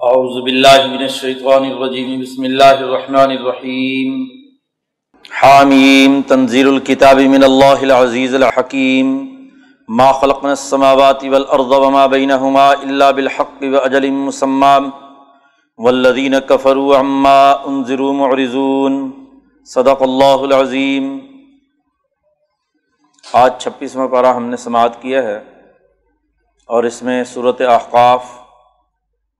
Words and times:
اعوذ 0.00 0.34
باللہ 0.42 0.86
من 0.86 1.02
الشیطان 1.02 1.64
الرجیم 1.64 2.20
بسم 2.20 2.42
اللہ 2.44 2.64
الرحمن 2.64 3.30
الرحیم 3.30 4.18
حامیم 5.40 6.20
تنزیل 6.28 6.68
الكتاب 6.68 7.20
من 7.34 7.42
اللہ 7.42 7.82
العزیز 7.82 8.34
الحکیم 8.34 9.16
ما 9.88 10.10
خلقنا 10.12 10.50
السماوات 10.50 11.24
والارض 11.30 11.72
وما 11.72 12.06
بینہما 12.06 12.68
الا 12.70 13.10
بالحق 13.10 13.64
واجل 13.72 14.10
مسمى. 14.10 14.76
والذین 15.78 16.34
کفروا 16.48 17.00
عما 17.00 17.50
انذروا 17.50 18.12
معرضون. 18.12 19.10
صدق 19.64 20.02
اللہ 20.02 20.42
العظیم 20.42 21.18
آج 23.24 23.52
چھبیسواں 23.58 24.08
پارہ 24.08 24.34
ہم 24.34 24.48
نے 24.48 24.56
سماعت 24.56 25.02
کیا 25.02 25.22
ہے 25.22 25.40
اور 26.66 26.84
اس 26.84 27.02
میں 27.02 27.22
صورت 27.24 27.60
احقاف 27.60 28.45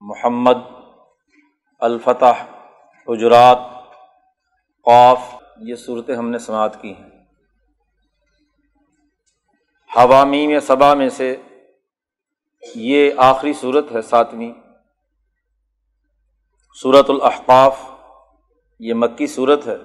محمد، 0.01 0.55
الفتح، 1.79 2.43
حجرات 3.07 3.57
قوف 4.83 5.19
یہ 5.57 5.75
صورتیں 5.75 6.15
ہم 6.15 6.29
نے 6.29 6.39
سماعت 6.39 6.81
کی 6.81 6.93
ہیں۔ 6.93 7.09
حوامی 9.95 10.47
میں 10.47 10.59
صبا 10.59 10.93
میں 10.93 11.09
سے 11.09 11.41
یہ 12.75 13.11
آخری 13.17 13.53
صورت 13.53 13.95
ہے 13.95 14.01
ساتویں۔ 14.01 14.53
صورت 16.81 17.09
الاحقاف 17.09 17.79
یہ 18.79 18.93
مکی 18.93 19.27
صورت 19.27 19.67
ہے۔ 19.67 19.75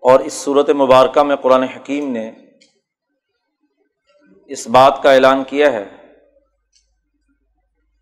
اور 0.00 0.20
اس 0.20 0.32
صورت 0.32 0.70
مبارکہ 0.70 1.22
میں 1.22 1.36
قرآن 1.36 1.62
حکیم 1.62 2.12
نے 2.12 2.32
اس 4.46 4.66
بات 4.66 5.00
کا 5.02 5.12
اعلان 5.12 5.44
کیا 5.44 5.72
ہے 5.72 5.95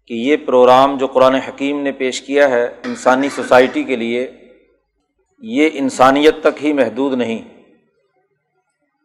کہ 0.06 0.14
یہ 0.14 0.36
پروگرام 0.36 0.96
جو 0.96 1.06
قرآن 1.06 1.34
حکیم 1.34 1.82
نے 1.82 1.92
پیش 1.92 2.22
کیا 2.22 2.50
ہے 2.50 2.64
انسانی 2.84 3.28
سوسائٹی 3.28 3.84
کے 3.84 3.96
لیے، 3.96 4.30
یہ 5.40 5.70
انسانیت 5.72 6.34
تک 6.42 6.64
ہی 6.64 6.72
محدود 6.72 7.12
نہیں، 7.12 7.62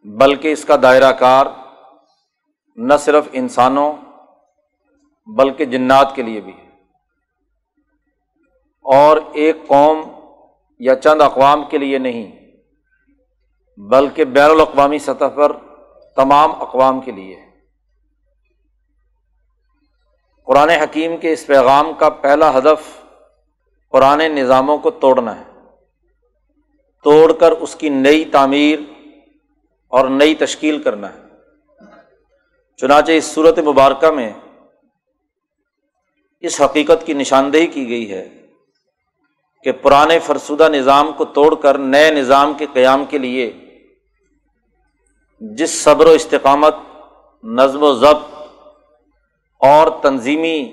بلکہ 0.04 0.52
اس 0.52 0.64
کا 0.64 0.76
دائرہ 0.82 1.12
کار 1.12 1.46
نہ 2.76 2.94
صرف 3.00 3.28
انسانوں 3.32 3.92
بلکہ 5.26 5.64
جنات 5.64 6.14
کے 6.14 6.22
لیے 6.22 6.40
بھی 6.40 6.52
ہے۔ 6.52 6.68
اور 8.82 9.16
ایک 9.32 9.56
قوم 9.66 10.00
یا 10.78 10.94
چند 10.94 11.20
اقوام 11.20 11.64
کے 11.64 11.78
لیے 11.78 11.98
نہیں، 11.98 12.32
بلکہ 13.76 14.24
بین 14.24 14.50
الاقوامی 14.50 14.98
سطح 14.98 15.28
پر 15.34 15.52
تمام 16.16 16.62
اقوام 16.62 17.00
کے 17.00 17.12
لیے۔ 17.12 17.49
قرآن 20.50 20.68
حکیم 20.68 21.16
کے 21.16 21.32
اس 21.32 21.46
پیغام 21.46 21.92
کا 21.92 22.08
پہلا 22.10 22.58
ہدف 22.58 23.06
قرآن 23.88 24.18
نظاموں 24.18 24.78
کو 24.78 24.90
توڑنا 24.90 25.40
ہے۔ 25.40 25.44
توڑ 27.04 27.32
کر 27.32 27.52
اس 27.52 27.74
کی 27.74 27.88
نئی 27.88 28.24
تعمیر 28.24 28.78
اور 29.88 30.08
نئی 30.08 30.34
تشکیل 30.34 30.82
کرنا 30.82 31.14
ہے۔ 31.14 31.20
چنانچہ 32.76 33.12
اس 33.12 33.24
صورت 33.24 33.58
مبارکہ 33.58 34.10
میں 34.10 34.32
اس 36.40 36.60
حقیقت 36.60 37.06
کی 37.06 37.12
نشاندہی 37.12 37.66
کی 37.66 37.88
گئی 37.88 38.12
ہے 38.12 38.28
کہ 39.64 39.72
پرانے 39.72 40.18
فرسودہ 40.18 40.68
نظام 40.68 41.12
کو 41.12 41.24
توڑ 41.24 41.54
کر 41.54 41.78
نئے 41.78 42.10
نظام 42.10 42.54
کے 42.54 42.66
قیام 42.72 43.04
کے 43.04 43.18
لیے 43.18 43.52
جس 45.40 45.82
صبر 45.82 46.06
و 46.06 46.10
استقامت، 46.10 46.74
نظم 47.44 47.82
و 47.82 47.94
ضبط 47.94 48.29
اور 49.60 50.02
تنظیمی 50.02 50.72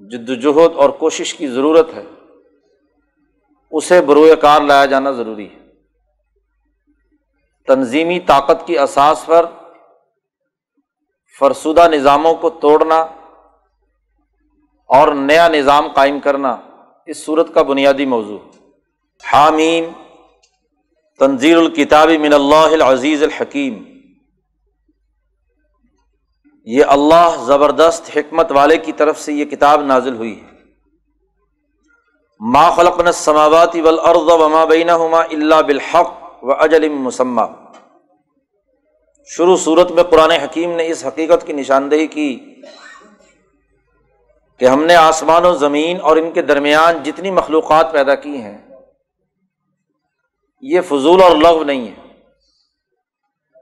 جدوجہد 0.00 0.76
اور 0.76 0.90
کوشش 0.90 1.34
کی 1.34 1.46
ضرورت 1.46 1.94
ہے۔ 1.94 2.04
اسے 3.70 4.02
بروئے 4.02 4.36
کار 4.36 4.60
لایا 4.60 4.86
جانا 4.86 5.10
ضروری 5.10 5.46
ہے۔ 5.46 5.58
تنظیمی 7.66 8.20
طاقت 8.20 8.66
کی 8.66 8.78
اساس 8.78 9.26
پر 9.26 9.46
فرسودہ 11.38 11.88
نظاموں 11.92 12.34
کو 12.34 12.50
توڑنا 12.50 13.00
اور 14.86 15.12
نیا 15.12 15.48
نظام 15.48 15.88
قائم 15.88 16.20
کرنا 16.20 16.56
اس 17.06 17.24
صورت 17.24 17.54
کا 17.54 17.62
بنیادی 17.62 18.06
موضوع 18.06 18.38
حامیم 19.32 19.84
تنظیر 21.18 21.56
الکتاب 21.56 22.10
من 22.10 22.32
اللہ 22.32 22.70
العزیز 22.72 23.22
الحکیم۔ 23.22 23.97
یہ 26.70 26.84
اللہ 26.84 27.36
زبردست 27.46 28.10
حکمت 28.16 28.52
والے 28.52 28.76
کی 28.76 28.92
طرف 28.92 29.20
سے 29.20 29.32
یہ 29.32 29.44
کتاب 29.44 29.82
نازل 29.82 30.14
ہوئی 30.14 30.42
ہے۔ 30.42 30.46
ما 32.40 32.70
خلق 32.70 32.98
السماوات 32.98 33.76
والارض 33.76 34.28
وما 34.28 34.64
بینہما 34.64 35.20
الا 35.20 35.60
بالحق 35.60 36.44
و 36.44 36.52
اجل 36.52 36.88
مسمہ 36.88 37.42
شروع 39.26 39.56
صورت 39.56 39.90
میں 39.90 40.02
قرآن 40.02 40.30
حکیم 40.30 40.76
نے 40.76 40.86
اس 40.86 41.06
حقیقت 41.06 41.46
کی 41.46 41.52
نشاندہی 41.52 42.06
کی 42.06 42.62
کہ 44.58 44.64
ہم 44.64 44.84
نے 44.84 44.94
آسمان 44.94 45.44
و 45.44 45.54
زمین 45.54 46.00
اور 46.00 46.16
ان 46.16 46.30
کے 46.30 46.42
درمیان 46.42 47.02
جتنی 47.02 47.30
مخلوقات 47.30 47.92
پیدا 47.92 48.14
کی 48.14 48.36
ہیں، 48.36 48.58
یہ 50.60 50.80
فضول 50.80 51.22
اور 51.22 51.36
لغو 51.36 51.64
نہیں 51.64 51.88
ہے۔ 51.88 52.22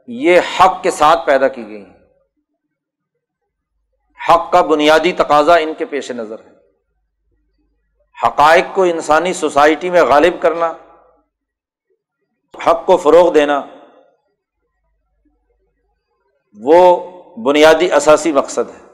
یہ 0.07 0.41
حق 0.61 0.83
کے 0.83 0.91
ساتھ 0.91 1.27
پیدا 1.27 1.49
کی 1.49 1.67
گئی 1.67 1.85
ہیں۔ 1.85 1.96
حق 4.29 4.53
کا 4.53 4.61
بنیادی 4.61 5.13
تقاضا 5.13 5.55
ان 5.55 5.75
کے 5.79 5.85
پیش 5.85 6.11
نظر 6.11 6.37
ہے۔ 6.39 6.57
حقائق 8.27 8.65
کو 8.75 8.83
انسانی 8.83 9.33
سوسائٹی 9.33 9.91
میں 9.91 10.03
غالب 10.03 10.43
کرنا، 10.43 10.73
حق 12.67 12.87
کو 12.87 12.97
فروغ 12.97 13.33
دینا، 13.33 13.63
وہ 16.61 17.11
بنیادی 17.41 17.93
اثاثی 17.93 18.33
مقصد 18.33 18.71
ہے۔ 18.71 18.87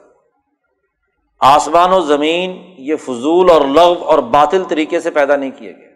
آسمان 1.39 1.93
و 1.93 2.01
زمین 2.01 2.75
یہ 2.77 2.95
فضول 2.95 3.49
اور 3.49 3.61
لغو 3.61 4.03
اور 4.03 4.19
باطل 4.19 4.63
طریقے 4.63 4.99
سے 4.99 5.11
پیدا 5.11 5.35
نہیں 5.35 5.51
کیے 5.51 5.77
گئے۔ 5.77 5.93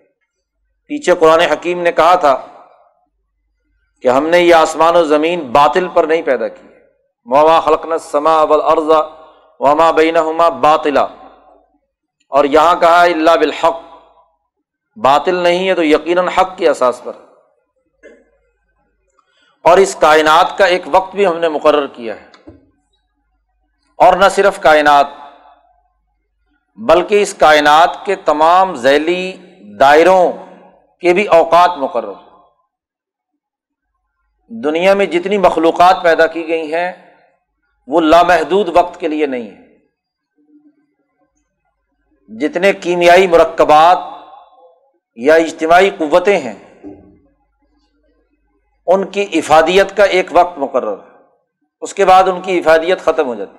پیچھے 0.87 1.15
قرآن 1.15 1.39
حکیم 1.39 1.81
نے 1.81 1.91
کہا 1.91 2.15
تھا 2.15 2.47
کہ 4.01 4.07
ہم 4.07 4.27
نے 4.27 4.39
یہ 4.39 4.55
آسمان 4.55 4.95
و 4.95 5.03
زمین 5.03 5.51
باطل 5.51 5.87
پر 5.87 6.03
نہیں 6.03 6.21
پیدا 6.21 6.47
کی 6.47 6.67
موما 7.25 7.59
خلقن 7.59 7.99
سما 7.99 8.39
اول 8.39 8.61
ارضا 8.61 9.16
وما 9.59 9.91
بین 9.91 10.13
باطلا۔ 10.61 11.07
اور 12.29 12.45
یہاں 12.45 12.75
کہا 12.75 13.01
اللہ 13.01 13.31
بالحق۔ 13.31 13.81
باطل 14.95 15.35
نہیں 15.35 15.69
ہے 15.69 15.73
تو 15.73 15.83
یقیناً 15.83 16.27
حق 16.27 16.57
کے 16.57 16.69
احساس 16.69 17.01
پر۔ 17.03 17.11
اور 19.63 19.77
اس 19.77 19.95
کائنات 19.99 20.57
کا 20.57 20.65
ایک 20.65 20.81
وقت 20.91 21.15
بھی 21.15 21.27
ہم 21.27 21.37
نے 21.37 21.49
مقرر 21.49 21.87
کیا 21.87 22.15
ہے۔ 22.15 22.27
اور 23.97 24.13
نہ 24.13 24.25
صرف 24.31 24.59
کائنات، 24.59 25.07
بلکہ 26.75 27.21
اس 27.21 27.33
کائنات 27.33 28.05
کے 28.05 28.15
تمام 28.15 28.75
ذیلی 28.75 29.37
دائروں 29.79 30.31
کے 30.99 31.13
بھی 31.13 31.25
اوقات 31.25 31.69
مقرر۔ 31.77 32.13
دنیا 34.49 34.93
میں 34.93 35.05
جتنی 35.05 35.37
مخلوقات 35.37 35.97
پیدا 36.03 36.27
کی 36.27 36.47
گئی 36.47 36.73
ہیں 36.73 37.06
وہ 37.87 38.01
لامحدود 38.01 38.69
وقت 38.73 38.99
کے 38.99 39.07
لیے 39.07 39.25
نہیں 39.25 39.49
ہے۔ 39.49 39.67
جتنے 42.27 42.73
کیمیائی 42.73 43.27
مرکبات 43.27 43.97
یا 45.15 45.35
اجتماعی 45.35 45.89
قوتیں 45.89 46.37
ہیں، 46.39 46.59
ان 48.87 49.07
کی 49.07 49.25
افادیت 49.33 49.97
کا 49.97 50.03
ایک 50.03 50.27
وقت 50.31 50.57
مقرر 50.57 50.97
ہے۔ 50.97 51.17
اس 51.81 51.93
کے 51.93 52.05
بعد 52.05 52.23
ان 52.23 52.41
کی 52.41 52.57
افادیت 52.57 52.99
ختم 52.99 53.27
ہو 53.27 53.35
جاتی 53.35 53.57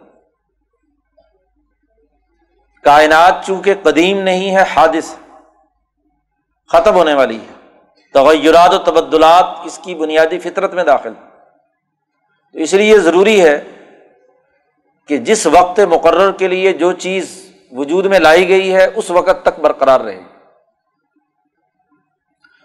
کائنات 2.83 3.47
چونکہ 3.47 3.75
قدیم 3.83 4.19
نہیں 4.19 4.57
ہے، 4.57 4.63
حادث 4.63 5.17
ختم 6.69 6.95
ہونے 6.95 7.15
والی 7.15 7.39
ہے۔ 7.41 7.55
تغیرات 8.15 8.75
و 8.75 8.79
تبدلات 8.79 9.45
اس 9.65 9.81
کی 9.83 9.95
بنیادی 9.95 10.39
فطرت 10.39 10.75
میں 10.75 10.85
داخل 10.85 11.15
تو 12.53 12.59
اس 12.59 12.75
لیے 12.75 12.99
ضروری 12.99 13.45
ہے 13.45 13.78
کہ 15.09 15.17
جس 15.19 15.47
وقت 15.47 15.81
مقرر 15.81 16.33
کے 16.33 16.49
لیے 16.49 16.73
جو 16.73 16.93
چیز 16.93 17.37
وجود 17.73 18.07
میں 18.07 18.19
لائی 18.19 18.49
گئی 18.49 18.75
ہے، 18.75 18.85
اس 18.95 19.11
وقت 19.11 19.43
تک 19.43 19.61
برقرار 19.61 20.01
رہے۔ 20.01 20.21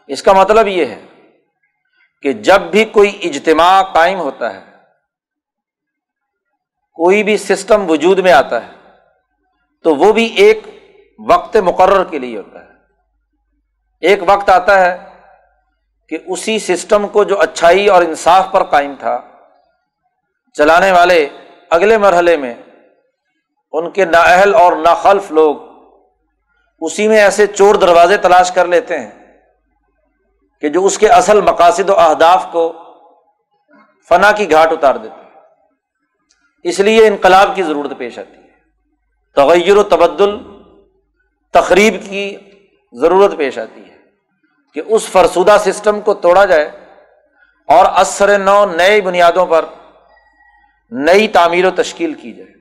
اس 0.10 0.24
کا 0.24 0.34
مطلب 0.34 0.68
یہ 0.68 0.86
ہے 0.86 1.01
کہ 2.24 2.34
جب 2.34 2.62
بھی 2.62 2.86
کوئی 2.86 3.19
اجتماع 3.24 3.81
قائم 3.84 4.19
ہوتا 4.19 4.54
ہے، 4.54 4.62
کوئی 6.95 7.24
بھی 7.24 7.38
سسٹم 7.38 7.90
وجود 7.90 8.19
میں 8.19 8.31
آتا 8.31 8.66
ہے، 8.68 8.72
تو 9.86 9.96
وہ 9.96 10.12
بھی 10.13 10.25
ایک 10.25 10.68
وقت 11.19 11.57
مقرر 11.57 12.04
کے 12.04 12.19
لیے 12.19 12.38
ہوتا 12.38 12.60
ہے۔ 12.60 12.72
ایک 14.01 14.19
وقت 14.28 14.50
آتا 14.50 14.80
ہے 14.81 14.98
کہ 16.07 16.18
اسی 16.25 16.60
سسٹم 16.60 17.07
کو 17.07 17.24
جو 17.24 17.39
اچھائی 17.39 17.88
اور 17.88 18.01
انصاف 18.01 18.51
پر 18.51 18.63
قائم 18.63 18.94
تھا، 19.00 19.19
چلانے 20.56 20.92
والے 20.92 21.30
اگلے 21.74 21.98
مرحلے 21.98 22.38
میں 22.38 22.56
ان 23.72 23.92
کے 23.92 24.06
نااہل 24.06 24.56
اور 24.56 24.74
ناخلف 24.74 25.31
لوگ 25.31 25.56
اسی 26.81 27.08
میں 27.08 27.18
ایسے 27.18 27.48
چور 27.48 27.75
دروازے 27.75 28.18
تلاش 28.18 28.52
کر 28.52 28.66
لیتے 28.66 29.00
ہیں 29.00 29.12
کہ 30.62 30.70
جو 30.70 30.86
اس 30.86 30.98
کے 30.98 31.08
اصل 31.10 31.42
مقاصد 31.42 31.90
و 31.90 32.00
اہداف 32.00 32.48
کو 32.52 32.74
فنا 34.10 34.31
کی 34.31 34.52
گھاٹ 34.52 34.72
اتار 34.72 34.96
دیتے 34.96 35.24
ہیں۔ 35.24 35.30
اس 36.64 36.80
لیے 36.80 37.08
انقلاب 37.08 37.56
کی 37.56 37.64
ضرورت 37.64 37.98
پیش 37.98 38.20
آتی 38.20 38.38
ہے۔ 38.38 38.50
تغیر 39.36 39.78
و 39.78 39.84
تبدل 39.84 40.38
تقریب 41.54 41.94
کی 42.10 42.38
ضرورت 42.94 43.38
پیش 43.38 43.60
آتی 43.60 43.92
ہے 43.92 43.98
کہ 44.74 44.81
اس 44.86 45.08
فرسودہ 45.08 45.58
سسٹم 45.60 46.02
کو 46.02 46.14
توڑا 46.14 46.46
جائے 46.46 46.72
اور 47.68 47.86
اثر 47.94 48.40
نو 48.40 48.66
نئے 48.66 49.02
بنیادوں 49.02 49.46
پر 49.46 49.66
نئی 50.95 51.28
تعمیر 51.28 51.66
و 51.66 51.72
تشکیل 51.72 52.13
کی 52.13 52.34
جائے۔ 52.34 52.54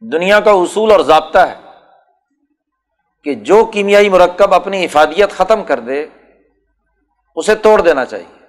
دنیا 0.00 0.40
کا 0.40 0.50
اصول 0.50 0.92
اور 0.92 1.00
ضابطہ 1.00 1.38
ہے 1.38 1.54
کہ 3.24 3.34
جو 3.34 3.64
کیمیائی 3.64 4.08
مرکب 4.08 4.54
اپنی 4.54 4.84
افادیت 4.84 5.30
ختم 5.30 5.64
کر 5.64 5.80
دے، 5.80 6.06
اسے 7.36 7.54
توڑ 7.54 7.80
دینا 7.80 8.04
چاہیے۔ 8.04 8.46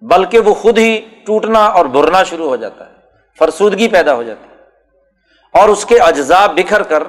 بلکہ 0.00 0.38
وہ 0.38 0.54
خود 0.54 0.78
ہی 0.78 1.08
ٹوٹنا 1.26 1.66
اور 1.66 1.86
برنا 1.86 2.22
شروع 2.22 2.48
ہو 2.48 2.56
جاتا 2.56 2.86
ہے، 2.86 2.94
فرسودگی 3.38 3.88
پیدا 3.88 4.14
ہو 4.14 4.22
جاتی 4.22 4.48
ہے۔ 4.48 4.54
اور 5.52 5.68
اس 5.68 5.86
کے 5.86 6.00
اجزاء 6.00 6.46
بکھر 6.46 6.82
کر 6.82 7.02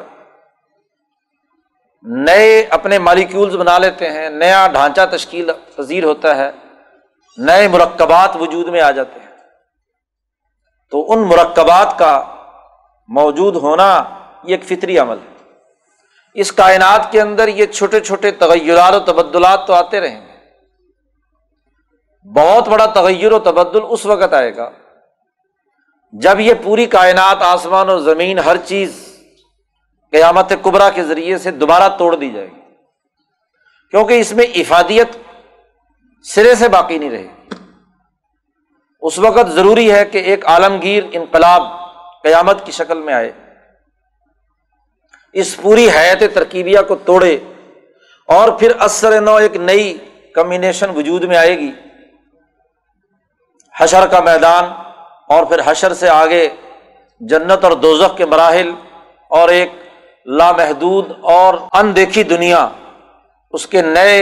نئے 2.03 2.67
اپنے 2.69 2.99
مالیکولز 2.99 3.55
بنا 3.55 3.77
لیتے 3.77 4.09
ہیں، 4.11 4.29
نیا 4.29 4.67
ڈھانچہ 4.71 5.01
تشکیل 5.11 5.51
پذیر 5.75 6.03
ہوتا 6.03 6.35
ہے، 6.35 6.51
نئے 7.37 7.67
مرکبات 7.67 8.35
وجود 8.35 8.67
میں 8.67 8.81
آ 8.81 8.91
جاتے 8.91 9.19
ہیں۔ 9.19 9.24
تو 10.91 11.11
ان 11.11 11.19
مرکبات 11.19 11.99
کا 11.99 12.35
موجود 13.07 13.55
ہونا 13.55 14.03
یہ 14.43 14.55
ایک 14.55 14.63
فطری 14.63 14.97
عمل 14.97 15.17
ہے۔ 15.17 15.35
اس 16.33 16.51
کائنات 16.51 17.11
کے 17.11 17.21
اندر 17.21 17.47
یہ 17.47 17.65
چھوٹے 17.65 17.99
چھوٹے 17.99 18.31
تغیرات 18.31 18.93
و 18.93 18.99
تبدلات 18.99 19.67
تو 19.67 19.73
آتے 19.73 19.99
رہیں 19.99 20.21
گے۔ 20.21 20.35
بہت 22.33 22.67
بڑا 22.67 22.85
تغیر 22.85 23.31
و 23.31 23.39
تبدل 23.39 23.79
اس 23.89 24.05
وقت 24.05 24.33
آئے 24.33 24.55
گا 24.55 24.69
جب 26.11 26.39
یہ 26.39 26.53
پوری 26.63 26.85
کائنات، 26.85 27.37
آسمان 27.39 27.89
و 27.89 27.99
زمین 27.99 28.39
ہر 28.39 28.57
چیز 28.57 29.17
قیامت 30.11 30.53
کبرا 30.61 30.89
کے 30.89 31.03
ذریعے 31.03 31.37
سے 31.37 31.51
دوبارہ 31.51 31.97
توڑ 31.97 32.15
دی 32.15 32.31
جائے 32.31 32.47
گی۔ 32.47 32.61
کیونکہ 33.91 34.19
اس 34.19 34.31
میں 34.31 34.45
افادیت 34.45 35.09
سرے 36.23 36.55
سے 36.55 36.69
باقی 36.69 36.97
نہیں 36.97 37.09
رہے۔ 37.09 37.34
اس 39.05 39.17
وقت 39.19 39.49
ضروری 39.51 39.91
ہے 39.91 40.05
کہ 40.05 40.17
ایک 40.17 40.45
عالمگیر 40.47 41.03
انقلاب 41.11 41.63
قیامت 42.23 42.65
کی 42.65 42.71
شکل 42.71 42.97
میں 42.97 43.13
آئے۔ 43.13 43.31
اس 45.33 45.57
پوری 45.61 45.89
حیات 45.89 46.23
ترکیبیہ 46.33 46.79
کو 46.87 46.95
توڑے 46.95 47.37
اور 48.29 48.49
پھر 48.49 48.71
اثر 48.79 49.21
نو 49.21 49.35
ایک 49.35 49.55
نئی 49.55 49.97
کمبینیشن 50.35 50.89
وجود 50.89 51.23
میں 51.23 51.37
آئے 51.37 51.57
گی۔ 51.59 51.71
حشر 53.73 54.07
کا 54.07 54.19
میدان 54.19 54.65
اور 55.29 55.45
پھر 55.45 55.61
حشر 55.65 55.93
سے 55.93 56.09
آگے 56.09 56.47
جنت 57.19 57.63
اور 57.63 57.71
دوزخ 57.71 58.17
کے 58.17 58.25
مراحل 58.25 58.71
اور 59.29 59.49
ایک 59.49 59.71
لامحدود 60.25 61.11
اور 61.21 61.53
اندیکھی 61.73 62.23
دنیا، 62.23 62.67
اس 63.53 63.67
کے 63.67 63.81
نئے 63.81 64.17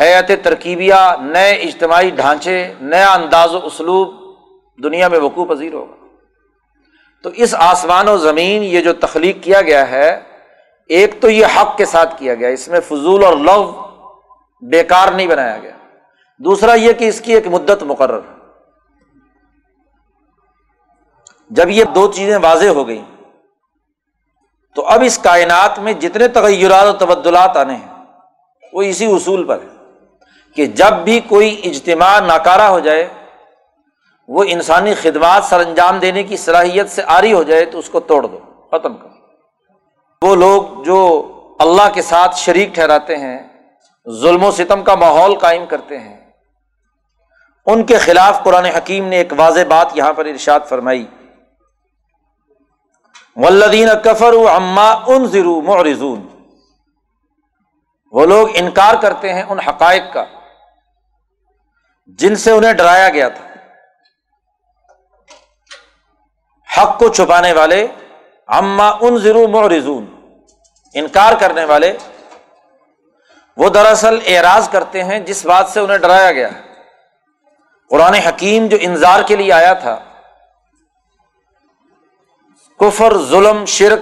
حیات 0.00 0.30
ترکیبیہ، 0.42 0.94
نئے 1.20 1.52
اجتماعی 1.52 2.10
ڈھانچے، 2.10 2.74
نیا 2.80 3.12
انداز 3.12 3.54
و 3.54 3.60
اسلوب 3.62 4.14
دنیا 4.82 5.08
میں 5.08 5.18
وقوع 5.18 5.44
پذیر 5.44 5.72
ہوگا۔ 5.72 5.94
تو 7.22 7.30
اس 7.34 7.54
آسمان 7.58 8.08
و 8.08 8.16
زمین 8.16 8.62
یہ 8.62 8.80
جو 8.80 8.92
تخلیق 8.92 9.42
کیا 9.42 9.62
گیا 9.62 9.90
ہے، 9.90 10.22
ایک 10.86 11.22
تو 11.22 11.30
یہ 11.30 11.46
حق 11.46 11.76
کے 11.76 11.84
ساتھ 11.84 12.18
کیا 12.18 12.34
گیا، 12.34 12.48
اس 12.48 12.68
میں 12.68 12.80
فضول 12.80 13.24
اور 13.24 13.36
لو 13.36 13.86
بیکار 14.60 15.12
نہیں 15.12 15.26
بنایا 15.26 15.58
گیا۔ 15.58 15.70
دوسرا 16.38 16.74
یہ 16.74 16.92
کہ 16.92 17.08
اس 17.08 17.20
کی 17.20 17.34
ایک 17.34 17.46
مدت 17.46 17.82
مقرر۔ 17.82 18.20
جب 21.50 21.70
یہ 21.70 21.84
دو 21.84 22.12
چیزیں 22.12 22.38
واضح 22.42 22.66
ہو 22.66 22.88
گئیں، 22.88 23.04
تو 24.74 24.86
اب 24.86 25.02
اس 25.02 25.18
کائنات 25.18 25.78
میں 25.78 25.92
جتنے 25.92 26.28
تغیرات 26.28 26.86
و 26.86 27.06
تبدلات 27.06 27.56
آنے 27.56 27.74
ہیں، 27.74 28.04
وہ 28.72 28.82
اسی 28.82 29.06
اصول 29.06 29.44
پر 29.44 29.58
ہے 29.60 29.75
کہ 30.56 30.66
جب 30.66 30.92
بھی 31.04 31.18
کوئی 31.20 31.60
اجتماع 31.64 32.18
ناکارہ 32.20 32.68
ہو 32.68 32.78
جائے، 32.80 33.06
وہ 34.28 34.44
انسانی 34.48 34.94
خدمات 34.94 35.44
سر 35.44 35.60
انجام 35.60 35.98
دینے 35.98 36.22
کی 36.22 36.36
صلاحیت 36.36 36.90
سے 36.90 37.02
آری 37.06 37.32
ہو 37.32 37.42
جائے 37.42 37.64
تو 37.64 37.78
اس 37.78 37.90
کو 37.90 38.00
توڑ 38.00 38.22
دو، 38.22 38.38
ختم 38.70 38.96
کرو 38.96 39.14
وہ 40.22 40.34
لوگ 40.36 40.82
جو 40.84 40.98
اللہ 41.58 41.88
کے 41.94 42.02
ساتھ 42.02 42.36
شریک 42.36 42.74
ٹھہراتے 42.74 43.16
ہیں، 43.16 43.38
ظلم 44.06 44.44
و 44.44 44.50
ستم 44.50 44.82
کا 44.84 44.94
ماحول 44.94 45.38
قائم 45.38 45.66
کرتے 45.66 45.98
ہیں، 45.98 46.16
ان 47.66 47.84
کے 47.84 47.98
خلاف 47.98 48.42
قرآن 48.42 48.64
حکیم 48.66 49.08
نے 49.08 49.16
ایک 49.16 49.32
واضح 49.36 49.60
بات 49.68 49.96
یہاں 49.96 50.12
پر 50.12 50.26
ارشاد 50.26 50.60
فرمائی۔ 50.68 51.06
ولدین 53.36 53.88
کفر 54.04 54.34
اما 54.54 54.90
ان 55.06 55.26
ضرو 55.26 55.60
معرزون 55.60 56.26
وہ 58.12 58.26
لوگ 58.26 58.48
انکار 58.54 58.94
کرتے 58.94 59.32
ہیں 59.32 59.42
ان 59.42 59.58
حقائق 59.60 60.02
کا۔ 60.12 60.24
جن 62.06 62.34
سے 62.34 62.50
انہیں 62.50 62.72
ڈرایا 62.72 63.08
گیا 63.08 63.28
تھا۔ 63.28 63.46
حق 66.80 66.98
کو 66.98 67.08
چھپانے 67.08 67.52
والے 67.52 67.86
اما 68.46 68.88
ان 69.00 69.18
ضرو 69.18 69.48
معرزون 69.48 70.30
انکار 70.94 71.32
کرنے 71.40 71.64
والے۔ 71.64 71.96
وہ 73.56 73.68
دراصل 73.68 74.18
اعراض 74.26 74.68
کرتے 74.68 75.04
ہیں 75.04 75.20
جس 75.20 75.46
بات 75.46 75.68
سے 75.68 75.80
انہیں 75.80 75.98
ڈرایا 75.98 76.32
گیا۔ 76.32 76.48
قرآن 77.90 78.14
حکیم 78.14 78.66
جو 78.66 78.76
انظار 78.80 79.22
کے 79.22 79.36
لیے 79.36 79.52
آیا 79.52 79.72
تھا۔ 79.72 80.04
کفر، 82.80 83.18
ظلم، 83.18 83.64
شرک 83.64 84.00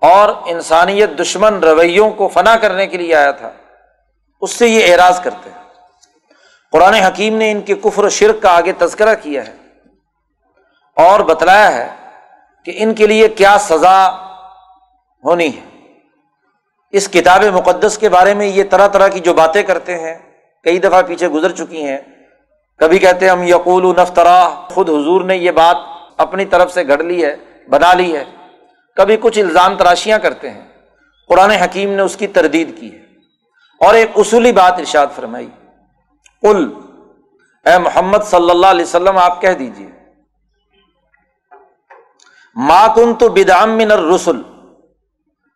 اور 0.00 0.28
انسانیت 0.46 1.10
دشمن 1.20 1.54
رویوں 1.54 2.10
کو 2.10 2.28
فنا 2.28 2.56
کرنے 2.56 2.86
کے 2.86 2.96
لیے 2.96 3.14
آیا 3.14 3.30
تھا۔ 3.30 3.52
اس 4.40 4.50
سے 4.50 4.68
یہ 4.68 4.92
اعراض 4.92 5.20
کرتے 5.20 5.50
ہیں۔ 5.50 5.65
قرآن 6.72 6.94
حکیم 6.94 7.36
نے 7.36 7.50
ان 7.50 7.60
کے 7.60 7.74
کفر 7.74 8.04
و 8.04 8.08
شرک 8.08 8.42
کا 8.42 8.56
آگے 8.56 8.72
تذکرہ 8.72 9.14
کیا 9.22 9.46
ہے 9.46 9.52
اور 10.96 11.20
بتلایا 11.20 11.76
ہے 11.76 11.88
کہ 12.64 12.72
ان 12.74 12.94
کے 12.94 13.06
لیے 13.06 13.28
کیا 13.28 13.56
سزا 13.60 14.10
ہونی 15.24 15.48
ہے۔ 15.48 15.92
اس 16.90 17.08
کتاب 17.08 17.44
مقدس 17.44 17.98
کے 17.98 18.08
بارے 18.08 18.34
میں 18.34 18.46
یہ 18.46 18.64
طرح 18.70 18.88
طرح 18.88 19.08
کی 19.08 19.20
جو 19.20 19.34
باتیں 19.34 19.62
کرتے 19.62 19.98
ہیں، 19.98 20.14
کئی 20.64 20.78
دفعہ 20.78 21.02
پیچھے 21.02 21.28
گزر 21.28 21.52
چکی 21.52 21.84
ہیں۔ 21.86 21.98
کبھی 22.78 22.98
کہتے 22.98 23.24
ہیں 23.24 23.32
ہم 23.32 23.42
یقول 23.42 23.96
نفترا، 24.02 24.48
خود 24.48 24.90
حضور 24.90 25.24
نے 25.24 25.36
یہ 25.36 25.50
بات 25.50 25.76
اپنی 26.16 26.44
طرف 26.44 26.72
سے 26.72 26.86
گھڑ 26.86 27.02
لی 27.02 27.24
ہے، 27.24 27.36
بنا 27.70 27.94
لی 27.94 28.16
ہے۔ 28.16 28.24
کبھی 28.96 29.16
کچھ 29.20 29.38
الزام 29.38 29.76
تراشیاں 29.76 30.18
کرتے 30.18 30.50
ہیں۔ 30.50 30.64
قرآن 31.28 31.50
حکیم 31.50 31.92
نے 31.92 32.02
اس 32.02 32.16
کی 32.16 32.26
تردید 32.26 32.80
کی 32.80 32.92
ہے۔ 32.92 32.98
اور 33.80 33.94
ایک 33.94 34.10
اصولی 34.16 34.52
بات 34.52 34.72
ارشاد 34.72 35.06
فرمائی۔ 35.16 35.48
کل 36.42 36.72
اے 37.66 37.78
محمد 37.78 38.24
صلی 38.24 38.50
اللہ 38.50 38.66
علیہ 38.66 38.84
وسلم، 38.84 39.18
آپ 39.18 39.40
کہہ 39.40 39.54
دیجیے 39.54 39.86
ما 42.56 42.86
کن 42.94 43.14
تو 43.14 43.28
بدام 43.28 43.76
من 43.76 43.90
الرسل، 43.90 44.42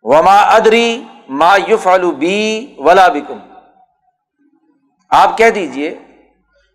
وما 0.03 0.41
ادری 0.41 1.05
ما 1.29 1.57
یوف 1.69 1.87
بی 2.19 2.75
ولا 2.79 3.09
بکم۔ 3.09 3.39
آپ 5.11 5.39
کہہ 5.39 5.51
دیجیے 5.51 5.99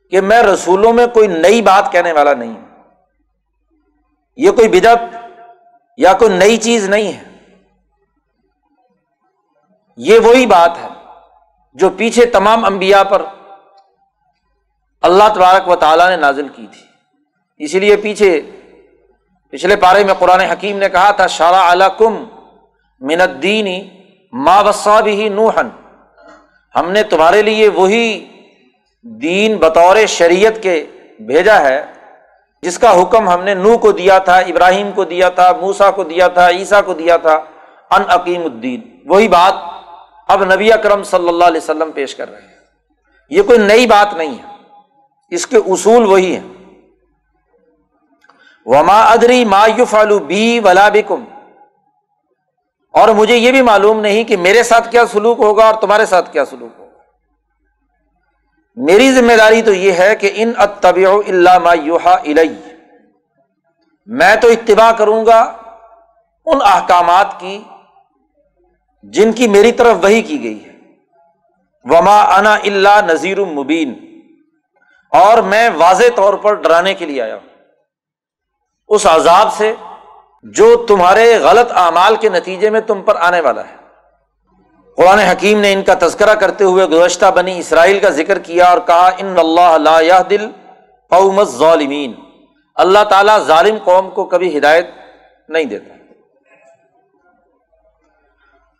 کہ 0.10 0.22
میں 0.22 0.44
رسولوں 0.44 0.94
میں 0.94 1.08
کوئی 1.08 1.28
نئی 1.28 1.62
بات 1.62 1.92
کہنے 1.92 2.12
والا 2.12 2.34
نہیں 2.34 2.50
ہوں۔ 2.50 2.66
یہ 4.36 4.52
کوئی 4.52 4.68
بدت 4.68 5.16
یا 5.98 6.14
کوئی 6.14 6.38
نئی 6.38 6.58
چیز 6.58 6.90
نہیں 6.90 7.14
ہے۔ 7.14 7.24
یہ 9.98 10.20
وہی 10.20 10.46
بات 10.46 10.78
ہے 10.78 10.88
جو 11.74 11.90
پیچھے 11.90 12.26
تمام 12.26 12.66
انبیاء 12.66 13.04
پر 13.04 13.22
اللہ 15.06 15.24
تبارک 15.36 15.68
و 15.68 15.76
تعالیٰ 15.76 16.10
نے 16.10 16.16
نازل 16.16 16.48
کی 16.48 16.68
تھی۔ 16.72 16.82
اسی 17.58 17.80
لیے 17.80 17.96
پیچھے 17.96 18.42
پچھلے 19.52 19.76
پارے 19.76 20.04
میں 20.04 20.14
قرآن 20.14 20.40
حکیم 20.40 20.78
نے 20.78 20.90
کہا 20.90 21.12
تھا 21.12 21.28
شارہ 21.28 21.56
اعلی 21.56 21.86
کم 21.98 22.24
الدینی 23.02 23.90
ما 24.32 24.62
وسا 24.62 25.00
بھی 25.00 25.30
نوہن 25.30 25.68
ہم 26.76 26.92
نے 26.92 27.04
تمہارے 27.04 27.42
لیے 27.42 27.68
وہی 27.70 28.26
دین 29.04 29.58
بطور 29.58 30.06
شریعت 30.08 30.64
کے 30.64 30.86
بھیجا 31.20 31.62
ہے، 31.62 31.86
جس 32.62 32.80
کا 32.80 33.02
حکم 33.02 33.30
ہم 33.30 33.44
نے 33.44 33.54
نو 33.54 33.78
کو 33.78 33.92
دیا 33.92 34.20
تھا، 34.20 34.38
ابراہیم 34.38 34.92
کو 34.92 35.04
دیا 35.04 35.30
تھا 35.30 35.52
موسا 35.62 35.92
کو 35.92 36.04
دیا 36.04 36.28
تھا، 36.28 36.50
عیسیٰ 36.50 36.82
کو 36.86 36.94
دیا 36.94 37.18
تھا۔ 37.18 37.34
ان 37.92 38.04
عقیم 38.08 38.42
الدین۔ 38.42 38.82
وہی 39.06 39.28
بات 39.28 39.54
اب 40.28 40.54
نبی 40.54 40.74
اکرم 40.74 41.04
صلی 41.04 41.30
اللہ 41.30 41.44
علیہ 41.44 41.62
وسلم 41.62 41.92
پیش 41.92 42.16
کر 42.16 42.32
رہے 42.32 42.42
ہیں۔ 42.42 42.48
یہ 43.30 43.42
کوئی 43.42 43.60
نئی 43.60 43.88
بات 43.88 44.14
نہیں 44.14 44.32
ہے۔ 44.32 44.55
اس 45.29 45.48
کے 45.48 45.58
اصول 45.58 46.05
وہی 46.05 46.36
ہیں۔ 46.36 46.48
وما 48.65 49.01
ادری 49.01 49.46
ما 49.46 49.67
یو 49.77 49.86
فالو 49.86 50.20
بی 50.20 50.60
ولا 50.60 50.89
بکم 50.89 51.24
اور 52.91 53.10
مجھے 53.10 53.36
یہ 53.36 53.51
بھی 53.51 53.62
معلوم 53.62 54.00
نہیں 54.00 54.24
کہ 54.24 54.38
میرے 54.38 54.63
ساتھ 54.63 54.91
کیا 54.91 55.05
سلوک 55.05 55.39
ہوگا 55.39 55.65
اور 55.65 55.82
تمہارے 55.82 56.05
ساتھ 56.05 56.34
کیا 56.34 56.46
سلوک 56.46 56.79
ہوگا۔ 56.79 57.00
میری 58.75 59.12
ذمہ 59.12 59.34
داری 59.38 59.62
تو 59.62 59.74
یہ 59.74 59.91
ہے 59.91 60.15
کہ 60.15 60.32
ان 60.36 60.53
اتبع 60.58 61.17
اللہ 61.27 61.58
ما 61.58 61.74
یوحا 61.74 62.13
الی۔ 62.13 62.55
میں 64.05 64.36
تو 64.36 64.48
اتباع 64.48 64.91
کروں 64.91 65.25
گا 65.25 65.41
ان 66.46 66.60
احکامات 66.62 67.39
کی 67.39 67.63
جن 69.03 69.32
کی 69.32 69.48
میری 69.48 69.72
طرف 69.72 69.98
وہی 70.03 70.22
کی 70.22 70.44
گئی 70.44 70.65
ہے۔ 70.65 70.72
وما 71.84 72.38
انا 72.38 72.53
اللہ 72.53 73.01
نذیر 73.05 73.44
مبین 73.44 74.15
اور 75.10 75.38
میں 75.38 75.70
واضح 75.78 76.04
طور 76.16 76.34
پر 76.34 76.54
ڈرانے 76.54 76.94
کے 76.94 77.06
لیے 77.06 77.22
آیا 77.22 77.36
ہوں۔ 77.36 77.48
اس 78.88 79.06
عذاب 79.06 79.54
سے 79.54 79.76
جو 80.44 80.86
تمہارے 80.88 81.40
غلط 81.40 81.72
اعمال 81.76 82.16
کے 82.16 82.30
نتیجے 82.30 82.70
میں 82.70 82.82
تم 82.82 83.02
پر 83.02 83.16
آنے 83.16 83.42
والا 83.42 83.62
ہے۔ 83.62 83.76
قرآن 84.98 85.20
حکیم 85.20 85.60
نے 85.60 85.74
ان 85.74 85.84
کا 85.84 85.94
تذکرہ 86.00 86.36
کرتے 86.36 86.64
ہوئے 86.64 86.86
گزشتہ 86.86 87.26
بنی 87.26 87.60
اسرائیل 87.60 88.00
کا 88.00 88.10
ذکر 88.10 88.40
کیا 88.40 88.66
اور 88.66 88.78
کہا، 88.88 89.10
ان 89.18 89.40
اللہ 89.40 89.78
لا 89.78 90.22
دل 90.30 90.52
قوم 91.10 91.44
ظالمین 91.44 92.14
اللہ 92.76 93.04
تعالیٰ 93.04 93.40
ظالم 93.40 93.78
قوم 93.84 94.10
کو 94.10 94.26
کبھی 94.26 94.58
ہدایت 94.58 94.88
نہیں 95.50 95.64
دیتا۔ 95.64 95.94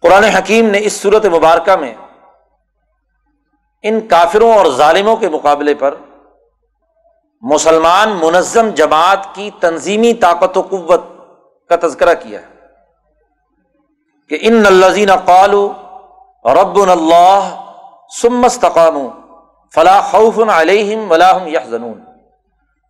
قرآن 0.02 0.24
حکیم 0.24 0.66
نے 0.66 0.80
اس 0.82 0.94
صورت 0.94 1.26
مبارکہ 1.26 1.76
میں 1.76 1.94
ان 3.84 4.08
کافروں 4.08 4.54
اور 4.54 4.66
ظالموں 4.66 5.16
کے 5.16 5.30
مقابلے 5.30 5.76
پر 5.76 5.96
مسلمان 7.52 8.10
منظم 8.22 8.70
جماعت 8.70 9.26
کی 9.36 9.50
تنظیمی 9.60 10.14
طاقت 10.14 10.58
و 10.58 10.62
قوت 10.62 11.04
کا 11.70 11.76
تذکرہ 11.88 12.14
کیا 12.14 12.40
ہے 12.42 12.54
کہ 14.30 14.38
ان 14.42 14.66
الزین 14.66 15.12
قالو 15.26 15.64
رب 16.46 16.78
اللہ 16.82 17.50
سمستقام 18.22 18.98
فلاح 19.74 20.02
خوف 20.02 20.40
علیہم 20.50 21.12
ولاحم 21.12 21.48
یا 21.48 21.60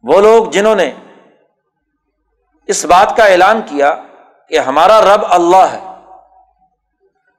وہ 0.03 0.19
لوگ 0.21 0.45
جنہوں 0.45 0.75
نے 0.75 0.91
اس 2.69 2.85
بات 2.85 3.15
کا 3.17 3.25
اعلان 3.25 3.61
کیا 3.65 3.93
کہ 4.49 4.59
ہمارا 4.59 5.01
رب 5.01 5.23
اللہ 5.29 5.65
ہے، 5.71 5.79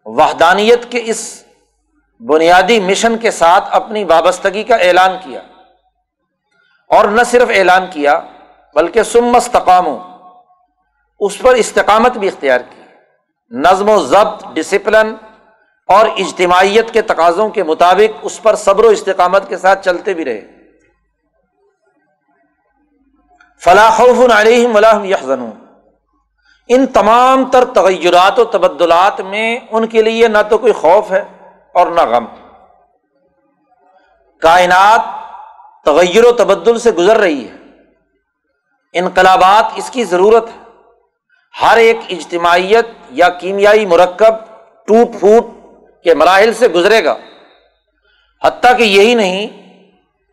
وحدانیت 0.06 0.90
کے 0.90 1.02
اس 1.04 1.20
بنیادی 2.20 2.80
مشن 2.80 3.18
کے 3.18 3.30
ساتھ 3.30 3.64
اپنی 3.70 4.04
وابستگی 4.04 4.62
کا 4.62 4.76
اعلان 4.76 5.16
کیا۔ 5.24 5.40
اور 6.88 7.04
نہ 7.04 7.22
صرف 7.22 7.48
اعلان 7.54 7.86
کیا، 7.90 8.20
بلکہ 8.74 9.02
سم 9.02 9.36
استقام 9.36 9.84
اس 11.20 11.38
پر 11.38 11.54
استقامت 11.54 12.16
بھی 12.16 12.28
اختیار 12.28 12.60
کی۔ 12.60 12.82
نظم 13.50 13.88
و 13.88 13.98
ضبط 13.98 14.44
ڈسپلن 14.52 15.14
اور 15.88 16.06
اجتماعیت 16.06 16.90
کے 16.90 17.02
تقاضوں 17.02 17.48
کے 17.48 17.62
مطابق 17.62 18.18
اس 18.22 18.42
پر 18.42 18.54
صبر 18.54 18.84
و 18.84 18.88
استقامت 18.88 19.48
کے 19.48 19.56
ساتھ 19.56 19.84
چلتے 19.84 20.14
بھی 20.14 20.24
رہے۔ 20.24 20.40
فلاح 23.60 24.00
علیہم 24.40 25.04
یحزنون۔ 25.04 25.66
ان 26.68 26.86
تمام 26.86 27.50
تر 27.50 27.64
تغیرات 27.64 28.38
و 28.38 28.44
تبدلات 28.44 29.20
میں 29.20 29.58
ان 29.70 29.86
کے 29.86 30.02
لیے 30.02 30.28
نہ 30.28 30.38
تو 30.50 30.58
کوئی 30.58 30.72
خوف 30.72 31.12
ہے 31.12 31.24
اور 31.74 31.86
نہ 31.86 32.00
غم۔ 32.00 32.24
کائنات 34.40 35.00
تغیر 35.86 36.24
و 36.24 36.32
تبدل 36.32 36.78
سے 36.78 36.92
گزر 36.92 37.16
رہی 37.16 37.48
ہے۔ 37.48 37.56
انقلابات 38.92 39.64
اس 39.74 39.90
کی 39.90 40.04
ضرورت 40.04 40.48
ہے۔ 40.48 40.62
ہر 41.62 41.76
ایک 41.76 41.96
اجتماعیت 42.08 42.86
یا 43.10 43.28
کیمیائی 43.28 43.86
مرکب 43.86 44.34
ٹوٹ 44.86 45.18
پھوٹ 45.18 45.46
کے 46.04 46.14
مراحل 46.14 46.52
سے 46.52 46.68
گزرے 46.68 47.04
گا۔ 47.04 47.16
حتیٰ 48.44 48.78
کہ 48.78 48.82
یہی 48.82 49.14
نہیں، 49.14 49.46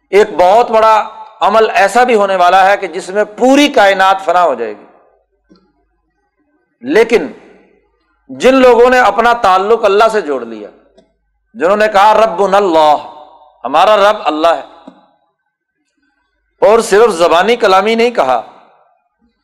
ایک 0.10 0.28
بہت 0.38 0.72
بڑا 0.72 1.10
عمل 1.42 1.70
ایسا 1.70 2.04
بھی 2.04 2.16
ہونے 2.16 2.36
والا 2.36 2.72
ہے 2.72 2.78
کہ 2.78 2.88
جس 2.88 3.10
میں 3.10 3.24
پوری 3.24 3.68
کائنات 3.68 4.26
فنا 4.26 4.44
ہو 4.44 4.54
جائے 4.54 4.74
گی۔ 4.74 4.86
لیکن 6.82 7.28
جن 8.30 8.56
لوگوں 8.56 8.90
نے 8.90 9.00
اپنا 9.00 9.34
تعلق 9.34 9.86
اللہ 9.86 10.04
سے 10.12 10.22
جوڑ 10.22 10.42
لیا، 10.42 10.70
جنہوں 11.54 11.78
نے 11.78 11.88
کہا 11.88 12.26
رب 12.26 12.44
اللہ، 12.44 12.96
ہمارا 13.64 14.12
رب 14.12 14.18
اللہ 14.24 14.48
ہے 14.48 14.73
اور 16.68 16.80
صرف 16.80 17.12
زبانی 17.12 17.56
کلامی 17.56 17.96
نہیں 17.96 18.12
کہا، 18.12 18.42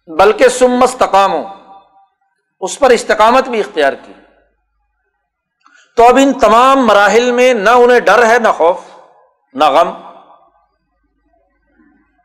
بلکہ 0.08 0.50
سم 0.50 0.84
استقام 0.84 1.34
اس 2.62 2.80
پر 2.80 2.90
استقامت 2.90 3.48
بھی 3.50 3.60
اختیار 3.60 3.94
کی۔ 3.94 4.14
تو 5.98 6.08
اب 6.08 6.18
ان 6.22 6.34
تمام 6.34 6.86
مراحل 6.86 7.32
میں 7.32 7.54
نہ 7.54 7.70
انہیں 7.70 8.00
ڈر 8.00 8.26
ہے، 8.26 8.40
نہ 8.40 8.48
خوف، 8.58 8.78
نہ 9.54 9.66
غم، 9.66 9.92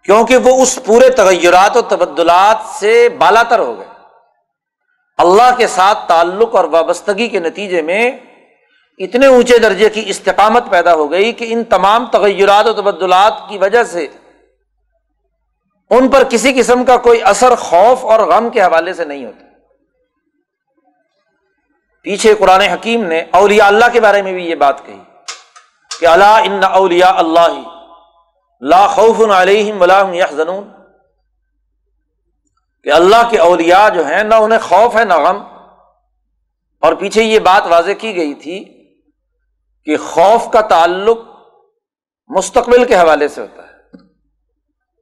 کیونکہ 0.05 0.37
وہ 0.37 0.63
اس 0.63 0.79
پورے 0.85 1.11
تغیرات 1.11 1.77
و 1.77 1.83
تبدلات 1.83 2.57
سے 2.67 3.09
بالا 3.09 3.43
تر 3.43 3.59
ہو 3.59 3.79
گئے۔ 3.79 3.87
اللہ 5.19 5.55
کے 5.57 5.67
ساتھ 5.67 5.99
تعلق 6.09 6.55
اور 6.55 6.65
وابستگی 6.65 7.29
کے 7.29 7.39
نتیجے 7.39 7.83
میں 7.83 8.11
اتنے 8.99 9.27
اونچے 9.27 9.59
درجے 9.59 9.89
کی 9.89 10.03
استقامت 10.07 10.65
پیدا 10.71 10.95
ہو 10.95 11.11
گئی 11.11 11.33
کہ 11.33 11.53
ان 11.53 11.65
تمام 11.65 12.07
تغیرات 12.07 12.67
و 12.67 12.73
تبدلات 12.73 13.33
کی 13.49 13.59
وجہ 13.59 13.83
سے 13.85 14.07
ان 15.95 16.09
پر 16.09 16.25
کسی 16.31 16.53
قسم 16.53 16.85
کا 16.85 16.97
کوئی 16.97 17.23
اثر 17.23 17.55
خوف 17.55 18.05
اور 18.05 18.21
غم 18.21 18.51
کے 18.51 18.63
حوالے 18.63 18.93
سے 18.93 19.05
نہیں 19.05 19.25
ہوتا۔ 19.25 19.45
پیچھے 22.03 22.35
قرآن 22.35 22.61
حکیم 22.61 23.05
نے 23.05 23.25
اولیاء 23.33 23.67
اللہ 23.67 23.85
کے 23.93 24.01
بارے 24.01 24.23
میں 24.23 24.33
بھی 24.33 24.51
یہ 24.51 24.55
بات 24.55 24.87
کہی 24.87 25.01
کہ 26.01 26.07
اللہ 26.07 26.25
ان 26.25 26.65
اولیا 26.65 27.13
اللہ 27.17 27.61
لا 28.61 28.87
خوف 28.87 29.31
علیہم 29.31 29.81
ولا 29.81 30.03
یحزنون۔ 30.13 30.71
کہ 32.85 32.93
اللہ 32.93 33.31
کے 33.31 33.39
اولیاء 33.39 33.89
جو 33.89 34.07
ہیں 34.07 34.25
نہ 34.25 34.35
انہیں 34.35 34.59
خوف 34.59 34.97
ہے 34.97 35.05
نہ 35.05 35.15
غم۔ 35.15 35.43
اور 36.81 36.93
پیچھے 36.93 37.23
یہ 37.23 37.39
بات 37.39 37.63
واضح 37.67 37.93
کی 37.93 38.17
گئی 38.17 38.35
تھی 38.35 38.65
کہ 39.85 39.97
خوف 39.97 40.53
کا 40.53 40.61
تعلق 40.61 41.19
مستقبل 42.29 42.85
کے 42.85 42.97
حوالے 42.97 43.29
سے 43.29 43.41
ہوتا 43.41 43.63
ہے۔ 43.63 43.74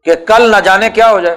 کہ 0.05 0.15
کل 0.15 0.51
نہ 0.51 0.57
جانے 0.57 0.91
کیا 0.91 1.11
ہو 1.11 1.21
جائے۔ 1.21 1.37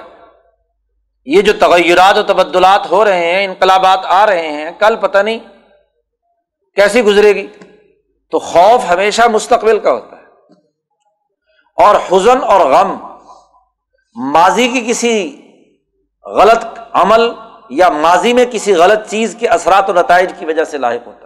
یہ 1.24 1.42
جو 1.42 1.52
تغیرات 1.60 2.18
و 2.18 2.22
تبدلات 2.22 2.90
ہو 2.90 3.04
رہے 3.04 3.32
ہیں، 3.32 3.44
انقلابات 3.44 4.00
آ 4.04 4.26
رہے 4.26 4.48
ہیں، 4.48 4.70
کل 4.78 4.96
پتہ 4.96 5.18
نہیں 5.18 5.38
کیسی 6.74 7.02
گزرے 7.02 7.34
گی۔ 7.34 7.46
تو 8.30 8.38
خوف 8.38 8.90
ہمیشہ 8.90 9.22
مستقبل 9.22 9.78
کا 9.78 9.92
ہوتا 9.92 10.16
ہے۔ 10.16 10.22
اور 11.76 11.94
حزن 11.94 12.44
اور 12.44 12.60
غم، 12.60 13.18
ماضی 14.14 14.68
کی 14.68 14.84
کسی 14.88 15.42
غلط 16.24 16.64
عمل 16.92 17.32
یا 17.70 17.88
ماضی 17.88 18.32
میں 18.32 18.44
کسی 18.50 18.74
غلط 18.74 19.10
چیز 19.10 19.36
کے 19.38 19.48
اثرات 19.48 19.90
و 19.90 19.92
نتائج 19.92 20.32
کی 20.38 20.46
وجہ 20.46 20.64
سے 20.64 20.78
لاحق 20.78 21.06
ہوتا 21.06 21.25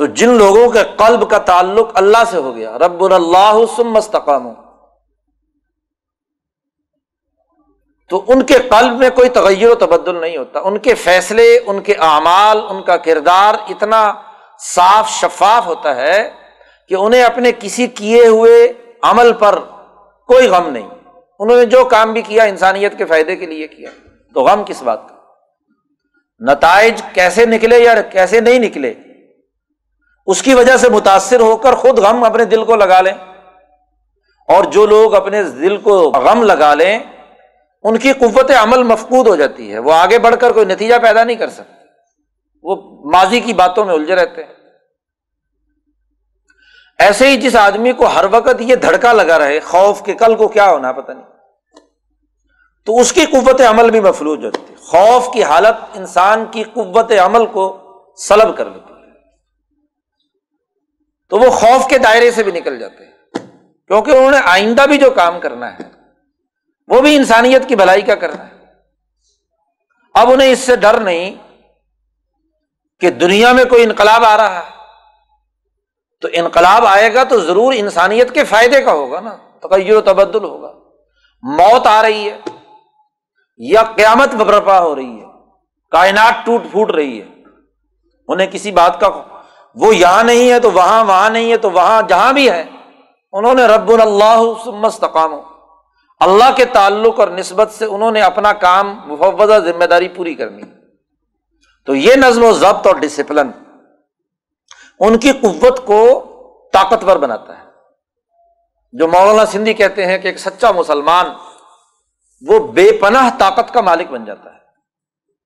تو 0.00 0.06
جن 0.06 0.28
لوگوں 0.28 0.70
کے 0.70 0.78
قلب 0.96 1.30
کا 1.30 1.38
تعلق 1.38 1.90
اللہ 1.94 2.18
سے 2.30 2.36
ہو 2.36 2.56
گیا 2.56 2.78
رب 2.78 3.04
اللہ 3.04 3.58
سم 3.76 3.90
مستقام 3.90 4.54
تو 8.08 8.24
ان 8.28 8.42
کے 8.42 8.54
قلب 8.54 8.98
میں 8.98 9.10
کوئی 9.10 9.28
تغیر 9.28 9.70
و 9.70 9.74
تبدل 9.74 10.20
نہیں 10.20 10.36
ہوتا، 10.36 10.60
ان 10.60 10.78
کے 10.78 10.94
فیصلے، 10.94 11.58
ان 11.66 11.80
کے 11.80 11.94
اعمال، 11.94 12.60
ان 12.70 12.82
کا 12.82 12.96
کردار 12.96 13.54
اتنا 13.68 14.12
صاف 14.58 15.10
شفاف 15.10 15.66
ہوتا 15.66 15.96
ہے 15.96 16.30
کہ 16.88 16.94
انہیں 16.94 17.22
اپنے 17.22 17.52
کسی 17.58 17.86
کیے 17.86 18.26
ہوئے 18.26 18.72
عمل 19.02 19.32
پر 19.32 19.58
کوئی 20.26 20.46
غم 20.48 20.68
نہیں۔ 20.68 20.88
انہوں 21.38 21.56
نے 21.56 21.64
جو 21.64 21.84
کام 21.84 22.12
بھی 22.12 22.22
کیا، 22.22 22.44
انسانیت 22.44 22.98
کے 22.98 23.04
فائدے 23.04 23.36
کے 23.36 23.46
لیے 23.46 23.66
کیا، 23.66 23.90
تو 24.34 24.42
غم 24.42 24.62
کس 24.66 24.82
بات 24.82 25.08
کا؟ 25.08 25.14
نتائج 26.52 27.02
کیسے 27.14 27.46
نکلے 27.46 27.78
یا 27.78 28.02
کیسے 28.02 28.40
نہیں 28.40 28.58
نکلے؟ 28.58 28.94
اس 30.30 30.42
کی 30.42 30.54
وجہ 30.54 30.76
سے 30.76 30.88
متاثر 30.88 31.40
ہو 31.40 31.56
کر 31.56 31.74
خود 31.74 31.98
غم 31.98 32.24
اپنے 32.24 32.44
دل 32.44 32.64
کو 32.64 32.76
لگا 32.76 33.00
لیں۔ 33.00 33.12
اور 34.48 34.64
جو 34.64 34.86
لوگ 34.86 35.14
اپنے 35.14 35.42
دل 35.42 35.76
کو 35.76 36.10
غم 36.10 36.42
لگا 36.42 36.74
لیں، 36.74 36.98
ان 37.82 37.98
کی 37.98 38.12
قوت 38.12 38.50
عمل 38.50 38.82
مفقود 38.82 39.26
ہو 39.26 39.36
جاتی 39.36 39.72
ہے۔ 39.72 39.78
وہ 39.78 39.92
آگے 39.92 40.18
بڑھ 40.18 40.36
کر 40.40 40.52
کوئی 40.52 40.66
نتیجہ 40.66 40.94
پیدا 41.02 41.24
نہیں 41.24 41.36
کر 41.36 41.50
سکتے۔ 41.50 41.84
وہ 42.62 42.76
ماضی 43.10 43.40
کی 43.40 43.52
باتوں 43.52 43.84
میں 43.84 43.94
الجھے 43.94 44.14
رہتے 44.14 44.44
ہیں۔ 44.44 44.52
ایسے 46.98 47.26
ہی 47.26 47.36
جس 47.36 47.56
آدمی 47.56 47.92
کو 47.92 48.06
ہر 48.06 48.24
وقت 48.30 48.60
یہ 48.60 48.74
دھڑکا 48.74 49.12
لگا 49.12 49.38
رہے، 49.38 49.60
خوف 49.60 50.02
کے 50.02 50.14
کل 50.14 50.34
کو 50.34 50.48
کیا 50.48 50.70
ہونا 50.70 50.92
پتہ 50.92 51.12
نہیں۔ 51.12 51.26
تو 52.86 52.98
اس 52.98 53.12
کی 53.12 53.24
قوت 53.24 53.60
عمل 53.60 53.90
بھی 53.90 54.00
مفلوج 54.00 54.44
ہوتی 54.44 54.62
ہے 54.70 54.74
خوف 54.74 55.32
کی 55.32 55.42
حالت 55.42 55.98
انسان 55.98 56.44
کی 56.50 56.62
قوت 56.62 57.12
عمل 57.12 57.46
کو 57.46 57.78
سلب 58.16 58.56
کر 58.56 58.64
لیتی 58.64 58.89
تو 61.30 61.38
وہ 61.38 61.50
خوف 61.50 61.88
کے 61.88 61.98
دائرے 61.98 62.30
سے 62.30 62.42
بھی 62.42 62.52
نکل 62.52 62.78
جاتے 62.78 63.04
ہیں۔ 63.04 63.10
کیونکہ 63.86 64.10
انہوں 64.10 64.30
نے 64.30 64.38
آئندہ 64.44 64.82
بھی 64.82 64.98
جو 64.98 65.10
کام 65.10 65.40
کرنا 65.40 65.72
ہے، 65.72 65.78
وہ 66.88 67.00
بھی 67.00 67.16
انسانیت 67.16 67.68
کی 67.68 67.76
بھلائی 67.76 68.02
کا 68.02 68.14
کر 68.14 68.30
رہے 68.30 68.44
ہیں 68.44 68.66
اب 70.14 70.30
انہیں 70.30 70.52
اس 70.52 70.58
سے 70.58 70.76
ڈر 70.76 71.00
نہیں 71.00 71.34
کہ 73.00 73.10
دنیا 73.10 73.52
میں 73.52 73.64
کوئی 73.64 73.82
انقلاب 73.82 74.24
آ 74.24 74.36
رہا 74.36 74.58
ہے۔ 74.58 74.70
تو 76.20 76.28
انقلاب 76.32 76.86
آئے 76.86 77.14
گا 77.14 77.24
تو 77.24 77.40
ضرور 77.40 77.72
انسانیت 77.76 78.34
کے 78.34 78.44
فائدے 78.44 78.82
کا 78.82 78.92
ہوگا 78.92 79.20
نا، 79.20 79.36
تغیر 79.62 79.96
و 79.96 80.00
تبدل 80.00 80.44
ہوگا۔ 80.44 80.72
موت 81.42 81.86
آ 81.86 82.02
رہی 82.02 82.30
ہے، 82.30 82.40
یا 83.58 83.82
قیامت 83.82 84.34
برپا 84.34 84.80
ہو 84.80 84.96
رہی 84.96 85.20
ہے۔ 85.20 85.26
کائنات 85.90 86.46
ٹوٹ 86.46 86.62
پھوٹ 86.70 86.90
رہی 86.90 87.22
ہے۔ 87.22 87.26
انہیں 88.28 88.46
کسی 88.46 88.72
بات 88.72 89.00
کا 89.00 89.08
وہ 89.74 89.96
یہاں 89.96 90.24
نہیں 90.24 90.52
ہے 90.52 90.60
تو 90.60 90.70
وہاں 90.70 91.04
وہاں 91.04 91.30
نہیں 91.30 91.52
ہے 91.52 91.56
تو 91.56 91.70
وہاں 91.70 92.02
جہاں 92.02 92.32
بھی 92.32 92.50
ہے۔ 92.50 92.64
انہوں 93.32 93.54
نے 93.54 93.66
رب 93.66 93.88
اللہ 93.88 94.42
مستقام 94.66 95.34
اللہ 96.20 96.56
کے 96.56 96.64
تعلق 96.64 97.20
اور 97.20 97.28
نسبت 97.28 97.70
سے 97.70 97.84
انہوں 97.84 98.10
نے 98.10 98.22
اپنا 98.22 98.52
کام 98.52 98.98
مفوضہ 99.06 99.58
ذمہ 99.58 99.84
داری 99.84 100.08
پوری 100.08 100.34
کرنی 100.34 100.62
تو 101.86 101.94
یہ 101.94 102.14
نظم 102.14 102.44
و 102.44 102.52
ضبط 102.52 102.86
اور 102.86 102.94
ڈسپلن 102.94 103.50
ان 105.00 105.18
کی 105.18 105.32
قوت 105.32 105.86
کو 105.86 106.24
طاقتور 106.72 107.16
بناتا 107.16 107.58
ہے۔ 107.58 107.64
جو 108.92 109.08
مولانا 109.08 109.46
سندھی 109.46 109.74
کہتے 109.74 110.06
ہیں 110.06 110.18
کہ 110.18 110.28
ایک 110.28 110.38
سچا 110.38 110.70
مسلمان 110.70 111.26
وہ 112.48 112.58
بے 112.58 112.92
پناہ 112.92 113.30
طاقت 113.38 113.74
کا 113.74 113.80
مالک 113.80 114.10
بن 114.10 114.24
جاتا 114.24 114.52
ہے۔ 114.52 114.58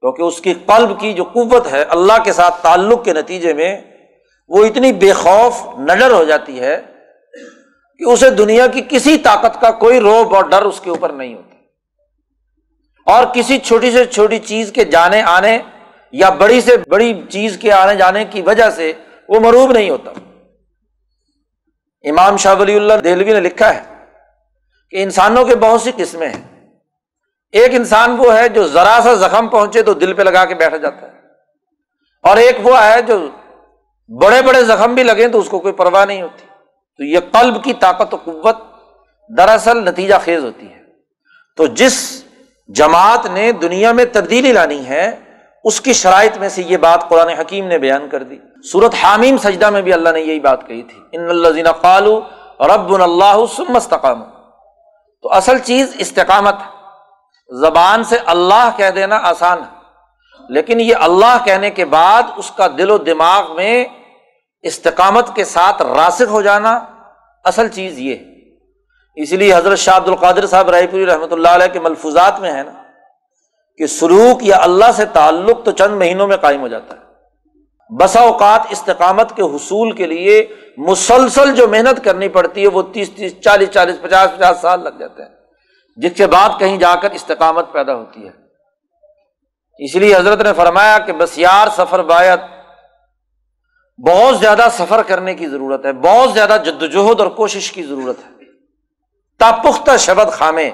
کیونکہ 0.00 0.22
اس 0.22 0.40
کی 0.40 0.54
قلب 0.54 1.00
کی 1.00 1.12
جو 1.12 1.24
قوت 1.24 1.72
ہے 1.72 1.82
اللہ 1.82 2.22
کے 2.24 2.32
ساتھ 2.32 2.62
تعلق 2.62 3.04
کے 3.04 3.12
نتیجے 3.12 3.52
میں 3.52 3.93
وہ 4.48 4.64
اتنی 4.64 4.92
بے 4.92 5.12
خوف 5.12 5.78
نڈر 5.78 6.10
ہو 6.10 6.24
جاتی 6.24 6.60
ہے 6.60 6.80
کہ 7.98 8.04
اسے 8.04 8.30
دنیا 8.30 8.66
کی 8.66 8.82
کسی 8.88 9.18
طاقت 9.18 9.60
کا 9.60 9.70
کوئی 9.70 10.00
روب 10.00 10.34
اور 10.34 10.44
ڈر 10.44 10.62
اس 10.62 10.80
کے 10.80 10.90
اوپر 10.90 11.10
نہیں 11.10 11.34
ہوتا۔ 11.34 11.54
اور 13.12 13.26
کسی 13.34 13.58
چھوٹی 13.58 13.90
سے 13.90 14.04
چھوٹی 14.04 14.38
چیز 14.38 14.72
کے 14.72 14.84
جانے 14.84 15.22
آنے 15.22 15.58
یا 16.12 16.28
بڑی 16.28 16.60
سے 16.60 16.76
بڑی 16.76 17.22
چیز 17.30 17.58
کے 17.60 17.72
آنے 17.72 17.94
جانے 17.94 18.24
کی 18.24 18.42
وجہ 18.42 18.70
سے 18.70 18.92
وہ 19.28 19.40
مروب 19.40 19.72
نہیں 19.72 19.90
ہوتا۔ 19.90 20.10
امام 22.02 22.36
شاہ 22.36 22.54
ولی 22.54 22.76
اللہ 22.76 22.94
دہلوی 22.94 23.32
نے 23.32 23.40
لکھا 23.40 23.74
ہے 23.74 23.80
کہ 24.90 25.02
انسانوں 25.02 25.44
کے 25.44 25.56
بہت 25.56 25.82
سی 25.82 25.90
قسمیں 25.96 26.28
ہیں۔ 26.28 26.70
ایک 27.52 27.74
انسان 27.74 28.16
وہ 28.18 28.36
ہے 28.36 28.48
جو 28.48 28.66
ذرا 28.66 29.00
سا 29.02 29.14
زخم 29.14 29.48
پہنچے 29.48 29.82
تو 29.82 29.94
دل 29.94 30.12
پہ 30.12 30.22
لگا 30.22 30.44
کے 30.44 30.54
بیٹھ 30.54 30.74
جاتا 30.74 31.06
ہے۔ 31.06 31.18
اور 32.22 32.36
ایک 32.36 32.56
وہ 32.62 32.82
ہے 32.82 33.02
جو 33.02 33.28
بڑے 34.08 34.42
بڑے 34.42 34.64
زخم 34.64 34.94
بھی 34.94 35.02
لگے 35.02 35.28
تو 35.28 35.38
اس 35.38 35.48
کو 35.48 35.58
کوئی 35.58 35.74
پرواہ 35.74 36.04
نہیں 36.04 36.22
ہوتی۔ 36.22 36.46
تو 36.96 37.04
یہ 37.04 37.18
قلب 37.32 37.64
کی 37.64 37.72
طاقت 37.72 38.14
و 38.14 38.16
قوت 38.16 38.56
دراصل 39.38 39.84
نتیجہ 39.84 40.14
خیز 40.24 40.44
ہوتی 40.44 40.72
ہے۔ 40.72 40.80
تو 41.56 41.66
جس 41.66 42.24
جماعت 42.68 43.26
نے 43.26 43.52
دنیا 43.52 43.92
میں 43.92 44.04
تبدیلی 44.12 44.52
لانی 44.52 44.86
ہے، 44.86 45.16
اس 45.64 45.80
کی 45.80 45.92
شرائط 45.92 46.38
میں 46.38 46.48
سے 46.48 46.62
یہ 46.66 46.76
بات 46.76 47.08
قرآن 47.08 47.28
حکیم 47.28 47.66
نے 47.66 47.78
بیان 47.78 48.08
کر 48.08 48.22
دی۔ 48.22 48.38
سورت 48.72 48.94
حامیم 49.02 49.36
سجدہ 49.38 49.70
میں 49.70 49.82
بھی 49.82 49.92
اللہ 49.92 50.08
نے 50.08 50.20
یہی 50.20 50.40
بات 50.40 50.66
کہی 50.66 50.82
تھی۔ 50.82 51.00
ان 51.12 51.30
اللہ 51.30 51.70
قالو 51.70 52.20
رب 52.60 52.92
اللہ 52.92 53.24
استقام 53.24 54.24
تو 55.22 55.32
اصل 55.32 55.58
چیز 55.58 55.92
استقامت 55.98 56.54
زبان 57.48 58.04
سے 58.04 58.16
اللہ 58.26 58.70
کہہ 58.76 58.90
دینا 58.90 59.16
آسان 59.22 59.58
ہے۔ 59.58 59.73
لیکن 60.48 60.80
یہ 60.80 60.94
اللہ 60.96 61.36
کہنے 61.44 61.70
کے 61.70 61.84
بعد 61.84 62.22
اس 62.36 62.50
کا 62.50 62.66
دل 62.78 62.90
و 62.90 62.98
دماغ 62.98 63.56
میں 63.56 63.84
استقامت 64.62 65.34
کے 65.34 65.44
ساتھ 65.44 65.82
راسک 65.82 66.30
ہو 66.30 66.42
جانا 66.42 66.80
اصل 67.44 67.68
چیز 67.68 67.98
یہ 67.98 68.16
ہے۔ 68.16 68.24
اس 69.16 69.32
لیے 69.32 69.54
حضرت 69.54 69.78
شاہ 69.78 69.96
عبد 69.96 70.08
القادر 70.08 70.46
صاحب 70.46 70.70
رائے 70.70 70.86
پوری 70.86 71.06
رحمۃ 71.06 71.26
اللہ 71.30 71.48
علیہ 71.48 71.66
کے 71.66 71.80
ملفوظات 71.80 72.40
میں 72.40 72.52
ہے 72.52 72.62
نا 72.62 72.72
کہ 73.76 73.86
سلوک 73.86 74.44
یا 74.44 74.56
اللہ 74.60 74.84
سے 74.96 75.04
تعلق 75.04 75.64
تو 75.64 75.70
چند 75.70 75.96
مہینوں 75.96 76.26
میں 76.26 76.36
قائم 76.36 76.60
ہو 76.60 76.68
جاتا 76.68 76.96
ہے۔ 76.96 77.04
بسا 77.96 78.20
اوقات 78.20 78.60
استقامت 78.70 79.36
کے 79.36 79.42
حصول 79.42 79.92
کے 79.92 80.06
لیے 80.06 80.46
مسلسل 80.76 81.54
جو 81.54 81.68
محنت 81.68 82.04
کرنی 82.04 82.28
پڑتی 82.28 82.62
ہے 82.62 82.68
وہ 82.68 82.82
تیس 82.82 83.10
تیس 83.10 83.40
چالیس 83.40 83.68
چالیس 83.70 83.96
پچاس 84.02 84.30
پچاس 84.36 84.56
سال 84.60 84.84
لگ 84.84 84.98
جاتے 84.98 85.22
ہیں۔ 85.22 85.30
جس 85.96 86.12
کے 86.16 86.26
بعد 86.26 86.48
کہیں 86.58 86.76
جا 86.76 86.94
کر 86.94 87.10
استقامت 87.10 87.72
پیدا 87.72 87.94
ہوتی 87.94 88.26
ہے۔ 88.26 88.43
اس 89.78 89.94
لیے 89.94 90.16
حضرت 90.16 90.40
نے 90.40 90.52
فرمایا 90.56 90.98
کہ 90.98 91.12
بس 91.12 91.38
یار 91.38 91.68
سفر 91.76 92.02
باعت 92.02 92.40
بہت 93.98 94.38
زیادہ 94.38 94.68
سفر 94.72 95.02
کرنے 95.02 95.34
کی 95.34 95.48
ضرورت 95.48 95.86
ہے، 95.86 95.92
بہت 95.92 96.32
زیادہ 96.32 96.56
جدوجہد 96.64 97.20
اور 97.20 97.28
کوشش 97.28 97.72
کی 97.72 97.82
ضرورت 97.82 98.18
ہے۔ 98.18 98.30
تاپختہ 99.38 99.96
شبد 99.96 100.32
خامے 100.32 100.70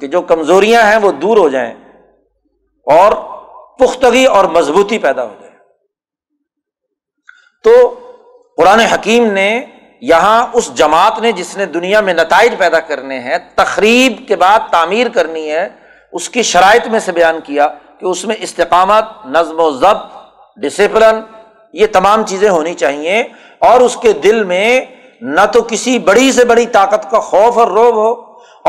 کہ 0.00 0.06
جو 0.06 0.22
کمزوریاں 0.22 0.82
ہیں 0.82 0.96
وہ 0.96 1.12
دور 1.12 1.36
ہو 1.36 1.48
جائیں 1.48 1.74
اور 2.86 3.12
پختگی 3.78 4.24
اور 4.24 4.44
مضبوطی 4.44 4.98
پیدا 4.98 5.24
ہو 5.24 5.34
جائے۔ 5.40 5.52
تو 7.64 8.00
قرآن 8.56 8.80
حکیم 8.80 9.32
نے 9.32 9.64
یہاں 10.00 10.46
اس 10.52 10.74
جماعت 10.74 11.18
نے 11.18 11.32
جس 11.32 11.56
نے 11.56 11.66
دنیا 11.66 12.00
میں 12.00 12.14
نتائج 12.14 12.54
پیدا 12.58 12.80
کرنے 12.80 13.18
ہیں 13.18 13.38
تقریب 13.54 14.28
کے 14.28 14.36
بعد 14.36 14.58
تعمیر 14.70 15.08
کرنی 15.08 15.50
ہے، 15.50 15.68
اس 16.12 16.30
کی 16.30 16.42
شرائط 16.42 16.86
میں 16.86 17.00
سے 17.00 17.12
بیان 17.12 17.40
کیا۔ 17.44 17.68
کہ 18.04 18.08
اس 18.08 18.24
میں 18.24 18.36
استقامت، 18.38 19.04
نظم 19.26 19.60
و 19.60 19.70
ضبط، 19.70 20.12
ڈسپلن، 20.56 21.20
یہ 21.72 21.86
تمام 21.86 22.26
چیزیں 22.26 22.50
ہونی 22.50 22.74
چاہیے 22.74 23.20
اور 23.58 23.80
اس 23.80 23.96
کے 23.96 24.12
دل 24.12 24.44
میں 24.44 24.84
نہ 25.20 25.40
تو 25.52 25.62
کسی 25.62 25.98
بڑی 25.98 26.32
سے 26.32 26.44
بڑی 26.44 26.66
طاقت 26.66 27.10
کا 27.10 27.20
خوف 27.20 27.58
اور 27.58 27.66
روب 27.66 27.94
ہو 27.94 28.10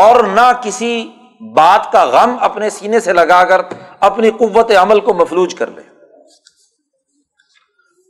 اور 0.02 0.24
نہ 0.24 0.52
کسی 0.62 1.12
بات 1.54 1.92
کا 1.92 2.06
غم 2.06 2.38
اپنے 2.42 2.70
سینے 2.70 3.00
سے 3.00 3.14
لگا 3.14 3.44
کر 3.44 3.62
اپنی 4.00 4.32
قوت 4.32 4.72
عمل 4.72 5.00
کو 5.00 5.14
مفلوج 5.14 5.56
کر 5.56 5.68
لے۔ 5.68 5.82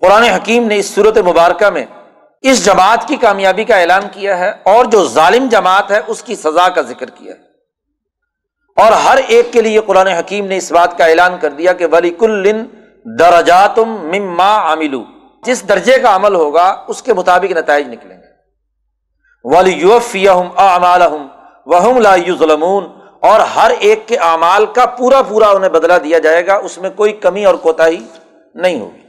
قرآن 0.02 0.24
حکیم 0.24 0.68
نے 0.68 0.78
اس 0.78 0.96
صورت 0.96 1.18
مبارکہ 1.18 1.70
میں 1.70 1.86
اس 2.42 2.66
جماعت 2.66 3.08
کی 3.08 3.16
کامیابی 3.16 3.64
کا 3.64 3.76
اعلان 3.76 4.04
کیا 4.12 4.38
ہے 4.38 4.50
اور 4.50 4.86
جو 4.86 5.06
ظالم 5.06 5.48
جماعت 5.50 5.92
ہے 5.92 6.02
اس 6.08 6.24
کی 6.24 6.36
سزا 6.36 6.70
کا 6.70 6.82
ذکر 6.82 7.10
کیا 7.10 7.34
ہے۔ 7.34 7.45
اور 8.76 8.92
ہر 8.92 9.20
ایک 9.28 9.54
کے 9.54 9.62
لیے 9.62 9.80
قرآن 9.80 10.08
حکیم 10.08 10.46
نے 10.46 10.58
اس 10.58 10.72
بات 10.72 10.98
کا 10.98 11.06
اعلان 11.06 11.38
کر 11.42 11.50
دیا 11.50 11.74
کہ 11.74 11.86
ولی 11.86 12.10
کل 12.10 12.66
درجاتم 13.20 13.90
مما 13.90 14.58
عاملو 14.58 15.04
جس 15.44 15.70
درجے 15.70 16.00
کا 16.00 16.16
عمل 16.16 16.36
ہوگا، 16.36 16.84
اس 16.88 17.02
کے 17.02 17.14
مطابق 17.14 17.52
نتائج 17.52 17.88
نکلیں 17.88 18.18
گے۔ 18.18 18.26
ولی 19.44 19.72
یوفی 19.72 20.28
وہ 21.66 22.00
لا 22.00 22.16
ظلمون 22.40 22.86
اور 23.20 23.40
ہر 23.40 23.72
ایک 23.80 24.08
کے 24.08 24.18
اعمال 24.18 24.66
کا 24.66 24.86
پورا 24.86 25.22
پورا 25.22 25.48
انہیں 25.48 25.70
بدلا 25.70 25.98
دیا 25.98 26.20
جائے 26.20 26.48
گا، 26.48 26.56
اس 26.56 26.78
میں 26.78 26.90
کوئی 26.90 27.14
کمی 27.14 27.46
اور 27.46 27.56
کوتا 27.56 27.88
ہی 27.88 28.06
نہیں 28.56 28.80
ہوگی۔ 28.80 29.02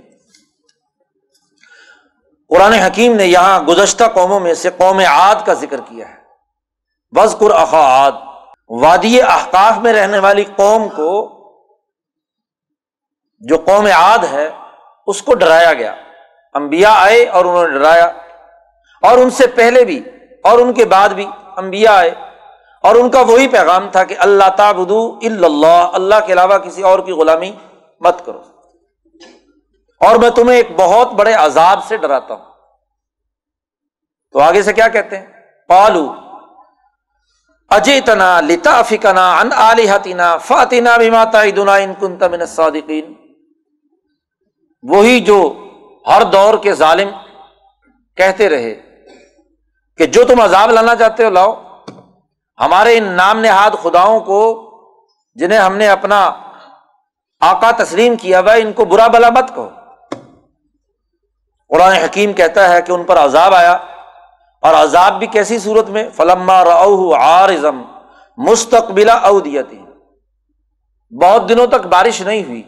قرآن 2.48 2.72
حکیم 2.72 3.16
نے 3.16 3.24
یہاں 3.24 3.60
گزشتہ 3.60 4.04
قوموں 4.04 4.40
میں 4.40 4.54
سے 4.54 4.70
قوم 4.76 4.98
عاد 4.98 5.34
کا 5.46 5.54
ذکر 5.54 5.76
کیا 5.76 6.08
ہے۔ 6.08 6.14
وزقر 7.12 7.50
عاد۔ 7.50 8.12
وادی 8.68 9.22
احقاف 9.22 9.78
میں 9.78 9.92
رہنے 9.92 10.18
والی 10.18 10.44
قوم 10.44 10.88
کو 10.88 11.32
جو 13.38 13.58
قوم 13.58 13.86
عاد 13.86 14.18
ہے، 14.18 14.50
اس 15.06 15.22
کو 15.22 15.34
ڈرایا 15.34 15.72
گیا۔ 15.72 15.94
امبیا 16.52 16.92
آئے 16.92 17.26
اور 17.26 17.44
انہوں 17.44 17.68
نے 17.68 17.78
ڈرایا۔ 17.78 18.04
اور 19.02 19.18
ان 19.18 19.30
سے 19.30 19.46
پہلے 19.46 19.84
بھی، 19.84 20.02
اور 20.42 20.58
ان 20.58 20.72
کے 20.72 20.84
بعد 20.84 21.08
بھی 21.08 21.26
امبیا 21.56 21.98
آئے۔ 21.98 22.10
اور 22.82 22.94
ان 22.94 23.10
کا 23.10 23.20
وہی 23.20 23.48
پیغام 23.48 23.88
تھا 23.90 24.04
کہ 24.04 24.14
اللہ 24.18 24.48
تعبدو 24.56 25.18
اللہ 25.22 25.90
اللہ 25.92 26.14
کے 26.26 26.32
علاوہ 26.32 26.58
کسی 26.58 26.82
اور 26.82 26.98
کی 26.98 27.12
غلامی 27.12 27.52
مت 28.00 28.26
کرو۔ 28.26 28.42
اور 30.00 30.16
میں 30.16 30.30
تمہیں 30.30 30.56
ایک 30.56 30.68
بہت 30.76 31.12
بڑے 31.12 31.32
عذاب 31.32 31.84
سے 31.84 31.96
ڈراتا 31.96 32.34
ہوں۔ 32.34 32.44
تو 34.32 34.40
آگے 34.40 34.62
سے 34.62 34.72
کیا 34.72 34.88
کہتے 34.88 35.18
ہیں؟ 35.18 35.26
پالو 35.68 36.14
اجے 37.70 38.00
تنا 38.00 38.40
لتا 38.40 38.82
فکنا 38.82 39.38
ان 39.40 39.52
علیحتینا 39.52 40.36
فاتینہ 40.36 40.88
بھی 40.98 41.10
ان 41.56 41.94
کن 41.94 42.16
تمن 42.16 42.46
صادقین 42.46 43.14
وہی 44.82 45.20
جو 45.20 45.38
ہر 46.06 46.22
دور 46.22 46.54
کے 46.62 46.72
ظالم 46.72 47.08
کہتے 48.16 48.48
رہے 48.48 48.74
کہ 49.98 50.06
جو 50.06 50.24
تم 50.24 50.40
عذاب 50.40 50.70
لانا 50.70 50.94
چاہتے 50.96 51.24
ہو 51.24 51.30
لاؤ، 51.30 51.54
ہمارے 52.58 52.98
ان 52.98 53.04
نام 53.04 53.40
نہاد 53.40 53.70
خداؤں 53.82 54.20
کو 54.20 54.40
جنہیں 55.34 55.58
ہم 55.58 55.76
نے 55.76 55.88
اپنا 55.88 56.32
آقا 57.40 57.70
تسلیم 57.70 58.16
کیا 58.16 58.40
ہوا 58.40 58.52
ان 58.52 58.72
کو 58.72 58.84
برا 58.84 59.06
بلا 59.06 59.30
مت 59.30 59.54
کہو۔ 59.54 59.68
قرآن 61.68 61.92
حکیم 61.92 62.32
کہتا 62.32 62.68
ہے 62.68 62.82
کہ 62.82 62.92
ان 62.92 63.04
پر 63.04 63.16
عذاب 63.18 63.54
آیا۔ 63.54 63.76
اور 64.66 64.74
عذاب 64.74 65.18
بھی 65.18 65.26
کیسی 65.26 65.58
صورت 65.58 65.88
میں؟ 65.88 66.10
فلما 66.14 66.62
عارضم 67.16 67.82
مستقبلا 68.36 69.14
اودیتی 69.14 69.78
بہت 71.22 71.48
دنوں 71.48 71.66
تک 71.66 71.86
بارش 71.86 72.20
نہیں 72.20 72.44
ہوئی۔ 72.44 72.62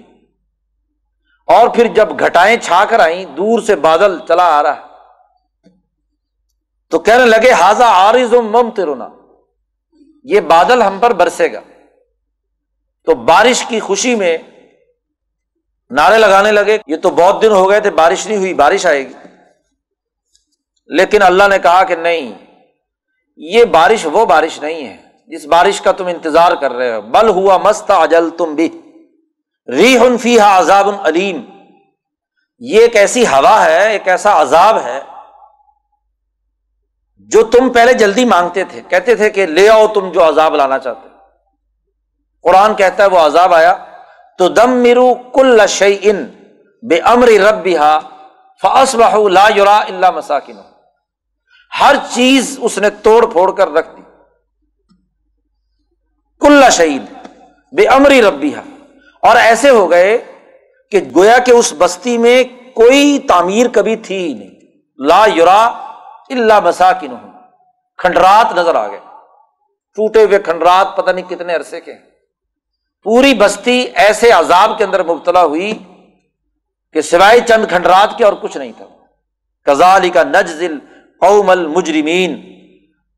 اور 1.46 1.68
پھر 1.68 1.87
جب 1.87 2.08
گھٹائیں 2.20 2.56
چھا 2.56 2.84
کر 2.84 3.00
آئیں 3.00 3.24
دور 3.24 3.61
سے 3.61 3.76
بادل 3.76 4.18
چلا 4.28 4.44
آ 4.58 4.62
رہا۔ 4.62 4.87
تو 6.90 6.98
کہنے 6.98 7.26
لگے 7.26 7.52
حاضہ 7.52 7.84
عارض 7.84 8.34
مم 8.34 8.70
ترونا 8.70 9.08
یہ 10.24 10.40
بادل 10.40 10.82
ہم 10.82 10.98
پر 10.98 11.12
برسے 11.12 11.52
گا۔ 11.52 11.61
تو 13.04 13.14
بارش 13.14 13.64
کی 13.68 13.80
خوشی 13.80 14.14
میں 14.14 14.38
نعرے 15.90 16.18
لگانے 16.18 16.52
لگے 16.52 16.78
یہ 16.87 16.96
تو 16.96 17.11
بہت 17.11 17.42
دن 17.42 17.50
ہو 17.50 17.70
گئے 17.70 17.80
تھے، 17.80 17.90
بارش 17.90 18.26
نہیں 18.26 18.38
ہوئی، 18.38 18.54
بارش 18.54 18.87
آئے 18.87 19.08
گی۔ 19.08 19.27
لیکن 20.88 21.22
اللہ 21.22 21.48
نے 21.48 21.59
کہا 21.59 21.85
کہ 21.85 21.94
نہیں، 21.94 22.33
یہ 23.37 23.64
بارش 23.64 24.07
وہ 24.12 24.27
بارش 24.27 24.62
نہیں 24.62 24.88
ہے، 24.88 24.96
جس 25.27 25.46
بارش 25.46 25.81
کا 25.81 25.92
تم 25.92 26.07
انتظار 26.07 26.53
کر 26.53 26.72
رہے 26.72 26.94
ہو۔ 26.94 27.01
بل 27.01 27.29
ہوا 27.29 27.57
مست 27.57 27.90
اجل 27.90 28.31
تم 28.31 28.55
بھی۔ 28.55 28.81
ری 29.68 29.98
فی 30.20 30.38
عذاب 30.38 30.88
علیم۔ 31.05 31.42
یہ 32.59 32.81
ایک 32.81 32.96
ایسی 32.96 33.27
ہوا 33.27 33.64
ہے، 33.64 33.90
ایک 33.90 34.09
ایسا 34.09 34.42
عذاب 34.42 34.79
ہے، 34.85 35.01
جو 37.18 37.42
تم 37.42 37.70
پہلے 37.70 37.92
جلدی 37.92 38.24
مانگتے 38.24 38.64
تھے۔ 38.64 38.81
کہتے 38.88 39.14
تھے 39.14 39.31
کہ 39.31 39.46
لے 39.46 39.68
آؤ 39.68 39.87
تم 39.87 40.12
جو 40.12 40.29
عذاب 40.29 40.55
لانا 40.55 40.79
چاہتے 40.79 41.09
قرآن 42.42 42.74
کہتا 42.74 43.03
ہے 43.03 43.09
وہ 43.09 43.18
عذاب 43.18 43.55
آیا۔ 43.55 43.74
تو 44.38 44.48
دم 44.48 44.70
مرو 44.70 45.14
کل 45.14 45.61
ان 45.79 46.27
بے 46.88 46.98
امر 46.98 47.29
رب 47.29 47.68
فس 48.62 48.94
بہ 48.94 49.29
لا 49.29 49.48
یورا 49.55 49.79
اللہ 49.79 50.11
مساکن 50.11 50.57
ہر 51.81 51.96
چیز 52.11 52.59
اس 52.62 52.78
نے 52.78 52.90
توڑ 52.90 53.26
پھوڑ 53.33 53.52
کر 53.52 53.68
رکھ 53.68 53.96
دی۔ 53.96 54.02
کل 56.40 56.70
شعید 56.70 57.02
بے 57.72 57.87
امری 57.87 58.22
ربی 58.22 58.54
اور 59.22 59.37
ایسے 59.37 59.70
ہو 59.70 59.90
گئے 59.90 60.18
کہ 60.90 61.00
گویا 61.16 61.38
کہ 61.38 61.50
اس 61.50 61.74
بستی 61.78 62.18
میں 62.18 62.44
کوئی 62.74 63.18
تعمیر 63.18 63.66
کبھی 63.68 63.96
تھی 63.96 64.16
ہی 64.16 64.35
نہیں۔ 64.35 64.61
لا 64.98 65.24
یورا 65.35 65.64
اللہ 66.31 66.61
مساکن 66.61 67.14
کھنڈرات 67.96 68.52
نظر 68.52 68.74
آ 68.74 68.88
گئے۔ 68.88 69.00
ٹوٹے 69.94 70.24
ہوئے 70.24 70.38
کھنڈرات 70.38 70.96
پتہ 70.96 71.11
نہیں 71.11 71.31
کتنے 71.31 71.54
عرصے 71.54 71.81
کے 71.81 71.92
پوری 73.02 73.35
بستی 73.35 73.81
ایسے 73.94 74.31
عذاب 74.31 74.78
کے 74.78 74.85
اندر 74.85 75.02
مبتلا 75.02 75.44
ہوئی 75.44 75.78
کہ 76.92 77.00
سوائے 77.00 77.40
چند 77.40 77.64
کھنڈرات 77.68 78.18
کے 78.18 78.24
اور 78.24 78.33
کچھ 78.33 78.57
نہیں 78.57 78.72
تھا۔ 78.76 78.85
کزال 79.66 80.11
کا 80.11 80.22
نجزل 80.22 80.78
قوم 81.20 81.50
المجرمین 81.50 82.40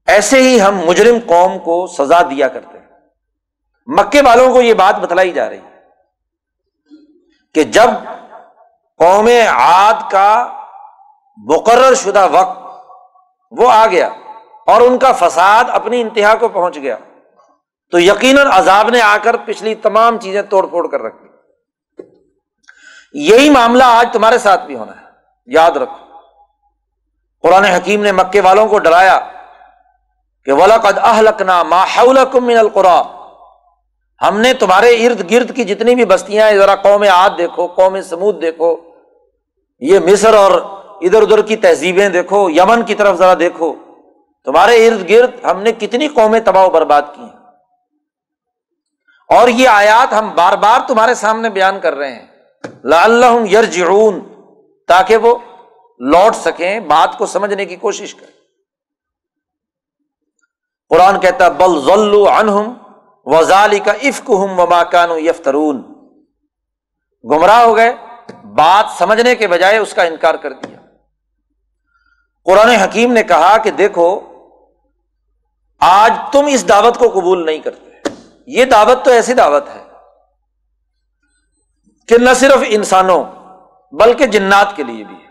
ایسے 0.07 0.43
ہی 0.43 0.61
ہم 0.63 0.79
مجرم 0.87 1.19
قوم 1.27 1.59
کو 1.59 1.87
سزا 1.87 2.23
دیا 2.23 2.49
کرتے 2.49 2.79
ہیں۔ 2.79 2.87
مکے 3.87 4.21
والوں 4.23 4.53
کو 4.53 4.61
یہ 4.61 4.75
بات 4.75 4.99
بتلائی 4.99 5.33
جا 5.33 5.49
رہی 5.51 5.61
کہ 7.55 7.65
جب 7.65 7.91
قوم 8.99 9.29
عاد 9.49 10.11
کا 10.11 10.59
مقرر 11.49 11.95
شدہ 11.95 12.27
وقت 12.31 12.59
وہ 13.51 13.71
آ 13.71 13.87
گیا 13.87 14.09
اور 14.67 14.81
ان 14.81 14.99
کا 14.99 15.13
فساد 15.13 15.65
اپنی 15.69 16.01
انتہا 16.01 16.35
کو 16.35 16.49
پہنچ 16.49 16.77
گیا، 16.77 16.97
تو 17.93 17.99
یقیناً 17.99 18.47
عذاب 18.53 18.91
نے 18.91 19.01
آ 19.01 19.17
کر 19.23 19.37
پچھلی 19.37 19.75
تمام 19.75 20.19
چیزیں 20.19 20.43
توڑ 20.43 20.67
پھوڑ 20.67 20.87
کر 20.89 21.03
رکھ 21.03 21.23
دی۔ 21.23 21.29
یہی 23.13 23.51
معاملہ 23.51 23.85
آج 23.85 24.13
تمہارے 24.13 24.39
ساتھ 24.39 24.67
بھی 24.67 24.77
ہونا 24.77 24.93
ہے، 24.93 25.07
یاد 25.47 25.71
رکھو۔ 25.71 26.10
قرآن 27.43 27.65
حکیم 27.65 28.03
نے 28.03 28.13
مکے 28.13 28.41
والوں 28.41 28.67
کو 28.67 28.79
ڈرایا 28.79 29.21
کہ 30.45 30.53
ولاقد 30.53 30.99
اہلکنا 30.99 31.63
ماحول 31.63 32.19
من 32.43 32.59
القرا 32.59 33.03
ہم 34.29 34.41
نے 34.41 34.55
تمہارے 34.55 35.07
ارد 35.07 35.31
گرد 35.31 35.57
کی 35.57 35.65
جتنی 35.65 35.95
بھی 35.95 36.05
بستیاں 36.05 36.51
ہیں، 36.51 36.59
ذرا 36.59 36.75
قوم 36.75 37.03
عاد 37.03 37.31
دیکھو، 37.39 37.67
قوم 37.67 38.01
سمود 38.01 38.43
دیکھو۔ 38.43 38.77
یہ 39.81 39.99
مصر 39.99 40.35
اور 40.35 40.61
ادھر 41.01 41.23
ادھر 41.23 41.43
کی 41.43 41.57
تہذیبیں 41.57 42.09
دیکھو، 42.09 42.51
یمن 42.51 42.83
کی 42.83 42.95
طرف 42.95 43.17
ذرا 43.17 43.35
دیکھو۔ 43.39 43.75
تمہارے 44.45 44.89
ارد 44.89 45.11
گرد 45.11 45.45
ہم 45.45 45.63
نے 45.63 45.73
کتنی 45.73 46.09
قومیں 46.09 46.41
تباہ 46.41 46.67
و 46.67 46.71
برباد 46.71 47.03
کی 47.15 47.23
ہیں۔ 47.23 47.41
اور 49.29 49.49
یہ 49.49 49.69
آیات 49.69 50.13
ہم 50.13 50.33
بار 50.35 50.53
بار 50.53 50.81
تمہارے 50.89 51.15
سامنے 51.15 51.51
بیان 51.51 51.81
کر 51.81 51.95
رہے 51.95 52.13
ہیں۔ 52.13 52.27
لا 52.85 53.05
اللہ 53.05 53.53
یر 53.53 53.65
تاکہ 54.89 55.17
وہ 55.17 55.35
لوٹ 56.01 56.37
سکیں، 56.37 56.81
بات 56.81 57.19
کو 57.19 57.27
سمجھنے 57.27 57.67
کی 57.67 57.77
کوشش 57.77 58.15
کریں۔ 58.15 58.41
قرآن 60.89 61.21
کہتا 61.21 61.49
بل 61.49 61.81
ضلع 61.81 62.31
انہم 62.33 62.75
وزال 63.25 63.79
کا 63.79 63.93
افک 63.93 64.31
ہم 64.31 64.59
و 64.59 64.67
ماکان 64.67 65.11
یفترون۔ 65.11 65.83
گمراہ 67.25 67.63
ہو 67.63 67.77
گئے، 67.77 67.97
بات 68.45 68.87
سمجھنے 68.99 69.35
کے 69.35 69.49
بجائے 69.49 69.79
اس 69.79 69.95
کا 69.95 70.03
انکار 70.03 70.35
کر 70.35 70.53
دیا۔ 70.53 70.79
قرآن 72.45 72.69
حکیم 72.69 73.13
نے 73.13 73.23
کہا 73.23 73.57
کہ 73.59 73.71
دیکھو، 73.71 74.21
آج 75.81 76.13
تم 76.33 76.47
اس 76.47 76.69
دعوت 76.69 76.99
کو 76.99 77.09
قبول 77.09 77.47
نہیں 77.47 77.59
کرتے۔ 77.59 77.91
یہ 78.47 78.65
دعوت 78.65 79.05
تو 79.05 79.11
ایسی 79.11 79.35
دعوت 79.35 79.69
ہے 79.69 79.85
کہ 82.07 82.19
نہ 82.19 82.31
صرف 82.35 82.59
انسانوں 82.67 83.25
بلکہ 83.93 84.27
جنات 84.27 84.77
کے 84.77 84.83
لیے 84.83 85.05
بھی 85.05 85.15
ہے۔ 85.15 85.30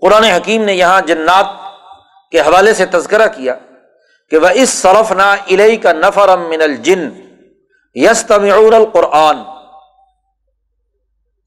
قرآن 0.00 0.24
حکیم 0.24 0.64
نے 0.64 0.74
یہاں 0.74 1.00
جنات 1.00 1.46
کے 2.30 2.40
حوالے 2.40 2.74
سے 2.74 2.86
تذکرہ 2.86 3.26
کیا 3.26 3.54
کہ 4.30 4.38
وہ 4.38 4.48
اس 4.54 4.70
صرف 4.70 5.12
نہ 5.12 5.22
الہی 5.22 5.76
کا 5.76 5.92
نفر 5.92 6.38
من 6.38 6.62
الجن 6.62 7.10
یس 7.94 8.24
تمعور 8.26 8.72
القرآن 8.72 9.42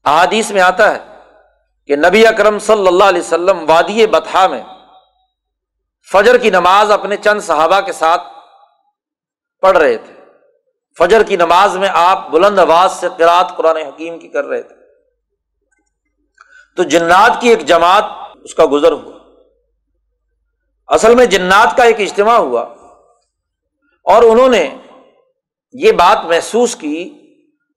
احادیث 0.04 0.50
میں 0.50 0.62
آتا 0.62 0.94
ہے 0.94 0.98
کہ 1.86 1.96
نبی 1.96 2.26
اکرم 2.26 2.58
صلی 2.58 2.86
اللہ 2.86 3.04
علیہ 3.04 3.20
وسلم 3.20 3.70
وادی 3.70 4.06
بتھا 4.06 4.46
میں 4.46 4.62
فجر 6.12 6.38
کی 6.38 6.50
نماز 6.50 6.90
اپنے 6.90 7.16
چند 7.16 7.40
صحابہ 7.40 7.80
کے 7.80 7.92
ساتھ 7.92 8.22
پڑھ 9.60 9.78
رہے 9.78 9.96
تھے۔ 9.96 10.14
فجر 10.98 11.22
کی 11.22 11.36
نماز 11.36 11.76
میں 11.76 11.88
آپ 11.92 12.30
بلند 12.30 12.58
آواز 12.58 12.92
سے 12.92 13.08
قرآت 13.18 13.56
قرآن 13.56 13.76
حکیم 13.76 14.18
کی 14.18 14.28
کر 14.28 14.44
رہے 14.44 14.62
تھے۔ 14.62 14.74
تو 16.76 16.82
جنات 16.82 17.40
کی 17.40 17.48
ایک 17.48 17.66
جماعت 17.66 18.04
اس 18.44 18.54
کا 18.54 18.64
گزر 18.72 18.92
ہوا۔ 18.92 19.12
اصل 20.88 21.14
میں 21.14 21.26
جنات 21.26 21.76
کا 21.76 21.84
ایک 21.84 22.00
اجتماع 22.00 22.36
ہوا 22.36 22.62
اور 24.06 24.22
انہوں 24.22 24.48
نے 24.48 24.68
یہ 25.74 25.92
بات 25.92 26.24
محسوس 26.24 26.74
کی 26.76 26.96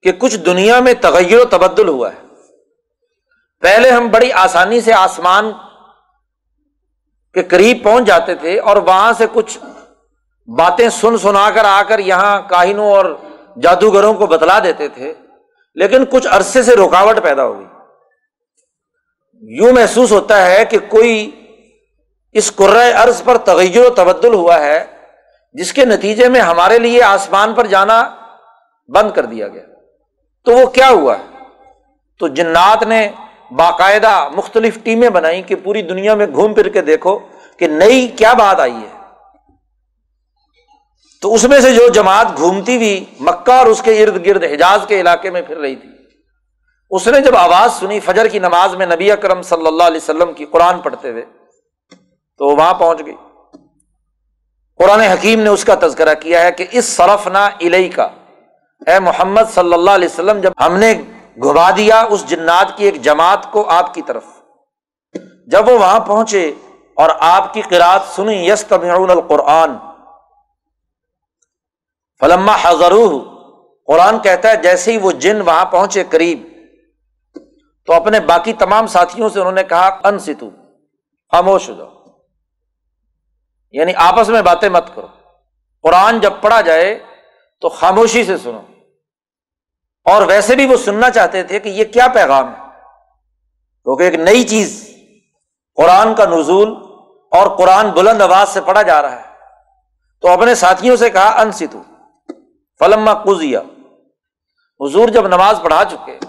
کہ 0.03 0.11
کچھ 0.11 0.35
دنیا 0.37 0.79
میں 0.79 0.93
تغیر 0.93 1.39
و 1.39 1.45
تبدل 1.45 1.87
ہوا 1.87 2.09
ہے۔ 2.13 2.25
پہلے 3.63 3.89
ہم 3.89 4.07
بڑی 4.07 4.31
آسانی 4.31 4.81
سے 4.81 4.93
آسمان 4.93 5.51
کے 7.35 7.43
قریب 7.43 7.83
پہنچ 7.83 8.05
جاتے 8.05 8.35
تھے 8.35 8.59
اور 8.59 8.77
وہاں 8.77 9.13
سے 9.17 9.25
کچھ 9.33 9.57
باتیں 10.47 10.87
سن 10.89 11.17
سنا 11.17 11.49
کر 11.51 11.65
آ 11.65 11.81
کر 11.83 11.99
یہاں 11.99 12.39
کاہنوں 12.49 12.91
اور 12.91 13.05
جادوگروں 13.61 14.13
کو 14.13 14.27
بتلا 14.27 14.59
دیتے 14.59 14.87
تھے، 14.87 15.13
لیکن 15.77 16.05
کچھ 16.09 16.27
عرصے 16.31 16.63
سے 16.63 16.75
رکاوٹ 16.75 17.23
پیدا 17.23 17.45
ہوئی 17.45 17.65
یوں 19.41 19.73
محسوس 19.73 20.11
ہوتا 20.11 20.45
ہے 20.45 20.65
کہ 20.65 20.77
کوئی 20.89 21.31
اس 22.33 22.51
ارض 22.95 23.23
پر 23.23 23.37
تغیر 23.37 23.85
و 23.85 23.89
تبدل 23.89 24.33
ہوا 24.33 24.59
ہے، 24.59 24.85
جس 25.53 25.73
کے 25.73 25.85
نتیجے 25.85 26.29
میں 26.29 26.41
ہمارے 26.41 26.79
لیے 26.79 27.03
آسمان 27.03 27.53
پر 27.53 27.67
جانا 27.67 28.15
بند 28.87 29.11
کر 29.11 29.25
دیا 29.25 29.47
گیا۔ 29.47 29.63
تو 30.45 30.51
وہ 30.51 30.65
کیا 30.65 30.89
ہوا؟ 30.89 31.17
ہے 31.17 31.23
تو 32.19 32.27
جنات 32.27 32.83
نے 32.83 33.09
باقاعدہ 33.51 34.29
مختلف 34.35 34.77
ٹیمیں 34.83 35.09
بنائی 35.09 35.41
کہ 35.41 35.55
پوری 35.63 35.81
دنیا 35.81 36.15
میں 36.15 36.27
گھوم 36.27 36.53
پھر 36.53 36.69
کے 36.69 36.81
دیکھو 36.81 37.19
کہ 37.57 37.67
نئی 37.67 38.07
کیا 38.07 38.33
بات 38.33 38.59
آئی 38.59 38.75
ہے۔ 38.75 38.97
تو 41.21 41.33
اس 41.33 41.43
میں 41.43 41.59
سے 41.59 41.71
جو 41.71 41.87
جماعت 41.87 42.37
گھومتی 42.37 42.75
ہوئی 42.75 43.05
مکہ 43.19 43.51
اور 43.51 43.65
اس 43.65 43.81
کے 43.81 44.03
ارد 44.03 44.25
گرد 44.25 44.43
حجاز 44.43 44.79
کے 44.87 45.01
علاقے 45.01 45.29
میں 45.29 45.41
پھر 45.41 45.57
رہی 45.57 45.75
تھی 45.75 45.89
اس 46.91 47.07
نے 47.07 47.19
جب 47.21 47.35
آواز 47.35 47.73
سنی 47.79 47.99
فجر 47.99 48.27
کی 48.27 48.39
نماز 48.39 48.75
میں 48.75 48.85
نبی 48.85 49.11
اکرم 49.11 49.41
صلی 49.41 49.67
اللہ 49.67 49.83
علیہ 49.83 50.03
وسلم 50.03 50.33
کی 50.33 50.45
قرآن 50.51 50.79
پڑھتے 50.81 51.09
ہوئے، 51.11 51.23
تو 52.39 52.45
وہاں 52.47 52.73
پہنچ 52.73 53.05
گئی۔ 53.05 53.15
قرآن 54.79 54.99
حکیم 55.01 55.39
نے 55.41 55.49
اس 55.49 55.63
کا 55.65 55.75
تذکرہ 55.81 56.13
کیا 56.21 56.41
ہے 56.43 56.51
کہ 56.51 56.65
اس 56.71 56.85
صرف 56.95 57.27
نہ 57.27 57.37
الہی 57.37 57.89
کا 57.89 58.07
اے 58.87 58.99
محمد 58.99 59.53
صلی 59.53 59.73
اللہ 59.73 59.91
علیہ 59.91 60.07
وسلم، 60.07 60.39
جب 60.41 60.51
ہم 60.65 60.77
نے 60.77 60.93
گھبا 61.43 61.69
دیا 61.77 62.01
اس 62.09 62.27
جنات 62.29 62.75
کی 62.77 62.85
ایک 62.85 63.01
جماعت 63.03 63.51
کو 63.51 63.67
آپ 63.69 63.93
کی 63.93 64.01
طرف، 64.07 64.23
جب 65.47 65.67
وہ 65.69 65.77
وہاں 65.79 65.99
پہنچے 66.07 66.51
اور 66.97 67.09
آپ 67.27 67.53
کی 67.53 67.61
قرآت 67.69 68.15
سنی 68.15 68.35
یس 68.47 68.63
تمعون 68.67 69.09
القرآن، 69.11 69.77
فلما 72.21 72.55
حضر 72.61 72.93
قرآن 73.87 74.19
کہتا 74.19 74.51
ہے 74.51 74.55
جیسے 74.61 74.91
ہی 74.91 74.97
وہ 74.97 75.11
جن 75.23 75.41
وہاں 75.41 75.65
پہنچے 75.71 76.03
قریب 76.09 76.47
تو 77.87 77.93
اپنے 77.93 78.19
باقی 78.19 78.53
تمام 78.53 78.87
ساتھیوں 78.87 79.29
سے 79.29 79.39
انہوں 79.39 79.51
نے 79.51 79.63
کہا 79.63 79.99
ان 80.03 80.19
ستو 80.19 80.49
خاموش 81.31 81.69
ہو 81.69 81.75
جاؤ۔ 81.75 81.89
یعنی 83.71 83.93
آپس 83.95 84.29
میں 84.29 84.41
باتیں 84.41 84.69
مت 84.69 84.95
کرو۔ 84.95 85.07
قرآن 85.81 86.19
جب 86.19 86.33
پڑھا 86.41 86.61
جائے 86.61 87.03
تو 87.61 87.69
خاموشی 87.69 88.23
سے 88.23 88.37
سنو۔ 88.37 88.61
اور 90.05 90.21
ویسے 90.21 90.55
بھی 90.55 90.65
وہ 90.65 90.77
سننا 90.77 91.09
چاہتے 91.09 91.43
تھے 91.43 91.59
کہ 91.59 91.69
یہ 91.69 91.85
کیا 91.85 92.07
پیغام 92.13 92.47
ہے۔ 92.47 92.61
کیونکہ 93.83 94.03
ایک 94.03 94.13
نئی 94.13 94.43
چیز 94.43 94.95
قرآن 95.75 96.15
کا 96.15 96.25
نزول 96.25 96.69
اور 97.31 97.57
قرآن 97.57 97.89
بلند 97.89 98.21
آواز 98.21 98.49
سے 98.49 98.61
پڑھا 98.61 98.81
جا 98.81 99.01
رہا 99.01 99.15
ہے۔ 99.15 99.27
تو 100.21 100.27
اپنے 100.27 100.55
ساتھیوں 100.55 100.95
سے 100.95 101.09
کہا 101.09 101.41
ان 101.41 101.51
ستو 101.51 101.83
فلما 102.79 103.13
کزیا 103.13 103.61
حضور 104.79 105.09
جب 105.09 105.27
نماز 105.27 105.59
پڑھا 105.63 105.83
چکے 105.85 106.19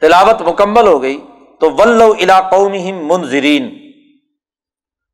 تلاوت 0.00 0.42
مکمل 0.42 0.86
ہو 0.86 1.02
گئی 1.02 1.26
تو 1.60 1.70
ولو 1.70 2.14
علاقوں 2.14 2.70
منظرین 2.92 3.88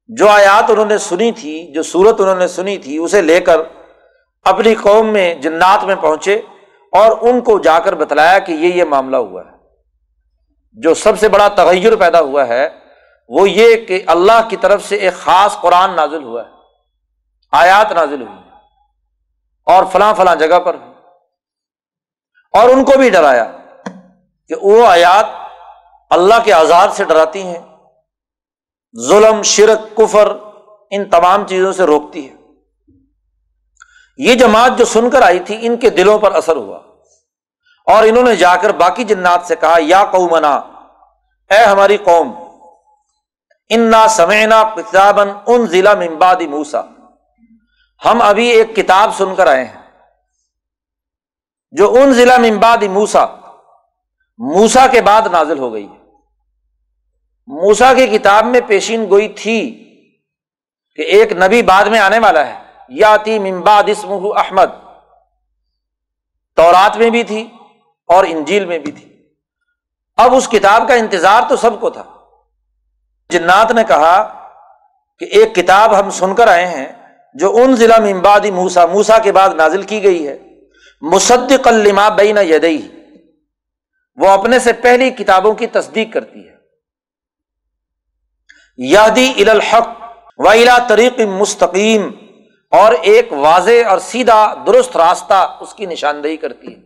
جو 0.09 0.29
آیات 0.29 0.71
انہوں 0.71 0.87
نے 0.87 0.99
سنی 0.99 1.33
تھی، 1.33 1.73
جو 1.73 1.83
سورت 1.83 2.21
انہوں 2.21 2.37
نے 2.37 2.49
سنی 2.49 2.79
تھی، 2.79 2.99
اسے 2.99 3.23
لے 3.23 3.41
کر 3.41 3.57
اپنی 4.45 4.75
قوم 4.75 5.09
میں، 5.09 5.35
جنات 5.35 5.85
میں 5.85 5.95
پہنچے 5.95 6.35
اور 6.93 7.17
ان 7.21 7.41
کو 7.41 7.59
جا 7.59 7.79
کر 7.79 7.95
بتلایا 7.95 8.39
کہ 8.39 8.53
یہ 8.53 8.75
یہ 8.75 8.85
معاملہ 8.85 9.17
ہوا 9.17 9.43
ہے۔ 9.47 9.51
جو 10.73 10.95
سب 10.95 11.19
سے 11.19 11.29
بڑا 11.29 11.49
تغیر 11.49 11.97
پیدا 11.97 12.21
ہوا 12.21 12.49
ہے، 12.49 12.69
وہ 13.29 13.51
یہ 13.51 13.77
کہ 13.77 14.03
اللہ 14.07 14.49
کی 14.49 14.57
طرف 14.57 14.85
سے 14.85 14.97
ایک 14.97 15.15
خاص 15.15 15.61
قرآن 15.61 15.97
نازل 15.97 16.23
ہوا 16.23 16.45
ہے۔ 16.45 16.51
آیات 17.53 17.93
نازل 17.93 18.23
ہوئی 18.23 18.51
اور 19.67 19.85
فلاں 19.93 20.15
فلاں 20.15 20.37
جگہ 20.37 20.59
پر 20.59 20.77
اور 22.53 22.69
ان 22.69 22.85
کو 22.85 22.93
بھی 22.99 23.11
ڈرایا۔ 23.11 23.53
کہ 24.49 24.55
وہ 24.63 24.87
آیات 24.87 25.27
اللہ 26.11 26.35
کے 26.45 26.53
آزاد 26.53 26.89
سے 26.97 27.05
ڈراتی 27.05 27.43
ہیں، 27.43 27.61
ظلم، 28.95 29.43
شرک، 29.43 29.97
کفر، 29.97 30.29
ان 30.91 31.09
تمام 31.11 31.47
چیزوں 31.47 31.73
سے 31.73 31.85
روکتی 31.85 32.29
ہے 32.29 32.35
یہ 34.19 34.35
جماعت 34.35 34.79
جو 34.79 34.85
سن 34.85 35.11
کر 35.11 35.23
آئی 35.23 35.39
تھی، 35.39 35.57
ان 35.61 35.77
کے 35.77 35.91
دلوں 35.91 36.19
پر 36.19 36.33
اثر 36.33 36.57
ہوا۔ 36.57 36.79
اور 37.87 38.03
انہوں 38.03 38.23
نے 38.23 38.37
جا 38.37 38.55
کر 38.57 38.73
باقی 38.73 39.05
جنات 39.05 39.47
سے 39.47 39.57
کہا، 39.57 39.77
یا 39.81 40.05
قومنا، 40.11 40.55
اے 41.51 41.65
ہماری 41.65 41.97
قوم، 41.97 42.33
انا 43.71 44.07
سمینا 44.09 44.63
کتابن 44.77 45.31
ان 45.47 45.67
ضلع 45.67 45.95
ممباد 45.95 46.41
موسا 46.49 46.83
ہم 48.03 48.23
ابھی 48.23 48.49
ایک 48.49 48.77
کتاب 48.77 49.15
سن 49.15 49.35
کر 49.35 49.47
آئے 49.47 49.65
ہیں، 49.65 49.83
جو 51.73 51.95
ان 51.95 52.13
ضلع 52.13 52.37
ممباد 52.39 52.83
موسا 52.91 53.25
موسا 54.39 54.87
کے 54.87 55.01
بعد 55.01 55.23
نازل 55.33 55.59
ہو 55.59 55.73
گئی 55.73 55.89
موسا 57.47 57.95
کی 57.95 58.07
کتاب 58.07 58.47
میں 58.47 58.61
پیشین 58.67 59.07
گوئی 59.11 59.29
تھی 59.29 59.71
کہ 60.97 61.03
ایک 61.03 61.33
نبی 61.33 61.63
بعد 61.63 61.85
میں 61.85 61.99
آنے 61.99 62.19
والا 62.19 62.47
ہے۔ 62.47 62.65
یا 62.89 63.17
تی 63.17 63.39
ممباد 63.39 63.85
اسم 63.87 64.13
احمد۔ 64.37 64.67
تورات 66.57 66.97
میں 66.97 67.11
بھی 67.11 67.25
تھی 67.25 67.49
اور 68.07 68.25
انجیل 68.29 68.65
میں 68.65 68.79
بھی 68.79 68.93
تھی۔ 68.93 69.17
اب 70.17 70.35
اس 70.35 70.49
کتاب 70.49 70.89
کا 70.89 70.95
انتظار 70.95 71.43
تو 71.49 71.57
سب 71.57 71.81
کو 71.81 71.91
تھا۔ 71.91 72.05
جنات 73.31 73.71
نے 73.71 73.85
کہا 73.85 74.49
کہ 75.19 75.25
ایک 75.25 75.55
کتاب 75.55 76.01
ہم 76.01 76.11
سن 76.11 76.35
کر 76.35 76.49
آئے 76.49 76.67
ہیں 76.67 76.87
جو 77.35 77.57
ان 77.57 77.77
ضلع 77.77 77.99
ممبادی 77.99 78.51
موسا 78.51 78.87
موسا 78.87 79.19
کے 79.19 79.33
بعد 79.33 79.49
نازل 79.49 79.83
کی 79.83 80.03
گئی 80.03 80.29
ہے۔ 80.29 80.39
مصدق 81.01 81.69
الما 81.69 82.09
بین 82.09 82.39
یدئی 82.39 83.04
وہ 84.17 84.29
اپنے 84.29 84.59
سے 84.59 84.73
پہلی 84.73 85.11
کتابوں 85.11 85.55
کی 85.55 85.67
تصدیق 85.67 86.13
کرتی 86.13 86.49
ہے۔ 86.49 86.55
یادی 88.77 89.33
الحق 89.51 89.89
و 90.39 90.49
الا 90.49 90.79
طریق 90.89 91.21
مستقیم 91.21 92.11
اور 92.71 92.93
ایک 92.93 93.33
واضح 93.33 93.89
اور 93.89 93.99
سیدھا 93.99 94.55
درست 94.67 94.97
راستہ 94.97 95.57
اس 95.61 95.75
کی 95.75 95.87
نشاندہی 95.87 96.37
کرتی 96.37 96.75
ہے۔ 96.75 96.81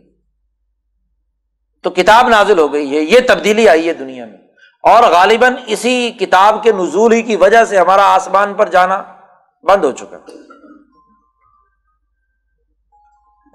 تو 1.83 1.89
کتاب 1.89 2.29
نازل 2.29 2.59
ہو 2.59 2.73
گئی 2.73 2.97
ہے، 2.97 3.01
یہ 3.01 3.19
تبدیلی 3.27 3.69
آئی 3.69 3.87
ہے 3.87 3.93
دنیا 3.93 4.25
میں۔ 4.25 4.37
اور 4.83 5.03
غالباً 5.03 5.55
اسی 5.65 6.11
کتاب 6.11 6.63
کے 6.63 6.71
نزول 6.71 7.13
ہی 7.13 7.21
کی 7.21 7.35
وجہ 7.35 7.65
سے 7.65 7.77
ہمارا 7.77 8.03
آسمان 8.03 8.53
پر 8.53 8.69
جانا 8.69 9.03
بند 9.63 9.83
ہو 9.85 9.91
چکا۔ 9.91 10.17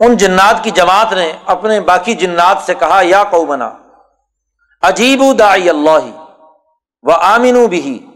ان 0.01 0.17
جنات 0.17 0.65
کی 0.65 0.71
جماعت 0.71 1.13
نے 1.13 1.33
اپنے 1.47 1.81
باقی 1.81 2.15
جنات 2.15 2.59
سے 2.67 2.75
کہا، 2.75 3.01
یا 3.05 3.25
کو 3.25 3.45
بنا 3.45 3.71
عجیب 4.83 5.23
دائی 5.39 5.69
اللہ 5.69 6.05
و 7.03 7.11
آمین 7.11 7.67
بھی 7.67 8.07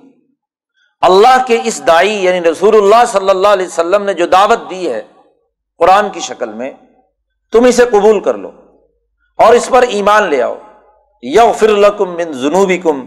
اللہ 1.00 1.44
کے 1.46 1.60
اس 1.64 1.86
دائی 1.86 2.24
یعنی 2.24 2.50
رسول 2.50 2.76
اللہ 2.76 3.04
صلی 3.08 3.30
اللہ 3.30 3.48
علیہ 3.48 3.66
وسلم 3.66 4.02
نے 4.02 4.14
جو 4.14 4.26
دعوت 4.26 4.70
دی 4.70 4.92
ہے 4.92 5.02
قرآن 5.78 6.10
کی 6.10 6.20
شکل 6.20 6.52
میں، 6.52 6.70
تم 7.52 7.64
اسے 7.64 7.84
قبول 7.84 8.20
کر 8.20 8.34
لو 8.34 8.50
اور 9.36 9.54
اس 9.54 9.68
پر 9.68 9.82
ایمان 9.82 10.22
لے 10.22 10.42
آؤ۔ 10.42 10.54
یو 11.22 11.52
فر 11.52 11.68
الکم 11.68 12.10
من 12.10 12.32
جنوبی 12.32 12.78
کم 12.78 13.06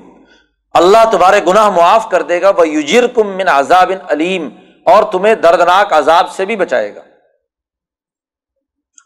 اللہ 0.73 1.11
تمہارے 1.11 1.39
گناہ 1.47 1.69
معاف 1.69 2.09
کر 2.09 2.21
دے 2.21 2.41
گا۔ 2.41 2.51
وہ 2.57 2.67
یوجر 2.67 3.07
کم 3.07 3.27
من 3.27 3.47
عذاب 3.47 3.91
علیم۔ 4.09 4.49
اور 4.85 5.03
تمہیں 5.03 5.35
دردناک 5.35 5.93
عذاب 5.93 6.31
سے 6.31 6.45
بھی 6.45 6.55
بچائے 6.55 6.95
گا۔ 6.95 7.01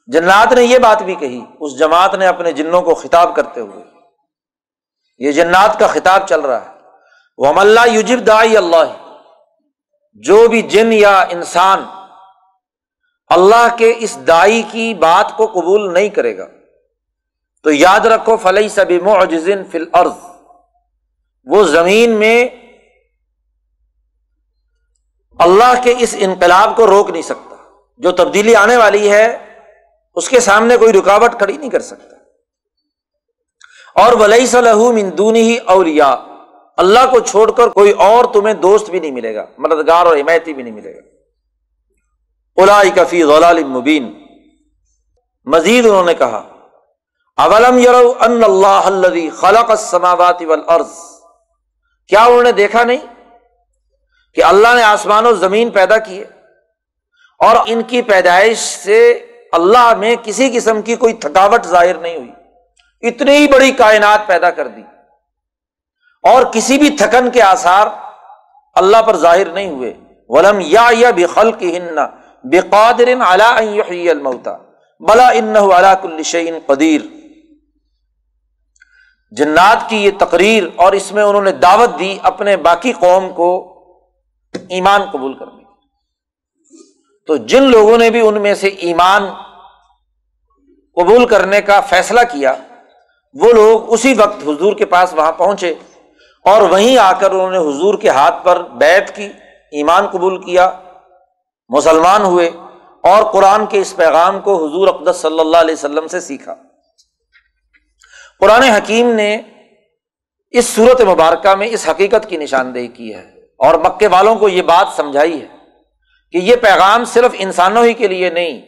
جنات 0.09 0.53
نے 0.53 0.63
یہ 0.63 0.79
بات 0.79 1.01
بھی 1.03 1.15
کہی، 1.15 1.39
اس 1.59 1.77
جماعت 1.79 2.13
نے 2.15 2.27
اپنے 2.27 2.51
جنوں 2.51 2.81
کو 2.81 2.93
خطاب 2.95 3.35
کرتے 3.35 3.61
ہوئے، 3.61 3.83
یہ 5.21 5.31
جنات 5.31 5.79
کا 5.79 5.87
خطاب 5.87 6.27
چل 6.27 6.41
رہا 6.41 6.65
ہے۔ 6.65 6.73
وہ 7.39 7.53
اللہ 7.59 7.87
یوجب 7.89 8.25
دائی 8.27 8.57
اللہ 8.57 8.93
جو 10.23 10.47
بھی 10.47 10.61
جن 10.73 10.91
یا 10.93 11.19
انسان 11.29 11.83
اللہ 13.31 13.67
کے 13.77 13.93
اس 13.97 14.17
دائی 14.27 14.61
کی 14.71 14.93
بات 14.99 15.35
کو 15.37 15.45
قبول 15.53 15.93
نہیں 15.93 16.09
کرے 16.09 16.37
گا، 16.37 16.45
تو 17.65 17.71
یاد 17.71 18.05
رکھو 18.05 18.35
فلئی 18.37 18.69
سبھی 18.69 18.99
معجزن 18.99 19.63
فل 19.71 19.85
عرض 19.93 20.17
وہ 21.47 21.63
زمین 21.65 22.11
میں 22.19 22.47
اللہ 25.39 25.73
کے 25.83 25.93
اس 25.99 26.15
انقلاب 26.19 26.75
کو 26.75 26.87
روک 26.87 27.09
نہیں 27.09 27.21
سکتا، 27.21 27.55
جو 27.99 28.11
تبدیلی 28.13 28.55
آنے 28.55 28.77
والی 28.77 29.11
ہے 29.11 29.25
اس 30.15 30.29
کے 30.29 30.39
سامنے 30.39 30.77
کوئی 30.77 30.93
رکاوٹ 30.93 31.37
کھڑی 31.37 31.57
نہیں 31.57 31.69
کر 31.69 31.79
سکتا۔ 31.79 32.15
اور 34.01 34.13
ولی 34.13 34.47
صلاح 34.47 34.75
مندونی 34.75 35.41
ہی 35.41 35.57
اولیا 35.57 36.15
اللہ 36.77 36.99
کو 37.11 37.19
چھوڑ 37.19 37.51
کر 37.51 37.67
کوئی 37.67 37.91
اور 37.91 38.25
تمہیں 38.33 38.53
دوست 38.53 38.89
بھی 38.89 38.99
نہیں 38.99 39.11
ملے 39.11 39.35
گا، 39.35 39.45
مددگار 39.57 40.05
اور 40.05 40.17
حمایتی 40.17 40.53
بھی 40.53 40.63
نہیں 40.63 40.73
ملے 40.73 40.95
گا۔ 40.95 41.01
الا 42.61 42.81
کفی 42.95 43.23
غلال 43.23 43.63
مبین۔ 43.63 44.25
مزید 45.45 45.85
انہوں 45.85 46.05
نے 46.05 46.13
کہا، 46.13 46.47
اولم 47.37 47.77
یرو 47.77 48.13
ان 48.19 48.43
اللہ 48.43 48.81
خلق 49.35 49.69
السماوات 49.69 50.41
والارض۔ 50.41 50.91
کیا 52.07 52.23
انہوں 52.23 52.43
نے 52.43 52.51
دیکھا 52.51 52.83
نہیں 52.83 53.33
کہ 54.33 54.43
اللہ 54.43 54.67
نے 54.75 54.83
آسمان 54.83 55.25
و 55.25 55.33
زمین 55.33 55.69
پیدا 55.69 55.97
کیے 55.97 56.23
اور 57.39 57.55
ان 57.67 57.81
کی 57.83 58.01
پیدائش 58.01 58.57
سے 58.57 59.25
اللہ 59.55 59.93
میں 59.97 60.15
کسی 60.23 60.49
قسم 60.49 60.81
کی 60.81 60.95
کوئی 60.95 61.13
تھکاوٹ 61.13 61.65
ظاہر 61.65 61.97
نہیں 61.97 62.17
ہوئی۔ 62.17 62.31
اتنی 63.07 63.37
ہی 63.37 63.47
بڑی 63.47 63.71
کائنات 63.71 64.27
پیدا 64.27 64.49
کر 64.49 64.67
دی۔ 64.67 64.81
اور 66.23 66.43
کسی 66.43 66.77
بھی 66.77 66.89
تھکن 66.89 67.29
کے 67.29 67.41
آثار 67.41 67.87
اللہ 68.73 69.01
پر 69.01 69.15
ظاہر 69.15 69.45
نہیں 69.45 69.69
ہوئے۔ 69.69 69.93
ولم 70.29 70.59
یا 70.61 70.89
بخل 71.15 71.51
کی 71.51 71.77
ہن 71.77 71.95
بے 72.43 72.59
قادر 72.59 73.07
المتا 74.09 74.57
بلا 74.99 75.27
ان 75.27 75.53
کل 76.01 76.59
قدیر 76.65 77.01
جنات 79.31 79.89
کی 79.89 80.05
یہ 80.05 80.11
تقریر 80.19 80.63
اور 80.75 80.93
اس 80.93 81.11
میں 81.11 81.23
انہوں 81.23 81.41
نے 81.41 81.51
دعوت 81.51 81.99
دی 81.99 82.17
اپنے 82.23 82.57
باقی 82.57 82.93
قوم 82.93 83.29
کو 83.33 83.71
ایمان 84.69 85.01
قبول 85.11 85.33
کرنے۔ 85.33 85.64
تو 87.27 87.37
جن 87.37 87.63
لوگوں 87.63 87.97
نے 87.97 88.09
بھی 88.09 88.27
ان 88.27 88.41
میں 88.41 88.53
سے 88.53 88.67
ایمان 88.67 89.23
قبول 90.95 91.25
کرنے 91.25 91.61
کا 91.61 91.79
فیصلہ 91.79 92.19
کیا، 92.31 92.53
وہ 93.33 93.53
لوگ 93.53 93.93
اسی 93.93 94.13
وقت 94.13 94.43
حضور 94.43 94.73
کے 94.73 94.85
پاس 94.85 95.13
وہاں 95.13 95.31
پہنچے 95.31 95.73
اور 96.45 96.61
وہیں 96.61 96.97
آ 96.97 97.13
کر 97.13 97.31
انہوں 97.31 97.51
نے 97.51 97.57
حضور 97.57 97.97
کے 97.97 98.09
ہاتھ 98.09 98.45
پر 98.45 98.63
بیت 98.63 99.15
کی، 99.15 99.29
ایمان 99.71 100.07
قبول 100.07 100.41
کیا، 100.41 100.71
مسلمان 101.69 102.21
ہوئے 102.21 102.49
اور 103.01 103.23
قرآن 103.23 103.65
کے 103.65 103.79
اس 103.79 103.95
پیغام 103.95 104.39
کو 104.39 104.67
حضور 104.67 104.87
اقدس 104.87 105.15
صلی 105.15 105.39
اللہ 105.39 105.57
علیہ 105.57 105.73
وسلم 105.73 106.07
سے 106.07 106.19
سیکھا۔ 106.19 106.55
قرآن 108.39 108.63
حکیم 108.63 109.09
نے 109.09 109.41
اس 110.49 110.65
صورت 110.65 111.01
مبارکہ 111.01 111.55
میں 111.55 111.67
اس 111.67 111.89
حقیقت 111.89 112.29
کی 112.29 112.37
نشاندہی 112.37 112.87
کی 112.87 113.15
ہے 113.15 113.29
اور 113.57 113.75
مکے 113.75 114.07
والوں 114.07 114.35
کو 114.35 114.49
یہ 114.49 114.61
بات 114.61 114.87
سمجھائی 114.95 115.41
ہے۔ 115.41 115.54
کہ 116.33 116.37
یہ 116.37 116.55
پیغام 116.55 117.05
صرف 117.05 117.35
انسانوں 117.37 117.83
ہی 117.85 117.93
کے 117.93 118.07
لیے 118.07 118.29
نہیں، 118.29 118.61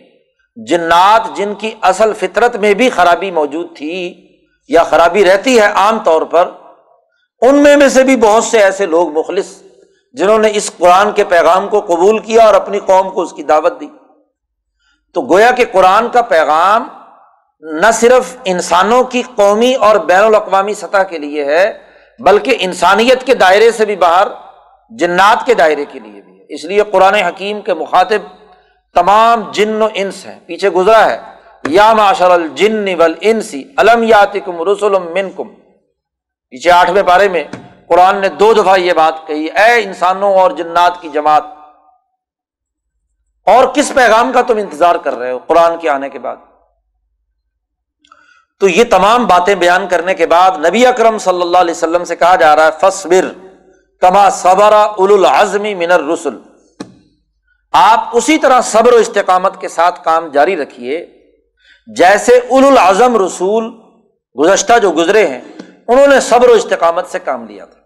جنات 0.57 1.35
جن 1.35 1.53
کی 1.55 1.73
اصل 1.81 2.13
فطرت 2.13 2.55
میں 2.55 2.73
بھی 2.73 2.89
خرابی 2.89 3.31
موجود 3.31 3.75
تھی 3.77 4.27
یا 4.67 4.83
خرابی 4.83 5.25
رہتی 5.25 5.59
ہے 5.59 5.65
عام 5.65 5.99
طور 5.99 6.21
پر، 6.21 6.49
ان 7.41 7.55
میں 7.55 7.77
میں 7.77 7.89
سے 7.89 8.03
بھی 8.03 8.15
بہت 8.15 8.43
سے 8.43 8.59
ایسے 8.59 8.85
لوگ 8.85 9.17
مخلص 9.19 9.61
جنہوں 10.13 10.37
نے 10.39 10.51
اس 10.53 10.71
قرآن 10.77 11.11
کے 11.11 11.23
پیغام 11.23 11.67
کو 11.69 11.79
قبول 11.79 12.19
کیا 12.19 12.43
اور 12.43 12.53
اپنی 12.53 12.79
قوم 12.79 13.09
کو 13.09 13.21
اس 13.21 13.33
کی 13.33 13.43
دعوت 13.43 13.79
دی۔ 13.79 13.87
تو 15.13 15.21
گویا 15.21 15.51
کہ 15.51 15.65
قرآن 15.71 16.09
کا 16.09 16.21
پیغام 16.21 16.87
نہ 17.61 17.91
صرف 17.93 18.37
انسانوں 18.45 19.03
کی 19.03 19.21
قومی 19.35 19.73
اور 19.73 19.95
بین 19.95 20.23
الاقوامی 20.23 20.73
سطح 20.73 21.03
کے 21.03 21.17
لیے 21.17 21.45
ہے، 21.45 21.79
بلکہ 22.19 22.57
انسانیت 22.59 23.25
کے 23.25 23.35
دائرے 23.35 23.71
سے 23.71 23.85
بھی 23.85 23.95
باہر، 23.95 24.27
جنات 24.89 25.45
کے 25.45 25.53
دائرے 25.53 25.85
کے 25.85 25.99
لیے 25.99 26.21
بھی۔ 26.21 26.36
اس 26.49 26.63
لیے 26.63 26.83
قرآن 26.83 27.13
حکیم 27.13 27.61
کے 27.61 27.73
مخاطب 27.73 28.45
تمام 28.93 29.51
جن 29.51 29.81
و 29.81 29.87
انس 29.93 30.25
ہیں۔ 30.25 30.39
پیچھے 30.45 30.69
گزرا 30.69 31.05
ہے۔ 31.05 31.21
یا 31.67 31.93
معاشر 31.93 32.31
الجن 32.31 32.85
انسی 33.21 33.63
علم 33.77 34.03
یاتکم 34.03 34.69
رسول 34.69 34.91
منکم۔ 34.91 35.47
پیچھے 36.49 36.71
آٹھویں 36.71 37.03
پارے 37.03 37.29
میں 37.29 37.43
قرآن 37.87 38.17
نے 38.17 38.29
دو 38.29 38.53
دفعہ 38.53 38.77
یہ 38.77 38.93
بات 38.93 39.27
کہی، 39.27 39.45
اے 39.45 39.83
انسانوں 39.83 40.33
اور 40.33 40.51
جنات 40.51 41.01
کی 41.01 41.09
جماعت، 41.09 41.43
اور 43.45 43.67
کس 43.73 43.91
پیغام 43.95 44.31
کا 44.31 44.41
تم 44.41 44.57
انتظار 44.57 44.95
کر 44.95 45.13
رہے 45.13 45.31
ہو 45.31 45.39
قرآن 45.47 45.77
کے 45.77 45.89
آنے 45.89 46.09
کے 46.09 46.19
بعد؟ 46.19 46.35
تو 48.59 48.67
یہ 48.67 48.83
تمام 48.83 49.25
باتیں 49.25 49.55
بیان 49.55 49.87
کرنے 49.87 50.13
کے 50.13 50.27
بعد 50.27 50.51
نبی 50.65 50.87
اکرم 50.87 51.17
صلی 51.17 51.41
اللہ 51.41 51.57
علیہ 51.57 51.71
وسلم 51.71 52.03
سے 52.03 52.15
کہا 52.15 52.35
جا 52.35 52.55
رہا 52.55 52.65
ہے 52.65 52.71
فصبر 52.81 53.46
کما 54.01 54.29
صبر 54.29 54.73
اول 54.73 55.25
العزمی 55.25 55.73
منر 55.73 56.03
رسول 56.03 56.41
آپ 57.71 58.09
اسی 58.13 58.37
طرح 58.37 58.61
صبر 58.61 58.93
و 58.93 58.95
استقامت 58.95 59.61
کے 59.61 59.67
ساتھ 59.67 60.03
کام 60.03 60.27
جاری 60.27 60.55
رکھیے۔ 60.55 61.05
جیسے 61.95 62.37
اول 62.49 62.65
العزم 62.65 63.25
رسول 63.25 63.81
گزشتہ 64.39 64.79
جو 64.79 64.91
گزرے 64.91 65.27
ہیں، 65.27 65.41
انہوں 65.87 66.07
نے 66.07 66.19
صبر 66.19 66.49
و 66.49 66.51
استقامت 66.51 67.07
سے 67.07 67.19
کام 67.19 67.45
لیا 67.45 67.65
تھا۔ 67.65 67.81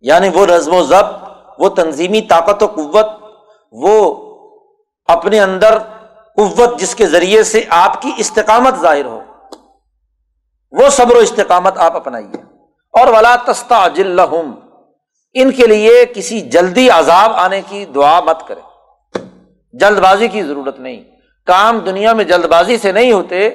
یعنی 0.00 0.28
وہ 0.28 0.46
رزم 0.46 0.74
و 0.74 0.82
ضبط، 0.82 1.28
وہ 1.58 1.68
تنظیمی 1.68 2.20
طاقت 2.20 2.62
و 2.62 2.66
قوت، 2.66 3.06
وہ 3.72 4.14
اپنے 5.06 5.40
اندر 5.40 5.78
قوت 6.36 6.80
جس 6.80 6.94
کے 6.94 7.06
ذریعے 7.06 7.42
سے 7.42 7.64
آپ 7.68 8.02
کی 8.02 8.12
استقامت 8.16 8.74
ظاہر 8.74 9.04
ہو۔ 9.04 9.22
وہ 10.72 10.88
صبر 10.88 11.16
و 11.16 11.18
استقامت 11.18 11.78
آپ 11.78 11.96
اپنائیے۔ 11.96 12.42
اور 12.92 13.06
ولا 13.06 13.36
تستا 13.36 13.88
جلحم 13.88 14.61
ان 15.34 15.50
کے 15.52 15.66
لیے 15.66 16.04
کسی 16.14 16.40
جلدی 16.40 16.90
عذاب 16.90 17.32
آنے 17.34 17.60
کی 17.68 17.84
دعا 17.84 18.20
مت 18.20 18.46
کرے 18.48 18.60
جلد 19.72 19.98
بازی 19.98 20.28
کی 20.28 20.42
ضرورت 20.42 20.80
نہیں۔ 20.80 21.02
کام 21.46 21.78
دنیا 21.78 22.12
میں 22.12 22.24
جلد 22.24 22.44
بازی 22.44 22.76
سے 22.78 22.92
نہیں 22.92 23.12
ہوتے، 23.12 23.50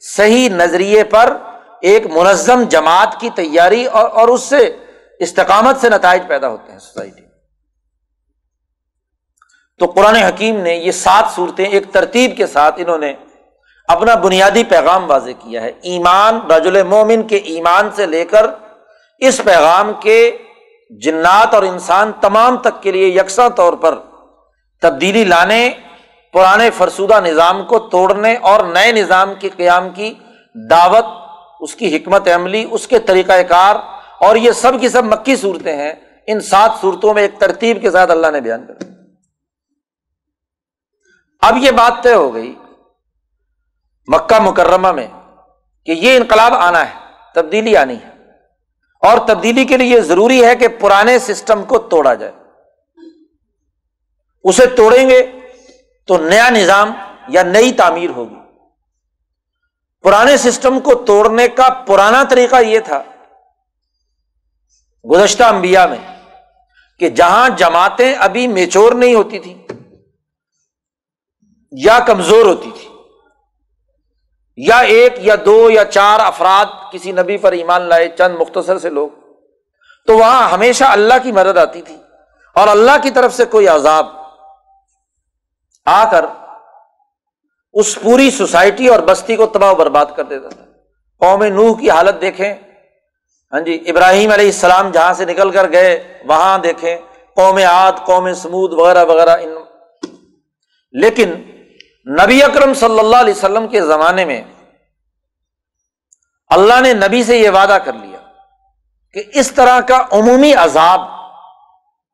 صحیح 0.00 0.48
نظریے 0.48 1.04
پر 1.04 1.36
ایک 1.82 2.06
منظم 2.06 2.62
جماعت 2.62 3.20
کی 3.20 3.30
تیاری 3.30 3.84
اور 3.84 4.10
اور 4.10 4.28
اس 4.28 4.42
سے 4.42 4.76
استقامت 5.18 5.76
سے 5.80 5.88
نتائج 5.88 6.22
پیدا 6.28 6.48
ہوتے 6.48 6.72
ہیں 6.72 6.78
سوسائٹی 6.78 7.22
تو 9.78 9.86
قرآن 9.86 10.16
حکیم 10.16 10.56
نے 10.56 10.74
یہ 10.74 10.92
سات 10.92 11.24
صورتیں 11.34 11.64
ایک 11.64 11.92
ترتیب 11.92 12.36
کے 12.36 12.46
ساتھ 12.46 12.74
انہوں 12.78 12.98
نے 12.98 13.12
اپنا 13.88 14.14
بنیادی 14.14 14.64
پیغام 14.64 15.10
واضح 15.10 15.30
کیا 15.38 15.62
ہے۔ 15.62 15.72
ایمان 15.82 16.40
رجل 16.50 16.82
مومن 16.82 17.22
کے 17.22 17.36
ایمان 17.36 17.88
سے 17.96 18.06
لے 18.06 18.24
کر 18.24 18.46
اس 19.18 19.40
پیغام 19.44 19.92
کے 20.00 20.38
جنات 20.90 21.54
اور 21.54 21.62
انسان 21.62 22.12
تمام 22.20 22.56
تک 22.56 22.82
کے 22.82 22.92
لیے 22.92 23.06
یکساں 23.06 23.48
طور 23.50 23.72
پر 23.72 23.98
تبدیلی 24.82 25.24
لانے، 25.24 25.70
پرانے 26.32 26.70
فرسودہ 26.70 27.20
نظام 27.20 27.64
کو 27.64 27.78
توڑنے 27.78 28.36
اور 28.36 28.64
نئے 28.64 28.92
نظام 28.92 29.32
کے 29.40 29.48
قیام 29.48 29.90
کی 29.90 30.14
دعوت، 30.70 31.04
اس 31.60 31.74
کی 31.74 31.96
حکمت 31.96 32.28
عملی، 32.28 32.66
اس 32.70 32.86
کے 32.86 32.98
طریقہ 32.98 33.42
کار 33.42 33.76
اور 34.20 34.36
یہ 34.36 34.52
سب 34.52 34.72
کی 34.80 34.88
سب 34.88 35.04
مکی 35.04 35.36
صورتیں 35.36 35.76
ہیں۔ 35.76 35.92
ان 36.26 36.40
سات 36.40 36.70
صورتوں 36.80 37.14
میں 37.14 37.22
ایک 37.22 37.38
ترتیب 37.38 37.80
کے 37.80 37.90
ساتھ 37.90 38.10
اللہ 38.10 38.26
نے 38.26 38.40
بیان 38.40 38.66
کر 38.66 38.74
اب 41.40 41.56
یہ 41.56 41.70
بات 41.70 42.02
طے 42.02 42.14
ہو 42.14 42.34
گئی 42.34 42.54
مکہ 44.06 44.40
مکرمہ 44.40 44.92
میں 44.92 45.06
کہ 45.86 45.92
یہ 45.92 46.16
انقلاب 46.16 46.54
آنا 46.54 46.80
ہے، 46.80 46.94
تبدیلی 47.34 47.76
آنی 47.76 47.94
ہے۔ 47.94 48.17
اور 49.02 49.18
تبدیلی 49.28 49.64
کے 49.64 49.76
لیے 49.76 50.00
ضروری 50.00 50.44
ہے 50.44 50.56
کہ 50.56 50.68
پرانے 50.68 51.18
سسٹم 51.18 51.64
کو 51.64 51.78
توڑا 51.78 52.14
جائے۔ 52.14 52.32
اسے 54.44 54.66
توڑیں 54.66 55.10
گے 55.10 55.40
تو 56.06 56.18
نیا 56.18 56.50
نظام 56.50 56.92
یا 57.28 57.42
نئی 57.42 57.72
تعمیر 57.72 58.10
ہوگی۔ 58.10 58.34
پرانے 60.02 60.36
سسٹم 60.36 60.80
کو 60.80 60.94
توڑنے 60.94 61.48
کا 61.48 61.68
پرانا 61.68 62.24
طریقہ 62.24 62.56
یہ 62.56 62.80
تھا 62.80 63.02
گزشتہ 65.04 65.44
انبیاء 65.44 65.86
میں 65.86 65.98
کہ 66.98 67.08
جہاں 67.08 67.48
جماعتیں 67.48 68.14
ابھی 68.14 68.46
میچور 68.46 68.92
نہیں 68.92 69.14
ہوتی 69.14 69.38
تھی 69.38 69.66
یا 71.72 71.98
کمزور 72.06 72.46
ہوتی 72.46 72.70
تھی 72.80 72.87
یا 74.66 74.78
ایک 74.78 75.12
یا 75.18 75.34
دو 75.44 75.70
یا 75.70 75.84
چار 75.84 76.20
افراد 76.20 76.92
کسی 76.92 77.12
نبی 77.12 77.36
پر 77.36 77.52
ایمان 77.52 77.82
لائے، 77.82 78.08
چند 78.08 78.36
مختصر 78.38 78.78
سے 78.78 78.90
لوگ۔ 78.90 79.08
تو 80.06 80.18
وہاں 80.18 80.50
ہمیشہ 80.50 80.84
اللہ 80.84 81.14
کی 81.22 81.32
مدد 81.32 81.58
آتی 81.58 81.82
تھی۔ 81.82 81.96
اور 82.54 82.68
اللہ 82.68 82.90
کی 83.02 83.10
طرف 83.10 83.34
سے 83.34 83.44
کوئی 83.44 83.68
عذاب۔ 83.68 84.06
آ 85.86 86.10
کر 86.10 86.24
اس 87.72 87.98
پوری 88.02 88.30
سوسائٹی 88.30 88.88
اور 88.88 89.00
بستی 89.00 89.36
کو 89.36 89.46
تباہ 89.46 89.72
و 89.72 89.74
برباد 89.74 90.06
کر 90.16 90.24
دیتا 90.24 90.48
تھا۔ 90.48 90.64
قوم 91.18 91.44
نوح 91.44 91.80
کی 91.80 91.90
حالت 91.90 92.20
دیکھیں۔ 92.20 92.54
ہاں 93.52 93.60
جی 93.60 93.84
ابراہیم 93.86 94.32
علیہ 94.32 94.46
السلام 94.46 94.90
جہاں 94.90 95.14
سے 95.14 95.24
نکل 95.24 95.50
کر 95.50 95.72
گئے، 95.72 96.18
وہاں 96.24 96.58
دیکھیں۔ 96.58 96.96
قوم 97.36 97.56
عاد، 97.56 97.92
قوم 98.04 98.34
سمود 98.34 98.72
وغیرہ 98.72 99.04
وغیرہ، 99.04 99.36
ان۔ 99.42 99.54
لیکن 100.92 101.57
نبی 102.08 102.42
اکرم 102.42 102.74
صلی 102.74 102.98
اللہ 102.98 103.16
علیہ 103.16 103.34
وسلم 103.34 103.68
کے 103.68 103.80
زمانے 103.80 104.24
میں 104.24 104.44
اللہ 106.48 106.80
نے 106.80 106.92
نبی 106.92 107.24
سے 107.24 107.38
یہ 107.38 107.50
وعدہ 107.50 107.78
کر 107.84 107.92
لیا 107.92 108.18
کہ 109.12 109.22
اس 109.34 109.52
طرح 109.52 109.80
کا 109.80 110.04
عمومی 110.12 110.54
عذاب 110.54 111.00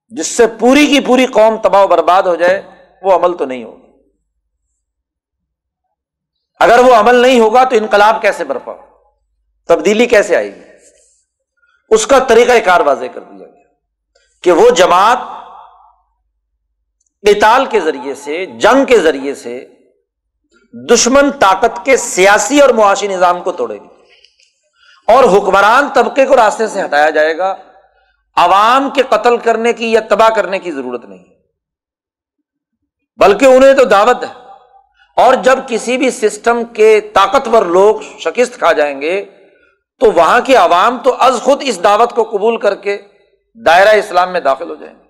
جس 0.09 0.27
سے 0.27 0.47
پوری 0.47 0.87
کی 0.87 1.01
پوری 1.01 1.27
قوم 1.27 1.57
تباہ 1.57 1.85
و 1.85 1.87
برباد 1.87 2.23
ہو 2.23 2.35
جائے، 2.35 2.63
وہ 3.03 3.15
عمل 3.15 3.37
تو 3.37 3.45
نہیں 3.45 3.65
ہوگا۔ 3.65 3.87
اگر 6.59 6.79
وہ 6.79 6.95
عمل 6.95 7.15
نہیں 7.15 7.41
ہوگا 7.41 7.65
تو 7.65 7.77
انقلاب 7.77 8.23
کیسے 8.23 8.45
برپا 8.45 8.73
تبدیلی 9.67 10.07
کیسے 10.07 10.37
آئے 10.37 10.55
گی؟ 10.55 10.61
اس 11.91 12.07
کا 12.07 12.19
طریقہ 12.19 12.53
کار 12.65 12.81
واضح 12.81 13.05
کر 13.15 13.21
دیا 13.21 13.47
گیا 13.47 13.63
کہ 14.43 14.53
وہ 14.53 14.71
جماعت 14.71 15.19
قتال 17.23 17.67
کے 17.67 17.81
ذریعے 17.81 18.15
سے، 18.15 18.47
جنگ 18.47 18.85
کے 18.85 18.99
ذریعے 18.99 19.35
سے 19.35 19.74
دشمن 20.91 21.31
طاقت 21.31 21.85
کے 21.85 21.97
سیاسی 21.97 22.61
اور 22.61 22.71
معاشی 22.71 23.09
نظام 23.09 23.43
کو 23.43 23.53
توڑے 23.53 23.75
گی۔ 23.75 23.89
اور 25.07 25.25
حکمران 25.25 25.89
طبقے 25.95 26.27
کو 26.27 26.37
راستے 26.37 26.69
سے 26.69 26.85
ہٹایا 26.85 27.11
جائے 27.11 27.39
گا۔ 27.39 27.57
عوام 28.37 28.91
کے 28.91 29.03
قتل 29.09 29.37
کرنے 29.37 29.73
کی 29.73 29.93
یا 29.93 30.01
تباہ 30.09 30.29
کرنے 30.29 30.59
کی 30.59 30.73
ضرورت 30.73 31.05
نہیں۔ 31.05 31.25
بلکہ 33.17 33.45
انہیں 33.45 33.75
تو 33.75 33.85
دعوت 33.85 34.25
ہے۔ 34.25 34.45
اور 35.17 35.35
جب 35.35 35.59
کسی 35.69 35.99
بھی 35.99 36.11
سسٹم 36.11 36.65
کے 36.65 37.01
طاقتور 37.01 37.63
لوگ 37.63 37.97
شکست 38.19 38.55
کھا 38.55 38.73
جائیں 38.73 39.01
گے، 39.01 39.25
تو 40.01 40.13
وہاں 40.13 40.41
کے 40.41 40.57
عوام 40.57 40.99
تو 40.99 41.17
از 41.19 41.41
خود 41.43 41.63
اس 41.65 41.83
دعوت 41.83 42.11
کو 42.11 42.25
قبول 42.25 42.57
کر 42.57 42.75
کے 42.75 43.03
دائرہ 43.67 43.89
اسلام 43.89 44.33
میں 44.33 44.41
داخل 44.41 44.71
ہو 44.71 44.75
جائیں 44.75 44.99
گے۔ 44.99 45.05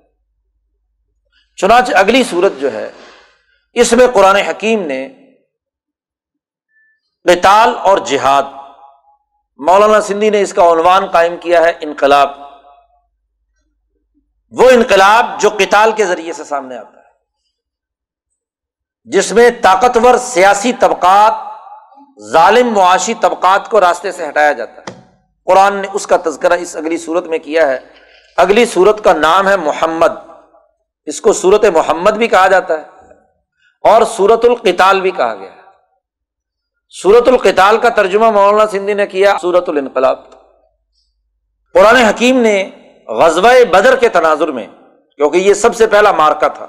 چنانچہ 1.57 1.93
اگلی 1.95 2.25
صورت 2.25 2.53
جو 2.61 2.73
ہے، 2.73 2.91
اس 3.73 3.93
میں 3.93 4.07
قرآن 4.07 4.37
حکیم 4.37 4.87
نے 4.87 5.09
قتال 7.29 7.75
اور 7.83 7.99
جہاد۔ 7.99 8.43
مولانا 9.57 10.01
سندھی 10.01 10.31
نے 10.31 10.41
اس 10.41 10.55
کا 10.55 10.63
عنوان 10.63 11.07
قائم 11.07 11.37
کیا 11.37 11.61
ہے، 11.61 11.73
انقلاب۔ 11.81 12.31
وہ 14.51 14.71
انقلاب 14.71 15.41
جو 15.41 15.49
قتال 15.49 15.93
کے 15.93 16.05
ذریعے 16.05 16.33
سے 16.33 16.45
سامنے 16.45 16.77
آتا 16.77 16.99
ہے، 16.99 17.05
جس 19.05 19.33
میں 19.33 19.51
طاقتور 19.63 20.17
سیاسی 20.17 20.73
طبقات، 20.73 21.33
ظالم 22.31 22.75
معاشی 22.75 23.15
طبقات 23.15 23.71
کو 23.71 23.81
راستے 23.81 24.13
سے 24.13 24.29
ہٹایا 24.29 24.53
جاتا 24.53 24.73
ہے۔ 24.73 25.01
قرآن 25.45 25.77
نے 25.77 25.89
اس 25.93 26.07
کا 26.07 26.17
تذکرہ 26.25 26.53
اس 26.53 26.77
اگلی 26.77 26.97
صورت 26.97 27.27
میں 27.27 27.39
کیا 27.39 27.69
ہے۔ 27.69 27.79
اگلی 28.37 28.67
صورت 28.67 29.05
کا 29.05 29.13
نام 29.13 29.49
ہے 29.49 29.57
محمد۔ 29.57 30.13
اس 31.05 31.21
کو 31.21 31.33
صورت 31.33 31.65
محمد 31.65 32.11
بھی 32.11 32.29
کہا 32.29 32.49
جاتا 32.49 32.75
ہے 32.75 32.85
اور 33.83 34.03
سورت 34.03 34.45
القتال 34.45 35.01
بھی 35.01 35.11
کہا 35.11 35.35
گیا 35.35 35.53
ہے۔ 35.53 35.64
سورت 37.03 37.29
القتال 37.29 37.79
کا 37.79 37.89
ترجمہ 37.89 38.31
مولانا 38.31 38.67
سندھی 38.67 38.95
نے 38.95 39.07
کیا 39.07 39.37
سورت 39.41 39.69
الانقلاب۔ 39.69 40.19
قرآن 41.75 41.97
حکیم 41.97 42.41
نے 42.41 42.71
غزوہ 43.09 43.65
بدر 43.71 43.97
کے 43.97 44.09
تناظر 44.09 44.49
میں، 44.49 44.67
کیونکہ 45.17 45.39
یہ 45.39 45.55
سب 45.55 45.77
سے 45.77 45.87
پہلا 45.87 46.13
مارکا 46.13 46.49
تھا، 46.49 46.67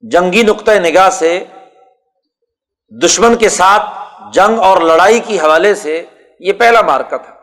جنگی 0.00 0.42
نقطۂ 0.42 0.72
نگاہ 0.72 1.10
سے، 1.10 1.44
دشمن 3.02 3.36
کے 3.36 3.48
ساتھ 3.48 3.82
جنگ 4.32 4.58
اور 4.58 4.80
لڑائی 4.80 5.20
کی 5.20 5.40
حوالے 5.40 5.74
سے 5.74 6.04
یہ 6.40 6.52
پہلا 6.52 6.80
مارکا 6.80 7.16
تھا۔ 7.16 7.34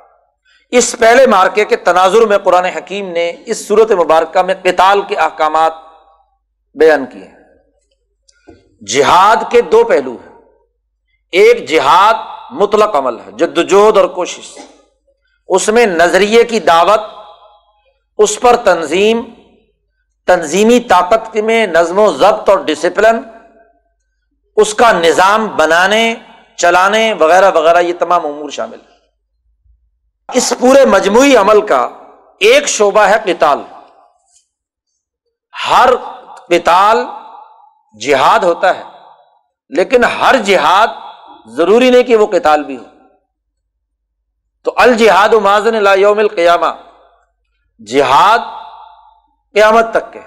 اس 0.72 0.96
پہلے 1.00 1.28
مارکے 1.28 1.66
کے 1.66 1.76
تناظر 1.76 2.22
میں 2.22 2.38
قرآن 2.38 2.66
حکیم 2.66 3.12
نے 3.12 3.34
اس 3.46 3.68
صورت 3.68 3.92
مبارکہ 3.92 4.42
میں 4.42 4.56
قتال 4.64 5.02
کے 5.02 5.16
احکامات 5.16 5.74
بیان 6.74 7.06
کیے۔ 7.06 7.30
جہاد 8.86 9.52
کے 9.52 9.62
دو 9.62 9.84
پہلو 9.84 10.12
ہیں۔ 10.12 10.33
ایک 11.34 11.68
جہاد 11.70 12.14
مطلق 12.52 12.96
عمل 12.96 13.20
ہے، 13.20 13.32
جدوجہد 13.32 13.98
اور 13.98 14.08
کوشش۔ 14.08 14.58
اس 15.50 15.68
میں 15.70 15.86
نظریے 15.86 16.44
کی 16.44 16.60
دعوت، 16.60 17.02
اس 18.20 18.40
پر 18.40 18.56
تنظیم، 18.56 19.22
تنظیمی 20.28 20.80
طاقت 20.80 21.36
میں 21.38 21.66
نظم 21.68 22.00
و 22.00 22.12
ضبط 22.14 22.50
اور 22.50 22.58
ڈسپلن 22.58 23.22
اس 24.58 24.74
کا 24.74 24.92
نظام 24.92 25.48
بنانے، 25.48 26.04
چلانے 26.56 27.14
وغیرہ 27.14 27.52
وغیرہ، 27.52 27.80
یہ 27.80 27.94
تمام 28.00 28.26
امور 28.26 28.50
شامل 28.50 28.80
اس 30.30 30.54
پورے 30.60 30.86
مجموعی 30.86 31.36
عمل 31.36 31.66
کا 31.68 31.88
ایک 32.42 32.68
شعبہ 32.68 33.02
ہے 33.02 33.18
قتال۔ 33.24 33.62
ہر 35.54 35.90
قتال 36.48 37.04
جہاد 38.02 38.40
ہوتا 38.40 38.76
ہے، 38.76 38.84
لیکن 39.72 40.04
ہر 40.04 40.36
جہاد 40.46 40.88
ضروری 41.46 41.90
نہیں 41.90 42.04
کہ 42.04 42.16
وہ 42.16 42.28
قتال 42.28 42.64
بھی 42.64 42.78
ہو۔ 42.78 42.84
تو 44.64 44.74
الجہاد 44.78 45.34
و 45.34 45.40
ماضن 45.40 45.88
یوم 45.98 46.20
القیامہ، 46.20 46.66
جہاد 47.88 48.40
قیامت 49.54 49.86
تک 49.92 50.14
کے، 50.14 50.20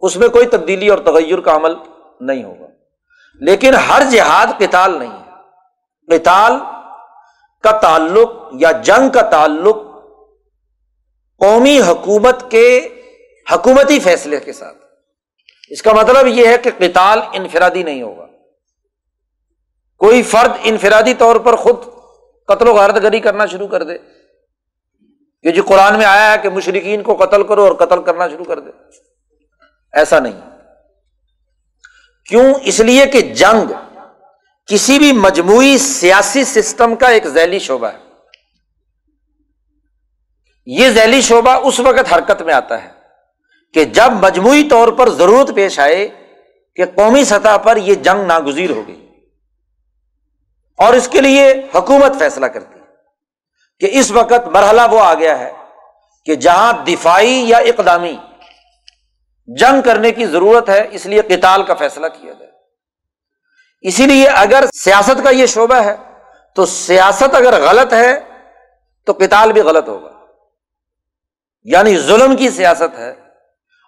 اس 0.00 0.16
میں 0.16 0.28
کوئی 0.28 0.46
تبدیلی 0.46 0.88
اور 0.88 0.98
تغیر 0.98 1.40
کا 1.40 1.56
عمل 1.56 1.74
نہیں 2.20 2.44
ہوگا۔ 2.44 2.66
لیکن 3.34 3.74
ہر 3.74 4.02
جہاد 4.10 4.46
قتال 4.58 4.98
نہیں 4.98 5.12
ہے۔ 5.12 5.30
قتال 6.18 6.52
کا 7.62 7.70
تعلق 7.70 8.30
یا 8.52 8.70
جنگ 8.70 9.08
کا 9.08 9.20
تعلق 9.20 9.76
قومی 11.38 11.80
حکومت 11.80 12.50
کے 12.50 12.88
حکومتی 13.52 14.00
فیصلے 14.00 14.40
کے 14.40 14.52
ساتھ۔ 14.52 14.76
اس 15.70 15.82
کا 15.82 15.92
مطلب 15.92 16.26
یہ 16.26 16.46
ہے 16.46 16.58
کہ 16.58 16.70
قتال 16.78 17.20
انفرادی 17.32 17.82
نہیں 17.82 18.02
ہوگا۔ 18.02 18.19
کوئی 20.00 20.22
فرد 20.22 20.50
انفرادی 20.62 21.14
طور 21.14 21.36
پر 21.36 21.56
خود 21.56 21.76
قتل 22.46 22.68
و 22.68 22.74
غارت 22.74 22.94
گری 22.94 23.20
کرنا 23.20 23.46
شروع 23.46 23.68
کر 23.68 23.82
دے 23.82 23.98
کہ 25.42 25.50
جو 25.50 25.62
قرآن 25.66 25.98
میں 25.98 26.04
آیا 26.04 26.32
ہے 26.32 26.36
کہ 26.42 26.48
مشرقین 26.48 27.02
کو 27.02 27.14
قتل 27.14 27.42
کرو 27.42 27.64
اور 27.64 27.72
قتل 27.72 28.02
کرنا 28.02 28.28
شروع 28.28 28.44
کر 28.44 28.60
دے۔ 28.60 28.70
ایسا 29.92 30.18
نہیں۔ 30.18 30.40
کیوں؟ 32.28 32.54
اس 32.62 32.80
لیے 32.80 33.06
کہ 33.06 33.20
جنگ 33.20 33.72
کسی 34.66 34.98
بھی 34.98 35.12
مجموعی 35.12 35.78
سیاسی 35.78 36.44
سسٹم 36.44 36.94
کا 36.94 37.08
ایک 37.08 37.26
ذیلی 37.26 37.58
شعبہ 37.58 37.86
ہے۔ 37.86 37.98
یہ 40.66 40.88
ذیلی 40.88 41.20
شعبہ 41.20 41.50
اس 41.50 41.80
وقت 41.80 42.12
حرکت 42.14 42.42
میں 42.42 42.54
آتا 42.54 42.84
ہے 42.84 42.88
کہ 43.74 43.84
جب 43.84 44.12
مجموعی 44.12 44.68
طور 44.68 44.88
پر 44.88 45.10
ضرورت 45.10 45.54
پیش 45.54 45.78
آئے 45.78 46.08
کہ 46.76 46.84
قومی 46.84 47.24
سطح 47.24 47.56
پر 47.56 47.76
یہ 47.76 47.94
جنگ 47.94 48.26
ناگزیر 48.26 48.70
ہو 48.70 48.82
گئی۔ 48.86 49.09
اور 50.80 50.92
اس 50.92 51.08
کے 51.08 51.20
لیے 51.20 51.54
حکومت 51.74 52.18
فیصلہ 52.18 52.46
کرتی 52.46 52.80
ہے 52.80 52.84
کہ 53.80 53.98
اس 53.98 54.10
وقت 54.10 54.48
مرحلہ 54.48 54.82
وہ 54.90 55.00
آ 55.00 55.14
گیا 55.14 55.38
ہے 55.38 55.52
کہ 56.24 56.34
جہاں 56.34 56.72
دفاعی 56.72 57.44
یا 57.48 57.58
اقدامی 57.58 58.16
جنگ 59.46 59.80
کرنے 59.80 60.10
کی 60.10 60.26
ضرورت 60.26 60.68
ہے، 60.68 60.88
اس 60.90 61.06
لیے 61.06 61.20
قتال 61.20 61.62
کا 61.62 61.74
فیصلہ 61.74 62.06
کیا 62.06 62.32
جائے 62.32 62.50
اسی 63.80 64.06
لیے 64.06 64.28
اگر 64.28 64.64
سیاست 64.74 65.24
کا 65.24 65.30
یہ 65.30 65.46
شعبہ 65.46 65.74
ہے، 65.74 65.96
تو 66.54 66.66
سیاست 66.66 67.34
اگر 67.34 67.60
غلط 67.60 67.92
ہے، 67.92 68.20
تو 69.06 69.12
قتال 69.12 69.52
بھی 69.52 69.60
غلط 69.60 69.88
ہوگا۔ 69.88 70.10
یعنی 71.62 71.98
ظلم 71.98 72.36
کی 72.36 72.50
سیاست 72.50 72.98
ہے 72.98 73.10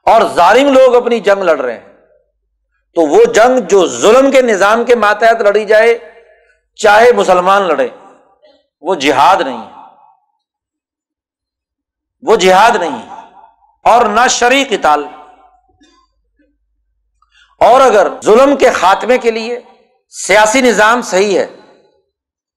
اور 0.06 0.22
ظالم 0.34 0.72
لوگ 0.72 0.94
اپنی 0.94 1.20
جنگ 1.20 1.42
لڑ 1.42 1.60
رہے 1.60 1.72
ہیں۔ 1.72 1.92
تو 2.94 3.00
وہ 3.00 3.24
جنگ 3.24 3.58
جو 3.58 3.86
ظلم 3.86 4.30
کے 4.30 4.42
نظام 4.42 4.84
کے 4.84 4.94
ماتحت 4.94 5.40
لڑی 5.40 5.64
جائے 5.64 6.11
چاہے 6.82 7.12
مسلمان 7.12 7.62
لڑے، 7.62 7.88
وہ 8.82 8.94
جہاد 8.94 9.40
نہیں 9.40 9.58
ہے۔ 9.58 9.70
وہ 12.22 12.36
جہاد 12.36 12.76
نہیں 12.76 13.00
اور 13.84 14.04
نہ 14.06 14.26
شرع 14.30 14.62
قتال 14.70 15.04
اور 17.60 17.80
اگر 17.80 18.08
ظلم 18.24 18.56
کے 18.56 18.70
خاتمے 18.70 19.18
کے 19.18 19.30
لیے 19.30 19.60
سیاسی 20.12 20.60
نظام 20.60 21.02
صحیح 21.02 21.38
ہے، 21.38 21.46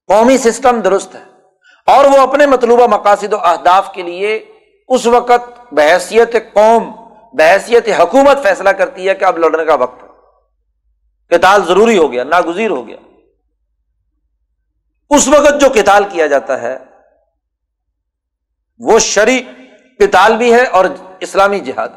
قومی 0.09 0.37
سسٹم 0.37 0.79
درست 0.79 1.15
ہے، 1.15 1.23
اور 1.87 2.05
وہ 2.05 2.17
اپنے 2.17 2.45
مطلوبہ 2.45 2.87
مقاصد 2.87 3.33
و 3.33 3.37
اہداف 3.37 3.93
کے 3.93 4.01
لیے 4.01 4.35
اس 4.89 5.05
وقت 5.05 5.73
بحثیت 5.73 6.35
قوم 6.53 6.91
بحثیت 7.33 7.87
حکومت 7.99 8.43
فیصلہ 8.43 8.69
کرتی 8.69 9.07
ہے 9.09 9.15
کہ 9.15 9.25
اب 9.25 9.37
لڑنے 9.37 9.65
کا 9.65 9.75
وقت 9.75 10.03
ہے۔ 10.03 10.09
کتال 11.31 11.65
ضروری 11.65 11.97
ہو 11.97 12.11
گیا، 12.11 12.23
ناگزیر 12.23 12.71
ہو 12.71 12.87
گیا۔ 12.87 12.97
اس 15.09 15.27
وقت 15.27 15.61
جو 15.61 15.69
کتال 15.69 16.03
کیا 16.09 16.27
جاتا 16.27 16.61
ہے، 16.61 16.77
وہ 18.79 18.99
شری 18.99 19.39
کتال 19.99 20.37
بھی 20.37 20.53
ہے 20.53 20.65
اور 20.65 20.85
اسلامی 21.19 21.59
جہاد 21.59 21.89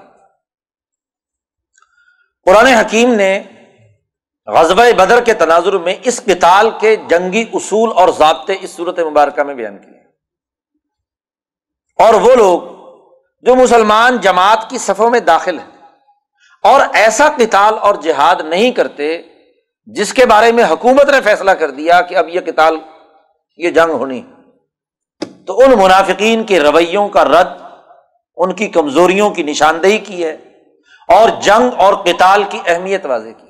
قرآن 2.44 2.66
حکیم 2.66 3.14
نے 3.14 3.42
غزب 4.46 4.80
بدر 4.96 5.24
کے 5.24 5.34
تناظر 5.34 5.78
میں 5.78 5.94
اس 6.02 6.20
کتال 6.26 6.70
کے 6.80 6.96
جنگی 6.96 7.44
اصول 7.52 7.90
اور 7.94 8.08
ضابطے 8.08 8.56
اس 8.60 8.70
صورت 8.70 8.98
مبارکہ 8.98 9.42
میں 9.42 9.54
بیان 9.54 9.78
کیے۔ 9.78 9.98
اور 11.98 12.14
وہ 12.14 12.34
لوگ 12.34 12.60
جو 13.40 13.54
مسلمان 13.54 14.18
جماعت 14.20 14.70
کی 14.70 14.78
صفوں 14.78 15.10
میں 15.10 15.20
داخل 15.20 15.58
ہیں 15.58 15.78
اور 16.62 16.80
ایسا 16.92 17.28
کتال 17.28 17.78
اور 17.78 17.94
جہاد 17.94 18.36
نہیں 18.44 18.72
کرتے 18.72 19.22
جس 19.86 20.14
کے 20.14 20.26
بارے 20.26 20.52
میں 20.52 20.64
حکومت 20.64 21.08
نے 21.08 21.20
فیصلہ 21.20 21.50
کر 21.50 21.70
دیا 21.70 22.00
کہ 22.00 22.16
اب 22.16 22.28
یہ 22.28 22.40
کتال 22.40 22.78
یہ 23.58 23.70
جنگ 23.70 23.90
ہونی۔ 23.90 24.22
تو 25.46 25.58
ان 25.60 25.70
منافقین 25.70 26.44
کے 26.44 26.60
رویوں 26.60 27.08
کا 27.08 27.24
رد، 27.24 27.62
ان 28.36 28.54
کی 28.54 28.68
کمزوریوں 28.68 29.30
کی 29.30 29.42
نشاندہی 29.42 29.98
کی 29.98 30.24
ہے 30.24 30.32
اور 31.08 31.28
جنگ 31.42 31.70
اور 31.76 31.94
قتال 31.94 32.44
کی 32.50 32.58
اہمیت 32.66 33.06
واضح 33.06 33.28
کی 33.28 33.46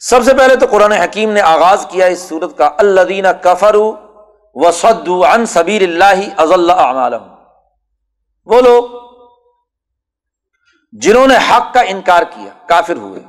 سب 0.00 0.24
سے 0.24 0.34
پہلے 0.34 0.56
تو 0.56 0.66
قرآن 0.70 0.92
حکیم 0.92 1.30
نے 1.30 1.40
آغاز 1.40 1.86
کیا 1.90 2.06
اس 2.06 2.28
صورت 2.28 2.58
کا 2.58 2.70
اللہ 2.78 3.00
دینا 3.00 3.32
کفر 3.32 3.74
و 4.54 4.70
سد 4.72 5.08
ان 5.08 5.46
سبیر 5.46 5.82
اللہ 5.82 6.18
از 6.36 6.52
اللہ 6.52 7.16
وہ 8.44 8.60
لوگ 8.60 8.84
جنہوں 10.92 11.26
نے 11.26 11.36
حق 11.36 11.74
کا 11.74 11.80
انکار 11.80 12.22
کیا، 12.22 12.66
کافر 12.66 12.96
ہوئے 12.96 13.20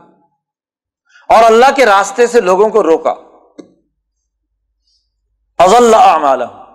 اور 1.29 1.43
اللہ 1.43 1.75
کے 1.75 1.85
راستے 1.85 2.27
سے 2.27 2.41
لوگوں 2.41 2.69
کو 2.69 2.83
روکا۔ 2.83 3.13
از 5.57 5.75
اللہ 5.75 6.69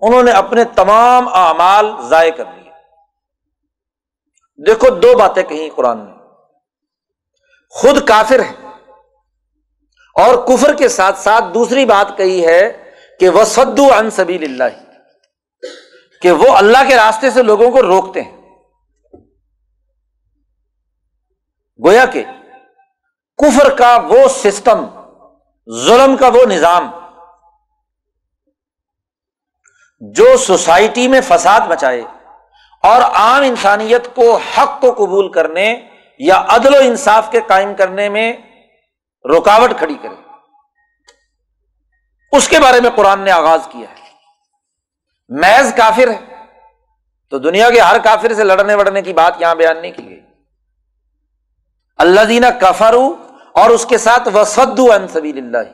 انہوں 0.00 0.22
نے 0.22 0.30
اپنے 0.30 0.64
تمام 0.64 1.28
اعمال 1.28 1.92
ضائع 2.00 2.30
کر 2.30 2.44
دیے۔ 2.44 2.70
دیکھو 4.66 4.90
دو 4.90 5.18
باتیں 5.18 5.42
کہیں 5.42 5.70
قرآن 5.76 5.98
نے۔ 5.98 6.12
خود 7.70 8.08
کافر 8.08 8.40
ہے 8.40 8.66
اور 10.14 10.46
کفر 10.46 10.74
کے 10.74 10.88
ساتھ 10.88 11.18
ساتھ 11.18 11.44
دوسری 11.54 11.84
بات 11.84 12.16
کہی 12.16 12.46
ہے 12.46 12.90
کہ 13.20 13.28
وہ 13.28 13.44
سدو 13.44 13.94
ان 13.94 14.10
سبیل 14.10 14.44
اللہ 14.44 14.82
کہ 16.22 16.30
وہ 16.30 16.56
اللہ 16.56 16.78
کے 16.88 16.96
راستے 16.96 17.30
سے 17.30 17.42
لوگوں 17.42 17.70
کو 17.70 17.82
روکتے 17.82 18.22
ہیں۔ 18.22 18.40
گویا 21.84 22.06
کہ 22.06 22.24
کفر 23.38 23.76
کا 23.76 23.98
وہ 24.08 24.28
سسٹم، 24.28 24.86
ظلم 25.86 26.16
کا 26.16 26.28
وہ 26.28 26.44
نظام 26.44 26.99
جو 30.00 30.36
سوسائٹی 30.36 31.08
میں 31.08 31.20
فساد 31.20 31.60
مچائے 31.60 32.02
اور 32.82 33.02
عام 33.02 33.42
انسانیت 33.42 34.14
کو 34.14 34.36
حق 34.36 34.80
کو 34.80 34.92
قبول 34.92 35.32
کرنے 35.32 35.88
یا 36.18 36.44
عدل 36.48 36.74
و 36.74 36.78
انصاف 36.78 37.30
کے 37.30 37.40
قائم 37.46 37.74
کرنے 37.74 38.08
میں 38.08 38.32
رکاوٹ 39.36 39.70
کھڑی 39.78 39.94
کرے۔ 40.02 40.14
اس 42.32 42.48
کے 42.48 42.60
بارے 42.60 42.80
میں 42.80 42.90
قرآن 42.90 43.20
نے 43.20 43.30
آغاز 43.30 43.60
کیا 43.68 43.90
ہے۔ 43.90 43.94
محض 45.28 45.74
کافر 45.74 46.10
ہے۔ 46.10 46.44
تو 47.30 47.38
دنیا 47.38 47.70
کے 47.70 47.80
ہر 47.80 47.98
کافر 47.98 48.34
سے 48.34 48.44
لڑنے 48.44 48.74
وڑنے 48.74 49.02
کی 49.02 49.12
بات 49.12 49.34
یہاں 49.40 49.54
بیان 49.54 49.80
نہیں 49.80 49.92
کی 49.92 50.10
گئی۔ 50.10 50.20
اللہ 51.98 52.20
دینا 52.20 52.50
کفر 52.50 52.94
اور 53.52 53.70
اس 53.70 53.86
کے 53.86 53.98
ساتھ 53.98 54.28
وسد 54.34 54.80
سبیل 55.12 55.38
اللہ۔ 55.38 55.72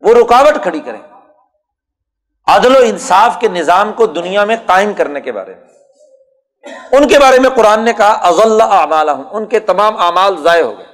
وہ 0.00 0.14
رکاوٹ 0.14 0.62
کھڑی 0.62 0.80
کریں۔ 0.80 1.15
عدل 2.46 2.76
و 2.76 2.78
انصاف 2.78 3.36
کے 3.40 3.48
نظام 3.48 3.92
کو 3.92 4.06
دنیا 4.06 4.44
میں 4.44 4.56
قائم 4.66 4.94
کرنے 4.94 5.20
کے 5.20 5.32
بارے 5.32 5.54
میں۔ 5.54 5.64
ان 6.92 7.08
کے 7.08 7.18
بارے 7.18 7.38
میں 7.38 7.50
قرآن 7.50 7.84
نے 7.84 7.92
کہا 7.92 8.12
اضل 8.12 8.60
اعمال 8.60 9.08
ان 9.30 9.46
کے 9.46 9.60
تمام 9.60 9.96
اعمال 9.96 10.42
ضائع 10.42 10.64
ہو 10.64 10.78
گئے۔ 10.78 10.86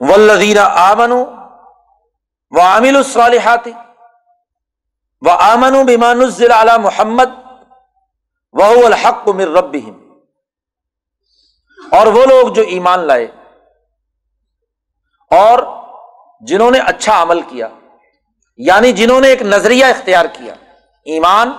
ولدین 0.00 0.58
آمن 0.58 1.12
و 2.50 2.60
عامل 2.60 2.96
الصالحات 2.96 3.68
و 5.20 5.30
آمن 5.30 5.84
بیمان 5.86 6.22
علی 6.40 6.78
محمد 6.78 7.30
وہ 8.52 8.86
الحق 8.86 9.28
مر 9.28 9.48
رب 9.48 9.76
اور 11.92 12.06
وہ 12.06 12.24
لوگ 12.24 12.48
جو 12.48 12.62
ایمان 12.62 12.98
لائے 12.98 13.26
اور 15.30 15.58
جنہوں 16.40 16.70
نے 16.70 16.78
اچھا 16.78 17.22
عمل 17.22 17.42
کیا 17.42 17.68
یعنی 18.56 18.92
جنہوں 18.92 19.20
نے 19.20 19.28
ایک 19.28 19.42
نظریہ 19.42 19.84
اختیار 19.84 20.24
کیا، 20.24 20.54
ایمان، 21.04 21.52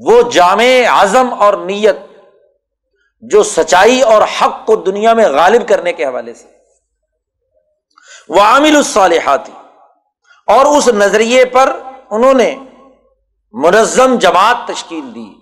وہ 0.00 0.22
جامع 0.30 0.64
اعظم 0.88 1.34
اور 1.34 1.54
نیت 1.54 1.96
جو 3.20 3.42
سچائی 3.42 4.00
اور 4.00 4.22
حق 4.22 4.66
کو 4.66 4.76
دنیا 4.76 5.12
میں 5.12 5.28
غالب 5.28 5.68
کرنے 5.68 5.92
کے 5.92 6.04
حوالے 6.04 6.34
سے۔ 6.34 6.48
وہ 8.28 8.40
عامل 8.40 8.76
الصالحاتی 8.76 9.52
اور 10.46 10.66
اس 10.66 10.88
نظریے 10.88 11.44
پر 11.44 11.76
انہوں 12.10 12.34
نے 12.34 12.58
منظم 13.52 14.18
جماعت 14.18 14.56
تشکیل 14.66 15.14
دی۔ 15.14 15.34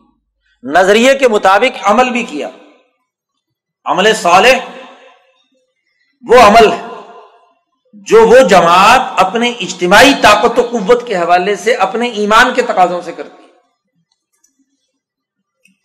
نظریے 0.62 1.14
کے 1.14 1.28
مطابق 1.28 1.78
عمل 1.82 2.11
بھی 2.11 2.22
کیا۔ 2.22 2.48
عمل 3.84 4.14
صالح، 4.14 4.57
وہ 6.28 6.40
عمل 6.40 6.72
ہے۔ 6.72 6.91
جو 7.93 8.28
وہ 8.28 8.38
جماعت 8.40 9.01
اپنے 9.16 9.51
اجتماعی 9.51 10.12
طاقت 10.22 10.59
و 10.59 10.68
قوت 10.70 11.07
کے 11.07 11.16
حوالے 11.16 11.57
سے 11.57 11.74
اپنے 11.74 12.09
ایمان 12.09 12.55
کے 12.55 12.62
تقاضوں 12.62 13.03
سے 13.03 13.12
کرتی 13.12 13.43
ہے۔ 13.43 13.49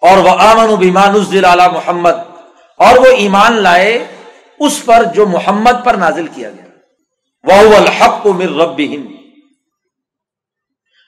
اور 0.01 0.17
وہ 0.17 0.29
امن 0.29 0.69
و 0.69 0.75
بیمان 0.75 1.15
اعلی 1.45 1.63
محمد، 1.73 2.13
اور 2.77 2.97
وہ 2.97 3.05
ایمان 3.05 3.53
لائے 3.53 4.05
اس 4.59 4.85
پر 4.85 5.03
جو 5.03 5.27
محمد 5.27 5.85
پر 5.85 5.93
نازل 5.93 6.27
کیا 6.27 6.49
گیا۔ 6.49 6.65
وہ 7.43 7.75
الحق 7.75 8.23
کو 8.23 8.33
مر 8.33 8.49
رب 8.49 8.79
ہند 8.79 9.07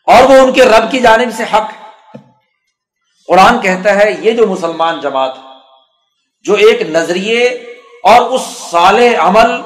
اور 0.08 0.24
وہ 0.24 0.34
ان 0.34 0.52
کے 0.52 0.66
رب 0.66 0.92
کی 0.92 1.00
جانب 1.00 1.30
سے 1.38 1.44
حق۔ 1.44 1.72
ہے 2.16 2.20
قرآن 3.28 3.62
کہتا 3.62 3.96
ہے، 3.96 4.16
یہ 4.20 4.32
جو 4.32 4.48
مسلمان 4.48 5.02
جماعت، 5.02 5.36
جو 6.42 6.54
ایک 6.54 6.82
نظریے 6.82 7.46
اور 8.04 8.22
اس 8.22 8.42
سال 8.72 9.16
عمل 9.16 9.62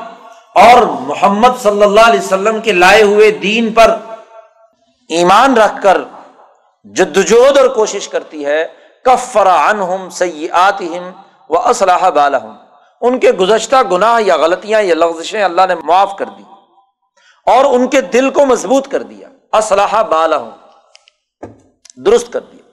اور 0.55 0.81
محمد 0.81 1.61
صلی 1.61 1.83
اللہ 1.83 2.01
علیہ 2.01 2.19
وسلم 2.19 2.61
کے 2.61 2.71
لائے 2.71 3.03
ہوئے 3.03 3.31
دین 3.31 3.73
پر 3.73 3.97
ایمان 5.09 5.57
رکھ 5.57 5.83
کر 5.83 5.97
جدوجہد 6.83 7.57
اور 7.57 7.67
کوشش 7.67 8.07
کرتی 8.07 8.45
ہے، 8.45 8.65
کفر 9.05 9.47
عنہم 9.47 10.09
سیئاتہم 10.09 11.11
و 11.49 11.69
اسلحہ 11.69 12.09
بالہم۔ 12.09 12.55
ان 13.01 13.19
کے 13.19 13.31
گزشتہ 13.31 13.75
گناہ 13.91 14.21
یا 14.21 14.37
غلطیاں 14.37 14.81
یا 14.81 14.95
لغزشیں 14.95 15.43
اللہ 15.43 15.61
نے 15.67 15.75
معاف 15.75 16.15
کر 16.17 16.25
دی 16.25 16.43
اور 17.45 17.65
ان 17.65 17.87
کے 17.87 18.01
دل 18.01 18.29
کو 18.29 18.45
مضبوط 18.45 18.87
کر 18.87 19.03
دیا۔ 19.03 19.57
اسلحہ 19.57 20.03
بالہم۔ 20.03 20.49
درست 22.05 22.33
کر 22.33 22.39
دیا۔ 22.39 22.63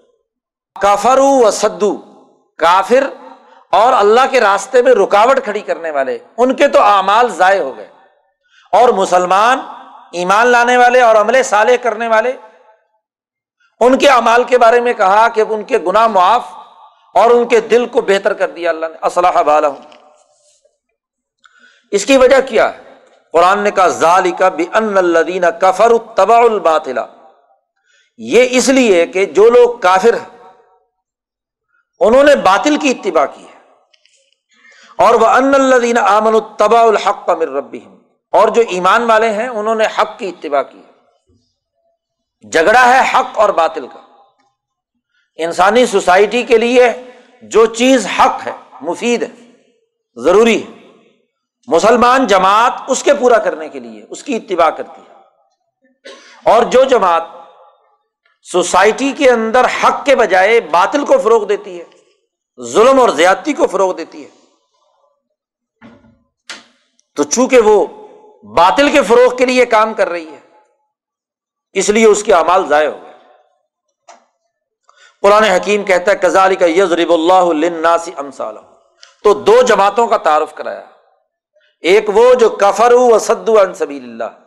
کافر 0.81 1.19
و 1.19 1.51
سدو 1.51 1.99
کافر 2.59 3.05
اور 3.73 3.93
اللہ 3.93 4.21
کے 4.31 4.41
راستے 4.41 4.83
میں 4.83 4.93
رکاوٹ 4.93 5.45
کھڑی 5.45 5.61
کرنے 5.61 5.91
والے، 5.91 6.19
ان 6.37 6.55
کے 6.55 6.69
تو 6.69 6.83
اعمال 6.83 7.29
ضائع 7.29 7.63
ہو 7.63 7.77
گئے۔ 7.77 7.89
اور 8.73 8.89
مسلمان 8.89 9.61
ایمان 10.13 10.47
لانے 10.47 10.77
والے 10.77 11.01
اور 11.01 11.17
عملے 11.17 11.43
صالح 11.43 11.73
کرنے 11.83 12.09
والے، 12.09 12.33
ان 13.81 13.99
کے 13.99 14.09
اعمال 14.09 14.45
کے 14.45 14.59
بارے 14.59 14.81
میں 14.81 14.93
کہا 14.93 15.29
کہ 15.29 15.45
ان 15.49 15.63
کے 15.63 15.79
گناہ 15.79 16.07
معاف 16.07 16.47
اور 17.15 17.31
ان 17.31 17.49
کے 17.49 17.61
دل 17.61 17.87
کو 17.87 18.01
بہتر 18.01 18.33
کر 18.33 18.51
دیا 18.51 18.71
اللہ 18.71 18.87
نے۔ 18.87 19.07
اسلحہ 19.07 19.43
بالا 19.43 19.69
ہوں 19.69 19.77
اس 21.91 22.07
کی 22.07 22.17
وجہ 22.17 22.41
کیا؟ 22.49 22.75
ہے 22.75 22.83
قرآن 23.33 23.59
نے 23.59 23.71
کہا 23.71 23.89
ظال 23.89 24.31
کا 24.31 24.49
بھی 24.49 24.67
ان 24.75 24.99
الدین 24.99 25.45
کفر 25.61 25.93
تبا 26.17 26.37
الباطلا 26.37 27.07
یہ 28.19 28.47
اس 28.51 28.69
لیے 28.69 29.07
کہ 29.07 29.25
جو 29.25 29.51
لوگ 29.51 29.79
کافر 29.79 30.15
ہیں، 30.15 30.39
انہوں 32.01 32.25
نے 32.25 32.37
باطل 32.37 32.77
کی 32.77 32.91
اتباع 32.91 33.27
کی۔ 33.27 33.45
ہے 33.45 33.50
اور 35.01 35.15
وہ 35.15 35.27
ان 35.27 35.55
الدین 35.55 35.99
امن 35.99 36.35
الطبا 36.35 36.81
الحق 36.81 37.27
کا 37.27 37.35
مر 37.35 37.49
ربی 37.49 37.81
اور 38.33 38.49
جو 38.49 38.63
ایمان 38.69 39.03
والے 39.03 39.31
ہیں، 39.31 39.49
انہوں 39.49 39.75
نے 39.75 39.85
حق 39.99 40.19
کی 40.19 40.29
اتباع 40.29 40.63
کی 40.63 40.83
جھگڑا 42.53 42.89
ہے 42.89 43.11
حق 43.15 43.39
اور 43.39 43.49
باطل 43.49 43.87
کا۔ 43.87 43.99
انسانی 45.37 45.87
سوسائٹی 45.87 46.43
کے 46.43 46.59
لیے 46.59 46.93
جو 47.43 47.67
چیز 47.67 48.07
حق 48.07 48.47
ہے، 48.47 48.53
مفید 48.81 49.23
ہے، 49.23 49.51
ضروری 50.15 50.63
ہے۔ 50.63 50.71
مسلمان 51.67 52.27
جماعت 52.27 52.73
اس 52.89 53.03
کے 53.03 53.15
پورا 53.15 53.39
کرنے 53.39 53.69
کے 53.69 53.81
لیے، 53.81 54.07
اس 54.11 54.23
کی 54.23 54.37
اتباع 54.37 54.71
کرتی 54.71 55.01
ہے۔ 55.01 55.15
اور 56.45 56.63
جو 56.63 56.85
جماعت 56.85 57.23
سوسائٹی 58.43 59.13
کے 59.13 59.31
اندر 59.31 59.65
حق 59.65 60.05
کے 60.05 60.17
بجائے 60.17 60.61
باطل 60.61 61.05
کو 61.05 61.19
فروغ 61.19 61.45
دیتی 61.45 61.81
ہے، 61.81 61.85
ظلم 62.65 63.01
اور 63.01 63.09
زیادتی 63.09 63.53
کو 63.53 63.67
فروغ 63.67 63.95
دیتی 63.95 64.25
ہے 64.25 64.40
تو 67.17 67.23
چونکہ 67.25 67.59
وہ 67.59 67.87
باطل 68.57 68.91
کے 68.93 69.03
فروغ 69.03 69.37
کے 69.37 69.47
لیے 69.47 69.65
کام 69.67 69.95
کر 69.95 70.09
رہی 70.09 70.29
ہے، 70.29 70.39
اس 71.73 71.89
لیے 71.89 72.07
اس 72.07 72.23
کے 72.23 72.35
امال 72.35 72.67
ضائع 72.67 72.89
ہو 72.89 72.99
گئے۔ 73.03 73.13
قرآن 75.23 75.45
حکیم 75.45 75.83
کہتا 75.85 76.11
ہے 76.11 76.17
کزالی 76.17 76.57
کا 76.57 76.67
یزرب 76.67 77.13
اللہ 77.13 78.19
امسال 78.19 78.57
تو 79.25 79.35
دو 79.35 79.61
جماعتوں 79.63 80.07
کا 80.07 80.17
تعارف 80.17 80.55
کرایا۔ 80.55 80.85
ایک 81.83 82.09
وہ 82.15 82.35
جو 82.35 82.49
کفر 82.51 82.93
و 82.93 83.19
سد 83.19 83.51
سبیل 83.77 84.03
اللہ 84.03 84.39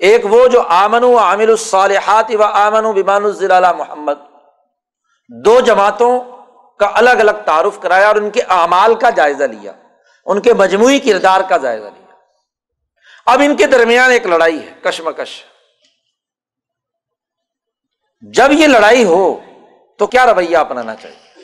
ایک 0.00 0.26
وہ 0.30 0.46
جو 0.48 0.60
آمن 0.68 1.04
و 1.04 1.16
عامل 1.18 1.50
الصالحات 1.50 2.30
و 2.30 2.42
آمن 2.42 2.84
و 2.84 2.92
بیمان 2.92 3.24
الزلال 3.24 3.64
محمد۔ 3.76 4.18
دو 5.30 5.60
جماعتوں 5.60 6.18
کا 6.80 6.90
الگ 6.94 7.18
الگ 7.18 7.38
تعارف 7.44 7.78
کرایا 7.80 8.06
اور 8.06 8.16
ان 8.16 8.30
کے 8.30 8.42
اعمال 8.48 8.94
کا 8.94 9.10
جائزہ 9.10 9.44
لیا، 9.44 9.72
ان 10.26 10.40
کے 10.40 10.54
مجموعی 10.54 10.98
کردار 10.98 11.40
کا 11.48 11.56
جائزہ 11.56 11.84
لیا۔ 11.84 11.99
اب 13.30 13.40
ان 13.44 13.56
کے 13.56 13.66
درمیان 13.66 14.10
ایک 14.10 14.26
لڑائی 14.26 14.66
ہے، 14.66 14.72
کشمکش۔ 14.82 15.44
جب 18.20 18.52
یہ 18.52 18.66
لڑائی 18.66 19.04
ہو، 19.04 19.40
تو 19.98 20.06
کیا 20.06 20.26
رویہ 20.26 20.56
اپنانا 20.56 20.96
چاہیے؟ 20.96 21.42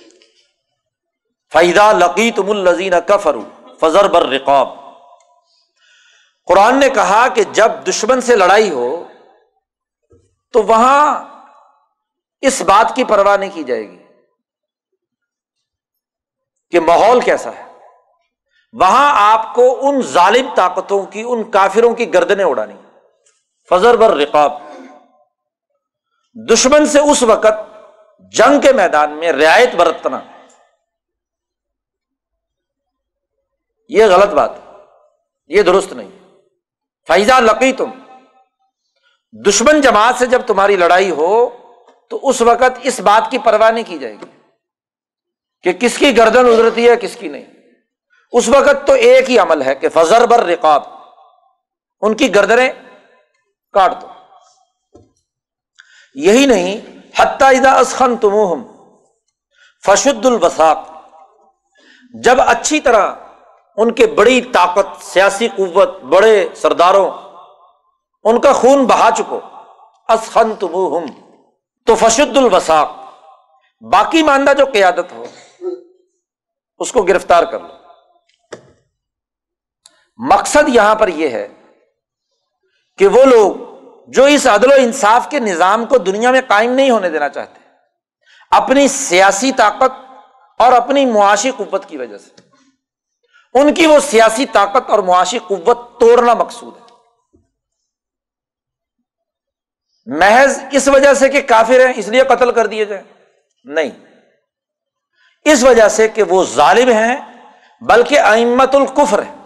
فائدہ 1.52 1.92
لقی 1.92 2.30
تم 2.30 2.50
الزین 2.50 2.92
کفرو 3.08 3.44
فضر 3.80 4.08
بر 4.08 4.26
رقاب 4.26 4.68
قرآن 6.46 6.80
نے 6.80 6.90
کہا 6.90 7.28
کہ 7.28 7.44
جب 7.44 7.72
دشمن 7.88 8.20
سے 8.20 8.36
لڑائی 8.36 8.70
ہو، 8.70 9.08
تو 10.52 10.62
وہاں 10.62 11.24
اس 12.40 12.62
بات 12.62 12.92
کی 12.96 13.04
پرواہ 13.04 13.36
نہیں 13.36 13.50
کی 13.54 13.64
جائے 13.64 13.90
گی 13.90 14.02
کہ 16.70 16.80
ماحول 16.80 17.20
کیسا 17.20 17.50
ہے۔ 17.50 17.65
وہاں 18.72 19.34
آپ 19.34 19.54
کو 19.54 19.88
ان 19.88 20.02
ظالم 20.02 20.54
طاقتوں 20.54 21.06
کی، 21.06 21.24
ان 21.26 21.50
کافروں 21.50 21.94
کی 21.94 22.14
گردنیں 22.14 22.44
اڑانی۔ 22.44 22.74
فضر 23.68 23.96
بر 23.96 24.16
رقاب۔ 24.16 24.52
دشمن 26.52 26.86
سے 26.86 27.00
اس 27.00 27.22
وقت 27.22 27.76
جنگ 28.18 28.60
کے 28.60 28.72
میدان 28.72 29.12
میں 29.12 29.32
رعایت 29.32 29.74
برتنا۔ 29.74 30.20
یہ 33.88 34.04
غلط 34.04 34.34
بات 34.34 34.50
یہ 35.48 35.62
درست 35.62 35.92
نہیں۔ 35.92 36.10
فائزہ 37.08 37.32
لقی 37.32 37.72
تم 37.72 37.90
دشمن 39.32 39.80
جماعت 39.80 40.14
سے 40.18 40.26
جب 40.26 40.42
تمہاری 40.46 40.76
لڑائی 40.76 41.10
ہو، 41.10 41.48
تو 42.10 42.28
اس 42.28 42.42
وقت 42.42 42.78
اس 42.82 43.00
بات 43.00 43.30
کی 43.30 43.38
پرواہ 43.38 43.70
نہیں 43.70 43.84
کی 43.86 43.98
جائے 43.98 44.14
گی 44.14 44.50
کہ 45.62 45.72
کس 45.72 45.98
کی 45.98 46.16
گردن 46.16 46.46
ادرتی 46.46 46.88
ہے، 46.88 46.96
کس 46.96 47.16
کی 47.16 47.28
نہیں۔ 47.28 47.55
اس 48.32 48.48
وقت 48.48 48.86
تو 48.86 48.92
ایک 48.92 49.30
ہی 49.30 49.38
عمل 49.38 49.62
ہے 49.62 49.74
کہ 49.74 49.88
فضر 49.88 50.26
بر 50.26 50.44
رقاب، 50.44 50.82
ان 52.00 52.14
کی 52.14 52.34
گردریں 52.34 52.70
کاٹ 53.72 54.02
دو۔ 54.02 54.06
یہی 56.14 56.46
نہیں، 56.46 56.80
حتیٰ 57.18 57.78
اسخن 57.80 58.16
تم 58.16 58.62
فشد 59.86 60.26
البساق 60.26 60.78
جب 62.14 62.40
اچھی 62.40 62.80
طرح 62.80 63.12
ان 63.76 63.92
کے 63.92 64.06
بڑی 64.06 64.40
طاقت، 64.40 65.02
سیاسی 65.02 65.48
قوت، 65.48 66.00
بڑے 66.02 66.48
سرداروں 66.54 67.10
ان 68.24 68.40
کا 68.40 68.52
خون 68.52 68.84
بہا 68.84 69.08
چکو 69.16 69.40
اسخن 70.08 70.54
تم 70.54 71.06
تو 71.86 71.94
فشد 71.94 72.36
البساق 72.36 72.94
باقی 73.80 74.22
ماندہ 74.22 74.52
جو 74.58 74.64
قیادت 74.72 75.12
ہو، 75.12 75.24
اس 76.78 76.92
کو 76.92 77.02
گرفتار 77.02 77.44
کر 77.44 77.60
لو۔ 77.60 77.74
مقصد 80.16 80.68
یہاں 80.68 80.94
پر 80.94 81.08
یہ 81.08 81.28
ہے 81.28 81.48
کہ 82.98 83.06
وہ 83.06 83.24
لوگ 83.24 83.54
جو 84.10 84.24
اس 84.24 84.46
عدل 84.46 84.72
و 84.72 84.74
انصاف 84.78 85.28
کے 85.30 85.38
نظام 85.38 85.86
کو 85.86 85.98
دنیا 85.98 86.30
میں 86.30 86.40
قائم 86.48 86.72
نہیں 86.72 86.90
ہونے 86.90 87.10
دینا 87.10 87.28
چاہتے، 87.28 87.60
اپنی 88.50 88.88
سیاسی 88.88 89.52
طاقت 89.52 89.92
اور 90.58 90.72
اپنی 90.72 91.06
معاشی 91.06 91.50
قوت 91.50 91.86
کی 91.86 91.96
وجہ 91.96 92.18
سے، 92.18 92.30
ان 93.54 93.74
کی 93.74 93.86
وہ 93.86 94.00
سیاسی 94.00 94.46
طاقت 94.46 94.90
اور 94.90 94.98
معاشی 94.98 95.38
قوت 95.38 96.00
توڑنا 96.00 96.34
مقصود 96.34 96.76
ہے۔ 96.76 96.86
محض 100.06 100.62
اس 100.72 100.88
وجہ 100.88 101.14
سے 101.14 101.28
کہ 101.28 101.42
کافر 101.42 101.86
ہیں، 101.86 101.92
اس 101.96 102.08
لیے 102.08 102.22
قتل 102.22 102.52
کر 102.52 102.66
دیے 102.66 102.84
جائیں۔ 102.84 103.04
نہیں۔ 103.64 103.90
اس 105.44 105.64
وجہ 105.64 105.88
سے 105.88 106.08
کہ 106.08 106.22
وہ 106.22 106.44
ظالم 106.44 106.88
ہیں، 106.88 107.16
بلکہ 107.80 108.20
امت 108.20 108.74
القفر 108.74 109.22
ہے 109.22 109.45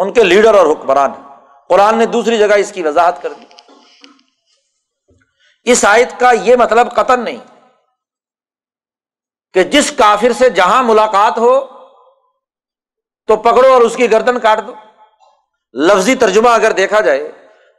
ان 0.00 0.12
کے 0.12 0.22
لیڈر 0.24 0.54
اور 0.54 0.66
حکمران 0.66 1.12
قرآن 1.68 1.98
نے 1.98 2.06
دوسری 2.06 2.38
جگہ 2.38 2.54
اس 2.56 2.72
کی 2.72 2.82
وضاحت 2.82 3.22
کر 3.22 3.32
دی۔ 3.32 3.44
اس 5.64 5.84
آیت 5.84 6.20
کا 6.20 6.32
یہ 6.32 6.56
مطلب 6.56 6.94
قطن 6.94 7.24
نہیں 7.24 7.36
کہ 9.52 9.64
جس 9.64 9.92
کافر 9.96 10.32
سے 10.32 10.50
جہاں 10.50 10.82
ملاقات 10.82 11.38
ہو 11.38 11.60
تو 13.26 13.36
پکڑو 13.36 13.72
اور 13.72 13.80
اس 13.80 13.96
کی 13.96 14.10
گردن 14.12 14.40
کاٹ 14.40 14.66
دو۔ 14.66 14.74
لفظی 15.74 16.14
ترجمہ 16.14 16.48
اگر 16.48 16.72
دیکھا 16.72 17.00
جائے 17.00 17.32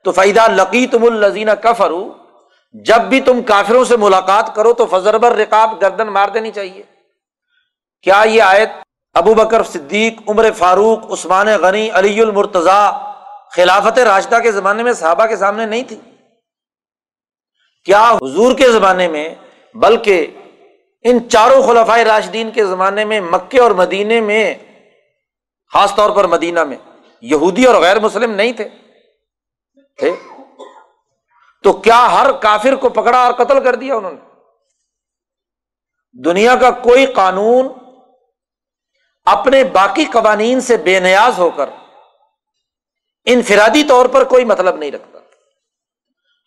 تو 0.03 0.11
فائدہ 0.11 0.47
لقی 0.47 0.87
تم 0.87 1.03
الزین 1.03 1.49
کفرو 1.63 2.13
جب 2.73 3.01
بھی 3.01 3.21
تم 3.21 3.41
کافروں 3.41 3.83
سے 3.85 3.97
ملاقات 3.97 4.55
کرو 4.55 4.73
تو 4.73 4.85
فضربر 4.85 5.31
رقاب 5.31 5.81
گردن 5.81 6.07
مار 6.07 6.29
دینی 6.29 6.51
چاہیے۔ 6.51 6.83
کیا 8.01 8.23
یہ 8.25 8.41
آیت 8.41 8.69
ابو 9.13 9.33
بکر 9.33 9.63
صدیق، 9.63 10.29
عمر 10.29 10.51
فاروق، 10.51 11.11
عثمان 11.11 11.47
غنی، 11.47 11.89
علی 11.89 12.21
المرتضی 12.21 12.89
خلافت 13.51 13.99
راشدہ 13.99 14.39
کے 14.43 14.51
زمانے 14.51 14.83
میں 14.83 14.93
صحابہ 14.93 15.25
کے 15.25 15.35
سامنے 15.35 15.65
نہیں 15.65 15.83
تھی۔ 15.83 15.95
کیا 17.85 18.11
حضور 18.11 18.57
کے 18.57 18.71
زمانے 18.71 19.07
میں، 19.07 19.35
بلکہ 19.73 20.27
ان 21.03 21.29
چاروں 21.29 21.63
خلفۂ 21.63 21.99
راشدین 21.99 22.51
کے 22.51 22.65
زمانے 22.65 23.05
میں، 23.05 23.21
مکے 23.21 23.59
اور 23.59 23.71
مدینے 23.71 24.21
میں، 24.21 24.55
خاص 25.73 25.95
طور 25.95 26.09
پر 26.09 26.27
مدینہ 26.27 26.63
میں، 26.63 26.77
یہودی 27.21 27.65
اور 27.65 27.81
غیر 27.81 27.99
مسلم 27.99 28.31
نہیں 28.31 28.51
تھے؟ 28.51 28.69
تھے۔ 29.97 30.11
تو 31.63 31.73
کیا 31.73 32.11
ہر 32.11 32.31
کافر 32.31 32.75
کو 32.75 32.89
پکڑا 32.89 33.25
اور 33.25 33.33
قتل 33.33 33.63
کر 33.63 33.75
دیا 33.75 33.95
انہوں 33.95 34.11
نے؟ 34.11 34.19
دنیا 36.23 36.55
کا 36.55 36.71
کوئی 36.71 37.05
قانون 37.05 37.67
اپنے 39.25 39.63
باقی 39.63 40.05
قوانین 40.05 40.61
سے 40.61 40.77
بے 40.77 40.99
نیاز 40.99 41.39
ہو 41.39 41.49
کر 41.49 41.69
انفرادی 43.25 43.83
طور 43.83 44.05
پر 44.05 44.23
کوئی 44.23 44.45
مطلب 44.45 44.75
نہیں 44.75 44.91
رکھتا۔ 44.91 45.19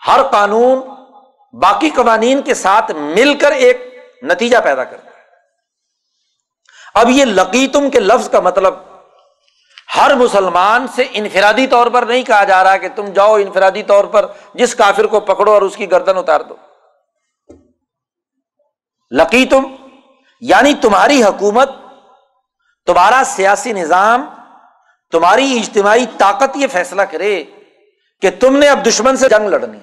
ہر 0.07 0.23
قانون 0.23 0.81
باقی 1.53 1.91
قوانین 1.91 2.43
کے 2.43 2.55
ساتھ 2.55 2.91
مل 2.91 3.39
کر 3.39 3.53
ایک 3.53 3.95
نتیجہ 4.23 4.59
پیدا 4.65 4.85
کرتا 4.85 5.07
ہے۔ 5.07 5.23
اب 6.95 7.11
یہ 7.11 7.25
لقیتم 7.25 7.91
کے 7.91 8.01
لفظ 8.01 8.31
کا 8.31 8.41
مطلب 8.41 8.75
ہر 9.97 10.15
مسلمان 10.15 10.87
سے 10.89 11.05
انفرادی 11.13 11.67
طور 11.67 11.87
پر 11.87 12.03
نہیں 12.03 12.23
کہا 12.23 12.45
جا 12.45 12.65
رہا 12.65 12.77
کہ 12.77 12.89
تم 12.97 13.05
جاؤ 13.05 13.35
انفرادی 13.35 13.83
طور 13.83 14.05
پر 14.05 14.27
جس 14.55 14.75
کافر 14.75 15.05
کو 15.05 15.21
پکڑو 15.21 15.53
اور 15.53 15.63
اس 15.63 15.77
کی 15.77 15.91
گردن 15.91 16.17
اتار 16.17 16.41
دو۔ 16.41 16.57
لقیتم 19.11 19.77
یعنی 20.41 20.75
تمہاری 20.75 21.23
حکومت 21.23 21.71
تمہارا 22.87 23.23
سیاسی 23.27 23.73
نظام 23.73 24.27
تمہاری 25.11 25.59
اجتماعی 25.59 26.05
طاقت 26.19 26.57
یہ 26.57 26.67
فیصلہ 26.67 27.03
کرے 27.03 27.45
کہ 28.23 28.31
تم 28.41 28.57
نے 28.57 28.69
اب 28.69 28.87
دشمن 28.87 29.17
سے 29.17 29.29
جنگ 29.29 29.49
لڑنی 29.49 29.79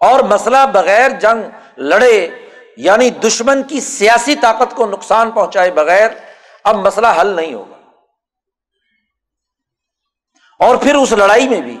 اور 0.00 0.20
مسئلہ 0.20 0.56
بغیر 0.72 1.10
جنگ 1.10 1.42
لڑے 1.76 2.28
یعنی 2.76 3.10
دشمن 3.10 3.62
کی 3.62 3.80
سیاسی 3.80 4.34
طاقت 4.34 4.76
کو 4.76 4.86
نقصان 4.86 5.30
پہنچائے 5.30 5.70
بغیر 5.70 6.10
اب 6.64 6.76
مسئلہ 6.76 7.06
حل 7.20 7.26
نہیں 7.26 7.54
ہوگا۔ 7.54 7.76
اور 10.58 10.76
پھر 10.76 10.94
اس 10.94 11.12
لڑائی 11.12 11.48
میں 11.48 11.60
بھی 11.60 11.80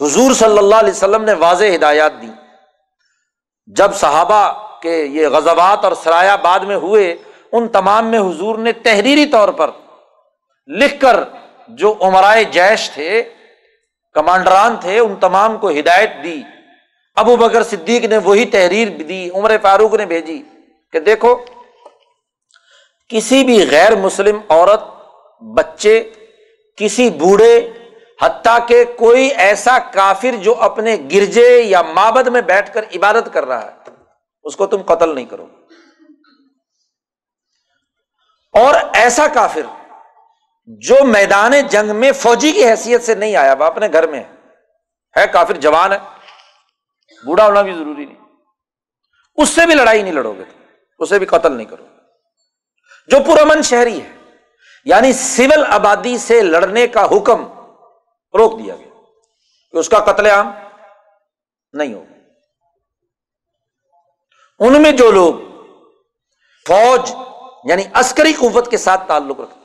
حضور 0.00 0.32
صلی 0.32 0.58
اللہ 0.58 0.74
علیہ 0.74 0.90
وسلم 0.90 1.24
نے 1.24 1.32
واضح 1.32 1.64
ہدایات 1.74 2.12
دی۔ 2.22 2.30
جب 3.66 3.94
صحابہ 3.94 4.70
کے 4.82 5.02
یہ 5.02 5.28
غزوات 5.28 5.84
اور 5.84 5.92
سرایہ 6.02 6.36
بعد 6.36 6.60
میں 6.60 6.76
ہوئے 6.76 7.16
ان 7.52 7.68
تمام 7.68 8.06
میں 8.06 8.18
حضور 8.18 8.58
نے 8.58 8.72
تحریری 8.72 9.26
طور 9.26 9.48
پر 9.48 9.70
لکھ 10.68 11.00
کر 11.00 11.20
جو 11.68 11.94
عمرائے 12.00 12.44
جیش 12.44 12.90
تھے، 12.90 13.22
کمانڈران 14.14 14.76
تھے، 14.80 14.98
ان 14.98 15.14
تمام 15.16 15.58
کو 15.58 15.70
ہدایت 15.70 16.10
دی۔ 16.24 16.42
ابو 17.16 17.36
بکر 17.36 17.62
صدیق 17.62 18.04
نے 18.04 18.18
وہی 18.18 18.44
تحریر 18.44 18.88
دی، 18.88 19.30
عمر 19.30 19.56
فاروق 19.62 19.94
نے 19.94 20.06
بھیجی 20.06 20.42
کہ 20.92 21.00
دیکھو، 21.00 21.34
کسی 23.08 23.44
بھی 23.44 23.70
غیر 23.70 23.96
مسلم 23.96 24.38
عورت، 24.48 24.80
بچے، 25.42 26.10
کسی 26.76 27.10
بوڑھے، 27.10 27.72
حتیٰ 28.22 28.58
کہ 28.68 28.84
کوئی 28.96 29.28
ایسا 29.28 29.78
کافر 29.78 30.36
جو 30.36 30.54
اپنے 30.60 30.96
گرجے 31.12 31.48
یا 31.62 31.82
مابد 31.82 32.26
میں 32.26 32.40
بیٹھ 32.40 32.74
کر 32.74 32.84
عبادت 32.96 33.32
کر 33.32 33.44
رہا 33.44 33.64
ہے، 33.64 33.90
اس 34.44 34.56
کو 34.56 34.66
تم 34.66 34.82
قتل 34.82 35.14
نہیں 35.14 35.24
کرو۔ 35.24 35.46
اور 38.52 38.74
ایسا 38.94 39.26
کافر 39.28 39.60
جو 40.66 40.94
میدان 41.04 41.52
جنگ 41.68 41.96
میں 41.96 42.12
فوجی 42.12 42.52
کی 42.52 42.68
حیثیت 42.68 43.04
سے 43.04 43.14
نہیں 43.14 43.36
آیا، 43.36 43.54
وہ 43.58 43.64
اپنے 43.64 43.88
گھر 43.92 44.06
میں 44.06 44.22
ہے۔ 44.22 45.26
کافر، 45.32 45.56
جوان 45.56 45.92
ہے۔ 45.92 45.98
بوڑھا 47.24 47.46
ہونا 47.46 47.62
بھی 47.62 47.72
ضروری 47.72 48.04
نہیں۔ 48.04 48.18
اس 49.36 49.48
سے 49.48 49.66
بھی 49.66 49.74
لڑائی 49.74 50.02
نہیں 50.02 50.12
لڑو 50.12 50.32
گے 50.32 50.44
اسے 50.98 51.18
بھی 51.18 51.26
قتل 51.26 51.52
نہیں 51.52 51.66
کرو 51.66 51.86
جو 53.06 53.18
پرامن 53.26 53.62
شہری 53.62 54.02
ہے 54.02 54.10
یعنی 54.84 55.12
سول 55.12 55.64
آبادی 55.68 56.18
سے 56.18 56.42
لڑنے 56.42 56.86
کا 56.86 57.04
حکم 57.04 57.46
روک 58.38 58.58
دیا 58.58 58.76
گیا، 58.76 59.00
کہ 59.72 59.76
اس 59.76 59.88
کا 59.88 59.98
قتل 59.98 60.26
عام 60.26 60.52
نہیں 61.72 61.94
ہوگا۔ 61.94 62.14
ان 64.58 64.82
میں 64.82 64.92
جو 64.92 65.10
لوگ 65.10 65.34
فوج 66.66 67.14
یعنی 67.64 67.82
عسکری 67.92 68.32
قوت 68.32 68.70
کے 68.70 68.76
ساتھ 68.76 69.08
تعلق 69.08 69.40
رکھتے 69.40 69.60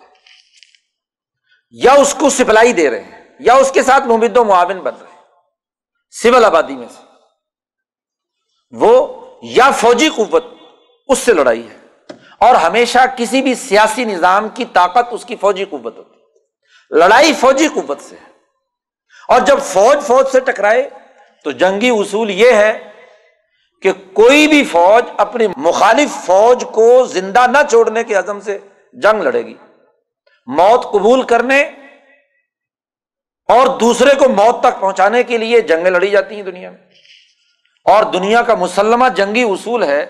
یا 1.71 1.93
اس 1.93 2.15
کو 2.19 2.29
سپلائی 2.29 2.73
دے 2.73 2.89
رہے 2.89 3.01
ہیں، 3.01 3.29
یا 3.39 3.53
اس 3.53 3.71
کے 3.71 3.83
ساتھ 3.83 4.03
ممد 4.03 4.37
و 4.37 4.43
معاون 4.43 4.79
بن 4.79 4.93
رہے 5.01 5.11
ہیں۔ 5.11 5.21
سول 6.11 6.45
آبادی 6.45 6.75
میں 6.75 6.87
سے۔ 6.87 7.01
وہ 8.71 9.25
یا 9.41 9.71
فوجی 9.71 10.09
قوت 10.09 10.45
اس 11.07 11.19
سے 11.19 11.33
لڑائی 11.33 11.69
ہے۔ 11.69 11.77
اور 12.39 12.55
ہمیشہ 12.55 12.97
کسی 13.17 13.41
بھی 13.41 13.55
سیاسی 13.55 14.03
نظام 14.03 14.49
کی 14.49 14.65
طاقت 14.65 15.07
اس 15.11 15.25
کی 15.25 15.35
فوجی 15.35 15.65
قوت 15.65 15.97
ہوتی 15.97 16.19
ہے۔ 16.19 16.25
لڑائی 16.99 17.33
فوجی 17.33 17.67
قوت 17.67 18.01
سے 18.01 18.15
ہے۔ 18.15 18.31
اور 19.27 19.41
جب 19.41 19.59
فوج 19.61 19.97
فوج 20.07 20.27
سے 20.31 20.39
ٹکرائے 20.39 20.89
تو 21.43 21.51
جنگی 21.51 21.89
اصول 21.89 22.29
یہ 22.29 22.51
ہے 22.51 22.94
کہ 23.85 23.93
کوئی 24.13 24.47
بھی 24.47 24.63
فوج 24.63 25.03
اپنی 25.17 25.47
مخالف 25.57 26.25
فوج 26.25 26.65
کو 26.71 27.05
زندہ 27.05 27.47
نہ 27.47 27.57
چھوڑنے 27.69 28.03
کے 28.03 28.15
عزم 28.15 28.39
سے 28.39 28.59
جنگ 28.93 29.21
لڑے 29.21 29.45
گی۔ 29.45 29.53
موت 30.45 30.83
قبول 30.83 31.21
کرنے 31.21 31.61
اور 33.49 33.67
دوسرے 33.67 34.15
کو 34.15 34.29
موت 34.29 34.59
تک 34.59 34.79
پہنچانے 34.79 35.23
کے 35.23 35.37
لیے 35.37 35.61
جنگیں 35.61 35.91
لڑی 35.91 36.09
جاتی 36.09 36.35
ہیں 36.35 36.43
دنیا 36.43 36.69
میں۔ 36.69 36.77
اور 37.85 38.03
دنیا 38.03 38.41
کا 38.41 38.55
مسلمہ 38.55 39.09
جنگی 39.09 39.43
اصول 39.43 39.83
ہے 39.83 40.05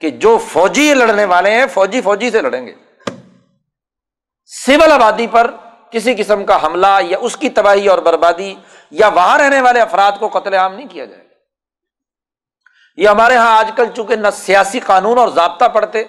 کہ 0.00 0.10
جو 0.10 0.38
فوجی 0.38 0.94
لڑنے 0.94 1.24
والے 1.24 1.50
ہیں، 1.50 1.66
فوجی 1.72 2.00
فوجی 2.00 2.30
سے 2.30 2.42
لڑیں 2.42 2.66
گے۔ 2.66 2.74
سول 4.46 4.92
آبادی 4.92 5.26
پر 5.26 5.50
کسی 5.90 6.14
قسم 6.14 6.44
کا 6.44 6.66
حملہ 6.66 6.98
یا 7.02 7.18
اس 7.20 7.36
کی 7.36 7.48
تباہی 7.48 7.88
اور 7.88 7.98
بربادی 7.98 8.54
یا 8.90 9.08
وہاں 9.08 9.38
رہنے 9.38 9.60
والے 9.60 9.80
افراد 9.80 10.12
کو 10.20 10.28
قتل 10.28 10.54
عام 10.54 10.74
نہیں 10.74 10.88
کیا 10.88 11.04
جائے۔ 11.04 11.22
گا 11.22 11.27
یہ 12.98 13.08
ہمارے 13.08 13.34
یہاں 13.34 13.58
آج 13.58 13.70
کل 13.76 13.84
چونکہ 13.96 14.16
نہ 14.16 14.28
سیاسی 14.32 14.80
قانون 14.80 15.18
اور 15.18 15.28
ضابطہ 15.28 15.64
پڑھتے، 15.64 16.04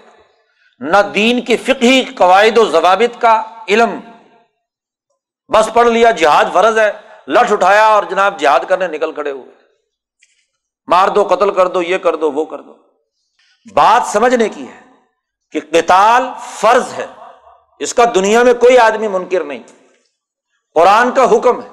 نہ 0.80 0.98
دین 1.14 1.42
کی 1.42 1.58
فقہی 1.58 2.04
قواعد 2.04 2.58
و 2.58 2.66
ضوابط 2.66 3.22
کا 3.22 3.44
علم۔ 3.68 4.00
بس 5.54 5.70
پڑھ 5.74 5.88
لیا، 5.88 6.12
جہاد 6.12 6.46
فرض 6.54 6.78
ہے 6.78 6.92
لٹ 7.28 7.52
اٹھایا 7.52 7.88
اور 7.88 8.04
جناب 8.04 8.40
جہاد 8.40 8.60
کرنے 8.68 8.88
نکل 8.88 9.12
کھڑے 9.12 9.32
ہوئے۔ 9.32 9.52
مار 10.88 11.08
دو، 11.08 11.24
قتل 11.24 11.54
کر 11.54 11.68
دو، 11.68 11.82
یہ 11.82 11.98
کر 11.98 12.16
دو، 12.16 12.32
وہ 12.32 12.46
کر 12.46 12.62
دو۔ 12.62 12.76
بات 13.74 14.02
سمجھنے 14.08 14.50
کی 14.50 14.68
ہے 14.68 14.82
کہ 15.52 15.60
قتال 15.60 16.26
فرض 16.42 16.94
ہے۔ 16.94 17.06
اس 17.80 17.94
کا 17.94 18.04
دنیا 18.16 18.44
میں 18.44 18.54
کوئی 18.54 18.78
آدمی 18.78 19.08
منکر 19.08 19.44
نہیں۔ 19.44 19.64
قرآن 20.74 21.12
کا 21.12 21.24
حکم 21.24 21.62
ہے، 21.62 21.70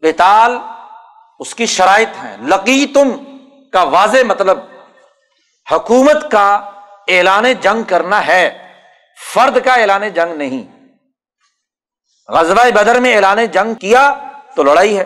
قتال 0.00 0.58
اس 1.38 1.54
کی 1.54 1.66
شرائط 1.66 2.24
ہے 2.24 2.36
لقی 2.46 2.86
تم 2.86 3.31
کا 3.72 3.82
واضح 3.82 4.18
مطلب 4.26 4.58
حکومت 5.72 6.30
کا 6.30 6.54
اعلان 7.08 7.52
جنگ 7.52 7.82
کرنا 7.82 8.26
ہے، 8.26 8.74
فرد 9.34 9.64
کا 9.64 9.74
اعلان 9.74 10.08
جنگ 10.08 10.34
نہیں۔ 10.34 10.88
غزوہ 12.28 12.70
بدر 12.70 13.00
میں 13.00 13.14
اعلان 13.14 13.46
جنگ 13.46 13.74
کیا 13.74 14.14
تو 14.56 14.62
لڑائی 14.62 14.98
ہے۔ 14.98 15.04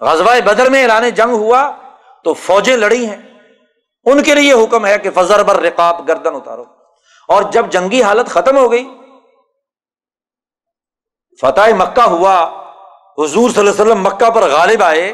غزوہ 0.00 0.40
بدر 0.44 0.70
میں 0.70 0.82
اعلان 0.82 1.10
جنگ 1.10 1.30
ہوا 1.30 1.70
تو 2.24 2.34
فوجیں 2.34 2.76
لڑی 2.76 3.06
ہیں۔ 3.06 3.16
ان 4.04 4.22
کے 4.22 4.34
لیے 4.34 4.52
حکم 4.52 4.86
ہے 4.86 4.98
کہ 4.98 5.10
فضر 5.14 5.42
بر 5.42 5.56
رقاب 5.56 6.08
گردن 6.08 6.34
اتارو۔ 6.34 6.64
اور 7.28 7.42
جب 7.42 7.66
جنگی 7.70 8.02
حالت 8.02 8.26
ختم 8.26 8.56
ہو 8.56 8.72
گئی، 8.72 8.88
فتح 11.40 11.74
مکہ 11.76 12.00
ہوا، 12.00 12.42
حضور 13.18 13.50
صلی 13.50 13.58
اللہ 13.58 13.70
علیہ 13.70 13.82
وسلم 13.82 14.02
مکہ 14.02 14.30
پر 14.30 14.42
غالب 14.42 14.82
آئے، 14.82 15.12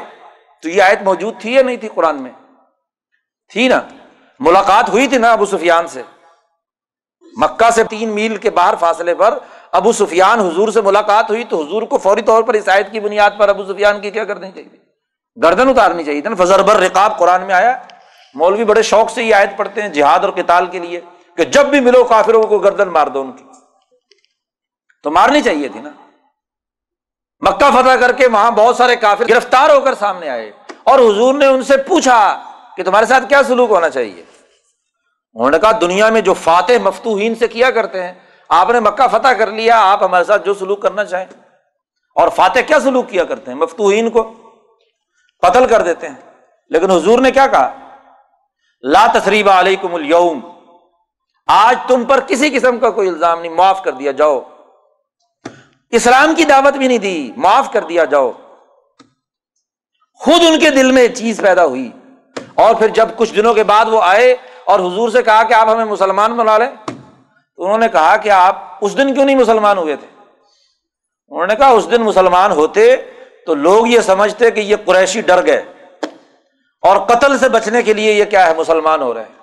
تو 0.61 0.69
یہ 0.69 0.81
آیت 0.81 1.01
موجود 1.01 1.41
تھی 1.41 1.53
یا 1.53 1.61
نہیں 1.61 1.77
تھی 1.77 1.89
قرآن 1.95 2.23
میں؟ 2.23 2.31
تھی 3.53 3.67
نا۔ 3.67 3.79
ملاقات 4.39 4.89
ہوئی 4.89 5.07
تھی 5.07 5.17
نا 5.17 5.31
ابو 5.31 5.45
سفیان 5.45 5.87
سے۔ 5.87 6.01
مکہ 7.37 7.69
سے 7.69 7.83
تین 7.83 8.09
میل 8.09 8.37
کے 8.37 8.49
باہر 8.49 8.73
فاصلے 8.79 9.15
پر 9.15 9.37
ابو 9.71 9.91
سفیان 9.91 10.39
حضور 10.39 10.67
سے 10.67 10.81
ملاقات 10.81 11.29
ہوئی 11.29 11.43
تو 11.43 11.63
حضور 11.63 11.81
کو 11.81 11.97
فوری 11.97 12.21
طور 12.21 12.43
پر 12.43 12.55
عیسائیت 12.55 12.91
کی 12.91 12.99
بنیاد 12.99 13.31
پر 13.37 13.49
ابو 13.49 13.73
سفیان 13.73 14.01
کی 14.01 14.11
کیا 14.11 14.25
کرنی 14.25 14.51
چاہیے؟ 14.51 14.77
گردن 15.43 15.69
اتارنی 15.69 16.03
چاہیے 16.03 16.21
نا۔ 16.21 16.35
فضر 16.35 16.63
بر 16.63 16.75
رقاب 16.75 17.17
قرآن 17.17 17.43
میں 17.43 17.55
آیا۔ 17.55 17.77
مولوی 18.33 18.65
بڑے 18.65 18.81
شوق 18.81 19.11
سے 19.11 19.23
یہ 19.23 19.35
آیت 19.35 19.57
پڑھتے 19.57 19.81
ہیں، 19.81 19.89
جہاد 19.89 20.19
اور 20.19 20.29
کتال 20.29 20.65
کے 20.65 20.79
لیے 20.79 21.01
کہ 21.37 21.43
جب 21.43 21.65
بھی 21.65 21.79
ملو 21.79 22.03
کافروں 22.03 22.43
کو 22.43 22.59
گردن 22.59 22.87
مار 22.87 23.07
دو 23.07 23.21
ان 23.21 23.31
کی۔ 23.31 23.43
تو 25.03 25.11
مارنی 25.11 25.41
چاہیے 25.41 25.69
تھی 25.69 25.79
نا۔ 25.79 25.89
مکہ 27.39 27.71
فتح 27.71 27.95
کر 27.99 28.11
کے 28.11 28.27
وہاں 28.27 28.51
بہت 28.51 28.75
سارے 28.75 28.95
کافر 28.95 29.25
گرفتار 29.29 29.69
ہو 29.69 29.81
کر 29.81 29.95
سامنے 29.95 30.29
آئے 30.29 30.51
اور 30.83 30.99
حضور 30.99 31.33
نے 31.33 31.45
ان 31.45 31.63
سے 31.63 31.77
پوچھا 31.77 32.49
کہ 32.77 32.83
تمہارے 32.83 33.05
ساتھ 33.05 33.23
کیا 33.29 33.43
سلوک 33.43 33.69
ہونا 33.69 33.89
چاہیے؟ 33.89 34.23
انہوں 35.33 35.51
نے 35.51 35.59
کہا، 35.59 35.71
دنیا 35.81 36.09
میں 36.09 36.21
جو 36.21 36.33
فاتح 36.33 36.73
مفتوحین 36.83 37.35
سے 37.35 37.47
کیا 37.47 37.71
کرتے 37.71 38.03
ہیں، 38.03 38.13
آپ 38.49 38.69
نے 38.69 38.79
مکہ 38.79 39.07
فتح 39.07 39.27
کر 39.27 39.51
لیا، 39.51 39.91
آپ 39.91 40.03
ہمارے 40.03 40.23
ساتھ 40.23 40.45
جو 40.45 40.53
سلوک 40.53 40.81
کرنا 40.81 41.05
چاہیں۔ 41.05 41.25
اور 42.15 42.29
فاتح 42.29 42.59
کیا 42.59 42.79
سلوک 42.79 43.09
کیا 43.09 43.23
کرتے 43.23 43.51
ہیں؟ 43.51 43.57
مفتوحین 43.57 44.09
کو 44.09 44.33
قتل 45.41 45.67
کر 45.67 45.81
دیتے 45.81 46.09
ہیں۔ 46.09 46.15
لیکن 46.69 46.91
حضور 46.91 47.19
نے 47.19 47.31
کیا 47.31 47.47
کہا؟ 47.47 47.77
لا 48.81 49.07
تصریب 49.13 49.49
علیکم 49.49 49.95
اليوم 49.95 50.39
آج 51.47 51.75
تم 51.87 52.05
پر 52.05 52.19
کسی 52.19 52.49
قسم 52.49 52.79
کا 52.79 52.89
کوئی 52.89 53.09
الزام 53.09 53.41
نہیں، 53.41 53.51
معاف 53.51 53.83
کر 53.83 53.91
دیا 53.91 54.11
جاؤ۔ 54.11 54.41
اسلام 55.89 56.35
کی 56.35 56.43
دعوت 56.43 56.73
بھی 56.73 56.87
نہیں 56.87 56.97
دی، 56.97 57.31
معاف 57.37 57.71
کر 57.71 57.81
دیا 57.81 58.05
جاؤ۔ 58.05 58.31
خود 60.13 60.41
ان 60.47 60.59
کے 60.59 60.69
دل 60.69 60.91
میں 60.91 61.07
چیز 61.07 61.41
پیدا 61.41 61.65
ہوئی۔ 61.65 61.91
اور 62.55 62.75
پھر 62.75 62.87
جب 62.87 63.09
کچھ 63.17 63.33
دنوں 63.35 63.53
کے 63.53 63.63
بعد 63.63 63.85
وہ 63.85 64.01
آئے 64.03 64.35
اور 64.65 64.79
حضور 64.79 65.09
سے 65.09 65.23
کہا 65.23 65.43
کہ 65.43 65.53
آپ 65.53 65.67
ہمیں 65.67 65.85
مسلمان 65.85 66.33
بنا 66.33 66.57
لیں، 66.57 66.69
تو 66.87 67.63
انہوں 67.63 67.77
نے 67.77 67.87
کہا 67.89 68.15
کہ 68.17 68.29
آپ 68.29 68.77
اس 68.81 68.97
دن 68.97 69.13
کیوں 69.13 69.25
نہیں 69.25 69.35
مسلمان 69.35 69.77
ہوئے 69.77 69.95
تھے؟ 69.95 70.07
انہوں 71.31 71.47
نے 71.47 71.55
کہا 71.55 71.67
اس 71.67 71.91
دن 71.91 72.01
مسلمان 72.01 72.51
ہوتے 72.51 72.95
تو 73.45 73.53
لوگ 73.55 73.87
یہ 73.87 73.99
سمجھتے 73.99 74.51
کہ 74.51 74.59
یہ 74.59 74.75
قریشی 74.85 75.21
ڈر 75.21 75.45
گئے 75.45 75.63
اور 76.83 76.97
قتل 76.97 77.37
سے 77.37 77.49
بچنے 77.49 77.81
کے 77.83 77.93
لیے 77.93 78.11
یہ 78.13 78.25
کیا 78.25 78.45
ہے، 78.47 78.53
مسلمان 78.57 79.01
ہو 79.01 79.13
رہے 79.13 79.21
ہیں۔ 79.21 79.41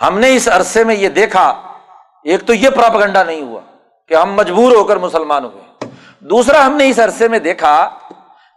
ہم 0.00 0.18
نے 0.18 0.34
اس 0.36 0.48
عرصے 0.48 0.84
میں 0.84 0.94
یہ 0.94 1.08
دیکھا، 1.08 1.48
ایک 2.24 2.46
تو 2.46 2.54
یہ 2.54 2.70
پراپگنڈا 2.70 3.22
نہیں 3.22 3.42
ہوا 3.42 3.60
کہ 4.08 4.14
ہم 4.14 4.34
مجبور 4.34 4.72
ہو 4.72 4.84
کر 4.84 4.96
مسلمان 4.96 5.44
ہوئے۔ 5.44 5.88
دوسرا، 6.20 6.66
ہم 6.66 6.76
نے 6.76 6.88
اس 6.88 6.98
عرصے 6.98 7.28
میں 7.28 7.38
دیکھا 7.38 7.74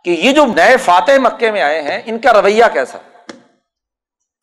کہ 0.06 0.10
یہ 0.10 0.32
جو 0.32 0.46
نئے 0.46 0.78
فاتح 0.78 1.20
مکے 1.20 1.52
میں 1.52 1.62
آئے 1.62 1.82
ہیں، 1.82 2.02
ان 2.06 2.20
کا 2.20 2.34
رویہ 2.34 2.66
کیسا؟ 2.74 2.98
ہے 2.98 3.15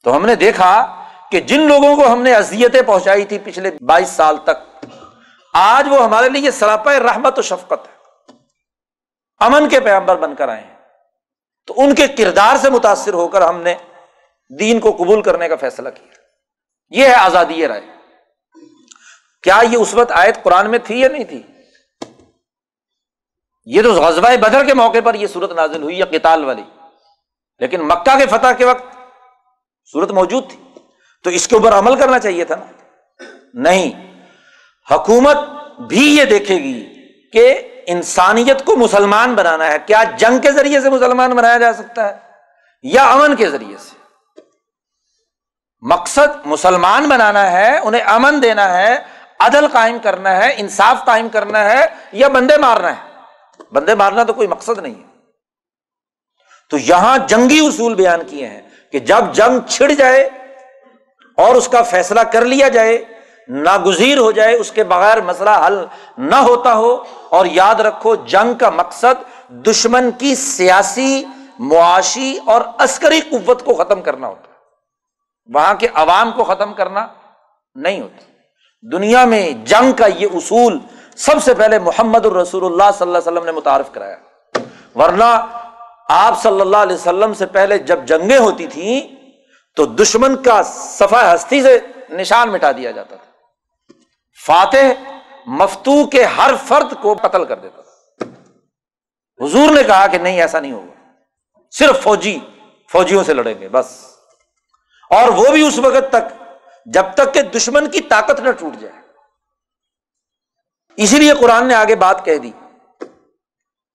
تو 0.03 0.17
ہم 0.17 0.27
نے 0.27 0.35
دیکھا 0.35 1.05
کہ 1.31 1.41
جن 1.41 1.61
لوگوں 1.61 1.97
کو 1.97 2.13
ہم 2.13 2.23
نے 2.23 2.35
ازیتیں 2.35 2.83
پہنچائی 2.83 3.25
تھی 3.25 3.39
پچھلے 3.45 3.71
بائیس 3.81 4.09
سال 4.09 4.37
تک، 4.37 4.85
آج 5.55 5.89
وہ 5.91 6.05
ہمارے 6.05 6.29
لیے 6.29 6.51
سراپا 6.51 6.93
رحمت 6.93 7.39
و 7.39 7.43
شفقت 7.43 7.89
ہے۔ 7.89 7.93
امن 9.41 9.69
کے 9.69 9.81
پیامبر 9.81 10.17
بن 10.17 10.35
کر 10.35 10.49
آئے 10.49 10.61
ہیں۔ 10.61 10.77
تو 11.67 11.75
ان 11.77 11.95
کے 11.95 12.09
کردار 12.09 12.57
سے 12.57 12.71
متاثر 12.71 13.15
ہو 13.15 13.29
کر 13.29 13.43
ہم 13.43 13.63
نے 13.63 13.75
دین 14.59 14.81
کو 14.81 14.93
قبول 14.93 15.23
کرنے 15.23 15.49
کا 15.49 15.57
فیصلہ 15.57 15.89
کیا۔ 15.89 16.09
یہ 16.91 17.09
ہے 17.09 17.15
آزادی 17.15 17.69
رائے۔ 17.69 17.81
کیا 19.43 19.61
یہ 19.71 19.77
اس 19.77 19.95
وقت 19.95 20.13
آیت 20.13 20.43
قرآن 20.43 20.71
میں 20.71 20.79
تھی 20.79 21.01
یا 21.01 21.09
نہیں 21.09 21.25
تھی؟ 21.25 21.43
یہ 23.65 23.83
تو 23.83 23.93
غزبۂ 23.93 24.37
بدر 24.37 24.65
کے 24.65 24.75
موقع 24.75 24.99
پر 25.05 25.15
یہ 25.15 25.27
صورت 25.27 25.53
نازل 25.53 25.83
ہوئی 25.83 25.99
یا 25.99 26.07
کتال 26.07 26.45
والی۔ 26.45 26.63
لیکن 27.59 27.81
مکہ 27.81 28.19
کے 28.19 28.27
فتح 28.27 28.53
کے 28.59 28.65
وقت 28.65 28.92
صورت 29.85 30.11
موجود 30.11 30.51
تھی۔ 30.51 30.63
تو 31.25 31.31
اس 31.31 31.49
کے 31.49 31.57
اوپر 31.57 31.73
عمل 31.73 31.99
کرنا 31.99 32.19
چاہیے 32.19 32.45
تھا۔ 32.45 32.57
نا 32.57 32.65
نہیں، 33.55 34.21
حکومت 34.91 35.37
بھی 35.81 36.17
یہ 36.17 36.25
دیکھے 36.25 36.55
گی 36.55 36.93
کہ 37.33 37.69
انسانیت 37.87 38.65
کو 38.65 38.77
مسلمان 38.77 39.35
بنانا 39.35 39.67
ہے۔ 39.67 39.77
کیا 39.87 40.03
جنگ 40.19 40.39
کے 40.39 40.53
ذریعے 40.53 40.81
سے 40.81 40.91
مسلمان 40.91 41.31
بنایا 41.31 41.59
جا 41.59 41.73
سکتا 41.73 42.09
ہے؟ 42.09 42.19
یا 42.83 43.13
امن 43.13 43.37
کے 43.37 43.51
ذریعے 43.51 43.77
سے؟ 43.77 44.01
مقصد 45.81 46.47
مسلمان 46.47 47.09
بنانا 47.09 47.53
ہے، 47.53 47.79
انہیں 47.79 48.03
امن 48.03 48.43
دینا 48.43 48.79
ہے، 48.79 48.99
عدل 49.41 49.69
قائم 49.69 49.99
کرنا 49.99 50.37
ہے، 50.37 50.55
انصاف 50.57 51.05
قائم 51.05 51.29
کرنا 51.29 51.65
ہے، 51.65 51.87
یا 52.13 52.29
بندے 52.29 52.57
مارنا 52.57 52.97
ہے۔ 52.97 53.09
بندے 53.73 53.95
مارنا 53.95 54.25
تو 54.25 54.33
کوئی 54.33 54.49
مقصد 54.49 54.79
نہیں 54.79 54.95
ہے۔ 54.95 55.09
تو 56.71 56.79
یہاں 56.79 57.19
جنگی 57.19 57.67
اصول 57.67 57.95
بیان 57.95 58.21
کیے 58.27 58.47
ہیں۔ 58.47 58.72
کہ 58.93 58.99
جب 58.99 59.33
جنگ 59.33 59.59
چھڑ 59.69 59.91
جائے 59.93 60.29
اور 61.37 61.55
اس 61.55 61.69
کا 61.69 61.83
فیصلہ 61.83 62.21
کر 62.21 62.45
لیا 62.45 62.69
جائے، 62.69 63.05
ناگزیر 63.49 64.19
ہو 64.19 64.31
جائے، 64.31 64.55
اس 64.55 64.73
کے 64.73 64.85
بغیر 64.85 65.21
مسئلہ 65.21 65.51
حل 65.67 65.85
نہ 66.19 66.35
ہوتا 66.35 66.75
ہو، 66.75 67.05
اور 67.29 67.47
یاد 67.47 67.75
رکھو، 67.75 68.15
جنگ 68.15 68.55
کا 68.55 68.71
مقصد 68.71 69.25
دشمن 69.49 70.11
کی 70.19 70.35
سیاسی، 70.35 71.25
معاشی 71.59 72.39
اور 72.47 72.61
عسکری 72.79 73.21
قوت 73.21 73.65
کو 73.65 73.75
ختم 73.75 74.03
کرنا 74.03 74.27
ہوتا 74.27 74.41
ہے۔ 74.41 74.53
وہاں 75.55 75.75
کے 75.75 75.89
عوام 75.95 76.33
کو 76.33 76.45
ختم 76.45 76.75
کرنا 76.75 77.07
نہیں 77.75 78.01
ہوتا۔ 78.01 78.25
دنیا 78.93 79.25
میں 79.25 79.51
جنگ 79.51 79.93
کا 79.93 80.07
یہ 80.07 80.27
اصول 80.35 80.79
سب 81.17 81.43
سے 81.43 81.55
پہلے 81.55 81.79
محمد 81.79 82.27
الرسول 82.27 82.65
اللہ 82.65 82.91
صلی 82.99 83.07
اللہ 83.07 83.19
علیہ 83.19 83.33
وسلم 83.33 83.45
نے 83.45 83.53
متعارف 83.53 83.91
کرایا۔ 83.93 84.17
ورنہ 84.95 85.47
آپ 86.15 86.43
صلی 86.43 86.61
اللہ 86.61 86.77
علیہ 86.77 86.97
وسلم 86.97 87.35
سے 87.35 87.47
پہلے 87.47 87.79
جب 87.79 88.05
جنگیں 88.05 88.39
ہوتی 88.39 88.67
تھیں، 88.67 89.31
تو 89.77 89.87
دشمن 89.87 90.43
کا 90.43 90.63
صفا 90.63 91.35
ہستی 91.35 91.63
سے 91.63 91.79
نشان 92.11 92.53
مٹا 92.53 92.73
دیا 92.73 92.91
جاتا 92.91 93.17
تھا۔ 93.17 93.53
فاتح 94.47 95.11
مفتو 95.47 96.07
کے 96.07 96.25
ہر 96.25 96.51
فرد 96.67 97.03
کو 97.03 97.15
قتل 97.15 97.45
کر 97.45 97.59
دیتا 97.59 97.83
تھا۔ 97.83 98.25
حضور 99.45 99.71
نے 99.71 99.83
کہا 99.83 100.07
کہ 100.07 100.19
نہیں، 100.19 100.41
ایسا 100.41 100.61
نہیں 100.61 100.73
ہوگا۔ 100.73 101.05
صرف 101.71 102.03
فوجی، 102.03 102.39
فوجیوں 102.93 103.25
سے 103.25 103.35
لڑیں 103.35 103.61
گے، 103.61 103.69
بس۔ 103.69 104.05
اور 105.11 105.29
وہ 105.29 105.47
بھی 105.53 105.69
اس 105.69 105.79
وقت 105.79 106.13
تک، 106.13 106.43
جب 106.87 107.05
تک 107.15 107.35
کہ 107.35 107.43
دشمن 107.43 107.91
کی 107.91 108.01
طاقت 108.01 108.41
نہ 108.41 108.51
ٹوٹ 108.51 108.81
جائے۔ 108.81 109.03
اسی 110.97 111.19
لیے 111.19 111.33
قرآن 111.41 111.69
نے 111.69 111.75
آگے 111.75 111.95
بات 111.95 112.25
کہہ 112.25 112.39
دی 112.39 112.51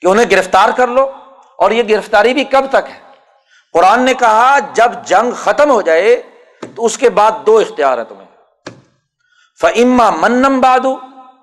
کہ 0.01 0.07
انہیں 0.07 0.25
گرفتار 0.31 0.69
کر 0.77 0.87
لو۔ 0.87 1.11
اور 1.57 1.71
یہ 1.71 1.83
گرفتاری 1.89 2.33
بھی 2.33 2.43
کب 2.43 2.65
تک 2.69 2.89
ہے؟ 2.89 2.99
قرآن 3.73 4.03
نے 4.03 4.13
کہا، 4.13 4.59
جب 4.73 4.91
جنگ 5.05 5.31
ختم 5.31 5.71
ہو 5.71 5.81
جائے 5.81 6.23
تو 6.75 6.85
اس 6.85 6.97
کے 6.97 7.09
بعد 7.09 7.31
دو 7.45 7.57
اختیار 7.57 7.97
ہے 7.97 8.03
تمہیں۔ 8.03 8.27
فما 9.61 10.09
منم 10.09 10.61
بادو 10.61 10.95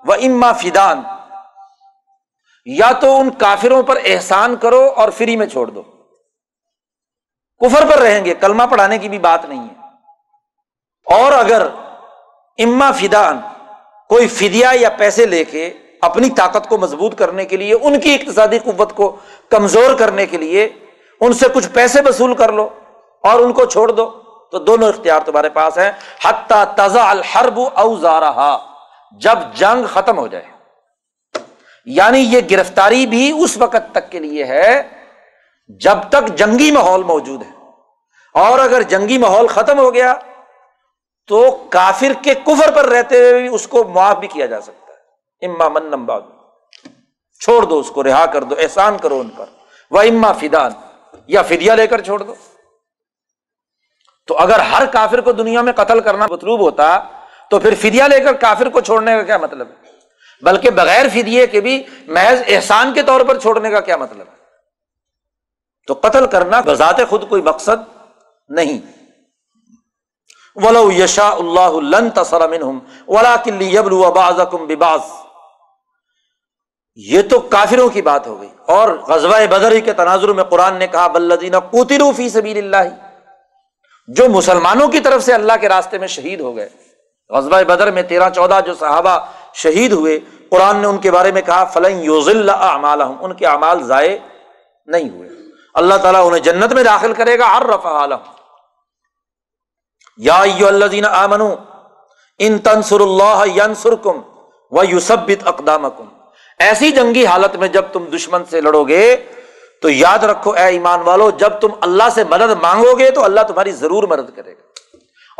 و 0.05 0.13
اما 0.13 0.53
فدان۔ 0.53 1.03
یا 2.65 2.93
تو 2.93 3.21
ان 3.21 3.31
کافروں 3.31 3.83
پر 3.83 3.99
احسان 4.05 4.57
کرو 4.57 4.93
اور 4.97 5.09
فری 5.09 5.37
میں 5.37 5.47
چھوڑ 5.47 5.67
دو۔ 5.67 5.83
کفر 7.59 7.87
پر 7.87 7.99
رہیں 7.99 8.25
گے، 8.25 8.35
کلمہ 8.35 8.63
پڑھانے 8.71 8.99
کی 8.99 9.09
بھی 9.09 9.19
بات 9.19 9.45
نہیں 9.45 9.69
ہے۔ 9.69 9.85
اور 11.05 11.33
اگر 11.33 11.67
اما 12.59 12.93
فدان، 12.93 13.41
کوئی 14.09 14.29
فدیا 14.29 14.71
یا 14.75 14.89
پیسے 14.91 15.27
لے 15.27 15.45
کے 15.45 15.75
اپنی 16.05 16.31
طاقت 16.31 16.69
کو 16.69 16.79
مضبوط 16.79 17.19
کرنے 17.19 17.45
کے 17.45 17.57
لیے، 17.57 17.75
ان 17.75 18.01
کی 18.01 18.15
اقتصادی 18.15 18.59
قوت 18.59 18.93
کو 18.93 19.17
کمزور 19.51 19.95
کرنے 19.95 20.27
کے 20.27 20.37
لیے 20.37 20.69
ان 21.21 21.33
سے 21.33 21.47
کچھ 21.55 21.69
پیسے 21.69 22.01
وصول 22.01 22.35
کر 22.35 22.53
لو 22.53 22.69
اور 23.23 23.41
ان 23.41 23.53
کو 23.53 23.65
چھوڑ 23.65 23.91
دو۔ 23.91 24.21
تو 24.51 24.59
دونوں 24.59 24.89
اختیار 24.89 25.21
تمہارے 25.21 25.49
پاس 25.49 25.79
ہیں۔ 25.79 25.93
حتیٰ 26.25 26.65
تزا 26.75 27.11
الحرب 27.11 27.61
اوزارہ 27.75 28.59
جب 29.21 29.39
جنگ 29.55 29.87
ختم 29.87 30.19
ہو 30.19 30.27
جائے۔ 30.27 30.45
یعنی 31.85 32.19
یہ 32.19 32.41
گرفتاری 32.51 33.07
بھی 33.07 33.33
اس 33.39 33.57
وقت 33.57 33.93
تک 33.93 34.11
کے 34.11 34.19
لیے 34.19 34.45
ہے 34.45 34.83
جب 35.69 35.99
تک 36.09 36.29
جنگی 36.29 36.71
ماحول 36.71 37.03
موجود 37.03 37.43
ہے۔ 37.43 37.51
اور 38.35 38.59
اگر 38.59 38.83
جنگی 38.83 39.19
ماحول 39.19 39.47
ختم 39.47 39.79
ہو 39.79 39.95
گیا، 39.95 40.15
تو 41.27 41.65
کافر 41.71 42.13
کے 42.23 42.35
کفر 42.35 42.71
پر 42.71 42.85
رہتے 42.85 43.19
ہوئے 43.19 43.41
بھی 43.41 43.49
اس 43.49 43.69
کو 43.69 43.85
معاف 43.85 44.17
بھی 44.17 44.29
کیا 44.29 44.47
جا 44.47 44.61
سکتا 44.61 44.84
اما 45.45 45.69
من 45.69 45.91
نمبا 45.91 46.19
چھوڑ 47.41 47.63
دو 47.63 47.79
اس 47.79 47.91
کو، 47.91 48.05
رہا 48.05 48.25
کر 48.27 48.43
دو، 48.43 48.55
احسان 48.59 48.99
کرو 48.99 49.21
ان 49.21 49.29
پر. 49.29 49.47
وہ 49.91 50.01
اما 50.01 50.33
فدان، 50.33 50.73
یا 51.29 51.43
فدیا 51.43 51.75
لے 51.75 51.87
کر 51.87 52.01
چھوڑ 52.01 52.19
دو. 52.23 52.35
تو 54.29 54.37
اگر 54.39 54.61
ہر 54.61 54.87
کافر 54.87 55.21
کو 55.21 55.33
دنیا 55.33 55.63
میں 55.63 55.73
قتل 55.73 56.01
کرنا 56.01 56.27
مطلوب 56.31 56.61
ہوتا، 56.61 56.87
تو 57.51 57.59
پھر 57.59 57.75
فدیا 57.75 58.07
لے 58.09 58.21
کر 58.21 58.35
کافر 58.41 58.69
کو 58.69 58.81
چھوڑنے 58.81 59.15
کا 59.17 59.23
کیا 59.23 59.39
مطلب 59.39 59.69
ہے؟ 59.69 59.93
بلکہ 60.43 60.71
بغیر 60.71 61.09
فدیے 61.09 61.47
کے 61.47 61.61
بھی 61.61 61.83
محض 62.07 62.43
احسان 62.47 62.93
کے 62.95 63.03
طور 63.03 63.21
پر 63.21 63.39
چھوڑنے 63.39 63.71
کا 63.71 63.81
کیا 63.81 63.97
مطلب 63.97 64.27
ہے؟ 64.29 64.33
تو 65.89 65.95
قتل 65.95 66.27
کرنا 66.27 66.61
بذات 66.61 67.01
خود 67.09 67.29
کوئی 67.29 67.43
مقصد 67.43 67.83
نہیں. 68.51 68.79
ولو 70.57 70.91
یشا 70.93 71.29
اللہ 71.29 72.09
تسلم 72.15 72.79
ولا 73.09 73.37
کلی 73.45 73.75
یبل 73.75 73.95
بباز 74.67 75.01
یہ 76.97 77.23
تو 77.31 77.41
کافروں 77.41 77.89
کی 77.89 78.03
بات 78.03 78.27
ہو 78.27 78.41
گئی۔ 78.41 78.49
اور 78.67 78.89
غزوہ 78.89 79.47
بدری 79.51 79.81
کے 79.81 79.93
تناظر 79.93 80.29
میں 80.29 80.45
قرآن 80.45 80.77
نے 80.77 80.87
کہا 80.87 81.07
بلدینہ 81.07 81.57
کوترو 81.57 82.13
فی 82.13 82.29
سبیل 82.29 82.57
اللہ 82.59 82.95
جو 84.09 84.29
مسلمانوں 84.29 84.89
کی 84.89 85.01
طرف 85.01 85.23
سے 85.23 85.33
اللہ 85.35 85.53
کے 85.61 85.69
راستے 85.69 85.99
میں 85.99 86.09
شہید 86.09 86.41
ہو 86.41 86.57
گئے۔ 86.57 86.69
غزبۂ 87.29 87.63
بدر 87.63 87.91
میں 87.91 88.03
تیرہ 88.03 88.31
چودہ 88.31 88.61
جو 88.67 88.75
صحابہ 88.75 89.19
شہید 89.55 89.93
ہوئے، 89.93 90.21
قرآن 90.51 90.77
نے 90.77 90.87
ان 90.87 90.99
کے 90.99 91.11
بارے 91.11 91.33
میں 91.33 91.43
کہا، 91.43 91.65
فلن 91.65 92.05
یوز 92.05 92.29
اللہ 92.29 93.15
ان 93.21 93.33
کے 93.33 93.47
اعمال 93.47 93.83
ضائع 93.83 94.17
نہیں 94.87 95.11
ہوئے۔ 95.11 95.29
اللہ 95.75 95.95
تعالیٰ 95.95 96.27
انہیں 96.27 96.41
جنت 96.41 96.73
میں 96.73 96.83
داخل 96.83 97.13
کرے 97.13 97.39
گا 97.39 97.57
ہر 97.57 97.67
رفا 97.67 97.89
عالم 97.89 98.19
یا 100.17 100.45
آمنو 101.11 101.55
ان 102.39 102.59
تنسر 102.59 103.01
اللہ 103.01 103.45
ینسر 103.57 103.95
کم 103.95 104.21
و 104.71 104.85
یوسبت 104.85 105.47
اقدام 105.47 105.91
کم 105.91 106.05
ایسی 106.65 106.91
جنگی 106.91 107.27
حالت 107.27 107.57
میں 107.57 107.69
جب 107.69 107.85
تم 107.93 108.05
دشمن 108.05 108.45
سے 108.45 108.61
لڑو 108.61 108.85
گے، 108.85 109.17
تو 109.83 109.91
یاد 109.91 110.19
رکھو 110.19 110.51
اے 110.51 110.63
ایمان 110.63 111.01
والو، 111.01 111.31
جب 111.31 111.61
تم 111.61 111.69
اللہ 111.81 112.03
سے 112.15 112.25
مدد 112.25 112.63
مانگو 112.63 112.99
گے 112.99 113.11
تو 113.11 113.25
اللہ 113.25 113.41
تمہاری 113.41 113.73
ضرور 113.73 114.03
مدد 114.03 114.37
کرے 114.37 114.53
گا۔ 114.53 114.63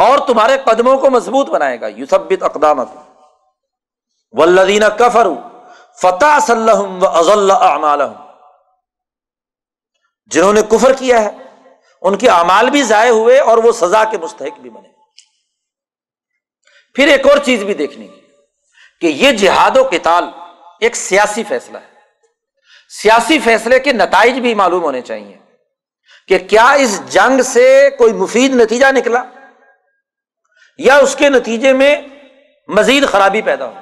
اور 0.05 0.19
تمہارے 0.19 0.57
قدموں 0.65 0.99
کو 0.99 1.11
مضبوط 1.11 1.51
بنائے 1.51 1.81
گا۔ 1.81 1.87
یوسبت 1.87 2.43
اقدام 2.43 2.81
ولدین 4.33 4.83
کفر 4.99 5.27
فتح 6.03 6.39
صلی 6.41 8.05
جنہوں 10.27 10.53
نے 10.53 10.63
کفر 10.63 10.93
کیا 10.93 11.23
ہے، 11.23 11.31
ان 12.03 12.17
کے 12.17 12.29
اعمال 12.29 12.71
بھی 12.71 12.83
ضائع 12.83 13.11
ہوئے 13.11 13.39
اور 13.39 13.59
وہ 13.59 13.73
سزا 13.73 14.05
کے 14.05 14.19
مستحق 14.19 14.61
بھی 14.61 14.71
بنے۔ 14.71 14.89
پھر 16.95 17.09
ایک 17.09 17.27
اور 17.27 17.39
چیز 17.39 17.63
بھی 17.65 17.75
دیکھنی 17.75 18.09
کہ 19.01 19.07
یہ 19.07 19.33
جہاد 19.33 19.77
و 19.77 19.85
کتال 19.85 20.25
ایک 20.81 20.97
سیاسی 20.97 21.43
فیصلہ 21.45 21.79
ہے۔ 21.79 21.95
سیاسی 23.03 23.39
فیصلے 23.39 23.79
کے 23.79 23.93
نتائج 23.93 24.39
بھی 24.39 24.55
معلوم 24.55 24.83
ہونے 24.83 25.01
چاہیے 25.01 25.39
کہ 26.29 26.39
کیا 26.39 26.71
اس 26.71 27.03
جنگ 27.09 27.43
سے 27.43 27.89
کوئی 27.99 28.13
مفید 28.13 28.55
نتیجہ 28.55 28.87
نکلا 28.93 29.23
یا 30.79 30.97
اس 30.97 31.17
کے 31.17 31.29
نتیجے 31.29 31.73
میں 31.73 31.97
مزید 32.69 33.07
خرابی 33.07 33.43
پیدا 33.43 33.67
ہو 33.67 33.75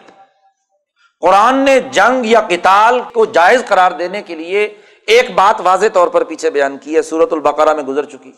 قرآن 1.21 1.55
نے 1.55 1.81
جنگ 1.81 2.27
یا 2.27 2.41
کتال 2.41 3.01
کو 3.01 3.25
جائز 3.25 3.63
قرار 3.69 3.93
دینے 3.93 4.23
کے 4.23 4.35
لیے 4.35 4.79
ایک 5.07 5.31
بات 5.31 5.61
واضح 5.61 5.87
طور 5.93 6.09
پر 6.09 6.25
پیچھے 6.25 6.51
بیان 6.51 6.79
کی 6.79 6.97
ہے 6.97 7.03
سورت 7.03 7.33
البقرہ 7.33 7.75
میں 7.75 7.83
گزر 7.83 8.05
چکی۔ 8.05 8.33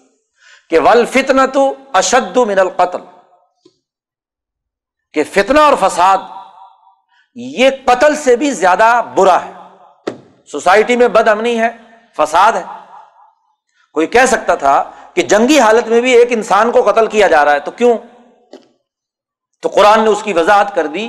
کہ 0.70 0.78
ول 0.78 1.07
فتن 1.07 1.46
تو 1.50 1.74
اشد 1.92 2.36
من 2.36 2.59
القتل۔ 2.59 2.98
کہ 5.12 5.24
فتنہ 5.24 5.61
اور 5.61 5.72
فساد 5.80 6.18
یہ 7.37 7.70
قتل 7.85 8.14
سے 8.16 8.37
بھی 8.37 8.51
زیادہ 8.53 9.01
برا 9.14 9.39
ہے۔ 9.45 9.53
سوسائٹی 10.49 10.97
میں 10.97 11.09
بد 11.09 11.28
امنی 11.28 11.59
ہے، 11.61 11.70
فساد 12.16 12.53
ہے۔ 12.53 12.62
کوئی 13.95 14.07
کہہ 14.07 14.26
سکتا 14.26 14.55
تھا 14.55 14.82
کہ 15.14 15.22
جنگی 15.22 15.59
حالت 15.61 15.89
میں 15.89 16.01
بھی 16.01 16.12
ایک 16.12 16.32
انسان 16.32 16.70
کو 16.70 16.82
قتل 16.91 17.07
کیا 17.07 17.28
جا 17.28 17.45
رہا 17.45 17.53
ہے، 17.53 17.61
تو 17.61 17.70
کیوں؟ 17.70 17.97
تو 19.62 19.68
قرآن 19.68 20.01
نے 20.01 20.11
اس 20.11 20.22
کی 20.22 20.32
وضاحت 20.32 20.74
کر 20.74 20.87
دی 20.87 21.09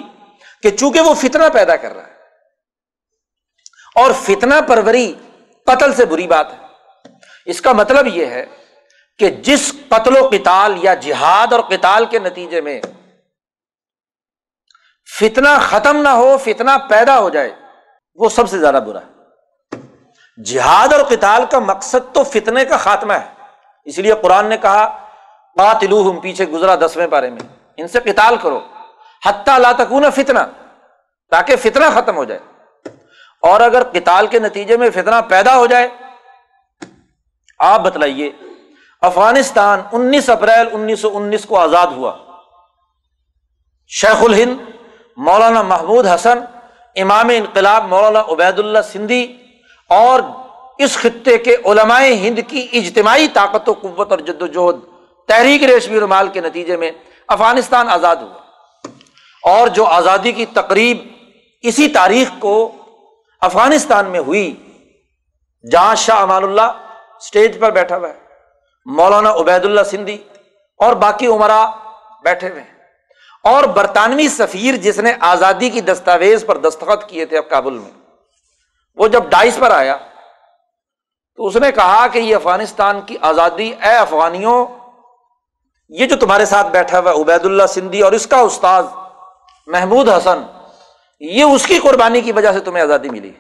کہ 0.64 0.70
چونکہ 0.70 1.02
وہ 1.02 1.14
فتنا 1.14 1.50
پیدا 1.50 1.76
کر 1.76 1.96
رہا 1.96 2.08
ہے، 2.08 2.14
اور 3.96 4.12
فتنا 4.22 4.60
پروری 4.62 5.14
قتل 5.68 5.94
سے 5.94 6.06
بری 6.06 6.28
بات 6.28 6.54
ہے۔ 6.54 6.64
اس 7.46 7.62
کا 7.62 7.72
مطلب 7.74 8.08
یہ 8.08 8.26
ہے 8.26 8.46
کہ 9.20 9.30
جس 9.44 9.72
قتل 9.90 10.18
و 10.18 10.28
قتال 10.28 10.78
یا 10.84 10.94
جہاد 10.94 11.54
اور 11.54 11.62
قتال 11.62 12.06
کے 12.06 12.20
نتیجے 12.20 12.62
میں 12.62 12.80
فتنا 15.20 15.58
ختم 15.58 15.98
نہ 15.98 16.10
ہو 16.10 16.38
فتنا 16.38 16.78
پیدا 16.78 17.20
ہو 17.20 17.30
جائے، 17.30 17.52
وہ 18.16 18.30
سب 18.30 18.50
سے 18.50 18.60
زیادہ 18.60 18.80
برا 18.88 19.00
ہے۔ 19.00 19.16
جہاد 20.44 20.94
اور 20.94 21.02
قتال 21.04 21.46
کا 21.52 21.60
مقصد 21.60 22.14
تو 22.14 22.24
فتنے 22.24 22.66
کا 22.66 22.78
خاتمہ 22.78 23.14
ہے۔ 23.14 23.34
اس 23.86 23.98
لیے 23.98 24.14
قرآن 24.22 24.46
نے 24.46 24.58
کہا 24.58 25.08
قاتلو 25.58 26.12
ہم 26.12 26.20
پیچھے 26.20 26.46
گزرا 26.46 26.76
دسویں 26.76 27.08
پارے 27.08 27.30
میں۔ 27.30 27.42
ان 27.78 27.88
سے 27.88 28.00
قتال 28.00 28.36
کرو۔ 28.38 28.60
حتیٰ 29.26 29.60
لا 29.60 29.72
تکون 29.72 30.12
فتنا 30.16 30.46
تاکہ 31.32 31.56
فتنا 31.56 31.90
ختم 31.90 32.18
ہو 32.18 32.24
جائے۔ 32.24 32.42
اور 33.42 33.62
اگر 33.62 33.84
قتال 33.84 34.28
کے 34.28 34.40
نتیجے 34.40 34.78
میں 34.78 34.90
فتنا 34.90 35.22
پیدا 35.22 35.56
ہو 35.56 35.66
جائے، 35.66 35.88
آپ 37.60 37.82
بتلائیے، 37.82 38.32
افغانستان 39.02 39.82
انیس 39.92 40.30
اپریل 40.30 40.68
انیس 40.72 41.00
سو 41.00 41.18
انیس 41.18 41.46
کو 41.46 41.60
آزاد 41.60 41.88
ہوا۔ 41.88 42.18
شیخ 43.88 44.24
الہند 44.24 44.75
مولانا 45.18 45.62
محمود 45.62 46.08
حسن، 46.08 46.40
امام 46.96 47.30
انقلاب 47.36 47.88
مولانا 47.88 48.20
عبید 48.20 48.60
اللہ 48.60 48.80
سندھی 48.94 49.38
اور 49.90 50.20
اس 50.78 50.98
خطے 50.98 51.38
کے 51.38 51.56
علماء 51.66 52.02
ہند 52.02 52.40
کی 52.48 52.68
اجتماعی 52.72 53.28
طاقت 53.28 53.70
و 53.70 53.74
قوت 53.74 54.12
اور 54.12 54.20
جد 54.20 54.42
و 54.42 54.48
جہد 54.48 54.80
تحریک 55.28 55.64
ریشمی 55.64 56.00
رومال 56.00 56.28
کے 56.28 56.42
نتیجے 56.42 56.78
میں 56.78 56.92
افغانستان 57.28 57.90
آزاد 57.90 58.16
ہوا۔ 58.16 58.40
اور 59.44 59.68
جو 59.68 59.86
آزادی 59.86 60.32
کی 60.32 60.46
تقریب 60.46 60.98
اسی 61.62 61.88
تاریخ 61.88 62.32
کو 62.40 62.72
افغانستان 63.42 64.06
میں 64.06 64.20
ہوئی، 64.20 64.56
جہاں 65.72 65.96
شاہ 65.96 66.22
امان 66.22 66.44
اللہ 66.44 66.72
اسٹیج 67.18 67.60
پر 67.60 67.72
بیٹھا 67.72 67.98
ہوا 67.98 68.10
ہے، 68.10 68.20
مولانا 68.86 69.34
عبید 69.34 69.66
اللہ 69.66 69.82
سندھی 69.82 70.18
اور 70.78 70.94
باقی 70.94 71.28
عمرا 71.28 71.66
بیٹھے 72.24 72.50
ہوئے 72.50 72.62
ہیں۔ 72.62 72.75
اور 73.46 73.64
برطانوی 73.74 74.28
سفیر 74.30 74.76
جس 74.84 74.98
نے 75.00 75.14
آزادی 75.24 75.70
کی 75.70 75.82
دستاویز 75.82 76.46
پر 76.46 76.58
دستخط 76.60 77.08
کیے 77.10 77.26
تھے 77.26 77.42
کابل 77.50 77.74
میں، 77.74 77.92
وہ 78.98 79.08
جب 79.08 79.30
ڈائس 79.30 79.58
پر 79.60 79.72
آیا 79.72 79.98
تو 81.40 81.48
اس 81.48 81.56
نے 81.56 81.72
کہا 81.72 82.08
کہ 82.14 82.20
یہ 82.20 82.36
افغانستان 82.36 83.02
کی 83.06 83.18
آزادی، 83.30 83.72
اے 83.82 83.96
افغانیوں، 83.98 84.66
یہ 85.92 86.06
جو 86.06 86.16
تمہارے 86.20 86.46
ساتھ 86.46 86.68
بیٹھا 86.72 87.00
ہوا 87.00 87.12
عبید 87.22 87.46
اللہ 87.46 87.68
سندھی 87.70 88.02
اور 88.02 88.12
اس 88.14 88.28
کا 88.28 88.40
استاذ 88.42 88.86
محمود 89.68 90.10
حسن، 90.10 90.42
یہ 91.22 91.44
اس 91.44 91.66
کی 91.68 91.80
قربانی 91.80 92.22
کی 92.22 92.32
وجہ 92.32 92.52
سے 92.52 92.60
تمہیں 92.60 92.84
آزادی 92.84 93.10
ملی 93.10 93.32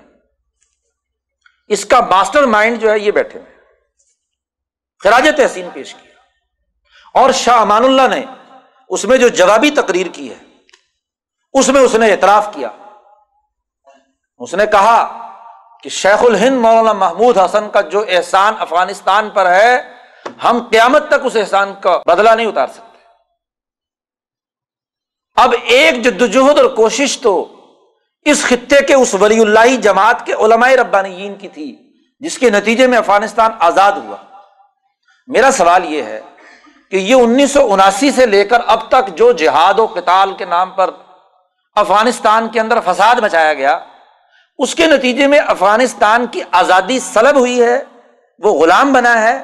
اس 1.70 1.86
کا 1.86 2.00
ماسٹر 2.10 2.46
مائنڈ 2.48 2.82
جو 2.82 2.92
ہے، 2.92 3.00
یہ 3.00 3.12
بیٹھے 3.12 3.40
ہوئے 3.40 3.54
خراج 5.04 5.28
تحسین 5.38 5.70
پیش 5.74 5.94
کیا 5.94 7.20
اور 7.20 7.32
شاہ 7.36 7.60
امان 7.62 7.84
اللہ 7.84 8.08
نے 8.10 8.24
اس 8.96 9.06
میں 9.06 9.18
جو 9.18 9.28
جوابی 9.28 9.70
تقریر 9.70 10.08
کی 10.14 10.30
ہے، 10.30 10.38
اس 11.54 11.68
میں 11.70 11.82
اس 11.82 11.96
نے 11.96 12.12
اعتراف 12.12 12.48
کیا۔ 12.54 12.70
اس 14.38 14.54
نے 14.54 14.66
کہا 14.66 15.00
کہ 15.84 15.90
شیخ 15.90 16.24
الہند 16.24 16.58
مولانا 16.62 16.94
محمود 16.94 17.38
حسن 17.38 17.70
کا 17.70 17.82
جو 17.82 18.04
احسان 18.08 18.54
افغانستان 18.60 19.30
پر 19.30 19.50
ہے، 19.52 19.78
ہم 20.44 20.68
قیامت 20.72 21.08
تک 21.08 21.26
اس 21.26 21.36
احسان 21.36 21.74
کا 21.82 21.98
بدلہ 22.06 22.30
نہیں 22.30 22.48
اتار 22.48 22.68
سکتے۔ 22.68 22.98
اب 25.36 25.54
ایک 25.64 26.02
جدوجہد 26.02 26.60
اور 26.60 26.70
کوشش 26.76 27.18
تو 27.22 27.34
اس 28.26 28.44
خطے 28.44 28.82
کے 28.82 28.94
اس 28.94 29.14
ولی 29.14 29.40
اللہ 29.42 29.76
جماعت 29.82 30.26
کے 30.26 30.34
علماء 30.34 30.70
ربانیین 30.70 31.36
کی 31.36 31.48
تھی، 31.48 31.76
جس 32.20 32.38
کے 32.38 32.50
نتیجے 32.50 32.88
میں 32.88 32.98
افغانستان 32.98 33.52
آزاد 33.60 33.92
ہوا۔ 33.92 34.18
میرا 35.28 35.52
سوال 35.52 35.86
یہ 35.86 36.04
ہے 36.04 36.22
کہ 36.96 37.00
یہ 37.00 37.16
انیس 37.16 37.52
سو 37.52 37.74
اناسی 37.74 38.12
سے 38.12 38.26
لے 38.26 38.46
کر 38.46 38.62
اب 38.68 38.88
تک 38.88 39.16
جو 39.16 39.32
جہاد 39.32 39.80
و 39.80 39.86
قتال 39.86 40.34
کے 40.34 40.46
نام 40.46 40.70
پر 40.70 40.90
افغانستان 41.76 42.50
کے 42.50 42.60
اندر 42.60 42.80
فساد 42.86 43.16
مچایا 43.16 43.54
گیا، 43.54 43.80
اس 44.58 44.76
کے 44.76 44.88
نتیجے 44.88 45.28
میں 45.28 45.40
افغانستان 45.40 46.28
کی 46.28 46.42
آزادی 46.52 47.00
سلب 47.00 47.38
ہوئی 47.38 47.64
ہے، 47.64 47.84
وہ 48.40 48.62
غلام 48.62 48.94
بنا 48.94 49.22
ہے 49.22 49.44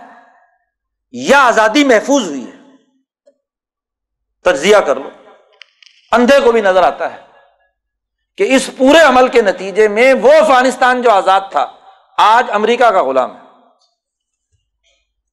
یا 1.12 1.48
آزادی 1.48 1.84
محفوظ 1.84 2.24
ہوئی 2.24 2.48
ہے۔ 2.48 2.72
تجزیہ 4.44 4.78
کر 4.78 4.96
لو۔ 4.96 5.10
اندھے 6.12 6.40
کو 6.40 6.52
بھی 6.52 6.62
نظر 6.62 6.84
آتا 6.84 7.14
ہے 7.14 7.22
کہ 8.38 8.56
اس 8.56 8.70
پورے 8.78 9.00
عمل 9.00 9.28
کے 9.28 9.42
نتیجے 9.42 9.88
میں 9.88 10.14
وہ 10.14 10.34
افغانستان 10.34 11.02
جو 11.02 11.12
آزاد 11.12 11.42
تھا، 11.52 11.68
آج 12.18 12.46
امریکہ 12.52 12.90
کا 12.90 13.04
غلام 13.04 13.36
ہے۔ 13.36 13.42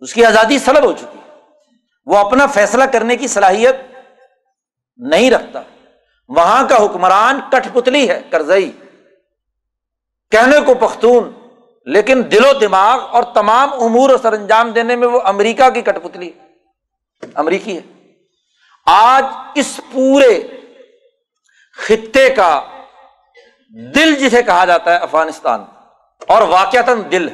اس 0.01 0.15
کی 0.15 0.25
آزادی 0.25 0.59
سلب 0.59 0.85
ہو 0.85 0.93
چکی۔ 0.93 1.18
وہ 2.09 2.17
اپنا 2.17 2.47
فیصلہ 2.47 2.85
کرنے 2.85 3.17
کی 3.17 3.27
صلاحیت 3.27 3.77
نہیں 4.97 5.31
رکھتا۔ 5.31 5.63
وہاں 6.29 6.69
کا 6.69 6.77
حکمران 6.85 7.41
کٹھ 7.51 7.69
پتلی 7.73 8.09
ہے، 8.09 8.21
کرزئی۔ 8.31 8.71
کہنے 10.31 10.61
کو 10.67 10.75
پختون، 10.75 11.31
لیکن 11.87 12.23
دل 12.33 12.45
و 12.45 12.53
دماغ 12.53 13.01
اور 13.11 13.23
تمام 13.23 13.73
امور 13.73 14.11
سر 14.23 14.33
انجام 14.33 14.71
دینے 14.71 14.97
میں 14.97 15.09
وہ 15.09 15.21
امریکہ 15.25 15.69
کی 15.71 15.83
کٹ 15.83 16.03
پتلی 16.03 16.31
امریکی 17.35 17.77
ہے۔ 17.77 17.83
آج 18.87 19.25
اس 19.55 19.81
پورے 19.93 20.33
خطے 21.77 22.29
کا 22.31 22.51
دل 23.95 24.15
جسے 24.15 24.43
کہا 24.43 24.65
جاتا 24.65 24.93
ہے 24.93 24.97
افغانستان، 24.97 25.65
اور 26.29 26.43
واقعات 26.49 26.91
دل 27.13 27.29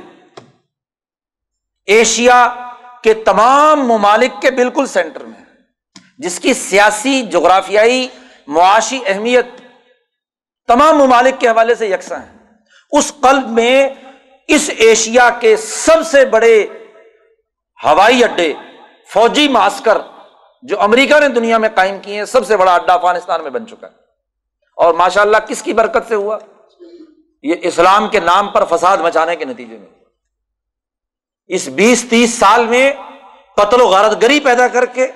ایشیا 1.88 2.38
کے 3.04 3.14
تمام 3.14 3.80
ممالک 3.88 4.42
کے 4.42 4.50
بالکل 4.50 4.86
سینٹر 4.86 5.20
میں 5.20 5.44
جس 6.18 6.40
کی 6.40 6.54
سیاسی، 6.54 7.22
جغرافیائی، 7.22 8.08
معاشی 8.46 9.00
اہمیت 9.06 9.46
تمام 10.66 10.98
ممالک 10.98 11.40
کے 11.40 11.48
حوالے 11.48 11.74
سے 11.74 11.86
یکساں 11.86 12.18
ہے۔ 12.18 12.36
اس 12.90 13.12
قلب 13.20 13.48
میں 13.48 13.88
اس 14.48 14.70
ایشیا 14.78 15.30
کے 15.40 15.56
سب 15.56 16.06
سے 16.06 16.24
بڑے 16.24 16.66
ہوائی 17.84 18.24
اڈے، 18.24 18.52
فوجی 19.08 19.48
ماسکر 19.48 19.98
جو 20.62 20.80
امریکہ 20.80 21.20
نے 21.20 21.28
دنیا 21.28 21.58
میں 21.58 21.68
قائم 21.74 21.98
کیے 22.02 22.16
ہیں، 22.16 22.24
سب 22.24 22.46
سے 22.46 22.56
بڑا 22.56 22.74
اڈا 22.74 22.92
افغانستان 22.92 23.42
میں 23.42 23.50
بن 23.50 23.66
چکا 23.66 23.86
ہے۔ 23.86 23.92
اور 24.76 24.94
ماشاء 24.94 25.22
اللہ 25.22 25.36
کس 25.48 25.62
کی 25.62 25.72
برکت 25.72 26.08
سے 26.08 26.14
ہوا؟ 26.14 26.38
یہ 27.42 27.54
اسلام 27.62 28.08
کے 28.08 28.20
نام 28.20 28.48
پر 28.48 28.64
فساد 28.64 28.98
مچانے 28.98 29.36
کے 29.36 29.44
نتیجے 29.44 29.78
میں۔ 29.78 30.03
اس 31.48 31.68
بیس 31.68 32.04
تیس 32.10 32.34
سال 32.38 32.66
میں 32.66 32.92
قتل 33.56 33.80
و 33.80 33.86
غارت 33.86 34.22
گری 34.22 34.40
پیدا 34.40 34.68
کر 34.68 34.84
کے 34.84 35.10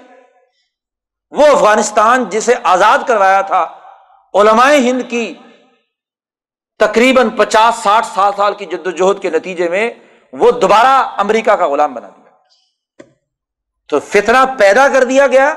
وہ 1.32 1.46
افغانستان 1.46 2.24
جسے 2.30 2.54
آزاد 2.62 2.98
کروایا 3.06 3.40
تھا، 3.40 3.62
علماء 4.34 4.72
ہند 4.74 5.02
کی 5.10 5.34
تقریباً 6.80 7.30
پچاس 7.30 7.82
ساٹھ 7.82 8.06
سات 8.06 8.34
سال 8.36 8.54
کی 8.54 8.66
جد 8.66 8.86
وجہد 8.86 9.22
کے 9.22 9.30
نتیجے 9.30 9.68
میں 9.68 9.90
وہ 10.32 10.50
دوبارہ 10.50 10.96
امریکہ 11.16 11.52
کا 11.52 11.68
غلام 11.68 11.94
بنا 11.94 12.08
دیا۔ 12.08 12.30
تو 13.90 14.00
فتنا 14.00 14.44
پیدا 14.58 14.88
کر 14.88 15.04
دیا 15.04 15.26
گیا 15.26 15.54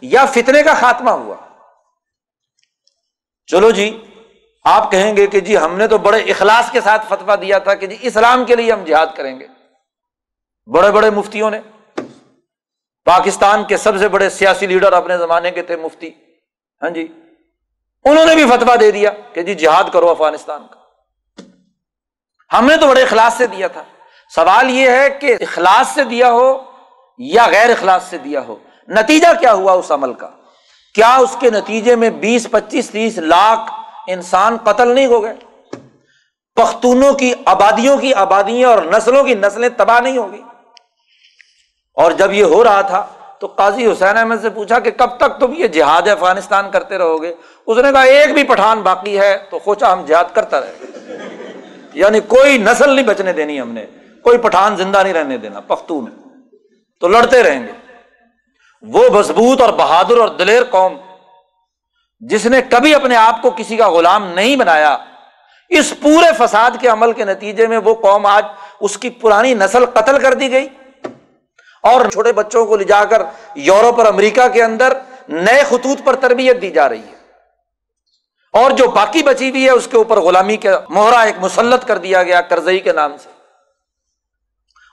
یا 0.00 0.24
فتنے 0.26 0.62
کا 0.62 0.74
خاتمہ 0.74 1.10
ہوا؟ 1.10 1.36
چلو 3.46 3.70
جی 3.70 3.88
آپ 4.64 4.90
کہیں 4.90 5.16
گے 5.16 5.26
کہ 5.26 5.40
جی 5.40 5.56
ہم 5.56 5.76
نے 5.76 5.86
تو 5.88 5.98
بڑے 5.98 6.22
اخلاص 6.30 6.70
کے 6.70 6.80
ساتھ 6.80 7.06
فتوا 7.08 7.34
دیا 7.34 7.58
تھا 7.58 7.74
کہ 7.74 7.86
جی 7.86 7.96
اسلام 8.00 8.44
کے 8.44 8.56
لیے 8.56 8.72
ہم 8.72 8.84
جہاد 8.84 9.06
کریں 9.16 9.40
گے۔ 9.40 9.46
بڑے 10.66 10.90
بڑے 10.90 11.10
مفتیوں 11.10 11.50
نے، 11.50 11.60
پاکستان 13.04 13.64
کے 13.64 13.76
سب 13.76 13.98
سے 13.98 14.08
بڑے 14.08 14.30
سیاسی 14.30 14.66
لیڈر 14.66 14.92
اپنے 14.92 15.18
زمانے 15.18 15.50
کے 15.50 15.62
تھے 15.62 15.76
مفتی 15.76 16.10
ہاں 16.82 16.90
جی 16.90 17.08
انہوں 18.04 18.26
نے 18.26 18.34
بھی 18.34 18.44
فتوا 18.44 18.74
دے 18.80 18.90
دیا 18.90 19.10
کہ 19.32 19.42
جی 19.42 19.54
جہاد 19.54 19.84
کرو 19.92 20.10
افغانستان 20.10 20.66
کا۔ 20.70 20.80
ہم 22.58 22.66
نے 22.66 22.76
تو 22.76 22.86
بڑے 22.86 23.02
اخلاص 23.02 23.36
سے 23.36 23.46
دیا 23.46 23.68
تھا۔ 23.68 23.82
سوال 24.34 24.70
یہ 24.70 24.90
ہے 24.90 25.10
کہ 25.10 25.36
اخلاص 25.40 25.88
سے 25.88 26.04
دیا 26.04 26.32
ہو 26.32 26.62
یا 27.18 27.46
غیر 27.46 27.70
اخلاص 27.70 28.02
سے 28.04 28.18
دیا 28.18 28.40
ہو؟ 28.40 28.56
نتیجہ 28.88 29.28
کیا 29.40 29.52
ہوا 29.52 29.72
اس 29.72 29.90
عمل 29.90 30.14
کا؟ 30.14 30.28
کیا 30.94 31.16
اس 31.16 31.36
کے 31.40 31.50
نتیجے 31.50 31.96
میں 31.96 32.10
بیس، 32.10 32.46
پچیس، 32.50 32.90
تیس 32.90 33.18
لاکھ 33.18 33.72
انسان 34.06 34.56
قتل 34.64 34.88
نہیں 34.88 35.06
ہو 35.06 35.22
گئے؟ 35.22 35.34
پختونوں 36.54 37.12
کی، 37.12 37.34
آبادیوں 37.44 37.98
کی 37.98 38.14
آبادیاں 38.14 38.68
اور 38.68 38.82
نسلوں 38.82 39.24
کی 39.24 39.34
نسلیں 39.34 39.68
تباہ 39.68 40.00
نہیں 40.00 40.18
ہوگی 40.18 40.42
اور 41.96 42.12
جب 42.12 42.32
یہ 42.32 42.44
ہو 42.44 42.62
رہا 42.64 42.80
تھا 42.80 43.06
تو 43.40 43.46
قاضی 43.46 43.90
حسین 43.92 44.16
احمد 44.16 44.42
سے 44.42 44.50
پوچھا 44.50 44.78
کہ 44.78 44.90
کب 44.90 45.16
تک 45.16 45.38
تم 45.40 45.52
یہ 45.56 45.66
جہاد 45.66 46.08
افغانستان 46.08 46.70
کرتے 46.70 46.98
رہو 46.98 47.22
گے؟ 47.22 47.32
اس 47.66 47.78
نے 47.78 47.92
کہا 47.92 48.02
ایک 48.02 48.32
بھی 48.34 48.44
پٹھان 48.44 48.80
باقی 48.80 49.18
ہے 49.18 49.36
تو 49.50 49.58
سوچا 49.64 49.92
ہم 49.92 50.04
جہاد 50.04 50.24
کرتا 50.32 50.60
رہے 50.60 50.90
یعنی 51.94 52.20
کوئی 52.20 52.58
نسل 52.58 52.90
نہیں 52.90 53.06
بچنے 53.06 53.32
دینی 53.32 53.60
ہم 53.60 53.70
نے، 53.70 53.84
کوئی 54.24 54.38
پٹھان 54.38 54.76
زندہ 54.76 55.02
نہیں 55.02 55.12
رہنے 55.12 55.36
دینا 55.38 55.60
پختون 55.60 56.04
تو 57.02 57.08
لڑتے 57.08 57.42
رہیں 57.42 57.66
گے۔ 57.66 57.72
وہ 58.82 59.08
مضبوط 59.10 59.60
اور 59.60 59.72
بہادر 59.72 60.18
اور 60.18 60.28
دلیر 60.28 60.64
قوم، 60.64 60.96
جس 62.20 62.46
نے 62.46 62.60
کبھی 62.62 62.94
اپنے 62.94 63.16
آپ 63.16 63.42
کو 63.42 63.50
کسی 63.50 63.76
کا 63.76 63.90
غلام 63.90 64.28
نہیں 64.28 64.56
بنایا، 64.56 64.96
اس 65.70 65.92
پورے 66.02 66.32
فساد 66.38 66.70
کے 66.80 66.88
عمل 66.88 67.12
کے 67.12 67.24
نتیجے 67.24 67.66
میں 67.66 67.78
وہ 67.78 67.94
قوم 67.94 68.26
آج 68.26 68.44
اس 68.80 68.96
کی 68.98 69.10
پرانی 69.10 69.54
نسل 69.54 69.86
قتل 69.86 70.18
کر 70.18 70.34
دی 70.34 70.50
گئی۔ 70.50 70.68
اور 71.82 72.10
چھوٹے 72.10 72.32
بچوں 72.32 72.66
کو 72.66 72.76
لے 72.76 72.84
جا 72.84 73.04
کر 73.04 73.22
یورپ 73.54 73.98
اور 73.98 74.06
امریکہ 74.06 74.48
کے 74.48 74.62
اندر 74.62 74.92
نئے 75.28 75.62
خطوط 75.68 75.98
پر 76.04 76.16
تربیت 76.16 76.62
دی 76.62 76.70
جا 76.70 76.88
رہی 76.88 77.00
ہے۔ 77.00 77.22
اور 78.52 78.70
جو 78.70 78.90
باقی 78.90 79.22
بچی 79.22 79.50
ہوئی 79.50 79.64
ہے، 79.64 79.70
اس 79.70 79.88
کے 79.90 79.96
اوپر 79.96 80.20
غلامی 80.20 80.56
کا 80.56 80.80
مہرا 80.88 81.20
ایک 81.20 81.34
مسلط 81.38 81.86
کر 81.86 81.98
دیا 81.98 82.22
گیا، 82.22 82.40
کرزئی 82.40 82.80
کے 82.80 82.92
نام 82.92 83.16
سے۔ 83.16 83.28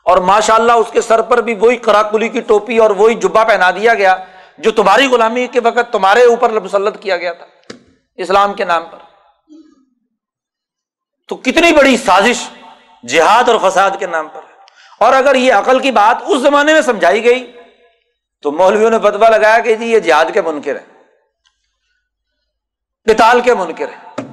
اور 0.05 0.17
ماشاء 0.17 0.55
اللہ 0.55 0.71
اس 0.71 0.87
کے 0.91 1.01
سر 1.01 1.21
پر 1.21 1.41
بھی 1.41 1.55
وہی 1.55 1.77
کراکلی 1.77 2.29
کی 2.29 2.41
ٹوپی 2.41 2.77
اور 2.77 2.89
وہی 2.89 3.15
جبا 3.15 3.43
پہنا 3.43 3.71
دیا 3.71 3.93
گیا، 3.93 4.17
جو 4.57 4.71
تمہاری 4.71 5.07
غلامی 5.07 5.47
کے 5.47 5.59
وقت 5.59 5.93
تمہارے 5.93 6.23
اوپر 6.23 6.59
مسلط 6.59 6.99
کیا 6.99 7.17
گیا 7.17 7.33
تھا، 7.33 7.45
اسلام 8.15 8.53
کے 8.53 8.65
نام 8.65 8.83
پر۔ 8.91 8.97
تو 11.27 11.35
کتنی 11.35 11.73
بڑی 11.73 11.97
سازش 11.97 12.49
جہاد 13.07 13.49
اور 13.49 13.69
فساد 13.69 13.91
کے 13.99 14.07
نام 14.07 14.27
پر۔ 14.27 14.48
اور 15.01 15.13
اگر 15.13 15.35
یہ 15.35 15.53
عقل 15.53 15.79
کی 15.79 15.91
بات 15.91 16.23
اس 16.25 16.41
زمانے 16.41 16.73
میں 16.73 16.81
سمجھائی 16.81 17.23
گئی، 17.23 17.51
تو 18.43 18.51
مولویوں 18.51 18.89
نے 18.89 18.97
فتوا 18.99 19.29
لگایا 19.29 19.59
کہ 19.59 19.75
جی 19.75 19.85
یہ 19.85 19.99
جہاد 19.99 20.33
کے 20.33 20.41
منکر 20.41 20.75
ہے 20.75 20.85
پتال 23.07 23.41
کے 23.41 23.53
منکر 23.55 23.87
ہے 23.87 24.23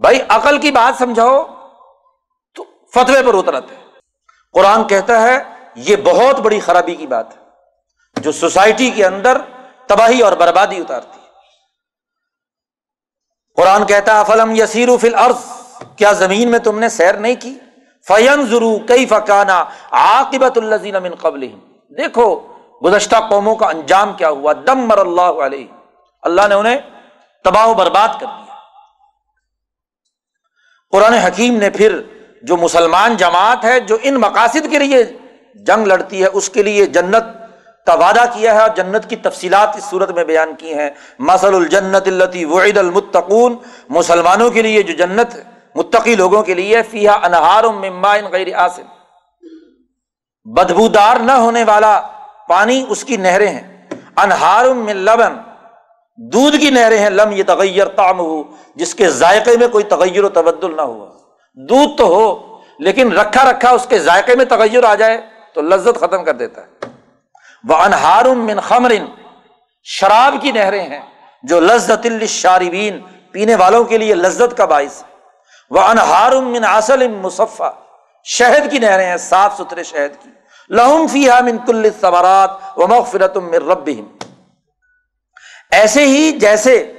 بھائی، 0.00 0.18
عقل 0.28 0.58
کی 0.58 0.70
بات 0.70 0.98
سمجھاؤ 0.98 1.42
تو 2.56 2.64
فتوے 2.94 3.22
پر 3.22 3.34
اترتے 3.34 3.74
قرآن 4.54 4.86
کہتا 4.88 5.20
ہے، 5.22 5.38
یہ 5.88 5.96
بہت 6.04 6.40
بڑی 6.40 6.60
خرابی 6.60 6.94
کی 6.94 7.06
بات 7.06 7.36
ہے، 7.36 8.20
جو 8.22 8.32
سوسائٹی 8.32 8.90
کے 8.90 9.04
اندر 9.06 9.38
تباہی 9.88 10.20
اور 10.20 10.32
بربادی 10.32 10.78
اتارتی 10.80 11.18
ہے۔ 11.18 11.28
قرآن 13.56 13.86
کہتا 13.86 14.18
ہے 14.18 14.24
فلم 14.26 14.54
یسیر 14.54 14.88
فل 15.00 15.14
عرض 15.14 15.44
کیا 15.96 16.12
زمین 16.18 16.50
میں 16.50 16.58
تم 16.58 16.78
نے 16.78 16.88
سیر 16.88 17.14
نہیں 17.16 17.34
کی؟ 17.40 17.54
فین 18.06 18.46
ضرو 18.46 18.78
کئی 18.78 19.06
فکانا 19.06 19.64
عاقبت 19.90 20.58
الزین 20.58 20.94
من 21.02 21.14
قبل 21.14 21.40
دیکھو، 21.96 22.40
گزشتہ 22.84 23.16
قوموں 23.28 23.54
کا 23.54 23.66
انجام 23.66 24.12
کیا 24.12 24.28
ہوا؟ 24.28 24.52
دم 24.52 24.78
مر 24.78 24.98
اللہ 24.98 25.20
علیہ۔ 25.20 25.66
اللہ 26.22 26.42
نے 26.48 26.54
انہیں 26.54 26.76
تباہ 27.44 27.66
و 27.66 27.74
برباد 27.74 28.08
کر 28.20 28.26
دیا۔ 28.26 28.54
قرآن 30.90 31.14
حکیم 31.14 31.56
نے 31.56 31.70
پھر 31.70 32.02
جو 32.42 32.56
مسلمان 32.56 33.16
جماعت 33.16 33.64
ہے، 33.64 33.80
جو 33.80 33.96
ان 34.02 34.14
مقاصد 34.14 34.70
کے 34.70 34.78
لیے 34.78 35.04
جنگ 35.54 35.86
لڑتی 35.86 36.22
ہے، 36.22 36.26
اس 36.26 36.50
کے 36.50 36.62
لیے 36.62 36.86
جنت 36.86 37.24
کا 37.86 37.94
وعدہ 37.94 38.24
کیا 38.32 38.54
ہے 38.54 38.60
اور 38.60 38.68
جنت 38.68 39.10
کی 39.10 39.16
تفصیلات 39.16 39.76
اس 39.76 39.84
صورت 39.84 40.10
میں 40.10 40.24
بیان 40.24 40.54
کی 40.54 40.74
ہیں۔ 40.74 40.90
مسل 41.18 41.54
الجنت 41.54 42.06
التی 42.06 42.44
وعید 42.44 42.78
المتقون۔ 42.78 43.56
مسلمانوں 43.88 44.50
کے 44.50 44.62
لیے 44.62 44.82
جو 44.82 44.92
جنت 44.92 45.34
ہے 45.34 45.49
متقی 45.74 46.14
لوگوں 46.14 46.42
کے 46.42 46.54
لیے 46.54 46.82
فیحا 46.82 47.14
انہار 47.14 47.64
غیر 48.32 48.54
آسم 48.54 48.82
بدبودار 50.44 51.16
نہ 51.16 51.32
ہونے 51.32 51.64
والا 51.64 52.00
پانی 52.48 52.86
اس 52.88 53.04
کی 53.04 53.16
نہریں 53.16 53.48
ہیں۔ 53.48 53.88
انہار 54.16 54.64
من 54.64 54.96
لبن۔ 54.96 55.36
دودھ 56.16 56.56
کی 56.56 56.70
نہریں 56.70 56.98
ہیں۔ 56.98 57.10
لم 57.10 57.32
یہ 57.32 57.42
تغیر 57.46 57.88
تام 57.88 58.20
ہو 58.20 58.42
جس 58.74 58.94
کے 58.94 59.10
ذائقے 59.10 59.56
میں 59.56 59.68
کوئی 59.68 59.84
تغیر 59.84 60.24
و 60.24 60.28
تبدل 60.28 60.76
نہ 60.76 60.82
ہوا۔ 60.82 61.06
دودھ 61.54 61.98
تو 61.98 62.06
ہو، 62.06 62.58
لیکن 62.78 63.12
رکھا 63.12 63.50
رکھا 63.50 63.70
اس 63.70 63.86
کے 63.88 63.98
ذائقے 63.98 64.36
میں 64.36 64.44
تغیر 64.44 64.84
آ 64.84 64.94
جائے 64.94 65.20
تو 65.54 65.60
لذت 65.60 66.00
ختم 66.00 66.24
کر 66.24 66.34
دیتا 66.34 66.60
ہے۔ 66.62 66.86
وہ 67.68 67.74
انہار 67.74 68.24
من 68.24 68.60
خمرن۔ 68.60 69.04
شراب 69.84 70.34
کی 70.40 70.52
نہریں 70.52 70.82
ہیں 70.82 71.00
جو 71.42 71.60
لذت 71.60 72.06
الشاربین 72.06 73.00
پینے 73.30 73.54
والوں 73.54 73.84
کے 73.84 73.98
لیے 73.98 74.14
لذت 74.14 74.56
کا 74.56 74.64
باعث 74.64 75.02
وہ 75.70 75.80
انہار 75.80 76.32
من 76.32 76.64
اصل 76.64 77.08
مصفہ 77.08 77.72
شہد 78.24 78.70
کی 78.70 78.78
نہریں 78.78 79.06
ہیں، 79.06 79.16
صاف 79.16 79.56
ستھرے 79.56 79.82
شہد 79.82 80.22
کی۔ 80.22 80.30
لہم 80.70 81.06
فی 81.06 81.28
من 81.40 81.58
کل 81.66 81.90
سوارات 82.00 82.50
و 82.76 82.86
مغفرت 82.86 83.36
من 83.36 83.54
رب 83.54 83.90
ایسے 85.70 86.06
ہی 86.06 86.32
جیسے 86.32 86.92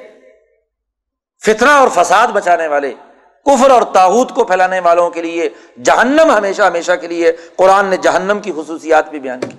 فتنا 1.45 1.75
اور 1.75 1.87
فساد 1.93 2.27
بچانے 2.27 2.67
والے، 2.67 2.93
کفر 3.45 3.71
اور 3.71 3.81
تاحود 3.81 4.31
کو 4.31 4.43
پھیلانے 4.43 4.79
والوں 4.79 5.09
کے 5.09 5.21
لیے، 5.21 5.49
جہنم 5.83 6.31
ہمیشہ 6.31 6.61
ہمیشہ 6.61 6.91
کے 6.91 7.07
لیے 7.07 7.31
قرآن 7.55 7.85
نے 7.85 7.97
جہنم 7.97 8.39
کی 8.39 8.51
خصوصیات 8.51 9.09
بھی 9.09 9.19
بیان 9.19 9.39
کی۔ 9.39 9.57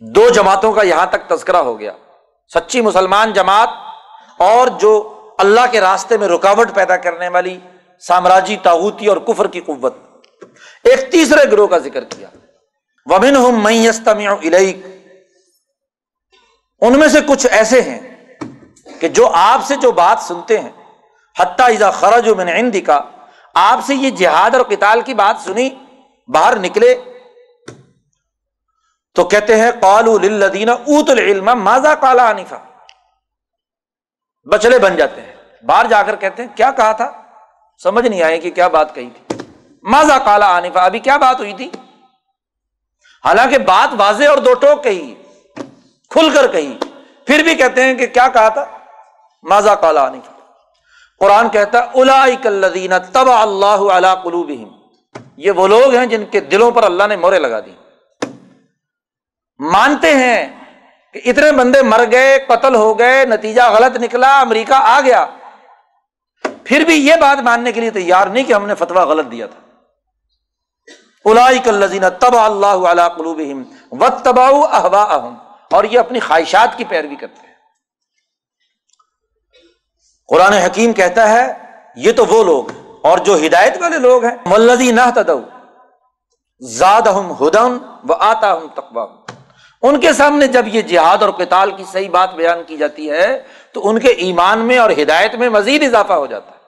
دو 0.00 0.28
جماعتوں 0.28 0.72
کا 0.72 0.82
یہاں 0.82 1.06
تک 1.06 1.28
تذکرہ 1.28 1.56
ہو 1.56 1.78
گیا۔ 1.80 1.92
سچی 2.54 2.80
مسلمان 2.80 3.32
جماعت 3.32 3.68
اور 4.38 4.66
جو 4.66 5.17
اللہ 5.38 5.60
کے 5.70 5.80
راستے 5.80 6.16
میں 6.16 6.28
رکاوٹ 6.28 6.74
پیدا 6.74 6.96
کرنے 6.96 7.28
والی 7.28 7.58
سامراجی 8.00 8.56
تاوتی 8.62 9.06
اور 9.06 9.16
کفر 9.16 9.46
کی 9.46 9.60
قوت۔ 9.60 9.94
ایک 10.84 11.12
تیسرے 11.12 11.50
گروہ 11.50 11.66
کا 11.66 11.78
ذکر 11.78 12.04
کیا۔ 12.04 12.28
ومن 13.06 13.36
ہوں 13.36 13.52
ان 16.80 16.98
میں 16.98 17.08
سے 17.08 17.18
کچھ 17.28 17.46
ایسے 17.50 17.80
ہیں 17.80 18.16
کہ 19.00 19.08
جو 19.08 19.30
آپ 19.32 19.60
سے 19.64 19.76
جو 19.76 19.92
بات 19.92 20.18
سنتے 20.22 20.58
ہیں۔ 20.58 20.72
حتیٰ 21.38 21.92
خرج 21.92 22.28
و 22.28 22.34
من 22.34 22.48
عندی 22.48 22.80
کا 22.80 23.00
آپ 23.54 23.80
سے 23.86 23.94
یہ 23.94 24.10
جہاد 24.10 24.54
اور 24.54 24.64
کتال 24.64 25.00
کی 25.00 25.14
بات 25.14 25.44
سنی، 25.44 25.70
باہر 26.28 26.58
نکلے۔ 26.58 26.94
تو 29.14 29.24
کہتے 29.24 29.56
ہیں 29.56 29.70
قالو 29.80 30.18
للذین 30.18 30.68
اوت 30.68 31.10
العلم، 31.10 31.44
ماذا 31.44 31.94
کالا 31.94 32.30
عنیفا 32.30 32.56
بچڑے 34.44 34.78
بن 34.78 34.96
جاتے 34.96 35.20
ہیں۔ 35.20 35.34
باہر 35.62 35.86
جا 35.86 36.02
کر 36.02 36.16
کہتے 36.16 36.42
ہیں، 36.42 36.56
کیا 36.56 36.70
کہا 36.70 36.92
تھا؟ 36.92 37.22
سمجھ 37.82 38.06
نہیں 38.06 38.22
آئے 38.22 38.38
کہ 38.38 38.50
کیا 38.50 38.68
بات 38.68 38.94
کہی 38.94 39.10
تھی۔ 39.10 39.36
ماضا 39.82 40.18
کالا 40.18 40.56
آنفا؟ 40.56 40.84
ابھی 40.84 40.98
کیا 40.98 41.16
بات 41.16 41.40
ہوئی 41.40 41.52
تھی؟ 41.52 41.70
حالانکہ 43.24 43.58
بات 43.58 43.94
واضح 43.98 44.24
اور 44.28 44.38
دو 44.38 44.54
ٹوک 44.54 44.84
کہی، 44.84 45.14
کھل 46.10 46.30
کر 46.34 46.46
کہی۔ 46.52 46.78
پھر 47.26 47.42
بھی 47.42 47.54
کہتے 47.54 47.82
ہیں 47.82 47.94
کہ 47.94 48.06
کیا 48.06 48.28
کہا 48.28 48.48
تھا؟ 48.48 48.64
ماضا 49.42 49.74
کالا 49.74 50.06
آنفا؟ 50.06 50.32
قرآن 51.18 51.48
کہتا 51.48 51.78
الادین 51.78 52.92
تب 53.12 53.30
اللہ 53.30 53.92
علیہ 53.92 54.14
قلوب 54.22 54.50
یہ 55.36 55.50
وہ 55.50 55.68
لوگ 55.68 55.94
ہیں 55.94 56.06
جن 56.06 56.24
کے 56.26 56.40
دلوں 56.40 56.70
پر 56.70 56.82
اللہ 56.82 57.04
نے 57.08 57.16
مورے 57.16 57.38
لگا 57.38 57.60
دی۔ 57.60 57.72
مانتے 59.58 60.14
ہیں 60.14 60.57
کہ 61.14 61.20
اتنے 61.24 61.52
بندے 61.52 61.82
مر 61.82 62.04
گئے، 62.10 62.38
قتل 62.48 62.74
ہو 62.74 62.98
گئے، 62.98 63.24
نتیجہ 63.24 63.62
غلط 63.62 63.96
نکلا، 63.96 64.40
امریکہ 64.40 64.74
آ 64.74 65.00
گیا۔ 65.00 65.24
پھر 66.64 66.84
بھی 66.84 66.94
یہ 66.94 67.14
بات 67.20 67.38
ماننے 67.38 67.72
کے 67.72 67.80
لیے 67.80 67.90
تیار 67.90 68.26
نہیں 68.26 68.44
کہ 68.44 68.52
ہم 68.52 68.66
نے 68.66 68.74
فتوا 68.74 69.04
غلط 69.04 69.30
دیا 69.30 69.46
تھا۔ 69.46 69.60
الائی 71.24 71.58
تب 72.20 72.36
اللہ 72.36 72.86
علیہ 72.90 73.08
قلوب 73.16 73.40
و 73.92 74.08
تباؤ 74.24 74.60
احوا 74.62 75.02
اور 75.70 75.84
یہ 75.84 75.98
اپنی 75.98 76.20
خواہشات 76.20 76.76
کی 76.76 76.84
پیروی 76.84 77.16
کرتے 77.16 77.46
ہیں۔ 77.46 77.54
قرآن 80.28 80.52
حکیم 80.52 80.92
کہتا 80.92 81.28
ہے، 81.28 81.52
یہ 81.96 82.12
تو 82.12 82.26
وہ 82.26 82.42
لوگ، 82.44 82.64
اور 83.02 83.18
جو 83.18 83.36
ہدایت 83.46 83.76
والے 83.80 83.98
لوگ 83.98 84.24
ہیں 84.24 84.36
ملزی 84.46 84.90
نہ 84.92 85.10
تدو 85.14 85.40
زاد 86.62 87.06
ہم 87.06 87.32
ہدن 87.32 87.78
و 88.08 88.12
آتا 88.12 88.52
ہوں 88.52 88.68
تقوا 88.74 89.06
ان 89.82 90.00
کے 90.00 90.12
سامنے 90.12 90.46
جب 90.46 90.64
یہ 90.66 90.82
جہاد 90.82 91.22
اور 91.22 91.30
قتال 91.30 91.70
کی 91.70 91.84
صحیح 91.92 92.10
بات 92.10 92.34
بیان 92.34 92.62
کی 92.66 92.76
جاتی 92.76 93.10
ہے، 93.10 93.42
تو 93.72 93.88
ان 93.88 93.98
کے 93.98 94.08
ایمان 94.08 94.58
میں 94.58 94.78
اور 94.78 94.90
ہدایت 94.90 95.34
میں 95.34 95.48
مزید 95.48 95.82
اضافہ 95.82 96.12
ہو 96.12 96.26
جاتا 96.26 96.50
ہے۔ 96.50 96.58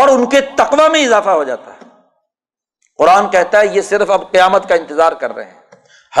اور 0.00 0.08
ان 0.08 0.26
کے 0.26 0.40
تقوا 0.40 0.88
میں 0.88 1.04
اضافہ 1.04 1.30
ہو 1.30 1.44
جاتا 1.44 1.72
ہے۔ 1.72 1.88
قرآن 2.98 3.28
کہتا 3.28 3.60
ہے، 3.60 3.66
یہ 3.66 3.80
صرف 3.80 4.10
اب 4.10 4.32
قیامت 4.32 4.68
کا 4.68 4.74
انتظار 4.74 5.12
کر 5.12 5.34
رہے 5.34 5.44
ہیں۔ 5.44 5.60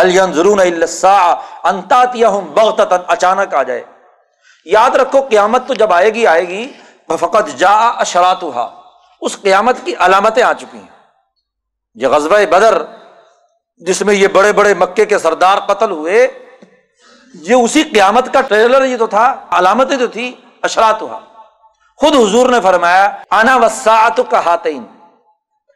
حل 0.00 0.14
ضرور 0.32 0.58
ہوں 2.28 2.40
بہت 2.40 2.80
اچانک 3.06 3.54
آ 3.54 3.62
جائے۔ 3.62 3.82
یاد 4.64 4.90
رکھو، 4.90 5.20
قیامت 5.20 5.68
تو 5.68 5.74
جب 5.74 5.92
آئے 5.92 6.14
گی 6.14 6.26
آئے 6.26 6.48
گی۔ 6.48 6.72
فقط 7.20 7.48
جا 7.56 7.88
اشرات 7.88 8.42
اس 9.20 9.40
قیامت 9.42 9.76
کی 9.84 9.94
علامتیں 9.98 10.42
آ 10.42 10.52
چکی 10.52 10.78
ہیں۔ 10.78 11.08
یہ 11.94 12.08
غزبۂ 12.08 12.42
بدر 12.46 12.82
جس 13.76 14.02
میں 14.02 14.14
یہ 14.14 14.28
بڑے 14.28 14.52
بڑے 14.52 14.74
مکے 14.74 15.04
کے 15.04 15.18
سردار 15.18 15.58
قتل 15.58 15.90
ہوئے، 15.90 16.28
یہ 17.34 17.54
اسی 17.54 17.82
قیامت 17.82 18.32
کا 18.32 18.40
ٹریلر 18.40 18.84
یہ 18.84 18.96
تو 18.96 19.06
تھا، 19.06 19.46
علامتیں 19.50 19.96
تو 19.96 20.06
تھی 20.06 20.32
اشرات 20.62 21.00
خود 21.96 22.14
حضور 22.14 22.48
نے 22.48 22.60
فرمایا 22.60 23.16
آنا 23.30 23.56
وساط 23.56 24.20
کا 24.30 24.40
ہاتین۔ 24.44 24.84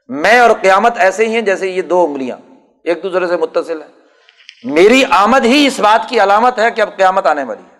میں 0.09 0.39
اور 0.39 0.51
قیامت 0.61 0.93
ایسے 0.97 1.27
ہی 1.27 1.35
ہیں 1.35 1.41
جیسے 1.41 1.69
یہ 1.69 1.83
دو 1.83 2.05
انگلیاں۔ 2.05 2.37
ایک 2.85 3.03
دوسرے 3.03 3.27
سے 3.27 3.37
متصل 3.37 3.83
ہے 3.83 3.87
میری 4.65 5.05
آمد 5.11 5.45
ہی 5.45 5.67
اس 5.67 5.81
بات 5.81 6.09
کی 6.09 6.21
علامت 6.21 6.59
ہے 6.59 6.71
کہ 6.71 6.81
اب 6.81 6.97
قیامت 6.97 7.27
آنے 7.27 7.45
والی 7.45 7.63
ہے۔ 7.63 7.79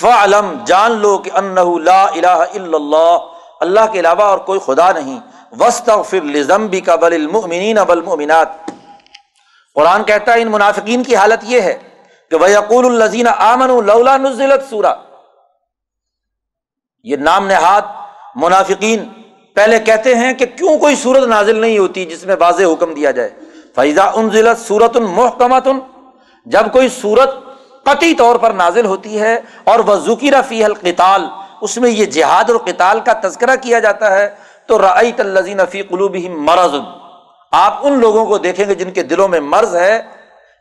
فعلم، 0.00 0.64
جان 0.66 0.92
لو 0.92 1.18
کہ 1.18 1.30
ان 1.34 1.84
لا 1.84 2.02
الہ 2.02 2.26
الا 2.26 2.76
اللہ۔ 2.76 3.18
اللہ 3.60 3.80
کے 3.92 4.00
علاوہ 4.00 4.22
اور 4.22 4.38
کوئی 4.38 4.60
خدا 4.60 4.92
نہیں۔ 4.92 5.20
وسط 5.52 5.90
فر 6.10 6.22
لزمبی 6.24 6.80
کا 6.80 6.96
بل 6.96 7.12
المؤمنین 7.12 7.78
قرآن 9.76 10.04
کہتا 10.04 10.34
ہے 10.34 10.42
ان 10.42 10.50
منافقین 10.50 11.02
کی 11.02 11.16
حالت 11.16 11.44
یہ 11.44 11.60
ہے 11.60 11.78
کہ 12.30 12.36
وہ 12.36 12.50
یقول 12.50 12.86
الزین 12.86 13.28
آمن 13.28 13.70
لولا 13.86 14.16
نزلت 14.16 14.70
سورا 14.70 14.92
یہ 17.02 17.16
نام 17.16 17.46
نہاد 17.46 17.82
منافقین 18.36 19.04
پہلے 19.56 19.78
کہتے 19.78 20.14
ہیں 20.14 20.32
کہ 20.32 20.46
کیوں 20.46 20.78
کوئی 20.78 20.96
صورت 20.96 21.28
نازل 21.28 21.60
نہیں 21.60 21.78
ہوتی 21.78 22.04
جس 22.04 22.24
میں 22.24 22.36
واضح 22.40 22.72
حکم 22.72 22.94
دیا 22.94 23.10
جائے۔ 23.10 23.30
فیضا 23.74 24.04
ان 24.14 24.30
ضلع 24.30 24.52
سورت 24.58 24.96
المحکمت 24.96 25.68
جب 26.46 26.72
کوئی 26.72 26.88
صورت 27.00 27.34
قطعی 27.84 28.14
طور 28.14 28.36
پر 28.36 28.50
نازل 28.52 28.86
ہوتی 28.86 29.20
ہے 29.20 29.34
اور 29.64 29.78
وہ 29.78 29.94
ذکیر 29.96 30.34
فی 30.48 30.64
القتال، 30.64 31.26
اس 31.60 31.76
میں 31.78 31.90
یہ 31.90 32.06
جہاد 32.06 32.50
اور 32.50 32.58
قتال 32.58 33.00
کا 33.00 33.12
تذکرہ 33.22 33.56
کیا 33.62 33.78
جاتا 33.78 34.10
ہے 34.18 34.28
تو 34.68 34.78
رعیت 34.78 35.20
الزین 35.20 35.60
فی 35.70 35.82
قلوب 35.82 36.16
مرض. 36.48 36.74
آپ 37.52 37.86
ان 37.86 37.98
لوگوں 38.00 38.24
کو 38.26 38.38
دیکھیں 38.38 38.66
گے 38.68 38.74
جن 38.74 38.90
کے 38.90 39.02
دلوں 39.02 39.28
میں 39.28 39.40
مرض 39.40 39.74
ہے 39.76 40.00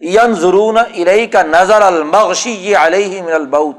ین 0.01 0.33
ضرون 0.33 0.77
ارئی 0.77 1.25
کا 1.27 1.41
نظر 1.43 1.81
المغشی 1.81 2.51
یہ 2.51 2.77
علیہ 2.77 3.21
من 3.23 3.33
البعود 3.33 3.75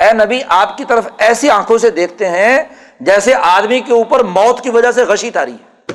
اے 0.00 0.12
نبی، 0.12 0.40
آپ 0.48 0.76
کی 0.76 0.84
طرف 0.84 1.08
ایسی 1.18 1.50
آنکھوں 1.50 1.78
سے 1.78 1.90
دیکھتے 1.90 2.28
ہیں 2.28 2.62
جیسے 3.00 3.34
آدمی 3.34 3.80
کے 3.80 3.92
اوپر 3.92 4.22
موت 4.28 4.60
کی 4.60 4.70
وجہ 4.70 4.90
سے 4.92 5.04
غشی 5.04 5.30
تاری 5.30 5.52
ہے۔ 5.52 5.94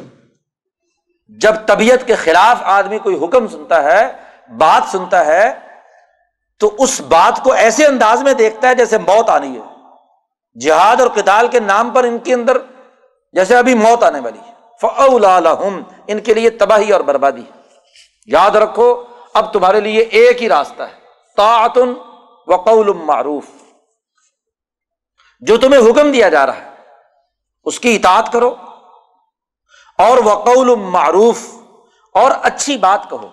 جب 1.42 1.56
طبیعت 1.66 2.06
کے 2.08 2.16
خلاف 2.16 2.62
آدمی 2.64 3.00
کوئی 3.00 3.18
حکم 3.24 3.48
سنتا 3.48 3.84
ہے، 3.84 4.02
بات 4.58 4.92
سنتا 4.92 5.26
ہے، 5.26 5.54
تو 6.62 6.72
اس 6.78 7.00
بات 7.02 7.44
کو 7.44 7.52
ایسے 7.54 7.86
انداز 7.86 8.22
میں 8.24 8.34
دیکھتا 8.34 8.70
ہے 8.70 8.76
جیسے 8.76 8.98
موت 8.98 9.30
آنی 9.30 9.56
ہے۔ 9.56 9.62
جہاد 10.56 11.02
اور 11.02 11.10
کتال 11.16 11.48
کے 11.48 11.60
نام 11.60 11.90
پر 11.90 12.04
ان 12.04 12.18
کے 12.20 12.34
اندر 12.34 12.58
جیسے 13.36 13.58
ابھی 13.58 13.74
موت 13.74 14.04
آنے 14.04 14.20
والی 14.20 14.40
ہے۔ 14.40 14.56
ان 16.08 16.20
کے 16.20 16.34
لیے 16.34 16.50
تباہی 16.50 16.92
اور 16.92 17.02
بربادی 17.02 17.42
یاد 18.26 18.52
رکھو، 18.52 19.04
اب 19.34 19.54
تمہارے 19.54 19.80
لیے 19.80 20.02
ایک 20.02 20.44
ہی 20.44 20.50
راستہ 20.50 20.84
ہے۔ 20.84 21.00
تعتن 21.38 21.94
وقول 22.48 22.94
معروف۔ 22.94 23.44
جو 25.40 25.58
تمہیں 25.58 25.92
حکم 25.92 26.12
دیا 26.12 26.30
جا 26.30 26.46
رہا 26.46 26.56
ہے، 26.56 26.70
اس 27.64 27.80
کی 27.80 27.96
اطاعت 27.96 28.32
کرو۔ 28.32 28.56
اور 29.98 30.18
وقول 30.26 30.76
معروف، 30.76 31.38
اور 32.14 32.32
اچھی 32.42 32.78
بات 32.78 33.10
کہو۔ 33.10 33.30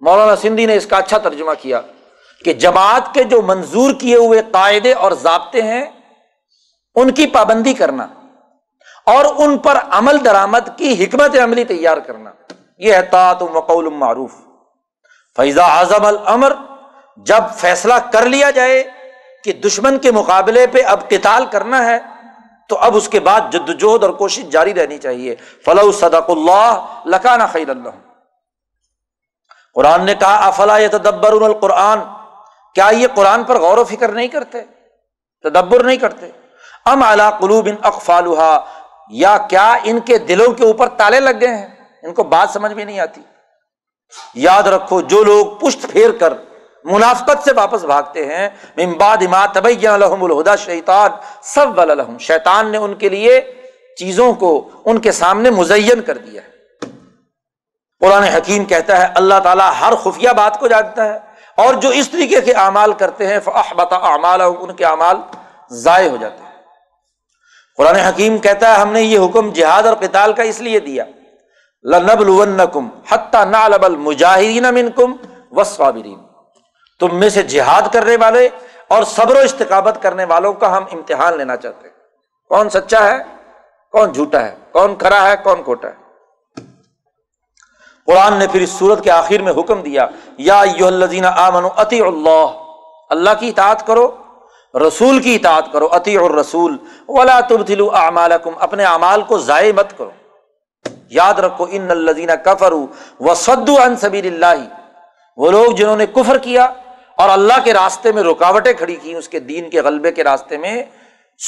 مولانا 0.00 0.36
سندھی 0.36 0.66
نے 0.66 0.76
اس 0.76 0.86
کا 0.86 0.96
اچھا 0.96 1.18
ترجمہ 1.18 1.52
کیا 1.60 1.80
کہ 2.44 2.52
جماعت 2.52 3.14
کے 3.14 3.24
جو 3.24 3.42
منظور 3.42 3.94
کیے 3.94 4.16
ہوئے 4.16 4.42
قاعدے 4.52 4.92
اور 4.92 5.12
ضابطے 5.12 5.62
ہیں، 5.62 5.90
ان 6.94 7.10
کی 7.10 7.26
پابندی 7.26 7.74
کرنا۔ 7.74 8.06
اور 9.08 9.24
ان 9.36 9.58
پر 9.58 9.78
عمل 9.90 10.24
درآمد 10.24 10.68
کی 10.76 11.04
حکمت 11.04 11.36
عملی 11.44 11.64
تیار 11.64 11.96
کرنا۔ 11.96 12.30
یہ 12.78 12.94
ہے 12.94 13.02
تعت 13.02 13.42
وقول 13.42 13.88
معروف۔ 13.88 14.34
فیضا 15.36 15.64
اعظم 15.64 16.06
العمر 16.06 16.52
جب 17.16 17.42
فیصلہ 17.56 17.94
کر 18.12 18.26
لیا 18.26 18.50
جائے 18.50 18.84
کہ 19.44 19.52
دشمن 19.52 19.98
کے 19.98 20.10
مقابلے 20.10 20.66
پہ 20.66 20.82
اب 20.86 21.08
قتال 21.08 21.46
کرنا 21.46 21.86
ہے، 21.86 21.98
تو 22.68 22.78
اب 22.78 22.96
اس 22.96 23.08
کے 23.08 23.20
بعد 23.20 23.40
جدوجہد 23.52 24.04
اور 24.04 24.12
کوشش 24.12 24.42
جاری 24.42 24.74
رہنی 24.74 24.98
چاہیے۔ 24.98 25.36
فلاح 25.64 25.92
صدق 25.92 26.30
اللہ 26.30 27.00
لکانا 27.06 27.46
خیر 27.46 27.70
اللہ 27.70 27.88
قرآن 29.74 30.04
نے 30.04 30.14
کہا 30.14 30.46
افلا 30.46 30.78
یہ 30.78 30.88
تدبر 30.88 31.32
القرآن؟ 31.32 31.98
کیا 32.74 32.88
یہ 32.92 33.06
قرآن 33.14 33.44
پر 33.44 33.58
غور 33.58 33.78
و 33.78 33.84
فکر 33.84 34.08
نہیں 34.08 34.28
کرتے؟ 34.28 34.58
تدبر 35.42 35.84
نہیں 35.84 35.96
کرتے؟ 35.96 36.30
ام 36.86 37.02
اعلیٰ 37.02 37.38
قلوب 37.38 37.66
ان 37.66 37.74
اقفال 37.82 38.26
یا 39.10 39.38
کیا 39.38 39.76
ان 39.84 40.00
کے 40.00 40.18
دلوں 40.18 40.52
کے 40.52 40.64
اوپر 40.64 40.88
تالے 40.88 41.20
لگ 41.20 41.30
گئے 41.40 41.56
ہیں؟ 41.56 41.66
ان 42.02 42.14
کو 42.14 42.22
بات 42.22 42.50
سمجھ 42.50 42.72
میں 42.72 42.84
نہیں 42.84 43.00
آتی۔ 43.00 43.20
یاد 44.34 44.62
رکھو، 44.62 45.00
جو 45.00 45.24
لوگ 45.24 45.46
پشت 45.46 45.86
پھیر 45.92 46.10
کر 46.10 46.34
منافقت 46.84 47.44
سے 47.44 47.52
واپس 47.52 47.84
بھاگتے 47.84 48.24
ہیں 48.26 48.48
امباد 48.76 49.16
اماد 49.20 49.86
الحم 49.86 50.24
الہدا، 50.24 50.56
شیطان 50.56 51.10
سب 51.42 51.78
ولحم 51.78 52.18
شیطان 52.18 52.72
نے 52.72 52.78
ان 52.78 52.94
کے 52.94 53.08
لیے 53.08 53.40
چیزوں 53.98 54.32
کو 54.32 54.68
ان 54.84 54.98
کے 54.98 55.12
سامنے 55.12 55.50
مزین 55.50 56.02
کر 56.02 56.18
دیا 56.18 56.42
ہے۔ 56.42 56.48
قرآن 58.00 58.22
حکیم 58.22 58.64
کہتا 58.64 59.02
ہے، 59.02 59.06
اللہ 59.14 59.34
تعالیٰ 59.42 59.72
ہر 59.80 59.94
خفیہ 59.94 60.30
بات 60.30 60.60
کو 60.60 60.68
جانتا 60.68 61.04
ہے 61.04 61.18
اور 61.54 61.74
جو 61.74 61.88
اس 61.88 62.10
طریقے 62.10 62.40
کے 62.40 62.52
اعمال 62.52 62.92
کرتے 62.92 63.26
ہیں 63.26 63.38
بتا 63.76 63.96
اعمال 63.96 64.40
ان 64.40 64.74
کے 64.74 64.84
اعمال 64.84 65.16
ضائع 65.70 66.10
ہو 66.10 66.16
جاتے 66.16 66.42
ہیں۔ 66.42 66.47
قرآن 67.78 67.96
حکیم 67.96 68.38
کہتا 68.38 68.70
ہے 68.70 68.74
ہم 68.74 68.92
نے 68.92 69.02
یہ 69.02 69.18
حکم 69.18 69.52
جہاد 69.52 69.82
اور 69.82 69.96
قتال 69.96 70.32
کا 70.32 70.42
اس 70.42 70.60
لیے 70.60 70.80
دیا۔ 70.80 71.04
لنبلونکم 71.84 72.88
حتی 73.08 73.44
نعلم 73.50 73.84
المجاہرین 73.84 74.62
منکم 74.62 75.12
والصابرین۔ 75.52 76.18
تم 77.00 77.16
میں 77.16 77.28
سے 77.28 77.42
جہاد 77.42 77.82
کرنے 77.92 78.16
والے 78.16 78.48
اور 78.88 79.02
صبر 79.02 79.36
و 79.36 79.38
استقابت 79.38 79.98
کرنے 80.02 80.24
والوں 80.24 80.52
کا 80.52 80.76
ہم 80.76 80.84
امتحان 80.92 81.38
لینا 81.38 81.56
چاہتے 81.56 81.88
ہیں۔ 81.88 81.94
کون 82.48 82.70
سچا 82.70 83.04
ہے؟ 83.04 83.18
کون 83.92 84.12
جھوٹا 84.12 84.44
ہے؟ 84.44 84.54
کون 84.72 84.96
کھڑا 84.96 85.30
ہے؟ 85.30 85.34
کون 85.42 85.62
کھوٹا 85.62 85.88
ہے؟ 85.88 85.94
قرآن 88.06 88.36
نے 88.36 88.46
پھر 88.52 88.60
اس 88.60 88.70
صورت 88.70 89.04
کے 89.04 89.10
آخر 89.10 89.42
میں 89.42 89.52
حکم 89.52 89.82
دیا، 89.82 90.06
یا 90.38 90.62
آمن 91.36 91.68
عطی 91.76 92.00
اللہ۔ 92.00 92.46
اللہ 93.10 93.30
کی 93.40 93.48
اطاعت 93.48 93.86
کرو۔ 93.86 94.16
رسول 94.78 95.22
کی 95.22 95.34
اطاعت 95.34 95.72
کرو 95.72 95.88
عطی 95.92 96.16
اور 96.16 96.30
رسول 96.30 96.76
ولا 97.08 97.40
تبتلو 97.40 97.90
اعمالکم، 97.94 98.50
اپنے 98.60 98.84
اعمال 98.84 99.22
کو 99.22 99.38
ضائع 99.38 99.72
مت 99.72 99.98
کرو۔ 99.98 100.10
یاد 101.10 101.34
رکھو، 101.34 101.66
ان 101.70 101.90
الزین 101.90 102.30
کفر 102.44 102.72
و 103.20 103.34
سد 103.36 103.68
ان 103.68 103.96
سبیل 103.96 104.44
اللہ۔ 104.44 104.64
وہ 105.36 105.50
لوگ 105.50 105.72
جنہوں 105.72 105.96
نے 105.96 106.06
کفر 106.06 106.38
کیا 106.38 106.64
اور 107.16 107.28
اللہ 107.28 107.52
کے 107.64 107.72
راستے 107.72 108.12
میں 108.12 108.22
رکاوٹیں 108.22 108.72
کھڑی 108.72 108.96
کی 108.96 109.14
اس 109.14 109.28
کے 109.28 109.40
دین 109.40 109.70
کے 109.70 109.80
غلبے 109.80 110.12
کے 110.12 110.24
راستے 110.24 110.56
میں 110.56 110.82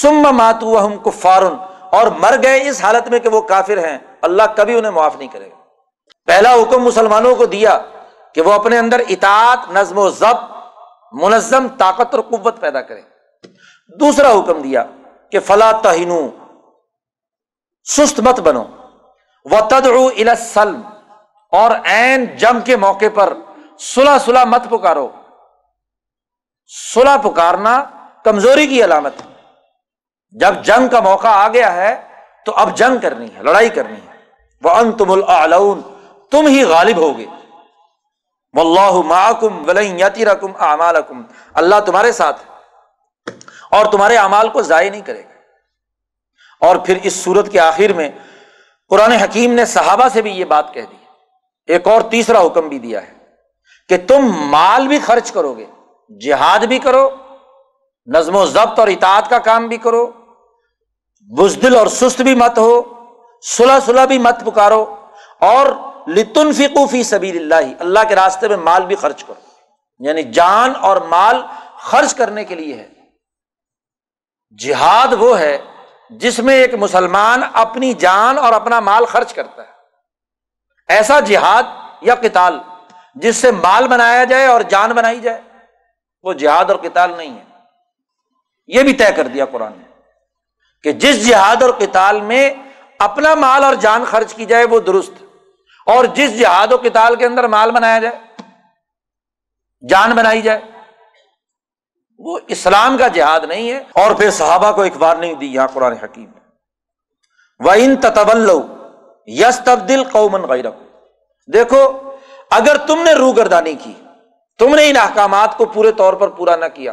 سم 0.03 0.23
ماتو 0.33 0.87
ہم 0.87 0.97
کفارن 0.97 1.55
اور 1.91 2.07
مر 2.07 2.35
گئے 2.43 2.69
اس 2.69 2.85
حالت 2.85 3.09
میں 3.09 3.19
کہ 3.19 3.29
وہ 3.29 3.41
کافر 3.41 3.79
ہیں۔ 3.79 3.99
اللہ 4.23 4.43
کبھی 4.57 4.79
انہیں 4.79 4.93
معاف 4.93 5.17
نہیں 5.17 5.29
کرے 5.33 5.47
گا۔ 5.47 5.63
پہلا 6.27 6.55
حکم 6.55 6.85
مسلمانوں 6.85 7.35
کو 7.35 7.47
دیا 7.47 7.79
کہ 8.35 8.41
وہ 8.41 8.53
اپنے 8.53 8.79
اندر 8.79 9.01
اطاعت، 9.09 9.59
نظم 9.71 9.99
و 9.99 10.11
ضبط، 10.11 10.51
منظم 11.13 11.67
طاقت 11.79 12.15
اور 12.15 12.23
قوت 12.23 12.61
پیدا 12.61 12.81
کرے 12.81 13.01
دوسرا 13.99 14.31
حکم 14.31 14.63
دیا 14.63 14.85
کہ 15.31 15.41
فلا 15.41 15.71
تہین 15.73 16.29
سست 17.85 18.21
مت 18.21 18.41
بنو۔ 18.41 18.65
و 19.45 19.61
تدعو 19.71 20.07
السلم، 20.07 20.83
اور 21.53 21.71
این 21.85 22.25
جم 22.25 22.61
کے 22.61 22.77
موقع 22.77 23.09
پر 23.15 23.33
سلا 23.79 24.19
سلا 24.19 24.45
مت 24.45 24.69
پکارو۔ 24.71 25.09
سلا 26.95 27.17
پکارنا 27.17 27.85
کمزوری 28.25 28.67
کی 28.67 28.85
علامت 28.85 29.13
جب 30.31 30.55
جنگ 30.65 30.89
کا 30.89 31.01
موقع 31.01 31.29
آ 31.29 31.49
گیا 31.49 31.73
ہے، 31.75 32.09
تو 32.47 32.53
اب 32.57 32.77
جنگ 32.77 32.99
کرنی 33.03 33.27
ہے، 33.37 33.43
لڑائی 33.43 33.69
کرنی 33.69 33.97
ہے۔ 33.97 34.19
وہ 34.63 34.71
ان 34.71 34.93
تم 34.93 35.15
تم 36.31 36.47
ہی 36.47 36.65
غالب 36.65 36.97
ہوگے۔ 36.97 37.27
اللہ 38.55 38.95
معکم 39.07 39.69
ولیتی 39.69 40.25
رقم 40.25 40.53
اللہ 41.55 41.81
تمہارے 41.87 42.13
ساتھ 42.13 42.41
اور 43.71 43.87
تمہارے 43.87 44.17
اعمال 44.17 44.49
کو 44.49 44.63
ضائع 44.63 44.91
نہیں 44.91 45.01
کرے 45.01 45.23
گا۔ 45.23 45.31
اور 46.67 46.77
پھر 46.77 46.99
اس 47.03 47.17
صورت 47.17 47.53
کے 47.53 47.61
آخر 47.61 47.93
میں 47.93 48.11
قرآن 48.89 49.13
حکیم 49.13 49.53
نے 49.53 49.65
صحابہ 49.65 50.09
سے 50.13 50.23
بھی 50.23 50.31
یہ 50.31 50.45
بات 50.45 50.75
کہہ 50.75 50.83
دی۔ 50.91 50.97
ایک 51.67 51.89
اور 51.89 52.01
تیسرا 52.01 52.47
حکم 52.47 52.69
بھی 52.69 52.79
دیا 52.79 53.03
ہے 53.03 53.13
کہ 53.89 53.97
تم 54.09 54.33
مال 54.33 54.89
بھی 54.89 54.99
خرچ 54.99 55.33
کرو 55.33 55.55
گے، 55.55 55.67
جہاد 56.21 56.59
بھی 56.59 56.79
کرو، 56.79 57.11
نظم 58.07 58.37
و 58.37 58.47
ضبط 58.47 58.79
اور 58.79 58.89
اطاعت 58.89 59.31
کا 59.31 59.39
کام 59.39 59.69
بھی 59.69 59.77
کرو، 59.77 60.11
بزدل 61.39 61.77
اور 61.77 61.87
سست 61.87 62.21
بھی 62.21 62.35
مت 62.35 62.59
ہو 62.59 62.83
سلح 63.43 63.79
سلح 63.87 64.05
بھی 64.05 64.19
مت 64.19 64.41
پکارو، 64.47 64.97
اور 65.41 65.67
لتن 66.09 66.53
فی 66.91 67.03
سبیل 67.03 67.37
اللہ 67.37 67.73
اللہ 67.79 68.01
کے 68.09 68.15
راستے 68.15 68.49
میں 68.49 68.57
مال 68.57 68.87
بھی 68.87 68.97
خرچ 68.97 69.25
کرو۔ 69.25 69.41
یعنی 69.99 70.23
جان 70.23 70.73
اور 70.81 70.97
مال 70.97 71.43
خرچ 71.77 72.15
کرنے 72.15 72.45
کے 72.45 72.55
لیے 72.55 72.75
ہے۔ 72.75 73.00
جہاد 74.59 75.09
وہ 75.13 75.39
ہے 75.39 75.59
جس 76.11 76.39
میں 76.39 76.55
ایک 76.55 76.75
مسلمان 76.75 77.43
اپنی 77.53 77.93
جان 77.93 78.39
اور 78.39 78.53
اپنا 78.53 78.81
مال 78.81 79.05
خرچ 79.05 79.35
کرتا 79.35 79.63
ہے۔ 79.63 79.69
ایسا 80.89 81.21
جہاد 81.21 81.63
یا 82.01 82.15
کتال 82.15 82.59
جس 83.15 83.37
سے 83.37 83.51
مال 83.51 83.89
بنایا 83.89 84.25
جائے 84.25 84.47
اور 84.47 84.61
جان 84.61 84.91
بنائی 84.91 85.21
جائے، 85.21 85.41
وہ 86.23 86.33
جہاد 86.33 86.65
اور 86.71 86.77
کتال 86.77 87.17
نہیں 87.17 87.39
ہے۔ 87.39 87.45
یہ 88.67 88.83
بھی 88.83 88.93
طے 88.93 89.13
کر 89.17 89.29
دیا 89.29 89.45
قرآن 89.45 89.73
نے 89.73 89.85
کہ 90.83 90.93
جس 90.93 91.29
جہاد 91.29 91.63
اور 91.63 91.71
کتال 91.71 92.21
میں 92.21 92.55
اپنا 92.99 93.35
مال 93.35 93.65
اور 93.65 93.75
جان 93.75 94.05
خرچ 94.05 94.35
کی 94.35 94.45
جائے، 94.45 94.65
وہ 94.65 94.81
درست۔ 94.81 95.23
اور 95.87 96.05
جس 96.05 96.39
جہاد 96.39 96.73
و 96.73 96.79
کتال 96.79 97.17
کے 97.17 97.27
اندر 97.27 97.47
مال 97.47 97.71
بنایا 97.71 97.99
جائے، 97.99 98.43
جان 99.89 100.11
بنائی 100.11 100.43
جائے 100.43 100.61
وہ 102.25 102.39
اسلام 102.49 102.97
کا 102.99 103.09
جہاد 103.09 103.41
نہیں 103.41 103.73
ہے 103.73 103.79
اور 103.93 104.11
پھر 104.11 104.31
صحابہ 104.31 104.73
کو 104.73 104.83
ایک 104.83 104.97
بار 104.97 105.17
نہیں 105.17 105.35
دی 105.35 105.47
یہاں 105.47 105.67
قرآن 105.73 105.93
حکیم 105.93 106.31
و 107.61 107.71
ان 107.71 107.97
تبل 107.97 108.51
یس 109.27 109.61
تبدیل 109.65 110.05
قومن 110.05 110.43
غیر 110.43 110.65
دیکھو، 111.53 112.11
اگر 112.51 112.77
تم 112.77 113.03
نے 113.03 113.13
روگردانی 113.13 113.75
کی، 113.75 113.93
تم 114.59 114.75
نے 114.75 114.91
ان 114.91 114.97
احکامات 114.97 115.57
کو 115.57 115.65
پورے 115.65 115.93
طور 115.93 116.13
پر 116.13 116.29
پورا 116.29 116.57
نہ 116.57 116.65
کیا، 116.75 116.93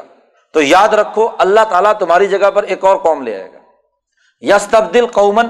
تو 0.53 0.61
یاد 0.61 0.89
رکھو، 0.89 1.29
اللہ 1.37 1.59
تعالیٰ 1.69 1.93
تمہاری 1.93 2.27
جگہ 2.27 2.51
پر 2.51 2.63
ایک 2.63 2.83
اور 2.83 2.97
قوم 2.97 3.21
لے 3.21 3.41
آئے 3.41 3.53
گا۔ 3.53 3.59
یس 4.39 4.67
تبدیل 4.69 5.07
قومن 5.07 5.47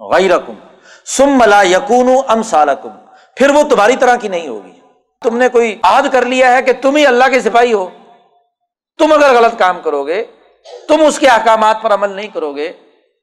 غیر 0.00 0.30
سم 1.06 1.28
ملا 1.28 1.62
یقون 1.62 2.08
ام 2.26 2.42
سالکم 2.42 2.88
پھر 3.36 3.50
وہ 3.50 3.62
تمہاری 3.62 3.96
طرح 3.96 4.16
کی 4.16 4.28
نہیں 4.28 4.48
ہوگی۔ 4.48 4.80
تم 5.22 5.36
نے 5.36 5.48
کوئی 5.48 5.78
عہد 5.82 6.12
کر 6.12 6.24
لیا 6.24 6.52
ہے 6.52 6.62
کہ 6.62 6.72
تم 6.82 6.96
ہی 6.96 7.06
اللہ 7.06 7.24
کے 7.30 7.40
سپاہی 7.40 7.72
ہو۔ 7.72 7.88
تم 8.98 9.12
اگر 9.12 9.34
غلط 9.34 9.58
کام 9.58 9.80
کرو 9.82 10.06
گے، 10.06 10.24
تم 10.88 11.02
اس 11.06 11.18
کے 11.18 11.28
احکامات 11.28 11.82
پر 11.82 11.94
عمل 11.94 12.10
نہیں 12.10 12.28
کرو 12.28 12.52
گے، 12.56 12.72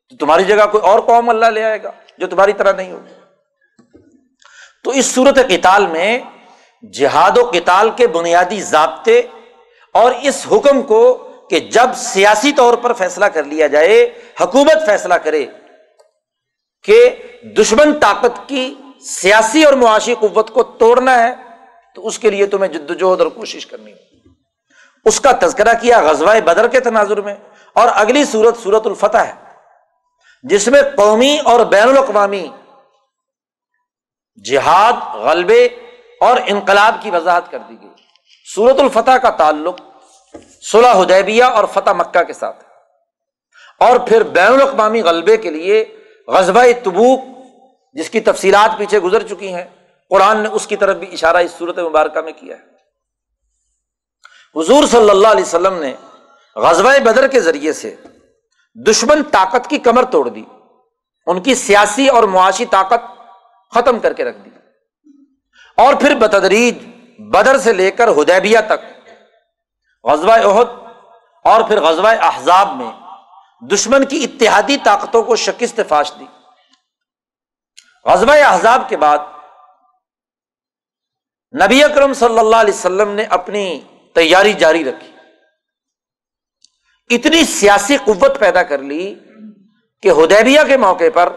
تو 0.10 0.16
تمہاری 0.16 0.44
جگہ 0.44 0.66
کوئی 0.72 0.84
اور 0.84 1.00
قوم 1.00 1.30
اللہ 1.30 1.46
لے 1.46 1.64
آئے 1.64 1.84
گا 1.84 1.92
جو 2.18 2.28
تمہاری 2.28 2.54
طرح 2.54 2.74
نہیں 2.74 2.92
ہوگی۔ 2.92 3.14
تو 4.84 4.92
اس 4.92 5.06
صورت 5.06 5.38
کتال 5.50 5.88
میں 5.88 6.20
جہاد 6.94 7.38
و 7.38 7.46
کتال 7.52 7.90
کے 7.98 8.08
بنیادی 8.08 8.60
ضابطے 8.62 9.22
اور 9.96 10.12
اس 10.22 10.46
حکم 10.52 10.82
کو 10.82 11.02
کہ 11.50 11.60
جب 11.74 11.96
سیاسی 11.98 12.52
طور 12.52 12.74
پر 12.74 12.94
فیصلہ 12.94 13.26
کر 13.26 13.44
لیا 13.44 13.68
جائے، 13.68 13.98
حکومت 14.42 14.86
فیصلہ 14.86 15.14
کرے 15.14 15.46
کہ 16.86 16.98
دشمن 17.58 18.00
طاقت 18.00 18.48
کی 18.48 18.74
سیاسی 19.06 19.64
اور 19.64 19.74
معاشی 19.74 20.16
قوت 20.20 20.50
کو 20.50 20.64
توڑنا 20.80 21.22
ہے، 21.24 21.34
تو 21.96 22.08
اس 22.08 22.20
کے 22.20 22.30
لیے 22.30 22.46
تمہیں 22.46 22.72
جدوجہد 22.74 23.22
اور 23.22 23.30
کوشش 23.30 23.66
کرنی 23.66 23.92
ہو 23.92 24.05
اس 25.06 25.20
کا 25.20 25.32
تذکرہ 25.40 25.74
کیا 25.82 26.02
غزوہ 26.02 26.40
بدر 26.46 26.68
کے 26.68 26.80
تناظر 26.80 27.22
میں 27.22 27.36
اور 27.76 27.88
اگلی 27.94 28.24
صورت 28.26 28.58
صورت 28.58 28.88
الفتح 28.88 29.18
ہے، 29.18 29.34
جس 30.44 30.68
میں 30.68 30.82
قومی 30.96 31.38
اور 31.44 31.60
بین 31.66 31.88
الاقوامی 31.90 32.48
جہاد، 34.46 35.16
غلبے 35.16 35.64
اور 36.22 36.38
انقلاب 36.46 36.96
کی 37.02 37.10
وضاحت 37.12 37.52
کر 37.52 37.60
دی 37.60 37.76
گئی۔ 37.82 37.90
سورت 38.56 38.80
الفتح 38.80 39.18
کا 39.22 39.30
تعلق 39.30 39.80
صلح 40.62 40.94
حدیبیہ 40.94 41.44
اور 41.44 41.66
فتح 41.74 41.90
مکہ 41.90 42.24
کے 42.24 42.34
ساتھ 42.34 42.64
اور 43.80 44.00
پھر 44.00 44.24
بین 44.24 44.54
الاقوامی 44.54 45.02
غلبے 45.02 45.38
کے 45.38 45.50
لیے 45.50 45.84
غزبہ 46.28 46.64
تبوک، 46.84 47.24
جس 47.96 48.10
کی 48.10 48.20
تفصیلات 48.22 48.78
پیچھے 48.78 49.00
گزر 49.00 49.28
چکی 49.28 49.54
ہیں، 49.54 49.66
قرآن 50.10 50.42
نے 50.42 50.50
اس 50.50 50.68
کی 50.68 50.76
طرف 50.76 50.98
بھی 50.98 51.08
اشارہ 51.14 51.38
اس 51.38 51.52
صورت 51.52 51.80
مبارکہ 51.80 52.22
میں 52.22 52.34
کیا 52.34 52.56
ہے۔ 52.56 52.75
حضور 54.56 54.84
صلی 54.84 55.10
اللہ 55.10 55.28
علیہ 55.28 55.44
وسلم 55.44 55.74
نے 55.74 55.96
غزبہ 56.56 56.94
بدر 57.04 57.28
کے 57.28 57.40
ذریعے 57.40 57.74
سے 57.74 57.96
دشمن 58.88 59.24
طاقت 59.24 59.70
کی 59.70 59.78
کمر 59.78 60.04
توڑ 60.04 60.30
دی، 60.30 60.44
ان 61.26 61.42
کی 61.42 61.56
سیاسی 61.56 62.08
اور 62.08 62.24
معاشی 62.24 62.66
طاقت 62.66 63.02
ختم 63.74 64.00
کر 64.00 64.14
کے 64.14 64.24
رکھ 64.24 64.38
دی۔ 64.38 64.50
اور 65.78 65.94
پھر 65.94 66.16
بتدریج 66.16 66.78
بدر 67.20 67.58
سے 67.58 67.74
لے 67.74 67.92
کر 67.92 68.08
ہدیبیہ 68.08 68.60
تک 68.68 69.10
غزبۂ 70.04 70.40
عہد 70.40 70.68
اور 71.44 71.62
پھر 71.62 71.82
غزبۂ 71.82 72.16
احزاب 72.20 72.76
میں 72.76 72.92
دشمن 73.72 74.06
کی 74.06 74.24
اتحادی 74.24 74.78
طاقتوں 74.84 75.24
کو 75.24 75.36
شکست 75.36 75.80
فاش 75.88 76.12
دی۔ 76.20 76.26
غزبۂ 78.06 78.42
احزاب 78.46 78.90
کے 78.90 78.98
بعد 78.98 79.18
نبی 81.66 81.84
اکرم 81.84 82.14
صلی 82.14 82.40
اللہ 82.40 82.56
علیہ 82.56 82.74
وسلم 82.74 83.10
نے 83.10 83.24
اپنی 83.24 83.82
تیاری 84.16 84.54
جاری 84.54 84.86
رکھی۔ 84.86 85.12
اتنی 87.10 87.44
سیاسی 87.44 87.98
قوت 87.98 88.40
پیدا 88.40 88.64
کر 88.64 88.78
لی 88.78 89.16
کہ 90.04 90.10
ہدیبیہ 90.10 90.62
کے 90.68 90.78
موقع 90.78 91.10
پر 91.14 91.34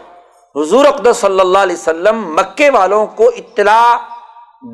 حضور 0.55 0.85
اقدس 0.85 1.17
صلی 1.17 1.39
اللہ 1.39 1.57
علیہ 1.57 1.75
وسلم 1.75 2.35
مکے 2.35 2.69
والوں 2.69 3.05
کو 3.07 3.27
اطلاع 3.27 3.97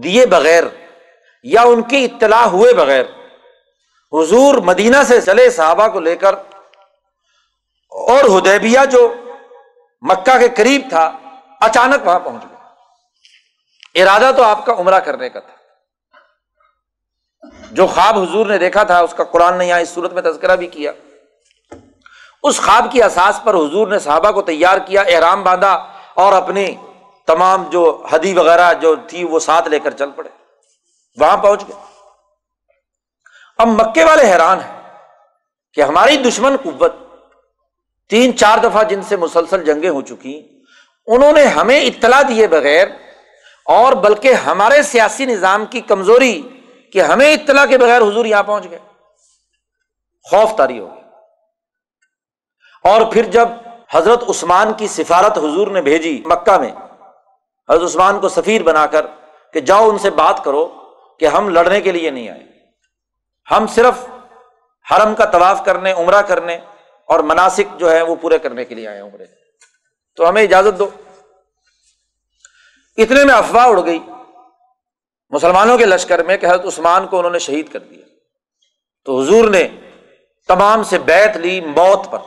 دیے 0.03 0.25
بغیر 0.25 0.63
یا 1.43 1.61
ان 1.61 1.81
کی 1.81 2.05
اطلاع 2.05 2.45
ہوئے 2.45 2.73
بغیر 2.73 3.05
حضور 4.13 4.55
مدینہ 4.55 4.97
سے 5.07 5.21
چلے 5.21 5.49
صحابہ 5.49 5.87
کو 5.87 5.99
لے 5.99 6.15
کر 6.15 6.35
اور 7.89 8.39
ہدیبیہ 8.39 8.79
جو 8.91 9.13
مکہ 10.01 10.39
کے 10.39 10.47
قریب 10.55 10.81
تھا، 10.89 11.17
اچانک 11.61 12.07
وہاں 12.07 12.19
پہنچ 12.19 12.43
گئے۔ 12.43 14.01
ارادہ 14.01 14.31
تو 14.37 14.43
آپ 14.43 14.65
کا 14.65 14.73
عمرہ 14.73 14.99
کرنے 14.99 15.29
کا 15.29 15.39
تھا۔ 15.39 15.54
جو 17.71 17.87
خواب 17.87 18.19
حضور 18.19 18.45
نے 18.45 18.57
دیکھا 18.57 18.83
تھا، 18.83 18.99
اس 18.99 19.13
کا 19.13 19.23
قرآن 19.23 19.57
نے 19.57 19.65
یہاں 19.65 19.79
اس 19.79 19.89
صورت 19.89 20.13
میں 20.13 20.21
تذکرہ 20.21 20.55
بھی 20.55 20.67
کیا۔ 20.67 20.91
اس 22.43 22.59
خواب 22.59 22.87
کی 22.91 23.03
اساس 23.03 23.39
پر 23.43 23.53
حضور 23.53 23.87
نے 23.87 23.99
صحابہ 23.99 24.31
کو 24.31 24.41
تیار 24.41 24.77
کیا، 24.77 25.01
احرام 25.01 25.43
باندھا 25.43 25.73
اور 26.13 26.33
اپنی 26.33 26.75
تمام 27.27 27.69
جو 27.69 28.03
ہدی 28.15 28.33
وغیرہ 28.33 28.73
جو 28.73 28.95
تھی، 29.07 29.23
وہ 29.23 29.39
ساتھ 29.39 29.67
لے 29.67 29.79
کر 29.79 29.91
چل 29.91 30.11
پڑے۔ 30.11 30.29
وہاں 31.17 31.37
پہنچ 31.37 31.67
گئے۔ 31.67 31.81
اب 33.57 33.67
مکے 33.67 34.03
والے 34.03 34.31
حیران 34.31 34.59
ہیں 34.59 34.81
کہ 35.73 35.81
ہماری 35.81 36.17
دشمن 36.17 36.55
قوت 36.63 36.93
تین 38.09 38.37
چار 38.37 38.57
دفعہ 38.57 38.83
جن 38.83 39.01
سے 39.01 39.15
مسلسل 39.15 39.63
جنگیں 39.63 39.89
ہو 39.89 40.01
چکی، 40.01 40.47
انہوں 41.07 41.31
نے 41.31 41.45
ہمیں 41.45 41.81
اطلاع 41.81 42.21
دیے 42.27 42.47
بغیر 42.47 42.87
اور 43.65 43.93
بلکہ 43.93 44.33
ہمارے 44.33 44.83
سیاسی 44.83 45.25
نظام 45.25 45.65
کی 45.65 45.81
کمزوری 45.81 46.54
کہ 46.93 47.01
ہمیں 47.01 47.33
اطلاع 47.33 47.65
کے 47.65 47.77
بغیر 47.77 48.01
حضور 48.01 48.25
یہاں 48.25 48.43
پہنچ 48.43 48.69
گئے۔ 48.69 48.79
خوف 50.23 50.55
تاری 50.57 50.79
ہو 50.79 50.95
گئی۔ 50.95 51.01
اور 52.83 53.11
پھر 53.13 53.23
جب 53.23 53.49
حضرت 53.91 54.23
عثمان 54.29 54.73
کی 54.73 54.87
سفارت 54.87 55.37
حضور 55.37 55.67
نے 55.67 55.81
بھیجی 55.81 56.23
مکہ 56.25 56.57
میں، 56.57 56.71
حضرت 57.69 57.83
عثمان 57.83 58.19
کو 58.19 58.29
سفیر 58.29 58.63
بنا 58.63 58.85
کر 58.85 59.05
کہ 59.53 59.59
جاؤ 59.59 59.89
ان 59.89 59.97
سے 59.97 60.09
بات 60.09 60.43
کرو 60.43 60.93
کہ 61.19 61.25
ہم 61.25 61.49
لڑنے 61.49 61.81
کے 61.81 61.91
لیے 61.91 62.09
نہیں 62.09 62.29
آئے۔ 62.29 62.43
ہم 63.51 63.67
صرف 63.67 64.05
حرم 64.91 65.15
کا 65.15 65.25
طواف 65.25 65.65
کرنے، 65.65 65.91
عمرہ 65.91 66.21
کرنے 66.21 66.57
اور 67.05 67.19
مناسب 67.19 67.79
جو 67.79 67.91
ہے 67.91 68.01
وہ 68.01 68.15
پورے 68.15 68.39
کرنے 68.39 68.65
کے 68.65 68.75
لیے 68.75 68.87
آئے 68.87 68.99
عمرے 68.99 69.25
تو 70.15 70.29
ہمیں 70.29 70.43
اجازت 70.43 70.79
دو۔ 70.79 70.89
اتنے 72.97 73.25
میں 73.25 73.35
افواہ 73.35 73.67
اڑ 73.67 73.85
گئی۔ 73.85 73.99
مسلمانوں 75.35 75.77
کے 75.77 75.85
لشکر 75.85 76.23
میں 76.23 76.37
کہ 76.37 76.45
حضرت 76.45 76.65
عثمان 76.65 77.07
کو 77.07 77.17
انہوں 77.19 77.31
نے 77.31 77.39
شہید 77.39 77.69
کر 77.69 77.79
دیا۔ 77.79 78.05
تو 79.05 79.21
حضور 79.21 79.49
نے 79.49 79.67
تمام 80.47 80.83
سے 80.83 80.99
بیت 80.99 81.37
لی 81.37 81.61
موت 81.61 82.11
پر۔ 82.11 82.17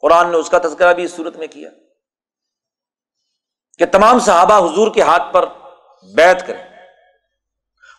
قرآن 0.00 0.30
نے 0.30 0.36
اس 0.36 0.50
کا 0.50 0.58
تذکرہ 0.58 0.94
بھی 0.94 1.04
اس 1.04 1.12
صورت 1.12 1.36
میں 1.36 1.46
کیا۔ 1.46 1.70
کہ 3.78 3.86
تمام 3.86 4.18
صحابہ 4.18 4.72
حضور 4.72 4.94
کے 4.94 5.02
ہاتھ 5.02 5.22
پر 5.32 5.46
بیت 6.14 6.46
کریں۔ 6.46 6.64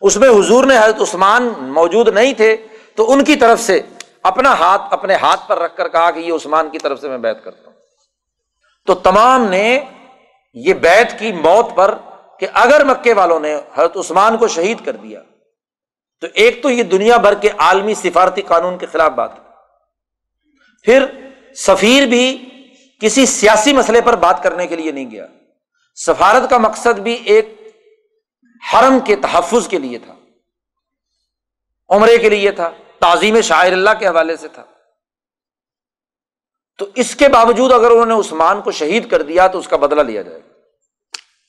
اس 0.02 0.18
میں 0.18 0.30
حضور 0.30 0.64
نے 0.64 0.78
حضرت 0.78 1.02
عثمان 1.02 1.54
موجود 1.58 2.08
نہیں 2.08 2.34
تھے 2.34 2.58
تو 2.96 3.12
ان 3.12 3.24
کی 3.24 3.36
طرف 3.36 3.60
سے 3.60 3.82
اپنا 4.24 4.54
ہاتھ 4.54 4.82
اپنے 4.92 5.16
ہاتھ 5.16 5.42
پر 5.48 5.60
رکھ 5.60 5.76
کر 5.76 5.90
کہا 5.90 6.12
کہ 6.12 6.20
یہ 6.20 6.34
عثمان 6.34 6.70
کی 6.70 6.80
طرف 6.80 7.02
سے 7.02 7.10
میں 7.10 7.18
بیت 7.18 7.44
کرتا 7.44 7.72
ہوں۔ 7.72 7.80
تو 8.86 8.96
تمام 8.96 9.44
نے 9.44 9.80
یہ 10.54 10.74
بیت 10.74 11.20
کی 11.20 11.32
موت 11.32 11.76
پر 11.76 11.98
کہ 12.44 12.48
اگر 12.54 12.84
مکے 12.84 13.14
والوں 13.14 13.40
نے 13.40 13.56
حضرت 13.56 13.98
عثمان 13.98 14.38
کو 14.38 14.48
شہید 14.48 14.86
کر 14.86 14.96
دیا، 14.96 15.22
تو 16.22 16.28
ایک 16.34 16.64
تو 16.64 16.70
یہ 16.70 16.84
دنیا 16.84 17.18
بھر 17.18 17.34
کے 17.34 17.50
عالمی 17.58 17.94
سفارتی 17.94 18.42
قانون 18.42 18.78
کے 18.78 18.86
خلاف 18.86 19.12
بات 19.12 19.32
پھر 20.84 21.06
سفیر 21.56 22.06
بھی 22.06 22.50
کسی 23.02 23.26
سیاسی 23.26 23.74
مسئلے 23.74 24.02
پر 24.02 24.16
بات 24.16 24.44
کرنے 24.44 24.68
کے 24.68 24.76
لیے 24.76 24.92
نہیں 24.92 25.12
گیا۔ 25.12 25.28
سفارت 25.96 26.50
کا 26.50 26.58
مقصد 26.58 27.00
بھی 27.00 27.14
ایک 27.14 27.76
حرم 28.74 29.00
کے 29.00 29.16
تحفظ 29.16 29.68
کے 29.68 29.80
لیے 29.80 29.98
تھا۔ 29.98 30.16
عمرے 31.90 32.18
کے 32.18 32.30
لیے 32.30 32.52
تھا۔ 32.52 32.72
تعظیم 33.00 33.42
شاعر 33.42 33.72
اللہ 33.72 33.90
کے 34.00 34.08
حوالے 34.08 34.38
سے 34.38 34.48
تھا۔ 34.48 34.66
تو 36.78 36.86
اس 36.96 37.16
کے 37.16 37.28
باوجود 37.28 37.72
اگر 37.72 37.92
انہوں 37.92 38.06
نے 38.06 38.14
عثمان 38.14 38.62
کو 38.62 38.72
شہید 38.72 39.12
کر 39.12 39.22
دیا 39.22 39.48
تو 39.48 39.60
اس 39.60 39.68
کا 39.68 39.78
بدلہ 39.78 40.02
لیا 40.02 40.22
جائے۔ 40.22 40.42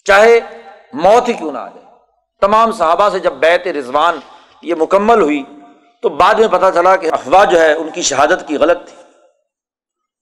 چاہے 0.04 0.40
موت 0.94 1.28
ہی 1.28 1.32
کیوں 1.32 1.52
نہ 1.52 1.58
آ 1.58 1.68
جائے؟ 1.68 1.86
تمام 2.40 2.72
صحابہ 2.72 3.08
سے 3.08 3.18
جب 3.18 3.32
بیت 3.32 3.66
رضوان 3.66 4.18
یہ 4.62 4.74
مکمل 4.74 5.22
ہوئی، 5.22 5.42
تو 6.02 6.08
بعد 6.08 6.34
میں 6.34 6.48
پتا 6.48 6.72
چلا 6.72 6.96
کہ 6.96 7.08
افواہ 7.12 7.44
جو 7.44 7.60
ہے، 7.60 7.72
ان 7.72 7.90
کی 7.90 8.02
شہادت 8.02 8.48
کی 8.48 8.56
غلط 8.56 8.88
تھی۔ 8.88 8.96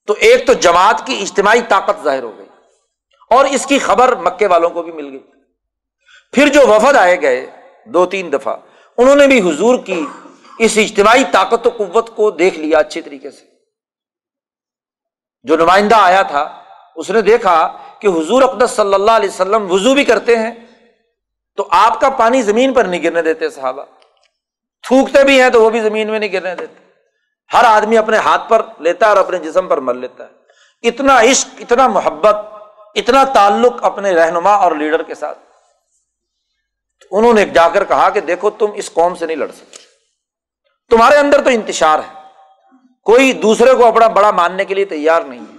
تو 0.06 0.14
ایک 0.18 0.46
تو 0.46 0.52
جماعت 0.52 1.06
کی 1.06 1.18
اجتماعی 1.22 1.62
طاقت 1.68 2.04
ظاہر 2.04 2.22
ہو 2.22 2.38
گئی 2.38 2.46
اور 3.30 3.44
اس 3.44 3.66
کی 3.66 3.78
خبر 3.78 4.14
مکے 4.14 4.46
والوں 4.46 4.70
کو 4.70 4.82
بھی 4.82 4.92
مل 4.92 5.10
گئی۔ 5.10 5.22
پھر 6.32 6.48
جو 6.48 6.66
وفد 6.66 6.96
آئے 6.96 7.20
گئے 7.20 7.50
دو 7.84 8.06
تین 8.06 8.32
دفعہ، 8.32 8.56
انہوں 8.98 9.14
نے 9.14 9.26
بھی 9.26 9.50
حضور 9.50 9.78
کی 9.78 10.06
اس 10.58 10.72
اجتماعی 10.76 11.24
طاقت 11.32 11.66
و 11.66 11.70
قوت 11.70 12.16
کو 12.16 12.30
دیکھ 12.30 12.58
لیا 12.58 12.78
اچھے 12.78 13.00
طریقے 13.00 13.30
سے۔ 13.30 13.44
جو 15.42 15.56
نمائندہ 15.56 15.94
آیا 15.94 16.22
تھا، 16.22 16.62
اس 16.96 17.10
نے 17.10 17.20
دیکھا 17.20 17.81
کہ 18.02 18.06
حضور 18.06 18.42
اقدس 18.42 18.70
صلی 18.70 18.94
اللہ 18.94 19.10
علیہ 19.10 19.28
وسلم 19.28 19.72
وضو 19.72 19.94
بھی 19.94 20.04
کرتے 20.04 20.36
ہیں، 20.36 20.50
تو 21.56 21.68
آپ 21.70 22.00
کا 22.00 22.10
پانی 22.10 22.42
زمین 22.42 22.74
پر 22.74 22.84
نہیں 22.84 23.02
گرنے 23.02 23.22
دیتے 23.22 23.50
صحابہ۔ 23.50 23.84
تھوکتے 24.82 25.24
بھی 25.24 25.42
ہیں 25.42 25.50
تو 25.50 25.64
وہ 25.64 25.70
بھی 25.70 25.80
زمین 25.80 26.10
میں 26.10 26.18
نہیں 26.18 26.32
گرنے 26.32 26.54
دیتے۔ 26.54 26.84
ہر 27.52 27.64
آدمی 27.64 27.98
اپنے 27.98 28.16
ہاتھ 28.16 28.48
پر 28.48 28.62
لیتا 28.78 29.06
ہے 29.06 29.10
اور 29.10 29.18
اپنے 29.18 29.38
جسم 29.38 29.68
پر 29.68 29.78
مل 29.78 29.98
لیتا 29.98 30.24
ہے۔ 30.24 30.30
اتنا 30.88 31.20
عشق، 31.20 31.48
اتنا 31.58 31.88
محبت، 31.88 32.36
اتنا 32.94 33.24
تعلق 33.24 33.84
اپنے 33.84 34.12
رہنما 34.12 34.54
اور 34.54 34.72
لیڈر 34.72 35.02
کے 35.02 35.14
ساتھ۔ 35.14 35.38
انہوں 37.10 37.32
نے 37.32 37.44
جا 37.44 37.68
کر 37.68 37.84
کہا 37.84 38.10
کہ 38.10 38.20
دیکھو 38.20 38.50
تم 38.50 38.66
اس 38.74 38.92
قوم 38.92 39.14
سے 39.14 39.26
نہیں 39.26 39.36
لڑ 39.36 39.48
سکتے۔ 39.56 39.76
تمہارے 40.90 41.16
اندر 41.16 41.42
تو 41.42 41.50
انتشار 41.50 41.98
ہے۔ 41.98 42.22
کوئی 43.02 43.32
دوسرے 43.32 43.74
کو 43.74 43.86
اپنا 43.86 44.06
بڑا 44.06 44.30
ماننے 44.30 44.64
کے 44.64 44.74
لیے 44.74 44.84
تیار 44.84 45.22
نہیں۔ 45.22 45.40
ہے 45.40 45.51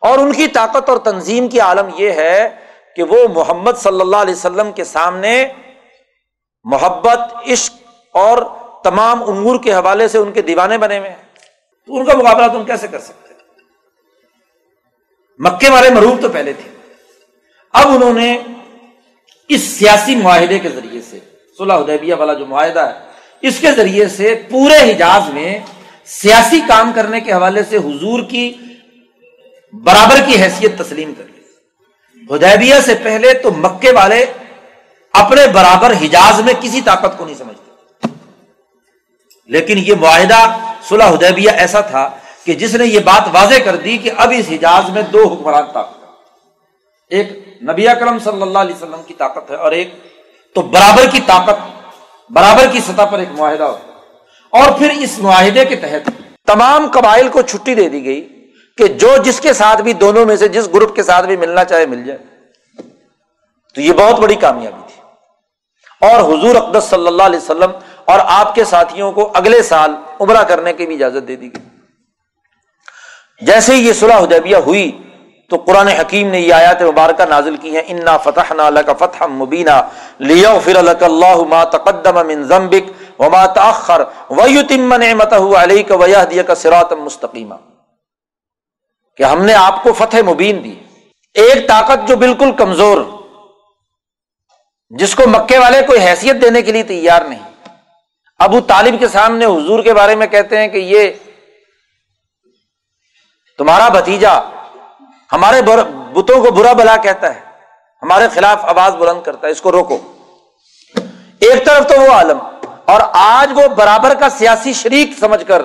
اور 0.00 0.18
ان 0.18 0.32
کی 0.32 0.46
طاقت 0.46 0.88
اور 0.88 0.98
تنظیم 0.98 1.48
کی 1.48 1.60
عالم 1.60 1.88
یہ 1.96 2.10
ہے 2.10 2.48
کہ 2.96 3.02
وہ 3.02 3.16
محمد 3.34 3.72
صلی 3.76 4.00
اللہ 4.00 4.16
علیہ 4.16 4.34
وسلم 4.34 4.72
کے 4.72 4.84
سامنے 4.84 5.46
محبت، 6.64 7.18
عشق 7.52 7.74
اور 8.14 8.38
تمام 8.84 9.22
امور 9.22 9.58
کے 9.62 9.72
حوالے 9.74 10.08
سے 10.08 10.18
ان 10.18 10.32
کے 10.32 10.42
دیوانے 10.42 10.78
بنے 10.78 10.98
ہوئے 10.98 11.08
ہیں۔ 11.08 11.16
تو 11.86 11.96
ان 11.96 12.04
کا 12.04 12.16
مقابلہ 12.16 12.46
تم 12.46 12.64
کیسے 12.64 12.86
کر 12.88 12.98
سکتے 12.98 13.34
مکے 15.38 15.70
والے 15.70 15.90
مروب 15.90 16.22
تو 16.22 16.28
پہلے 16.28 16.52
تھے۔ 16.52 16.70
اب 17.72 17.88
انہوں 17.88 18.14
نے 18.14 18.38
اس 19.48 19.60
سیاسی 19.60 20.16
معاہدے 20.16 20.58
کے 20.58 20.68
ذریعے 20.68 21.00
سے، 21.10 21.18
صلح 21.58 21.74
حدیبیہ 21.74 22.14
والا 22.14 22.32
جو 22.32 22.46
معاہدہ 22.46 22.80
ہے، 22.80 22.98
اس 23.40 23.60
کے 23.60 23.72
ذریعے 23.72 24.08
سے 24.08 24.42
پورے 24.50 24.90
حجاز 24.90 25.28
میں 25.28 25.58
سیاسی 26.04 26.60
کام 26.68 26.92
کرنے 26.94 27.20
کے 27.20 27.32
حوالے 27.32 27.62
سے 27.64 27.76
حضور 27.76 28.22
کی 28.28 28.52
برابر 29.72 30.20
کی 30.26 30.42
حیثیت 30.42 30.78
تسلیم 30.78 31.12
کر 31.14 31.24
لی۔ 31.24 31.40
حدیبیہ 32.30 32.74
سے 32.84 32.94
پہلے 33.02 33.34
تو 33.34 33.50
مکے 33.50 33.92
والے 33.92 34.26
اپنے 35.12 35.46
برابر 35.46 35.90
حجاز 35.90 36.40
میں 36.40 36.54
کسی 36.60 36.80
طاقت 36.80 37.18
کو 37.18 37.24
نہیں 37.24 37.34
سمجھتے۔ 37.34 37.70
لیکن 39.46 39.78
یہ 39.78 39.94
معاہدہ 40.00 40.58
صلح 40.88 41.04
حدیبیہ 41.04 41.50
ایسا 41.50 41.80
تھا 41.80 42.10
کہ 42.44 42.54
جس 42.54 42.74
نے 42.74 42.86
یہ 42.86 43.00
بات 43.00 43.28
واضح 43.32 43.54
کر 43.64 43.76
دی 43.76 43.98
کہ 43.98 44.10
اب 44.16 44.32
اس 44.36 44.44
حجاز 44.50 44.90
میں 44.90 45.02
دو 45.02 45.28
حکمران 45.28 45.64
طاقت 45.72 46.04
ایک 47.08 47.48
نبی 47.62 47.88
اکرم 47.88 48.18
صلی 48.18 48.42
اللہ 48.42 48.58
علیہ 48.58 48.74
وسلم 48.74 49.02
کی 49.06 49.14
طاقت 49.14 49.50
ہے 49.50 49.56
اور 49.56 49.72
ایک 49.72 49.94
تو 50.54 50.62
برابر 50.62 51.06
کی 51.12 51.20
طاقت، 51.26 51.86
برابر 52.30 52.66
کی 52.72 52.80
سطح 52.80 53.02
پر 53.02 53.18
ایک 53.18 53.28
معاہدہ 53.32 53.62
ہوتا 53.62 53.92
اور 54.50 54.78
پھر 54.78 54.90
اس 54.90 55.18
معاہدے 55.18 55.64
کے 55.64 55.76
تحت 55.76 56.10
تمام 56.46 56.86
قبائل 56.92 57.28
کو 57.28 57.42
چھٹی 57.42 57.74
دے 57.74 57.88
دی 57.88 58.04
گئی۔ 58.04 58.39
کہ 58.80 58.88
جو 58.88 59.16
جس 59.16 59.40
کے 59.40 59.52
ساتھ 59.52 59.82
بھی 59.82 59.92
دونوں 59.92 60.26
میں 60.26 60.36
سے 60.36 60.48
جس 60.48 60.68
گروپ 60.74 60.96
کے 60.96 61.02
ساتھ 61.02 61.26
بھی 61.26 61.36
ملنا 61.36 61.64
چاہے 61.64 61.86
مل 61.86 62.04
جائے۔ 62.04 62.18
تو 63.74 63.80
یہ 63.80 63.92
بہت 63.92 64.20
بڑی 64.20 64.34
کامیابی 64.34 64.82
تھی۔ 64.86 65.00
اور 66.08 66.20
حضور 66.20 66.54
اقدس 66.54 66.84
صلی 66.84 67.06
اللہ 67.06 67.22
علیہ 67.22 67.38
وسلم 67.38 67.70
اور 68.04 68.18
آپ 68.24 68.54
کے 68.54 68.64
ساتھیوں 68.64 69.12
کو 69.12 69.30
اگلے 69.34 69.62
سال 69.62 69.94
عمرہ 70.20 70.42
کرنے 70.42 70.72
کی 70.72 70.86
بھی 70.86 70.94
اجازت 70.94 71.28
دے 71.28 71.36
دی 71.36 71.54
گئی۔ 71.54 71.68
جیسے 73.40 73.74
ہی 73.74 73.88
یہ 73.88 73.92
صلاح 73.92 74.18
حدیبیہ 74.18 74.56
ہوئی، 74.56 75.02
تو 75.48 75.56
قرآن 75.56 75.88
حکیم 75.88 76.28
نے 76.28 76.40
یہ 76.40 76.54
آیات 76.54 76.82
مبارکہ 76.82 77.24
نازل 77.24 77.56
کی 77.56 77.76
ہیں، 77.76 77.82
انا 77.88 78.16
فتح 78.16 78.52
کا 78.86 78.92
فتح 78.98 79.24
مبینہ 79.26 79.88
لیا 80.18 80.58
فر 80.64 80.76
اللہ 80.76 81.42
ما 81.48 81.64
تقدم 81.64 82.26
من 82.26 82.42
ذنبک 82.42 83.20
وما 83.20 83.46
تاخر 83.46 84.00
ویتم 84.30 84.94
نعمتہ 84.94 85.34
علیک 85.34 85.90
ویہدیک 85.90 86.50
صراط 86.56 86.92
مستقیمہ 86.92 87.54
کہ 89.20 89.24
ہم 89.24 89.42
نے 89.44 89.54
آپ 89.54 89.82
کو 89.82 89.92
فتح 89.92 90.16
مبین 90.26 90.64
دی۔ 90.64 90.74
ایک 91.34 91.68
طاقت 91.68 92.08
جو 92.08 92.16
بالکل 92.16 92.52
کمزور، 92.52 93.00
جس 94.90 95.14
کو 95.14 95.22
مکے 95.26 95.58
والے 95.58 95.82
کوئی 95.82 96.00
حیثیت 96.00 96.36
دینے 96.42 96.62
کے 96.62 96.72
لیے 96.72 96.82
تیار 96.82 97.22
نہیں۔ 97.22 97.66
ابو 98.38 98.60
طالب 98.60 98.94
کے 98.98 99.08
سامنے 99.08 99.44
حضور 99.44 99.82
کے 99.82 99.94
بارے 99.94 100.14
میں 100.14 100.26
کہتے 100.26 100.58
ہیں 100.58 100.68
کہ 100.68 100.78
یہ 100.78 101.10
تمہارا 103.58 103.88
بھتیجا 103.88 104.32
ہمارے 105.32 105.62
بتوں 105.62 106.44
کو 106.44 106.50
برا 106.50 106.72
بلا 106.72 106.96
کہتا 106.96 107.34
ہے۔ 107.34 107.40
ہمارے 108.02 108.28
خلاف 108.34 108.64
آواز 108.64 108.94
بلند 108.94 109.22
کرتا 109.22 109.46
ہے۔ 109.46 109.52
اس 109.52 109.60
کو 109.60 109.72
روکو۔ 109.72 109.98
ایک 111.40 111.66
طرف 111.66 111.86
تو 111.88 112.00
وہ 112.00 112.12
عالم، 112.12 112.38
اور 112.84 113.00
آج 113.12 113.52
وہ 113.54 113.68
برابر 113.68 114.14
کا 114.14 114.30
سیاسی 114.30 114.72
شریک 114.72 115.10
سمجھ 115.20 115.44
کر 115.46 115.62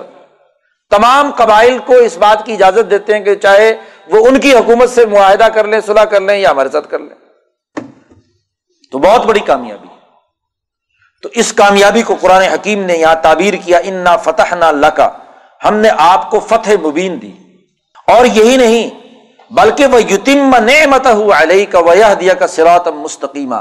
تمام 0.97 1.31
قبائل 1.35 1.77
کو 1.85 1.95
اس 1.95 2.17
بات 2.17 2.45
کی 2.45 2.53
اجازت 2.53 2.91
دیتے 2.91 3.13
ہیں 3.13 3.23
کہ 3.23 3.35
چاہے 3.35 3.75
وہ 4.07 4.27
ان 4.27 4.39
کی 4.39 4.53
حکومت 4.53 4.89
سے 4.89 5.05
معاہدہ 5.05 5.43
کر 5.43 5.67
لیں 5.67 5.79
صلاح 5.85 6.03
کر 6.03 6.21
لیں 6.21 6.37
یا 6.37 6.51
ہمارے 6.51 6.69
ساتھ 6.69 6.89
کر 6.89 6.99
لیں۔ 6.99 7.15
تو 8.91 8.99
بہت 8.99 9.25
بڑی 9.25 9.39
کامیابی 9.39 9.87
تو 11.23 11.29
اس 11.33 11.53
کامیابی 11.53 12.01
کو 12.01 12.15
قرآن 12.21 12.41
حکیم 12.41 12.85
نے 12.85 12.93
یہاں 12.93 13.15
تعبیر 13.15 13.53
کیا، 13.53 13.77
انا 13.77 14.17
فتح 14.17 14.55
نہ 14.55 14.65
لکا 14.65 15.09
ہم 15.63 15.75
نے 15.75 15.89
آپ 15.97 16.29
کو 16.29 16.39
فتح 16.39 16.71
مبین 16.83 17.21
دی۔ 17.21 17.31
اور 18.07 18.25
یہی 18.25 18.57
نہیں، 18.57 18.89
بلکہ 19.53 19.85
وہ 19.85 20.01
یتیم 20.03 20.55
نعمت 20.55 21.07
علیہ 21.41 21.65
کا 21.65 21.79
ویہ 21.79 22.13
دیا 22.13 22.33
کا 22.33 22.47
سرات 22.47 22.87
مستقیمہ 22.87 23.55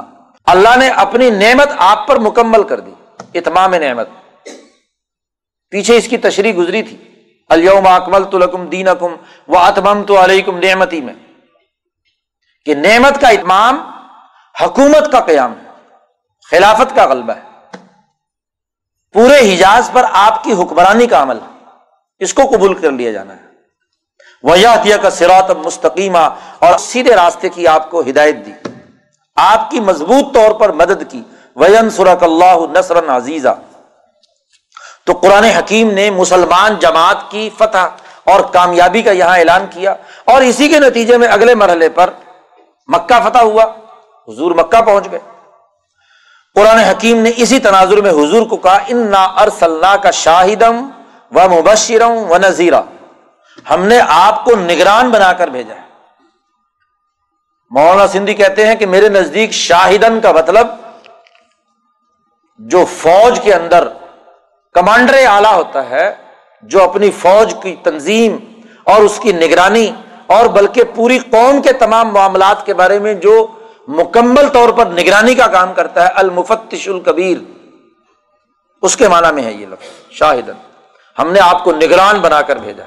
اللہ 0.47 0.77
نے 0.77 0.89
اپنی 0.89 1.31
نعمت 1.31 1.69
آپ 1.77 2.07
پر 2.09 2.19
مکمل 2.19 2.63
کر 2.63 2.81
دی، 2.81 2.93
اتمام 3.35 3.75
نعمت۔ 3.75 4.09
پیچھے 5.71 5.97
اس 5.97 6.09
کی 6.09 6.17
تشریح 6.17 6.53
گزری 6.57 6.83
تھی۔ 6.83 7.14
الوم 7.49 7.87
اکمل 7.87 8.25
تو 8.25 8.39
لکم 8.39 8.67
دین 8.67 8.89
اکم 8.89 9.17
و 9.49 9.59
اتمم 9.59 10.03
تو 10.03 10.25
علیکم 10.25 10.59
نعمتی 10.59 11.01
میں۔ 11.01 11.15
کہ 12.67 12.75
نعمت 12.75 13.21
کا 13.21 13.29
اتمام 13.29 13.91
حکومت 14.63 15.13
کا 15.13 15.21
قیام 15.21 15.53
ہے، 15.53 15.71
خلافت 16.51 16.97
کا 16.97 17.07
غلبہ 17.07 17.33
ہے۔ 17.33 17.77
پورے 19.13 19.55
حجاز 19.55 19.91
پر 19.93 20.05
آپ 20.13 20.45
کی 20.45 20.53
حکمرانی 20.53 21.07
کا 21.07 21.23
عمل 21.23 21.39
اس 22.19 22.35
کو 22.35 22.43
قبول 22.43 22.75
کر 22.75 22.91
لیا 22.91 23.13
جانا 23.13 23.37
ہے۔ 23.37 23.45
ویا 24.43 24.97
کا 25.03 25.11
سرات 25.11 25.51
مستقیمہ 25.51 26.29
اور 26.59 26.79
سیدھے 26.79 27.17
راستے 27.17 27.49
کی 27.49 27.69
آپ 27.69 27.91
کو 27.91 28.01
ہدایت 28.01 28.37
دی۔ 28.47 28.53
آپ 29.37 29.71
کی 29.71 29.81
مضبوط 29.81 30.35
طور 30.35 30.51
پر 30.51 30.73
مدد 30.73 31.11
کی۔ 31.11 31.23
وین 31.57 31.91
سرک 31.91 32.23
اللہ 32.23 32.79
نسر 32.79 33.09
عزیزہ 33.09 33.49
تو 35.07 35.13
قرآن 35.13 35.45
حکیم 35.45 35.91
نے 35.91 36.11
مسلمان 36.11 36.75
جماعت 36.75 37.31
کی 37.31 37.51
فتح 37.59 37.87
اور 38.25 38.41
کامیابی 38.41 39.03
کا 39.03 39.11
یہاں 39.11 39.39
اعلان 39.39 39.67
کیا 39.71 39.95
اور 40.25 40.43
اسی 40.43 40.69
کے 40.69 40.79
نتیجے 40.79 41.17
میں 41.17 41.29
اگلے 41.29 41.55
مرحلے 41.55 41.89
پر 41.89 42.11
مکہ 42.89 43.21
فتح 43.25 43.39
ہوا، 43.39 43.65
حضور 44.29 44.51
مکہ 44.51 44.81
پہنچ 44.81 45.11
گئے۔ 45.11 45.21
قرآن 46.55 46.79
حکیم 46.79 47.21
نے 47.21 47.31
اسی 47.37 47.59
تناظر 47.59 47.97
میں 47.97 48.11
حضور 48.11 48.47
کو 48.47 48.57
کہا 48.57 48.79
ان 48.89 49.11
نا 49.11 49.25
ارسلہ 49.25 49.97
کا 50.03 50.11
شاہدم 50.11 50.89
و 51.33 51.49
مبشرم 51.49 52.31
و 52.31 52.39
نذیرہ 52.39 52.81
ہم 53.71 53.85
نے 53.85 54.01
آپ 54.09 54.45
کو 54.45 54.57
نگران 54.57 55.11
بنا 55.11 55.33
کر 55.33 55.49
بھیجا 55.49 55.75
ہے۔ 55.75 55.83
مولانا 57.71 58.07
سندھی 58.07 58.35
کہتے 58.35 58.67
ہیں 58.67 58.75
کہ 58.75 58.87
میرے 58.87 59.09
نزدیک 59.09 59.53
شاہدن 59.53 60.21
کا 60.21 60.33
مطلب 60.33 60.67
جو 62.59 62.85
فوج 62.85 63.41
کے 63.41 63.55
اندر 63.55 63.89
کمانڈر 64.75 65.15
اعلی 65.27 65.55
ہوتا 65.55 65.89
ہے 65.91 66.15
جو 66.63 66.83
اپنی 66.83 67.11
فوج 67.11 67.55
کی 67.63 67.75
تنظیم 67.83 68.37
اور 68.85 69.01
اس 69.01 69.19
کی 69.23 69.33
نگرانی 69.33 69.91
اور 70.27 70.47
بلکہ 70.47 70.83
پوری 70.95 71.19
قوم 71.31 71.61
کے 71.63 71.73
تمام 71.73 72.09
معاملات 72.09 72.65
کے 72.67 72.75
بارے 72.75 72.99
میں 72.99 73.15
جو 73.15 73.35
مکمل 73.89 74.49
طور 74.49 74.69
پر 74.69 74.87
نگرانی 74.87 75.35
کا 75.35 75.47
کام 75.47 75.73
کرتا 75.75 76.05
ہے، 76.05 76.13
المفتش 76.15 76.89
القبیر 76.89 77.39
اس 78.83 78.97
کے 78.97 79.09
معنی 79.09 79.33
میں 79.35 79.43
ہے 79.43 79.53
یہ 79.53 79.67
لفظ 79.67 80.13
شاہدن 80.19 80.59
ہم 81.19 81.33
نے 81.33 81.41
آپ 81.41 81.65
کو 81.65 81.73
نگران 81.73 82.21
بنا 82.21 82.43
کر 82.43 82.57
بھیجا 82.57 82.85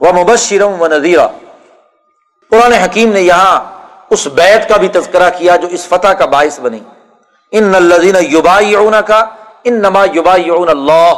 وہ 0.00 0.12
مبشرم 0.12 0.82
و 0.82 0.88
نذیرہ 0.88 1.26
قرآن 2.52 2.72
حکیم 2.72 3.12
نے 3.12 3.20
یہاں 3.20 3.60
اس 4.10 4.26
بیت 4.34 4.68
کا 4.68 4.76
بھی 4.76 4.88
تذکرہ 4.88 5.30
کیا 5.38 5.56
جو 5.56 5.68
اس 5.70 5.86
فتح 5.88 6.12
کا 6.18 6.26
باعث 6.26 6.60
بنی۔ 6.60 6.80
ان 7.52 7.64
نلزین 7.64 8.16
یوبا 8.20 9.00
کا 9.06 9.24
ان 9.64 9.74
نما 9.74 10.04
یوبا 10.12 10.36
یون 10.36 10.68
اللہ۔ 10.68 11.14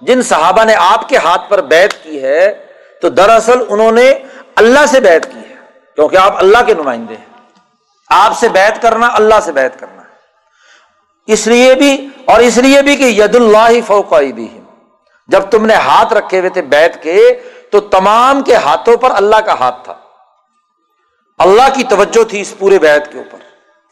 جن 0.00 0.22
صحابہ 0.22 0.64
نے 0.64 0.74
آپ 0.74 1.08
کے 1.08 1.16
ہاتھ 1.16 1.50
پر 1.50 1.60
بیت 1.60 2.02
کی 2.02 2.22
ہے، 2.22 2.66
تو 3.02 3.08
دراصل 3.08 3.58
انہوں 3.68 3.92
نے 3.92 4.12
اللہ 4.56 4.86
سے 4.86 5.00
بیت 5.00 5.32
کی 5.32 5.38
ہے، 5.38 5.54
کیونکہ 5.94 6.16
آپ 6.16 6.36
اللہ 6.36 6.58
کے 6.66 6.74
نمائندے 6.74 7.14
ہیں۔ 7.14 7.24
آپ 8.08 8.38
سے 8.38 8.48
بیت 8.48 8.82
کرنا، 8.82 9.08
اللہ 9.12 9.34
سے 9.42 9.52
بیت 9.52 9.80
کرنا 9.80 10.02
اس 11.26 11.46
لیے 11.46 11.74
بھی 11.74 12.08
اور 12.24 12.40
اس 12.40 12.56
لیے 12.56 12.82
بھی 12.82 12.96
کہ 12.96 13.02
ید 13.02 13.36
اللہ 13.36 13.86
فوقائی 13.86 14.32
بھی 14.32 14.60
جب 15.28 15.40
تم 15.40 15.66
نے 15.66 15.74
ہاتھ 15.74 16.12
رکھے 16.12 16.38
ہوئے 16.38 16.50
تھے 16.50 16.62
بیت 16.62 17.02
کے، 17.02 17.40
تو 17.72 17.80
تمام 17.80 18.42
کے 18.42 18.54
ہاتھوں 18.54 18.96
پر 18.96 19.10
اللہ 19.14 19.36
کا 19.36 19.52
ہاتھ 19.52 19.84
تھا۔ 19.84 19.94
اللہ 21.38 21.74
کی 21.74 21.84
توجہ 21.84 22.24
تھی 22.24 22.40
اس 22.40 22.54
پورے 22.58 22.78
بیت 22.78 23.12
کے 23.12 23.18
اوپر۔ 23.18 23.38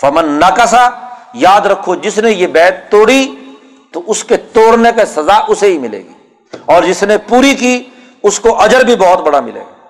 فمن 0.00 0.28
نہ 0.28 0.88
یاد 1.34 1.60
رکھو، 1.60 1.94
جس 1.94 2.18
نے 2.18 2.30
یہ 2.30 2.46
بیت 2.46 2.90
توڑی 2.90 3.43
تو 3.94 4.02
اس 4.06 4.24
کے 4.24 4.36
توڑنے 4.36 4.90
کا 4.96 5.04
سزا 5.04 5.44
اسے 5.48 5.66
ہی 5.66 5.78
ملے 5.78 5.98
گی۔ 5.98 6.12
اور 6.66 6.82
جس 6.82 7.02
نے 7.02 7.18
پوری 7.18 7.54
کی، 7.54 7.90
اس 8.22 8.40
کو 8.40 8.62
اجر 8.62 8.80
بھی 8.80 8.96
بہت 8.96 9.18
بڑا 9.18 9.40
ملے 9.40 9.60
گا۔ 9.60 9.88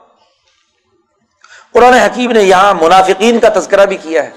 قرآن 1.73 1.93
حکیم 1.93 2.31
نے 2.31 2.43
یہاں 2.43 2.75
منافقین 2.75 3.39
کا 3.39 3.49
تذکرہ 3.55 3.87
بھی 3.87 3.97
کیا 3.97 4.25
ہے 4.25 4.31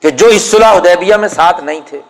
کہ 0.00 0.10
جو 0.10 0.26
اس 0.26 0.50
صلاح 0.50 0.74
ادیبیہ 0.74 1.14
میں 1.14 1.28
ساتھ 1.28 1.64
نہیں 1.64 1.80
تھے، 1.86 2.00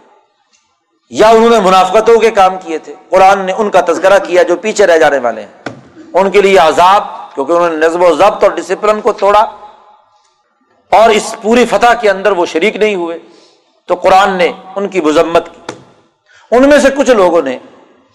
یا 1.11 1.29
انہوں 1.29 1.51
نے 1.51 1.61
منافقتوں 1.61 2.21
کے 2.21 2.31
کام 2.31 2.59
کیے 2.59 2.79
تھے۔ 2.79 2.95
قرآن 3.09 3.39
نے 3.39 3.53
ان 3.53 3.71
کا 3.71 3.81
تذکرہ 3.81 4.19
کیا 4.19 4.43
جو 4.43 4.57
پیچھے 4.57 4.87
رہ 4.87 4.99
جانے 4.99 5.19
والے 5.19 5.43
ہیں۔ 5.43 5.79
ان 6.13 6.31
کے 6.31 6.43
لیے 6.43 6.59
عذاب، 6.59 7.35
کیونکہ 7.35 7.53
انہوں 7.53 7.71
نے 7.71 7.87
نظم 7.87 8.03
و 8.03 8.15
ضبط 8.15 8.45
اور 8.45 8.53
ڈسپلن 8.53 9.01
کو 9.01 9.13
توڑا۔ 9.13 9.41
اور 10.91 11.09
اس 11.11 11.35
پوری 11.43 11.67
فتح 11.67 11.95
کے 12.01 12.11
اندر 12.11 12.33
وہ 12.33 12.47
شریک 12.47 12.77
نہیں 12.77 12.95
ہوئے۔ 12.95 13.19
تو 13.87 13.95
قرآن 13.95 14.37
نے 14.37 14.53
ان 14.77 14.89
کی 14.89 15.01
مذمت 15.01 15.47
کی۔ 15.55 15.60
ان 16.51 16.69
میں 16.69 16.79
سے 16.79 16.89
کچھ 16.97 17.11
لوگوں 17.11 17.43
نے 17.43 17.59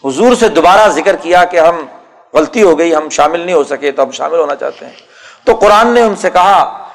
حضور 0.05 0.35
سے 0.35 0.49
دوبارہ 0.49 0.89
ذکر 0.89 1.15
کیا 1.15 1.43
کہ 1.43 1.59
ہم 1.59 1.85
غلطی 2.33 2.63
ہو 2.63 2.79
گئی، 2.79 2.95
ہم 2.95 3.09
شامل 3.09 3.39
نہیں 3.39 3.55
ہو 3.55 3.63
سکے، 3.63 3.91
تو 3.91 4.03
ہم 4.03 4.11
شامل 4.11 4.39
ہونا 4.39 4.55
چاہتے 4.55 4.85
ہیں۔ 4.85 4.93
تو 5.45 5.55
قرآن 5.55 5.87
نے 5.87 6.01
ان 6.01 6.15
سے 6.15 6.29
کہا 6.29 6.87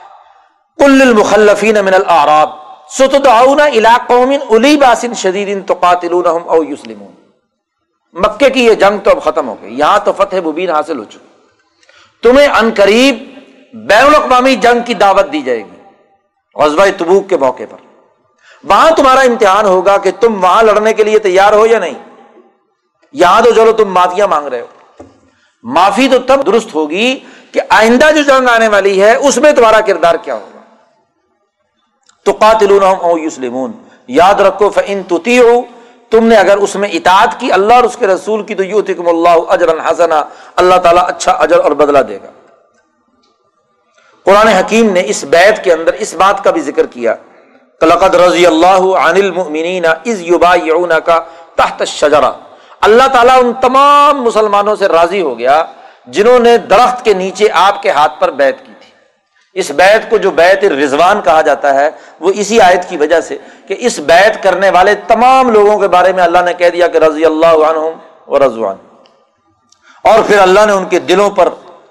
کل 0.78 1.02
المخلفین 1.02 1.84
من 1.84 1.94
العراب 1.94 2.50
ستدعون 2.88 3.60
الى 3.60 3.88
قوم 4.06 4.32
الی 4.50 4.76
باسن 4.76 5.14
شدید 5.14 5.68
تقاتلونہم 5.68 6.48
او 6.48 6.64
یسلمون 6.64 7.12
مکے 8.12 8.50
کی 8.50 8.64
یہ 8.64 8.74
جنگ 8.74 8.98
تو 8.98 9.10
اب 9.10 9.22
ختم 9.22 9.48
ہو 9.48 9.56
گئی، 9.62 9.78
یہاں 9.78 9.98
تو 10.04 10.12
فتح 10.12 10.36
مبین 10.44 10.70
حاصل 10.70 10.98
ہو 10.98 11.04
چکی۔ 11.04 11.26
تمہیں 12.22 12.48
ان 12.48 12.70
قریب 12.76 13.40
بین 13.74 14.06
الاقوامی 14.06 14.56
جنگ 14.56 14.80
کی 14.86 14.94
دعوت 14.94 15.32
دی 15.32 15.42
جائے 15.42 15.58
گی۔ 15.58 15.80
غزوہ 16.54 16.84
تبوک 16.98 17.28
کے 17.28 17.36
موقع 17.36 17.62
پر۔ 17.70 17.89
وہاں 18.64 18.90
تمہارا 18.90 19.20
امتحان 19.20 19.64
ہوگا 19.64 19.98
کہ 19.98 20.10
تم 20.20 20.44
وہاں 20.44 20.62
لڑنے 20.62 20.92
کے 20.92 21.04
لیے 21.04 21.18
تیار 21.18 21.52
ہو 21.52 21.66
یا 21.66 21.78
نہیں۔ 21.78 21.94
یہاں 23.12 23.42
تو 23.42 23.50
چلو 23.50 23.72
تم 23.72 23.94
معافیا 23.94 24.26
مانگ 24.26 24.46
رہے 24.46 24.60
ہو۔ 24.60 24.66
معافی 25.62 26.08
تو 26.08 26.18
تب 26.18 26.46
درست 26.46 26.74
ہوگی 26.74 27.18
کہ 27.52 27.60
آئندہ 27.68 28.10
جو 28.16 28.22
جنگ 28.22 28.48
آنے 28.48 28.68
والی 28.68 29.02
ہے، 29.02 29.16
اس 29.16 29.36
میں 29.36 29.52
تمہارا 29.52 29.80
کردار 29.80 30.14
کیا 30.14 30.34
ہوگا۔ 30.34 30.60
تو 32.24 32.32
قاتل 32.32 32.70
یوسلمون 32.70 33.72
یاد 34.08 34.34
رکھو 34.34 34.70
فن 34.70 35.02
توتی 35.08 35.38
ہو 35.38 35.62
تم 36.10 36.24
نے 36.24 36.36
اگر 36.36 36.56
اس 36.56 36.76
میں 36.76 36.88
اطاعت 36.88 37.40
کی 37.40 37.52
اللہ 37.52 37.74
اور 37.74 37.84
اس 37.84 37.96
کے 37.96 38.06
رسول 38.06 38.42
کی، 38.42 38.54
تو 38.54 38.62
یو 38.62 38.82
تکم 38.82 39.08
اللہ 39.08 39.38
اجر 39.48 39.68
حسنا۔ 39.90 40.22
اللہ 40.56 40.74
تعالیٰ 40.74 41.04
اچھا 41.08 41.32
اجر 41.32 41.58
اور 41.58 41.72
بدلا 41.72 42.02
دے 42.08 42.18
گا۔ 42.22 42.30
قرآن 44.24 44.48
حکیم 44.48 44.92
نے 44.92 45.02
اس 45.06 45.24
بیت 45.24 45.64
کے 45.64 45.72
اندر 45.72 45.92
اس 45.92 46.14
بات 46.14 46.44
کا 46.44 46.50
بھی 46.50 46.60
ذکر 46.60 46.86
کیا۔ 46.86 47.14
کلقد 47.80 48.14
رضی 48.14 48.46
اللہ 48.46 48.96
عن 48.96 49.16
المؤمنین 49.16 49.86
از 49.86 50.20
یوبا 50.20 50.56
کا 51.04 51.20
تحت 51.56 51.80
الشجرہ۔ 51.80 52.32
اللہ 52.80 53.02
تعالیٰ 53.12 53.44
ان 53.44 53.52
تمام 53.52 54.22
مسلمانوں 54.22 54.76
سے 54.76 54.88
راضی 54.88 55.20
ہو 55.20 55.38
گیا 55.38 55.64
جنہوں 56.06 56.38
نے 56.38 56.58
درخت 56.58 57.04
کے 57.04 57.14
نیچے 57.14 57.48
آپ 57.52 57.82
کے 57.82 57.90
ہاتھ 57.90 58.20
پر 58.20 58.30
بیت 58.30 58.58
کی 58.58 58.72
تھی۔ 58.80 58.90
اس 59.60 59.70
بیت 59.70 60.10
کو 60.10 60.16
جو 60.16 60.30
بیت 60.30 60.64
رضوان 60.64 61.20
کہا 61.20 61.40
جاتا 61.40 61.74
ہے، 61.74 61.90
وہ 62.20 62.32
اسی 62.34 62.60
آیت 62.60 62.88
کی 62.88 62.96
وجہ 62.96 63.20
سے 63.20 63.38
کہ 63.68 63.76
اس 63.78 63.98
بیت 63.98 64.42
کرنے 64.42 64.70
والے 64.70 64.94
تمام 64.94 65.50
لوگوں 65.50 65.78
کے 65.78 65.88
بارے 65.88 66.12
میں 66.12 66.24
اللہ 66.24 66.38
نے 66.44 66.54
کہہ 66.54 66.70
دیا 66.70 66.86
کہ 66.86 66.98
رضی 66.98 67.24
اللہ 67.24 67.46
عنہم 67.46 67.92
و 68.26 68.38
رضوان۔ 68.38 68.76
اور 70.04 70.18
پھر 70.26 70.38
اللہ 70.38 70.60
نے 70.66 70.72
ان 70.72 70.84
کے 70.84 70.98
دلوں 70.98 71.30
پر 71.30 71.48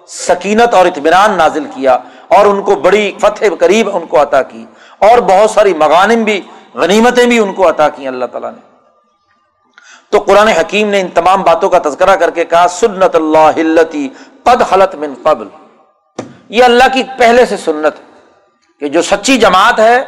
سکینت 0.07 0.73
اور 0.73 0.85
اطمینان 0.85 1.31
نازل 1.37 1.63
کیا 1.63 1.97
اور 2.29 2.45
ان 2.45 2.61
کو 2.61 2.75
بڑی 2.75 3.11
فتح 3.21 3.45
قریب 3.59 3.89
ان 3.95 4.05
کو 4.05 4.21
عطا 4.21 4.41
کی 4.41 4.65
اور 4.97 5.17
بہت 5.17 5.51
ساری 5.51 5.73
مغانم 5.73 6.23
بھی، 6.23 6.41
غنیمتیں 6.73 7.25
بھی 7.25 7.39
ان 7.39 7.53
کو 7.53 7.69
عطا 7.69 7.89
کی 7.89 8.07
اللہ 8.07 8.25
تعالیٰ 8.25 8.51
نے۔ 8.51 8.69
تو 10.09 10.19
قرآن 10.19 10.47
حکیم 10.47 10.89
نے 10.89 11.01
ان 11.01 11.07
تمام 11.07 11.41
باتوں 11.41 11.69
کا 11.69 11.79
تذکرہ 11.79 12.15
کر 12.15 12.29
کے 12.29 12.45
کہا، 12.45 12.67
سنت 12.67 13.15
اللہ 13.15 13.51
قد 14.43 14.73
حلت 14.73 14.95
من 14.95 15.13
قبل۔ 15.23 15.47
یہ 16.49 16.63
اللہ 16.63 16.83
کی 16.93 17.03
پہلے 17.17 17.45
سے 17.45 17.57
سنت 17.57 18.19
کہ 18.79 18.89
جو 18.89 19.01
سچی 19.01 19.37
جماعت 19.37 19.79
ہے، 19.79 20.03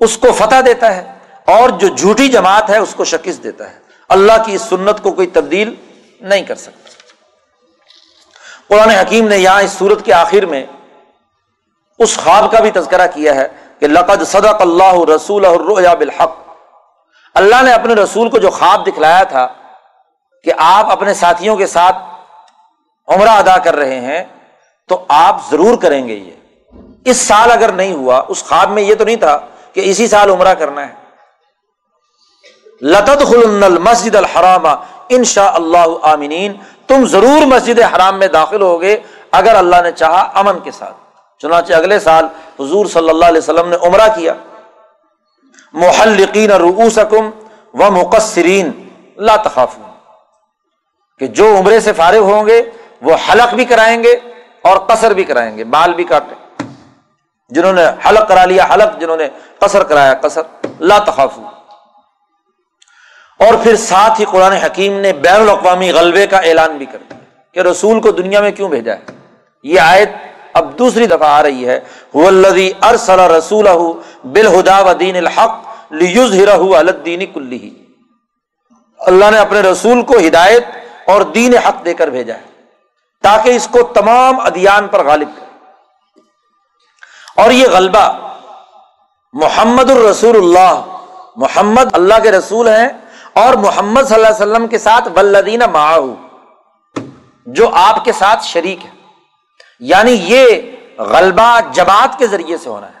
اس 0.00 0.18
کو 0.18 0.32
فتح 0.32 0.54
دیتا 0.66 0.96
ہے 0.96 1.12
اور 1.46 1.68
جو 1.68 1.88
جھوٹی 1.88 2.28
جماعت 2.28 2.70
ہے، 2.70 2.78
اس 2.78 2.94
کو 2.94 3.04
شکست 3.04 3.42
دیتا 3.42 3.70
ہے۔ 3.70 3.78
اللہ 4.08 4.32
کی 4.46 4.54
اس 4.54 4.62
سنت 4.62 5.02
کو 5.02 5.12
کوئی 5.12 5.26
تبدیل 5.26 5.74
نہیں 6.20 6.42
کر 6.42 6.54
سکتا۔ 6.54 6.83
قرآن 8.68 8.90
حکیم 8.90 9.28
نے 9.28 9.38
یہاں 9.38 9.62
اس 9.62 9.72
صورت 9.72 10.04
کے 10.04 10.12
آخر 10.12 10.46
میں 10.46 10.66
اس 11.98 12.16
خواب 12.16 12.52
کا 12.52 12.60
بھی 12.60 12.70
تذکرہ 12.70 13.06
کیا 13.14 13.34
ہے 13.34 13.48
کہ 13.78 13.86
لقد 13.86 14.22
صدق 14.26 14.60
اللہ 14.60 15.10
رسول 15.16 15.46
بالحق۔ 15.98 16.32
اللہ 17.34 17.62
نے 17.62 17.72
اپنے 17.72 17.94
رسول 17.94 18.30
کو 18.30 18.38
جو 18.38 18.50
خواب 18.50 18.86
دکھلایا 18.86 19.22
تھا 19.22 19.48
کہ 20.44 20.52
آپ 20.56 20.90
اپنے 20.90 21.14
ساتھیوں 21.14 21.56
کے 21.56 21.66
ساتھ 21.66 21.96
عمرہ 23.08 23.28
ادا 23.28 23.56
کر 23.56 23.76
رہے 23.76 24.00
ہیں، 24.00 24.24
تو 24.88 25.04
آپ 25.08 25.50
ضرور 25.50 25.78
کریں 25.78 26.08
گے 26.08 26.14
یہ۔ 26.14 26.30
اس 27.04 27.16
سال 27.16 27.50
اگر 27.50 27.72
نہیں 27.72 27.92
ہوا، 27.92 28.22
اس 28.28 28.44
خواب 28.44 28.70
میں 28.70 28.82
یہ 28.82 28.94
تو 28.94 29.04
نہیں 29.04 29.16
تھا 29.16 29.38
کہ 29.72 29.80
اسی 29.84 30.06
سال 30.06 30.30
عمرہ 30.30 30.54
کرنا 30.54 30.88
ہے۔ 30.88 30.92
لطت 32.82 33.26
خل 33.26 33.78
مسجد 33.78 34.14
الحرام 34.14 34.66
ان 35.08 35.24
شاء 35.24 35.52
اللہ 35.54 35.86
عامنین 36.02 36.52
تم 36.86 37.04
ضرور 37.04 37.46
مسجد 37.46 37.80
حرام 37.80 38.18
میں 38.18 38.28
داخل 38.28 38.62
ہوگے 38.62 38.96
اگر 39.32 39.54
اللہ 39.54 39.76
نے 39.82 39.92
چاہا 39.92 40.32
امن 40.34 40.58
کے 40.58 40.70
ساتھ۔ 40.70 40.94
چنانچہ 41.38 41.72
اگلے 41.72 41.98
سال 41.98 42.24
حضور 42.60 42.86
صلی 42.86 43.08
اللہ 43.08 43.24
علیہ 43.24 43.38
وسلم 43.38 43.68
نے 43.68 43.76
عمرہ 43.82 44.08
کیا۔ 44.14 44.34
محلقین 45.72 46.50
رؤوسکم 46.50 47.30
و 47.74 47.90
مقصرین 47.90 48.88
لا 49.16 49.36
تخاف 49.36 49.76
کہ 51.18 51.26
جو 51.26 51.56
عمرے 51.58 51.80
سے 51.80 51.92
فارغ 51.92 52.18
ہوں 52.18 52.46
گے، 52.46 52.70
وہ 53.02 53.14
حلق 53.14 53.54
بھی 53.54 53.64
کرائیں 53.64 54.02
گے 54.02 54.12
اور 54.62 54.76
قصر 54.76 55.14
بھی 55.14 55.24
کرائیں 55.24 55.56
گے 55.58 55.64
بال 55.64 55.94
بھی 55.94 56.04
کاٹیں۔ 56.04 56.62
جنہوں 57.48 57.72
نے 57.72 57.82
حلق 58.08 58.28
کرا 58.28 58.44
لیا، 58.44 58.66
حلق 58.74 59.00
جنہوں 59.00 59.16
نے 59.16 59.28
قصر 59.58 59.82
کرایا، 59.84 60.14
قصر۔ 60.14 60.66
لا 60.80 60.98
تخاف 60.98 61.38
اور 63.44 63.54
پھر 63.62 63.76
ساتھ 63.76 64.20
ہی 64.20 64.24
قرآن 64.24 64.52
حکیم 64.52 65.00
نے 65.00 65.12
بین 65.12 65.40
الاقوامی 65.40 65.90
غلبے 65.90 66.26
کا 66.26 66.36
اعلان 66.36 66.76
بھی 66.76 66.86
کر 66.86 66.98
دیا 66.98 67.18
کہ 67.52 67.60
رسول 67.60 68.00
کو 68.00 68.10
دنیا 68.10 68.40
میں 68.40 68.50
کیوں 68.50 68.68
بھیجا 68.68 68.92
ہے؟ 68.92 69.12
یہ 69.62 69.80
آیت 69.80 70.10
اب 70.52 70.78
دوسری 70.78 71.06
دفعہ 71.06 71.28
آ 71.28 71.42
رہی 71.42 71.68
ہے۔ 71.68 71.80
ارسل 72.82 73.20
رسول 73.20 73.68
بالہدا 74.24 74.80
و 74.80 74.92
دین 74.92 75.16
الحق 75.16 75.60
الدین 75.90 77.26
کلی 77.26 77.74
اللہ 78.98 79.24
نے 79.30 79.38
اپنے 79.38 79.60
رسول 79.60 80.02
کو 80.02 80.18
ہدایت 80.18 80.64
اور 81.06 81.20
دین 81.20 81.56
حق 81.56 81.84
دے 81.84 81.94
کر 81.94 82.08
بھیجا 82.08 82.34
ہے 82.34 82.42
تاکہ 83.22 83.50
اس 83.50 83.68
کو 83.70 83.82
تمام 83.82 84.40
ادیان 84.40 84.88
پر 84.88 85.06
غالب 85.06 85.28
کرے۔ 85.36 85.58
اور 87.42 87.50
یہ 87.50 87.66
غلبہ 87.68 88.34
محمد 89.32 89.90
الرسول 89.90 90.36
اللہ، 90.36 90.82
محمد 91.36 91.84
اللہ 91.92 92.14
کے 92.22 92.30
رسول 92.32 92.68
ہیں 92.68 92.88
اور 93.34 93.54
محمد 93.54 94.02
صلی 94.02 94.14
اللہ 94.14 94.26
علیہ 94.26 94.52
وسلم 94.52 94.66
کے 94.66 94.78
ساتھ 94.78 95.08
ولدین 95.16 95.62
معاہو، 95.72 96.14
جو 97.46 97.70
آپ 97.72 98.04
کے 98.04 98.12
ساتھ 98.12 98.44
شریک 98.44 98.84
ہے 98.84 98.90
یعنی 99.80 100.12
یہ 100.12 100.46
غلبہ 100.98 101.60
جماعت 101.72 102.18
کے 102.18 102.26
ذریعے 102.26 102.58
سے 102.58 102.68
ہونا 102.70 102.86
ہے۔ 102.86 103.00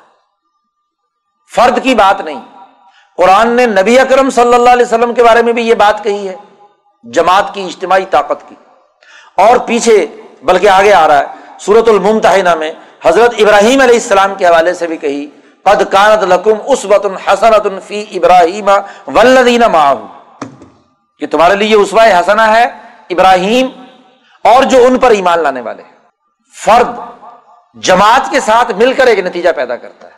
فرد 1.54 1.82
کی 1.82 1.94
بات 1.94 2.20
نہیں۔ 2.20 2.40
قرآن 3.16 3.48
نے 3.48 3.66
نبی 3.66 3.98
اکرم 3.98 4.30
صلی 4.30 4.54
اللہ 4.54 4.70
علیہ 4.70 4.86
وسلم 4.86 5.14
کے 5.14 5.24
بارے 5.24 5.42
میں 5.42 5.52
بھی 5.52 5.68
یہ 5.68 5.74
بات 5.74 6.04
کہی 6.04 6.28
ہے۔ 6.28 6.36
جماعت 7.04 7.54
کی 7.54 7.64
اجتماعی 7.64 8.04
طاقت 8.10 8.48
کی۔ 8.48 8.54
اور 9.36 9.56
پیچھے، 9.56 10.06
بلکہ 10.42 10.68
آگے 10.68 10.92
آ 10.92 11.08
رہا 11.08 11.18
ہے 11.18 11.24
سورت 11.60 11.88
الممتحنہ 11.88 12.54
میں 12.54 12.72
حضرت 13.04 13.34
ابراہیم 13.38 13.80
علیہ 13.80 13.94
السلام 13.94 14.34
کے 14.34 14.46
حوالے 14.46 14.74
سے 14.74 14.86
بھی 14.86 14.96
کہی، 14.96 15.26
قد 15.62 15.92
کانت 15.92 16.22
لکم 16.22 16.58
اس 16.66 16.84
وط 16.84 17.06
حسنت 17.28 17.86
فی 17.86 18.04
ابراہیم 18.10 18.68
ولدین 19.06 19.62
کہ 21.24 21.30
تمہارے 21.30 21.54
لیے 21.54 21.76
اسوا 21.76 22.04
حسنا 22.04 22.46
ہے، 22.56 22.64
ابراہیم، 23.10 23.68
اور 24.44 24.62
جو 24.62 24.78
ان 24.86 24.98
پر 24.98 25.10
ایمان 25.10 25.38
لانے 25.38 25.60
والے 25.60 25.82
فرد 26.64 26.88
جماعت 27.74 28.30
کے 28.30 28.40
ساتھ 28.40 28.72
مل 28.72 28.92
کر 28.92 29.06
ایک 29.06 29.18
نتیجہ 29.18 29.50
پیدا 29.56 29.76
کرتا 29.76 30.06
ہے۔ 30.06 30.12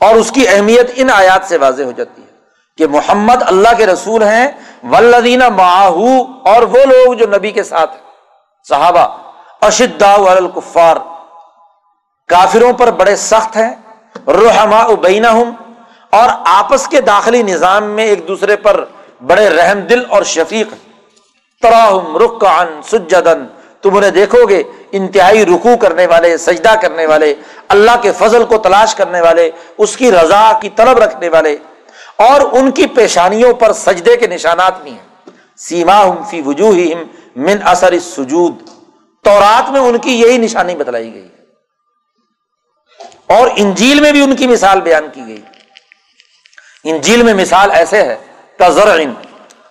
اور 0.00 0.14
اس 0.14 0.30
کی 0.30 0.48
اہمیت 0.48 0.90
ان 0.94 1.10
آیات 1.10 1.44
سے 1.44 1.56
واضح 1.56 1.82
ہو 1.82 1.92
جاتی 1.92 2.22
ہے 2.22 2.32
کہ 2.78 2.86
محمد 2.86 3.42
اللہ 3.46 3.76
کے 3.76 3.86
رسول 3.86 4.22
ہیں 4.22 4.48
ولدین 4.90 5.38
ماہو 5.38 6.10
اور 6.44 6.62
وہ 6.62 6.84
لوگ 6.86 7.14
جو 7.14 7.26
نبی 7.26 7.50
کے 7.50 7.62
ساتھ 7.62 7.96
صحابہ 8.68 9.06
اشدا 9.60 10.14
الکفار، 10.14 10.96
کافروں 12.28 12.72
پر 12.72 12.90
بڑے 12.90 13.16
سخت 13.16 13.56
ہیں 13.56 13.74
رحما 14.26 14.80
ابینا 14.80 15.30
ہوں 15.30 15.50
اور 16.10 16.28
آپس 16.44 16.88
کے 16.88 17.00
داخلی 17.00 17.42
نظام 17.42 17.84
میں 17.84 18.04
ایک 18.04 18.28
دوسرے 18.28 18.56
پر 18.56 18.84
بڑے 19.26 19.48
رحم 19.48 19.80
دل 19.80 20.02
اور 20.08 20.22
شفیق 20.22 20.74
تراہم 21.62 22.16
رکان 22.16 22.80
سجدن 22.82 23.46
تم 23.82 23.96
انہیں 23.96 24.10
دیکھو 24.10 24.48
گے، 24.48 24.62
انتہائی 24.92 25.46
رکو 25.46 25.76
کرنے 25.76 26.06
والے، 26.06 26.38
سجدہ 26.38 26.74
کرنے 26.82 27.06
والے، 27.06 27.34
اللہ 27.68 27.90
کے 28.02 28.12
فضل 28.18 28.44
کو 28.44 28.58
تلاش 28.58 28.94
کرنے 28.94 29.20
والے، 29.20 29.50
اس 29.78 29.96
کی 29.96 30.12
رضا 30.12 30.58
کی 30.62 30.70
طلب 30.76 30.98
رکھنے 30.98 31.28
والے۔ 31.28 31.56
اور 32.16 32.40
ان 32.40 32.70
کی 32.70 32.86
پیشانیوں 32.86 33.54
پر 33.54 33.72
سجدے 33.72 34.16
کے 34.16 34.26
نشانات 34.26 34.82
بھی 34.82 34.90
ہیں۔ 34.90 35.30
سیما 35.56 36.04
ہم 36.04 36.22
فی 36.30 36.42
وجوہ 36.46 36.76
من 37.36 37.56
اثر 37.64 37.98
سجود 37.98 38.54
تو 39.24 39.40
رات 39.40 39.70
میں 39.70 39.80
ان 39.80 39.98
کی 39.98 40.20
یہی 40.20 40.38
نشانی 40.38 40.74
بتلائی 40.74 41.14
گئی 41.14 41.28
اور 43.26 43.48
انجیل 43.56 44.00
میں 44.00 44.12
بھی 44.12 44.22
ان 44.22 44.36
کی 44.36 44.46
مثال 44.46 44.80
بیان 44.80 45.06
کی 45.12 45.26
گئی۔ 45.26 45.40
انجیل 46.84 47.22
میں 47.22 47.34
مثال 47.34 47.70
ایسے 47.70 48.02
ہے 48.02 48.16
تزر 48.58 49.00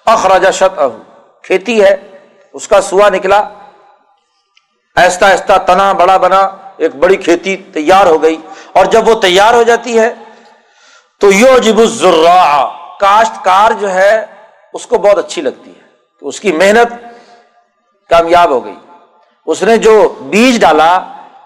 اخراجہ 0.05 0.51
شت 0.51 0.79
کھیتی 1.43 1.83
ہے، 1.83 1.95
اس 2.53 2.67
کا 2.67 2.81
سوا 2.81 3.09
نکلا۔ 3.09 3.43
ایستا 4.95 5.29
ایستا 5.29 5.57
تنا 5.57 5.93
بڑا 5.93 6.17
بنا، 6.17 6.49
ایک 6.77 6.95
بڑی 6.95 7.15
کھیتی 7.15 7.57
تیار 7.57 8.05
ہو 8.05 8.23
گئی۔ 8.23 8.37
اور 8.73 8.85
جب 8.85 9.07
وہ 9.07 9.21
تیار 9.21 9.53
ہو 9.53 9.63
جاتی 9.63 9.99
ہے، 9.99 10.13
تو 11.19 11.31
یو 11.31 11.57
جب 11.57 11.75
کاشتکار 12.99 13.71
جو 13.71 13.91
ہے، 13.93 14.25
اس 14.73 14.87
کو 14.87 14.97
بہت 14.97 15.17
اچھی 15.17 15.41
لگتی 15.41 15.69
ہے۔ 15.69 15.81
تو 16.19 16.27
اس 16.27 16.39
کی 16.39 16.51
محنت 16.51 16.93
کامیاب 18.09 18.49
ہو 18.49 18.65
گئی۔ 18.65 18.75
اس 19.45 19.63
نے 19.63 19.77
جو 19.77 20.15
بیج 20.19 20.61
ڈالا، 20.61 20.99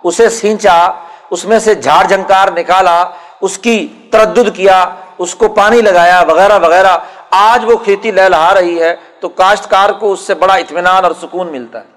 اسے 0.03 0.29
سینچا، 0.29 0.91
اس 1.29 1.45
میں 1.45 1.59
سے 1.59 1.75
جھاڑ 1.75 2.05
جھنکار 2.05 2.47
نکالا، 2.47 3.09
اس 3.41 3.57
کی 3.57 3.87
تردد 4.11 4.55
کیا، 4.55 4.85
اس 5.17 5.35
کو 5.35 5.47
پانی 5.47 5.81
لگایا، 5.81 6.23
وغیرہ 6.27 6.59
وغیرہ۔ 6.59 6.97
آج 7.31 7.65
وہ 7.65 7.77
کھیتی 7.77 8.11
لہلا 8.11 8.53
رہی 8.53 8.81
ہے 8.83 8.95
تو 9.19 9.29
کاشتکار 9.29 9.89
کو 9.89 10.11
اس 10.11 10.19
سے 10.19 10.35
بڑا 10.35 10.53
اطمینان 10.53 11.03
اور 11.03 11.11
سکون 11.21 11.47
ملتا 11.47 11.79
ہے۔ 11.79 11.89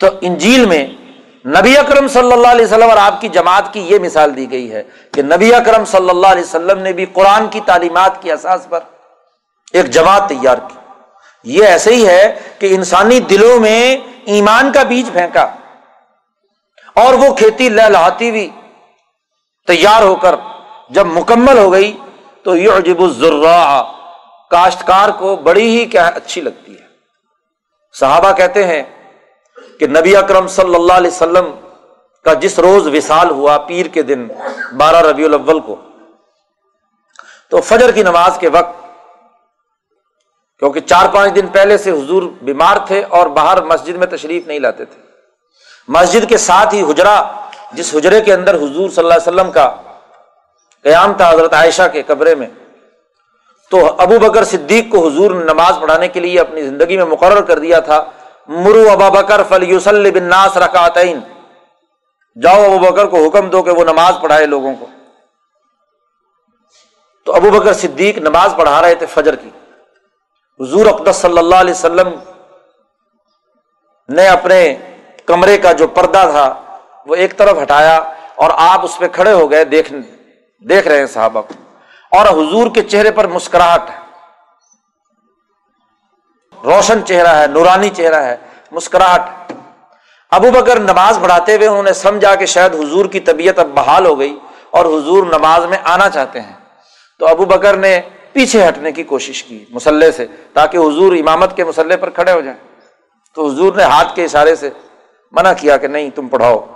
تو 0.00 0.06
انجیل 0.20 0.66
میں 0.66 0.86
نبی 1.46 1.78
اکرم 1.78 2.08
صلی 2.08 2.32
اللہ 2.32 2.48
علیہ 2.48 2.64
وسلم 2.64 2.90
اور 2.90 2.96
آپ 2.96 3.20
کی 3.20 3.28
جماعت 3.28 3.72
کی 3.72 3.80
یہ 3.80 3.98
مثال 3.98 4.36
دی 4.36 4.50
گئی 4.50 4.72
ہے 4.72 4.82
کہ 5.12 5.22
نبی 5.22 5.54
اکرم 5.54 5.84
صلی 5.84 6.10
اللہ 6.10 6.26
علیہ 6.26 6.42
وسلم 6.42 6.78
نے 6.78 6.92
بھی 6.92 7.06
قرآن 7.06 7.48
کی 7.48 7.60
تعلیمات 7.66 8.22
کی 8.22 8.30
احساس 8.30 8.66
پر 8.68 8.80
ایک 9.72 9.86
جماعت 9.86 10.28
تیار 10.28 10.58
کی۔ 10.58 10.78
یہ 11.44 11.64
ایسے 11.64 11.94
ہی 11.94 12.06
ہے 12.06 12.40
کہ 12.58 12.74
انسانی 12.74 13.20
دلوں 13.20 13.60
میں 13.60 13.96
ایمان 14.24 14.72
کا 14.72 14.82
بیج 14.82 15.12
پھینکا 15.12 15.42
اور 16.94 17.14
وہ 17.14 17.34
کھیتی 17.34 17.68
لہلاتی 17.68 18.30
ہوئی 18.30 18.50
تیار 19.66 20.02
ہو 20.02 20.14
کر 20.14 20.34
جب 20.90 21.06
مکمل 21.06 21.58
ہو 21.58 21.72
گئی 21.72 21.96
تو 22.46 22.56
یہ 22.56 22.70
عجیب 22.70 23.00
الزرا 23.02 23.82
کاشتکار 24.50 25.08
کو 25.18 25.34
بڑی 25.36 25.68
ہی 25.68 25.84
کیا 25.84 26.06
اچھی 26.06 26.40
لگتی 26.40 26.72
ہے۔ 26.72 26.84
صحابہ 27.94 28.32
کہتے 28.32 28.64
ہیں 28.64 28.82
کہ 29.78 29.86
نبی 29.86 30.14
اکرم 30.16 30.46
صلی 30.46 30.74
اللہ 30.74 30.92
علیہ 30.92 31.10
وسلم 31.10 31.50
کا 32.24 32.34
جس 32.34 32.58
روز 32.58 32.86
وصال 32.86 33.30
ہوا 33.30 33.56
پیر 33.58 33.86
کے 33.86 34.02
دن 34.02 34.26
بارہ 34.78 35.00
ربیع 35.02 35.26
الاول 35.26 35.60
کو، 35.60 35.76
تو 37.50 37.60
فجر 37.60 37.92
کی 37.92 38.02
نماز 38.02 38.38
کے 38.40 38.48
وقت، 38.48 38.84
کیونکہ 40.58 40.80
چار 40.80 41.08
پانچ 41.14 41.34
دن 41.34 41.46
پہلے 41.46 41.78
سے 41.78 41.90
حضور 41.90 42.22
بیمار 42.42 42.76
تھے 42.86 43.02
اور 43.08 43.26
باہر 43.38 43.62
مسجد 43.62 43.96
میں 43.96 44.06
تشریف 44.06 44.46
نہیں 44.46 44.58
لاتے 44.58 44.84
تھے۔ 44.84 45.00
مسجد 45.88 46.28
کے 46.28 46.38
ساتھ 46.38 46.74
ہی 46.74 46.82
حجرا 46.90 47.16
جس 47.72 47.94
حجرے 47.94 48.20
کے 48.20 48.32
اندر 48.34 48.54
حضور 48.54 48.88
صلی 48.90 49.04
اللہ 49.04 49.14
علیہ 49.14 49.28
وسلم 49.28 49.50
کا 49.52 49.66
قیام 50.86 51.12
تھا 51.12 51.30
حضرت 51.30 51.54
عائشہ 51.54 51.82
کے 51.92 52.02
قبرے 52.02 52.34
میں۔ 52.34 52.46
تو 53.70 53.94
ابو 53.98 54.18
بکر 54.18 54.44
صدیق 54.44 54.92
کو 54.92 55.08
حضور 55.08 55.30
نے 55.30 55.44
نماز 55.44 55.78
پڑھانے 55.80 56.08
کے 56.08 56.20
لیے 56.20 56.40
اپنی 56.40 56.62
زندگی 56.62 56.96
میں 56.96 57.04
مقرر 57.04 57.42
کر 57.42 57.58
دیا 57.58 57.80
تھا۔ 57.80 58.04
مرو 58.48 58.90
ابا 58.90 59.08
بکر 59.08 59.42
فلی 59.48 60.10
بن 60.10 60.22
ناس 60.22 60.56
رکعتین۔ 60.56 61.20
جاؤ 62.42 62.64
ابو 62.64 62.78
بکر 62.78 63.06
کو 63.06 63.26
حکم 63.26 63.50
دو 63.50 63.62
کہ 63.62 63.70
وہ 63.70 63.84
نماز 63.84 64.14
پڑھائے 64.22 64.46
لوگوں 64.46 64.74
کو۔ 64.76 64.86
تو 67.24 67.34
ابو 67.34 67.50
بکر 67.50 67.72
صدیق 67.72 68.18
نماز 68.18 68.54
پڑھا 68.56 68.82
رہے 68.82 68.94
تھے 68.94 69.06
فجر 69.06 69.36
کی۔ 69.36 69.50
حضور 70.60 70.86
اقدس 70.86 71.16
صلی 71.16 71.38
اللہ 71.38 71.54
علیہ 71.54 71.74
وسلم 71.74 72.08
نے 74.08 74.28
اپنے 74.28 74.74
کمرے 75.26 75.58
کا 75.58 75.72
جو 75.72 75.86
پردہ 75.86 76.28
تھا، 76.30 76.54
وہ 77.06 77.14
ایک 77.14 77.36
طرف 77.36 77.62
ہٹایا 77.62 77.96
اور 78.34 78.50
آپ 78.54 78.84
اس 78.84 78.98
پہ 78.98 79.08
کھڑے 79.08 79.32
ہو 79.32 79.50
گئے 79.50 79.64
دیکھ 79.64 79.92
دیکھ 80.60 80.88
رہے 80.88 80.98
ہیں 80.98 81.06
صحابہ 81.06 81.40
کو۔ 81.40 81.54
اور 82.18 82.26
حضور 82.26 82.70
کے 82.74 82.82
چہرے 82.82 83.10
پر 83.10 83.26
مسکراہٹ 83.26 83.90
ہے۔ 83.90 84.06
روشن 86.64 87.06
چہرہ 87.06 87.28
ہے، 87.28 87.46
نورانی 87.46 87.90
چہرہ 87.90 88.14
ہے، 88.14 88.36
مسکراہٹ 88.72 89.52
ابو 90.30 90.50
بکر 90.50 90.80
نماز 90.80 91.18
پڑھاتے 91.22 91.56
ہوئے 91.56 91.68
انہوں 91.68 91.82
نے 91.82 91.92
سمجھا 91.92 92.34
کہ 92.34 92.46
شاید 92.46 92.74
حضور 92.74 93.06
کی 93.06 93.20
طبیعت 93.20 93.58
اب 93.58 93.66
بحال 93.66 94.06
ہو 94.06 94.18
گئی 94.18 94.38
اور 94.70 94.84
حضور 94.84 95.26
نماز 95.26 95.64
میں 95.64 95.78
آنا 95.84 96.10
چاہتے 96.10 96.40
ہیں۔ 96.40 96.52
تو 97.18 97.28
ابو 97.28 97.44
بکر 97.44 97.76
نے 97.76 98.00
پیچھے 98.32 98.68
ہٹنے 98.68 98.92
کی 98.92 99.02
کوشش 99.02 99.44
کی 99.44 99.64
مسلح 99.70 100.10
سے 100.10 100.26
تاکہ 100.52 100.76
حضور 100.76 101.12
امامت 101.12 101.56
کے 101.56 101.64
مسلح 101.64 101.96
پر 101.96 102.10
کھڑے 102.10 102.32
ہو 102.32 102.40
جائیں۔ 102.40 102.58
تو 103.34 103.46
حضور 103.46 103.74
نے 103.74 103.82
ہاتھ 103.82 104.16
کے 104.16 104.24
اشارے 104.24 104.56
سے 104.56 104.70
منع 105.32 105.52
کیا 105.56 105.76
کہ 105.76 105.86
نہیں، 105.86 106.10
تم 106.10 106.28
پڑھاؤ۔ 106.28 106.66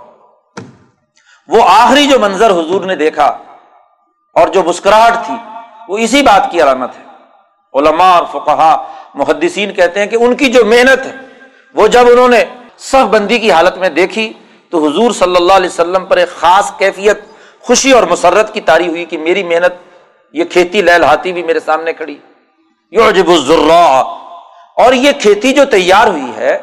وہ 1.47 1.61
آخری 1.69 2.07
جو 2.07 2.19
منظر 2.19 2.49
حضور 2.49 2.81
نے 2.81 2.95
دیکھا 2.95 3.37
اور 4.33 4.47
جو 4.47 4.63
مسکراہٹ 4.63 5.25
تھی، 5.25 5.35
وہ 5.87 5.97
اسی 5.97 6.21
بات 6.21 6.51
کی 6.51 6.61
علامت 6.61 6.89
ہے۔ 6.97 7.03
علماء 7.73 8.19
اور 8.19 8.25
فقہا 8.31 8.87
محدثین 9.13 9.73
کہتے 9.73 9.99
ہیں 9.99 10.07
کہ 10.07 10.15
ان 10.15 10.35
کی 10.35 10.45
جو 10.45 10.65
محنت 10.65 11.05
ہے، 11.05 11.15
وہ 11.73 11.87
جب 11.87 12.07
انہوں 12.11 12.29
نے 12.29 12.43
صف 12.77 13.07
بندی 13.09 13.39
کی 13.39 13.51
حالت 13.51 13.77
میں 13.77 13.89
دیکھی، 13.89 14.33
تو 14.69 14.87
حضور 14.87 15.11
صلی 15.11 15.35
اللہ 15.35 15.53
علیہ 15.53 15.69
وسلم 15.69 16.05
پر 16.05 16.17
ایک 16.17 16.29
خاص 16.29 16.71
کیفیت، 16.77 17.19
خوشی 17.61 17.91
اور 17.91 18.03
مسرت 18.03 18.53
کی 18.53 18.61
تاری 18.61 18.87
ہوئی 18.87 19.05
کہ 19.05 19.17
میری 19.17 19.43
محنت، 19.43 19.73
یہ 20.33 20.43
کھیتی 20.43 20.81
لہلاتی 20.81 21.33
بھی 21.33 21.43
میرے 21.43 21.59
سامنے 21.59 21.93
کھڑی۔ 21.93 22.17
الزرا 22.97 23.99
اور 24.77 24.93
یہ 24.93 25.11
کھیتی 25.11 25.53
جو 25.53 25.65
تیار 25.65 26.07
ہوئی 26.07 26.31
ہے، 26.35 26.57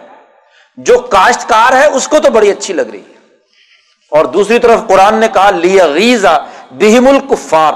جو 0.77 0.99
کاشتکار 0.99 1.73
ہے، 1.73 1.87
اس 1.87 2.09
کو 2.09 2.19
تو 2.19 2.31
بڑی 2.31 2.51
اچھی 2.51 2.75
لگ 2.75 2.83
رہی 2.83 3.01
ہے۔ 3.01 3.19
اور 4.11 4.25
دوسری 4.25 4.59
طرف 4.59 4.81
قرآن 4.89 5.15
نے 5.15 5.29
کہا 5.29 5.51
لیا 5.51 5.87
غیزا 5.87 6.39
بہم 6.71 7.09
الکفار۔ 7.09 7.73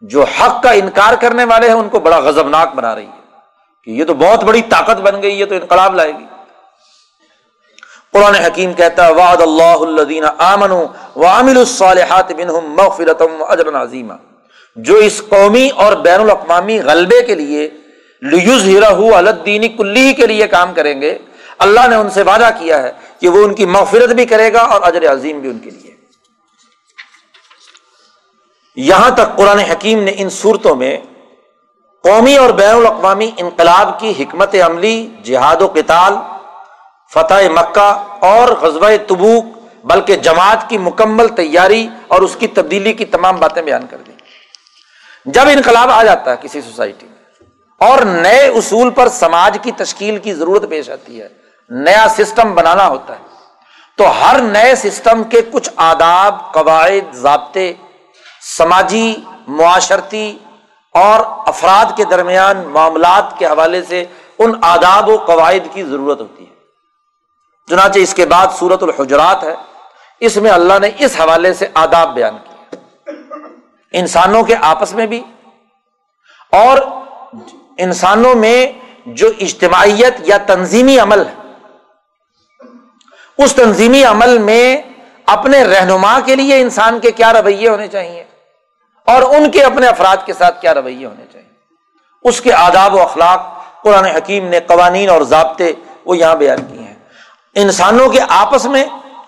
جو 0.00 0.24
حق 0.24 0.62
کا 0.62 0.70
انکار 0.70 1.14
کرنے 1.14 1.44
والے 1.44 1.66
ہیں، 1.68 1.74
ان 1.74 1.88
کو 1.88 2.00
بڑا 2.00 2.18
غزبناک 2.18 2.74
بنا 2.74 2.94
رہی 2.94 3.06
ہے۔ 3.06 3.18
کہ 3.84 3.90
یہ 3.90 4.04
تو 4.04 4.14
بہت 4.14 4.44
بڑی 4.44 4.62
طاقت 4.62 5.00
بن 5.00 5.22
گئی، 5.22 5.40
یہ 5.40 5.44
تو 5.44 5.54
انقلاب 5.54 5.94
لائے 5.94 6.12
گی۔ 6.12 6.24
قرآن 8.12 8.34
حکیم 8.34 8.72
کہتا 8.72 9.06
ہے، 9.06 9.12
وعد 9.12 9.40
اللہ 9.40 9.62
الدین 9.62 10.24
آمن 10.38 10.70
وامل 11.16 11.58
الصالحات 11.58 12.32
اجر 13.48 13.82
عظیمہ 13.82 14.14
جو 14.76 14.96
اس 14.96 15.22
قومی 15.28 15.68
اور 15.74 15.92
بین 15.92 16.20
الاقوامی 16.20 16.80
غلبے 16.80 17.22
کے 17.22 17.34
لیے 17.34 17.70
لیوز 18.22 18.62
ہیرا 18.64 18.88
الدینی 19.16 19.68
کلی 19.68 20.12
کے 20.12 20.26
لیے 20.26 20.46
کام 20.46 20.74
کریں 20.74 21.00
گے۔ 21.00 21.18
اللہ 21.58 21.88
نے 21.88 21.96
ان 21.96 22.10
سے 22.10 22.22
وعدہ 22.22 22.50
کیا 22.58 22.82
ہے 22.82 22.92
کہ 23.20 23.28
وہ 23.28 23.44
ان 23.44 23.54
کی 23.54 23.66
مغفرت 23.66 24.10
بھی 24.10 24.26
کرے 24.26 24.52
گا 24.52 24.60
اور 24.60 24.80
اجر 24.82 25.12
عظیم 25.12 25.38
بھی 25.38 25.50
ان 25.50 25.58
کے 25.58 25.70
لیے۔ 25.70 25.87
یہاں 28.76 29.10
تک 29.10 29.36
قرآن 29.36 29.58
حکیم 29.60 30.02
نے 30.02 30.12
ان 30.16 30.28
صورتوں 30.30 30.74
میں 30.76 30.96
قومی 32.04 32.36
اور 32.36 32.50
بین 32.50 32.74
الاقوامی 32.74 33.30
انقلاب 33.36 33.98
کی 34.00 34.12
حکمت 34.18 34.54
عملی، 34.64 35.06
جہاد 35.24 35.62
و 35.62 35.68
کتال 35.68 36.14
فتح 37.12 37.48
مکہ 37.54 37.90
اور 38.24 38.48
غزبۂ 38.60 38.96
تبوک، 39.06 39.44
بلکہ 39.84 40.16
جماعت 40.16 40.68
کی 40.68 40.78
مکمل 40.78 41.28
تیاری 41.36 41.86
اور 42.08 42.22
اس 42.22 42.36
کی 42.38 42.46
تبدیلی 42.54 42.92
کی 42.92 43.04
تمام 43.06 43.36
باتیں 43.36 43.62
بیان 43.62 43.86
کر 43.90 43.96
دی 44.06 44.12
جب 45.26 45.48
انقلاب 45.52 45.90
آ 45.90 46.02
جاتا 46.02 46.30
ہے 46.30 46.36
کسی 46.40 46.60
سوسائٹی 46.60 47.06
میں، 47.06 47.16
اور 47.80 48.02
نئے 48.04 48.46
اصول 48.48 48.90
پر 48.90 49.08
سماج 49.08 49.58
کی 49.62 49.72
تشکیل 49.76 50.18
کی 50.18 50.34
ضرورت 50.34 50.68
پیش 50.70 50.90
آتی 50.90 51.20
ہے، 51.20 51.28
نیا 51.70 52.06
سسٹم 52.16 52.54
بنانا 52.54 52.86
ہوتا 52.88 53.14
ہے، 53.14 53.22
تو 53.98 54.10
ہر 54.20 54.40
نئے 54.42 54.74
سسٹم 54.76 55.22
کے 55.24 55.40
کچھ 55.52 55.70
آداب، 55.76 56.52
قواعد، 56.52 57.14
ضابطے 57.16 57.72
سماجی 58.40 59.16
معاشرتی 59.48 60.38
اور 60.94 61.20
افراد 61.48 61.96
کے 61.96 62.04
درمیان 62.04 62.68
معاملات 62.68 63.38
کے 63.38 63.46
حوالے 63.46 63.82
سے 63.82 64.04
ان 64.38 64.52
آداب 64.62 65.08
و 65.08 65.16
قواعد 65.16 65.74
کی 65.74 65.82
ضرورت 65.82 66.20
ہوتی 66.20 66.46
ہے۔ 66.46 66.54
چنانچہ 67.70 67.98
اس 67.98 68.14
کے 68.14 68.26
بعد 68.26 68.46
سورت 68.58 68.82
الحجرات 68.82 69.44
ہے۔ 69.44 69.54
اس 70.20 70.36
میں 70.36 70.50
اللہ 70.50 70.78
نے 70.78 70.90
اس 70.98 71.20
حوالے 71.20 71.54
سے 71.54 71.66
آداب 71.74 72.14
بیان 72.14 72.38
کیا 72.38 72.76
انسانوں 73.92 74.42
کے 74.42 74.54
آپس 74.60 74.94
میں 74.94 75.06
بھی 75.06 75.22
اور 76.52 76.78
انسانوں 77.78 78.34
میں 78.34 78.72
جو 79.06 79.28
اجتماعیت 79.40 80.14
یا 80.18 80.36
تنظیمی 80.36 80.98
عمل 80.98 81.22
ہے۔ 81.26 81.34
اس 83.38 83.54
تنظیمی 83.54 84.04
عمل 84.04 84.38
میں 84.38 84.82
اپنے 85.26 85.64
رہنما 85.64 86.20
کے 86.20 86.36
لیے 86.36 86.60
انسان 86.60 87.00
کے 87.00 87.10
کیا 87.10 87.32
رویے 87.32 87.68
ہونے 87.68 87.88
چاہیے؟ 87.88 88.24
اور 89.08 89.22
ان 89.34 89.50
کے 89.50 89.62
اپنے 89.62 89.86
افراد 89.86 90.16
کے 90.26 90.32
ساتھ 90.32 90.60
کیا 90.60 90.74
رویے 90.74 91.06
ہونے 91.06 91.24
چاہیے؟ 91.32 91.46
اس 92.24 92.40
کے 92.40 92.52
آداب 92.54 92.94
و 92.94 93.00
اخلاق 93.02 93.46
قرآن 93.82 94.04
حکیم 94.06 94.46
نے 94.48 94.60
قوانین 94.66 95.10
اور 95.10 95.22
ضابطے 95.22 95.72
وہ 96.04 96.16
یہاں 96.16 96.34
بیان 96.34 96.64
کیے 96.64 96.82
ہیں۔ 96.82 96.94
انسانوں 97.56 98.08
کے 98.08 98.20
آپس 98.28 98.64
میں، 98.66 98.84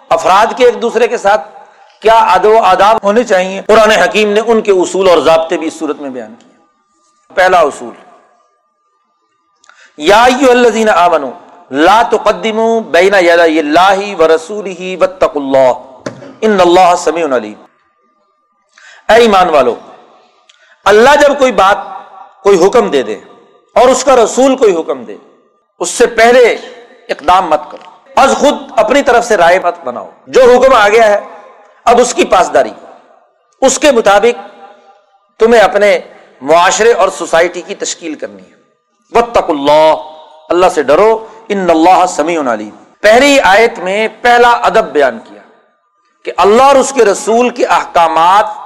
افراد 0.08 0.56
کے 0.56 0.64
ایک 0.64 0.80
دوسرے 0.82 1.08
کے 1.08 1.18
ساتھ 1.18 1.48
کیا 2.02 2.18
ادب 2.34 2.50
و 2.50 2.58
آداب 2.64 2.98
ہونے 3.02 3.24
چاہیے؟ 3.24 3.60
قرآن 3.66 3.90
حکیم 3.92 4.32
نے 4.32 4.40
ان 4.46 4.60
کے 4.60 4.72
اصول 4.72 5.08
اور 5.08 5.18
ضابطے 5.18 5.56
بھی 5.58 5.66
اس 5.66 5.78
صورت 5.78 6.00
میں 6.00 6.10
بیان 6.10 6.34
کیا 6.34 7.34
پہلا 7.34 7.58
اصول، 7.60 7.94
یا 9.98 10.22
الذین 10.50 10.88
آمنو 10.88 11.30
لا 11.70 12.00
تقدمو 12.10 12.68
بین 12.92 13.14
اللہ 13.14 13.98
و 14.18 14.28
رسول 14.28 14.66
ہی 14.78 14.96
وتق 15.00 15.36
اللہ، 15.36 15.72
ان 16.40 16.60
اللہ 16.60 16.94
سمیع 16.98 17.26
علیم۔ 17.26 17.58
اے 19.10 19.16
ایمان 19.16 19.48
والو، 19.50 19.74
اللہ 20.84 21.16
جب 21.20 21.38
کوئی 21.38 21.52
بات، 21.52 21.76
کوئی 22.42 22.66
حکم 22.66 22.90
دے 22.90 23.02
دے 23.02 23.18
اور 23.74 23.88
اس 23.88 24.04
کا 24.04 24.16
رسول 24.16 24.56
کوئی 24.56 24.80
حکم 24.80 25.04
دے، 25.04 25.16
اس 25.78 25.90
سے 25.90 26.06
پہلے 26.06 26.52
اقدام 27.08 27.50
مت 27.50 27.60
کرو۔ 27.70 28.10
از 28.16 28.34
خود 28.38 28.54
اپنی 28.76 29.02
طرف 29.02 29.24
سے 29.24 29.36
رائے 29.36 29.58
مت 29.58 29.74
بناؤ۔ 29.84 30.10
جو 30.26 30.42
حکم 30.42 30.74
آ 30.74 30.88
گیا 30.88 31.06
ہے، 31.06 31.20
اب 31.84 32.00
اس 32.00 32.14
کی 32.14 32.24
پاسداری 32.24 32.70
اس 33.60 33.78
کے 33.78 33.92
مطابق 33.92 34.58
تمہیں 35.40 35.62
اپنے 35.62 36.00
معاشرے 36.42 36.92
اور 36.92 37.08
سوسائٹی 37.08 37.60
کی 37.60 37.74
تشکیل 37.74 38.14
کرنی 38.14 38.42
ہے۔ 38.42 38.56
وطق 39.12 39.50
اللہ 39.50 39.94
اللہ 40.48 40.66
سے 40.74 40.82
ڈرو۔ 40.82 41.26
ان 41.48 41.70
اللہ 41.70 42.06
سمیع 42.08 42.40
علیم 42.40 42.70
پہلی 43.00 43.40
آیت 43.40 43.78
میں 43.78 44.08
پہلا 44.22 44.50
ادب 44.50 44.84
بیان 44.84 45.18
کیا 45.24 45.42
کہ 46.24 46.32
اللہ 46.36 46.62
اور 46.62 46.76
اس 46.76 46.92
کے 46.92 47.04
رسول 47.04 47.50
کے 47.50 47.66
احکامات 47.66 48.59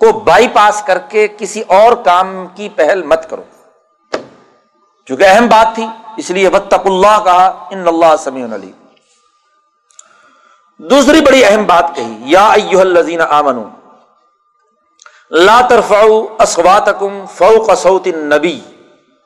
کو 0.00 0.12
بائی 0.12 0.48
پاس 0.48 0.82
کر 0.86 0.98
کے 0.98 1.28
کسی 1.38 1.62
اور 1.66 1.92
کام 1.92 2.46
کی 2.54 2.68
پہل 2.68 3.02
مت 3.02 3.30
کرو۔ 3.30 3.42
چونکہ 5.06 5.24
اہم 5.28 5.46
بات 5.46 5.74
تھی، 5.74 5.86
اس 6.16 6.30
لیے 6.30 6.48
وطق 6.48 6.86
اللہ 6.86 7.18
کہا، 7.24 7.68
ان 7.70 7.88
اللہ 7.88 8.16
سمیع 8.18 8.44
علیم۔ 8.44 8.70
دوسری 10.78 11.20
بڑی 11.20 11.44
اہم 11.44 11.64
بات 11.64 11.84
کہی، 11.94 12.16
یا 12.24 12.48
ایوہ 12.48 12.80
الذین 12.80 13.20
آمنو 13.20 13.64
لا 15.30 15.60
ترفعوا 15.68 16.34
اصواتکم 16.38 17.24
فوق 17.34 17.70
صوت 17.78 18.06
النبی 18.06 18.60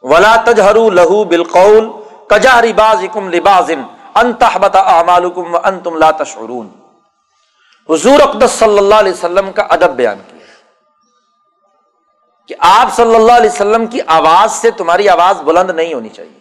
ولا 0.02 0.36
تجہرو 0.44 0.90
لہو 0.90 1.24
بالقول 1.24 1.90
کجہری 2.26 2.72
بازکم 2.72 3.28
لبازن 3.28 3.82
ان 4.14 4.32
تحبط 4.32 4.76
اعمالکم 4.76 5.54
وانتم 5.54 5.96
لا 5.96 6.10
تشعرون۔ 6.10 6.68
حضور 7.88 8.20
اقدس 8.20 8.50
صلی 8.50 8.78
اللہ 8.78 8.94
علیہ 8.94 9.12
وسلم 9.12 9.52
کا 9.52 9.62
ادب 9.62 9.90
بیان 9.90 10.18
کیا۔ 10.28 10.37
کہ 12.48 12.54
آپ 12.58 12.96
صلی 12.96 13.14
اللہ 13.14 13.32
علیہ 13.32 13.50
وسلم 13.50 13.86
کی 13.86 14.00
آواز 14.06 14.52
سے 14.52 14.70
تمہاری 14.70 15.08
آواز 15.08 15.42
بلند 15.42 15.70
نہیں 15.70 15.94
ہونی 15.94 16.08
چاہیے۔ 16.08 16.38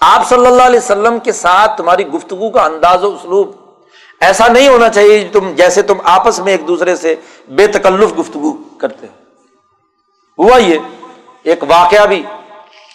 آپ 0.00 0.28
صلی 0.28 0.46
اللہ 0.46 0.62
علیہ 0.62 0.78
وسلم 0.78 1.18
کے 1.18 1.32
ساتھ 1.32 1.76
تمہاری 1.76 2.06
گفتگو 2.06 2.50
کا 2.50 2.64
انداز 2.64 3.04
و 3.04 3.14
اسلوب 3.14 3.52
ایسا 4.20 4.48
نہیں 4.48 4.68
ہونا 4.68 4.88
چاہیے 4.88 5.28
تم 5.32 5.52
جیسے 5.54 5.82
تم 5.82 5.94
آپس 6.04 6.38
میں 6.38 6.52
ایک 6.52 6.68
دوسرے 6.68 6.96
سے 6.96 7.14
بے 7.48 7.66
تکلف 7.66 8.18
گفتگو 8.18 8.52
کرتے 8.52 9.06
ہو۔ 9.06 9.12
ہوا 10.42 10.58
یہ 10.58 10.78
ایک 11.42 11.64
واقعہ 11.68 12.06
بھی 12.06 12.22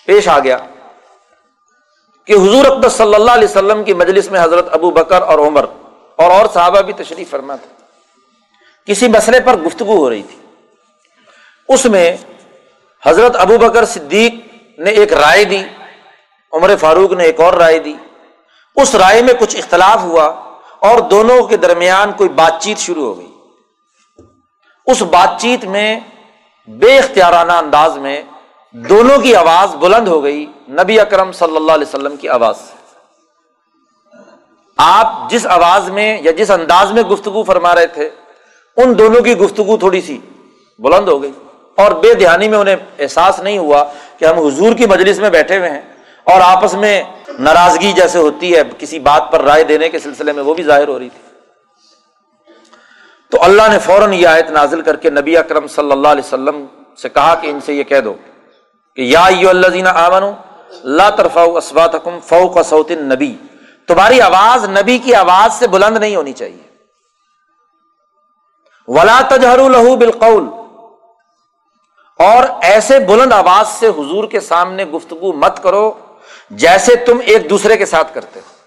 پیش 0.06 0.28
آ 0.28 0.40
گیا 0.40 0.58
کہ 2.26 2.34
حضور 2.34 2.66
اقدس 2.66 2.94
صلی 2.94 3.16
اللہ 3.16 3.32
علیہ 3.32 3.48
وسلم 3.48 3.84
کی 3.84 3.94
مجلس 3.94 4.32
میں 4.32 4.44
حضرت 4.44 4.66
ابو 4.72 4.92
بکر 4.92 5.22
اور 5.22 5.40
عمر 5.40 5.66
اور 6.16 6.32
اور 6.32 6.46
صحابہ 6.54 6.82
بھی 6.82 6.94
تشریف 6.94 7.30
فرما 7.30 7.56
تھا 7.56 7.86
کسی 8.86 9.08
مسئلے 9.08 9.40
پر 9.40 9.56
گفتگو 9.56 9.98
ہو 9.98 10.10
رہی 10.10 10.24
تھی۔ 10.24 10.39
اس 11.70 11.86
میں 11.86 12.18
حضرت 13.06 13.36
ابو 13.36 13.58
بکر 13.58 13.86
صدیق 13.86 14.34
نے 14.80 14.92
ایک 14.92 15.14
رائے 15.14 15.44
دی، 15.44 15.64
عمر 16.54 16.76
فاروق 16.80 17.12
نے 17.12 17.24
ایک 17.24 17.40
اور 17.40 17.54
رائے 17.54 17.80
دی۔ 17.80 17.94
اس 18.76 18.96
رائے 18.96 19.22
میں 19.22 19.34
کچھ 19.34 19.58
اختلاف 19.58 20.04
ہوا 20.04 20.26
اور 20.80 21.00
دونوں 21.00 21.44
کے 21.44 21.58
درمیان 21.58 22.12
کوئی 22.12 22.30
بات 22.30 22.54
چیت 22.60 22.78
شروع 22.78 23.06
ہو 23.06 23.18
گئی۔ 23.18 23.32
اس 24.86 25.02
بات 25.02 25.42
چیت 25.42 25.66
میں 25.66 26.00
بے 26.68 26.98
اختیارانہ 26.98 27.52
انداز 27.52 27.98
میں 27.98 28.22
دونوں 28.72 29.18
کی 29.18 29.36
آواز 29.36 29.76
بلند 29.76 30.08
ہو 30.08 30.24
گئی، 30.24 30.46
نبی 30.70 31.00
اکرم 31.00 31.32
صلی 31.32 31.56
اللہ 31.56 31.72
علیہ 31.72 31.88
وسلم 31.88 32.16
کی 32.16 32.30
آواز 32.30 32.58
سے۔ 32.58 32.78
آپ 34.78 35.30
جس 35.30 35.48
آواز 35.48 35.90
میں 35.90 36.22
یا 36.22 36.32
جس 36.32 36.52
انداز 36.52 36.92
میں 36.92 37.04
گفتگو 37.04 37.44
فرما 37.44 37.76
رہے 37.76 37.88
تھے، 37.88 38.10
ان 38.78 38.98
دونوں 38.98 39.22
کی 39.22 39.38
گفتگو 39.38 39.78
تھوڑی 39.78 40.02
سی 40.02 40.18
بلند 40.80 41.08
ہو 41.08 41.22
گئی۔ 41.22 41.32
اور 41.80 41.92
بے 41.92 42.14
دہانی 42.14 42.48
میں 42.48 42.58
انہیں 42.58 42.76
احساس 43.00 43.40
نہیں 43.40 43.58
ہوا 43.58 43.84
کہ 44.18 44.26
ہم 44.26 44.40
حضور 44.40 44.74
کی 44.74 44.86
مجلس 44.86 45.20
میں 45.20 45.30
بیٹھے 45.30 45.58
ہوئے 45.58 45.70
ہیں 45.70 45.82
اور 46.24 46.42
آپس 46.42 46.74
میں 46.74 47.04
ناراضگی 47.40 47.92
جیسے 47.92 48.20
ہوتی 48.20 48.56
ہے 48.56 48.62
کسی 48.78 49.00
بات 49.00 49.32
پر 49.32 49.42
رائے 49.42 49.64
دینے 49.64 49.90
کے 49.90 50.00
سلسلے 50.00 50.32
میں 50.34 50.44
وہ 50.44 50.54
بھی 50.54 50.64
ظاہر 50.64 50.88
ہو 50.88 51.00
رہی 51.00 51.10
تھی۔ 51.10 51.28
تو 53.32 53.44
اللہ 53.44 53.62
نے 53.72 53.80
فوراً 53.80 54.14
یہ 54.14 54.28
آیت 54.28 54.50
نازل 54.50 54.82
کر 54.82 54.96
کے 54.96 55.10
نبی 55.10 55.38
اکرم 55.38 55.68
صلی 55.68 55.92
اللہ 55.92 56.08
علیہ 56.08 56.28
وسلم 56.28 56.66
سے 57.02 57.10
کہا 57.10 57.36
کہ 57.36 57.48
ان 57.48 57.60
سے 57.66 57.74
یہ 57.74 57.84
کہہ 57.84 58.00
دو 58.00 58.14
کہ 58.96 59.02
یا 59.02 59.26
اللہ 59.26 59.90
آمن 59.90 60.32
لا 60.84 61.10
ترفا 61.10 61.42
اسبات 61.42 61.96
حکم 61.96 62.20
فوق 62.20 62.58
سوت 62.66 62.92
نبی 62.92 63.36
تمہاری 63.88 64.22
آواز 64.22 64.70
نبی 64.70 64.98
کی 64.98 65.16
آواز 65.16 65.54
سے 65.54 65.68
بلند 65.68 65.98
نہیں 65.98 66.16
ہونی 66.16 66.34
چاہیے۔ 66.34 66.64
ولا 68.88 69.22
تجہر 69.30 69.70
لہو 69.70 69.96
بالقول 69.96 70.48
اور 72.20 72.44
ایسے 72.62 73.00
بلند 73.00 73.34
آواز 73.34 73.68
سے 73.70 73.88
حضور 73.88 74.24
کے 74.24 74.40
سامنے 74.40 74.86
گفتگو 74.86 75.34
مت 75.34 75.62
کرو 75.64 75.92
جیسے 76.50 76.96
تم 76.96 77.20
ایک 77.26 77.50
دوسرے 77.50 77.78
کے 77.78 77.86
ساتھ 77.86 78.14
کرتے 78.14 78.40
ہو۔ 78.40 78.58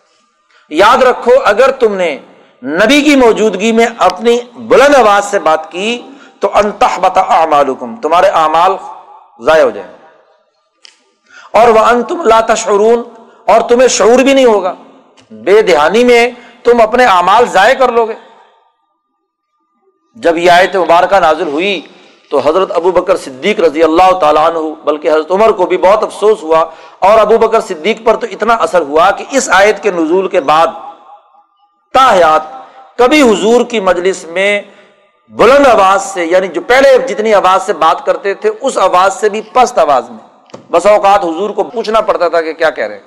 یاد 0.70 1.02
رکھو، 1.02 1.32
اگر 1.44 1.70
تم 1.70 1.94
نے 1.94 2.18
نبی 2.62 3.02
کی 3.02 3.16
موجودگی 3.16 3.72
میں 3.72 3.86
اپنی 3.98 4.38
بلند 4.54 4.94
آواز 4.94 5.30
سے 5.30 5.38
بات 5.38 5.70
کی، 5.72 6.02
تو 6.40 6.50
انتہ 6.54 6.98
بتا 7.00 7.20
اعمالکم، 7.20 7.96
تمہارے 7.96 8.28
اعمال 8.34 8.76
ضائع 9.40 9.64
ہو 9.64 9.70
جائیں 9.70 9.90
اور 11.52 11.68
وہ 11.68 11.78
ان 11.78 12.02
تم 12.02 12.22
لا 12.22 12.40
تشعرون، 12.40 13.02
اور 13.46 13.60
تمہیں 13.60 13.88
شعور 13.88 14.18
بھی 14.18 14.34
نہیں 14.34 14.44
ہوگا۔ 14.44 14.74
بے 15.30 15.62
دہانی 15.62 16.04
میں 16.04 16.28
تم 16.64 16.80
اپنے 16.80 17.04
اعمال 17.04 17.46
ضائع 17.46 17.74
کر 17.74 17.92
لو 17.92 18.04
گے۔ 18.06 18.14
جب 20.16 20.36
یہ 20.36 20.50
آیت 20.50 20.76
مبارکہ 20.76 21.20
نازل 21.20 21.48
ہوئی 21.48 21.80
تو 22.32 22.40
حضرت 22.44 22.70
ابو 22.74 22.90
بکر 22.90 23.16
صدیق 23.16 23.58
رضی 23.60 23.82
اللہ 23.82 24.10
تعالیٰ 24.20 24.44
عنہ، 24.48 24.58
بلکہ 24.84 25.08
حضرت 25.08 25.30
عمر 25.30 25.50
کو 25.52 25.66
بھی 25.66 25.76
بہت 25.78 26.02
افسوس 26.02 26.42
ہوا، 26.42 26.64
اور 26.98 27.18
ابو 27.18 27.38
بکر 27.38 27.60
صدیق 27.60 28.04
پر 28.04 28.16
تو 28.16 28.26
اتنا 28.30 28.54
اثر 28.66 28.82
ہوا 28.82 29.10
کہ 29.10 29.24
اس 29.30 29.48
آیت 29.52 29.82
کے 29.82 29.90
نزول 29.90 30.28
کے 30.28 30.40
بعد 30.40 30.66
تاحیات 31.94 32.42
کبھی 32.98 33.20
حضور 33.22 33.64
کی 33.70 33.80
مجلس 33.80 34.24
میں 34.30 34.62
بلند 35.30 35.66
آواز 35.66 36.02
سے 36.04 36.24
یعنی 36.24 36.48
جو 36.48 36.60
پہلے 36.68 36.96
جتنی 37.08 37.34
آواز 37.34 37.62
سے 37.62 37.72
بات 37.82 38.04
کرتے 38.06 38.34
تھے، 38.34 38.50
اس 38.60 38.78
آواز 38.78 39.14
سے 39.14 39.28
بھی 39.28 39.40
پست 39.52 39.78
آواز 39.78 40.10
میں۔ 40.10 40.62
بس 40.70 40.86
اوقات 40.86 41.24
حضور 41.24 41.50
کو 41.50 41.64
پوچھنا 41.64 42.00
پڑتا 42.00 42.28
تھا 42.28 42.40
کہ 42.40 42.52
کیا 42.52 42.70
کہہ 42.70 42.86
رہے 42.86 43.00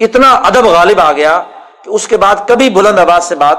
اتنا 0.00 0.32
ادب 0.48 0.64
غالب 0.66 1.00
آ 1.00 1.12
گیا 1.12 1.42
کہ 1.82 1.90
اس 1.90 2.08
کے 2.08 2.16
بعد 2.16 2.36
کبھی 2.48 2.70
بلند 2.70 2.98
آواز 2.98 3.24
سے 3.24 3.34
بات 3.36 3.58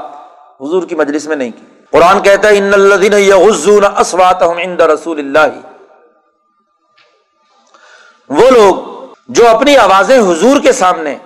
حضور 0.60 0.82
کی 0.88 0.94
مجلس 0.94 1.26
میں 1.26 1.36
نہیں 1.36 1.50
کی۔ 1.50 1.64
قرآن 1.92 2.22
کہتا 2.22 2.48
ہے 2.48 2.58
ان 2.58 2.74
الذين 2.74 3.12
يغضون 3.12 3.84
اصواتهم 3.84 4.58
عند 4.58 4.80
رسول 4.80 5.18
اللہ 5.18 5.56
وہ 8.28 8.50
لوگ 8.50 8.74
جو 9.28 9.48
اپنی 9.48 9.76
آوازیں 9.76 10.18
حضور 10.18 10.60
کے 10.60 10.72
سامنے 10.72 11.16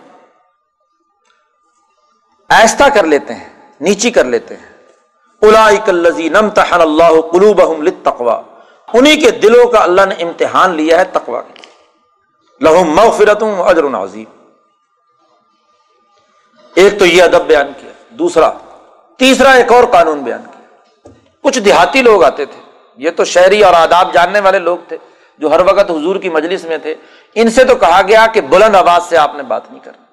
ایستا 2.49 2.89
کر 2.89 3.05
لیتے 3.05 3.35
ہیں، 3.35 3.49
نیچی 3.81 4.11
کر 4.11 4.24
لیتے 4.24 4.57
ہیں۔ 4.57 4.69
اولئک 5.43 5.89
الذین 5.89 6.37
امتحن 6.37 6.81
اللہ 6.81 7.20
قلوبهم 7.32 7.82
للتقوى۔ 7.82 8.37
انہی 8.95 9.20
کے 9.20 9.31
دلوں 9.31 9.70
کا 9.70 9.78
اللہ 9.78 10.03
نے 10.09 10.15
امتحان 10.15 10.70
لیا 10.70 10.99
ہے 10.99 11.05
تقوی 11.05 11.41
کے 11.55 11.62
لہم 12.61 12.91
مغفرت 12.91 13.43
اجر 13.66 13.85
عظیم 13.85 14.24
ایک 16.74 16.99
تو 16.99 17.07
یہ 17.07 17.23
ادب 17.23 17.43
بیان 17.47 17.73
کیا، 17.81 17.93
دوسرا، 18.09 18.51
تیسرا 19.19 19.51
ایک 19.53 19.73
اور 19.73 19.85
قانون 19.85 20.19
بیان 20.19 20.43
کیا۔ 20.43 20.49
کچھ 21.44 21.58
دیہاتی 21.58 22.02
لوگ 22.02 22.24
آتے 22.24 22.44
تھے۔ 22.44 22.60
یہ 22.96 23.10
تو 23.10 23.24
شہری 23.24 23.62
اور 23.62 23.74
آداب 23.74 24.12
جاننے 24.14 24.40
والے 24.40 24.58
لوگ 24.58 24.78
تھے 24.88 24.96
جو 25.38 25.50
ہر 25.50 25.60
وقت 25.60 25.90
حضور 25.90 26.16
کی 26.16 26.28
مجلس 26.28 26.64
میں 26.64 26.78
تھے۔ 26.78 26.94
ان 27.34 27.50
سے 27.50 27.64
تو 27.64 27.74
کہا 27.74 28.00
گیا 28.08 28.26
کہ 28.26 28.40
بلند 28.40 28.74
آواز 28.74 29.08
سے 29.08 29.16
آپ 29.16 29.34
نے 29.34 29.42
بات 29.42 29.70
نہیں 29.70 29.84
کرنی۔ 29.84 30.04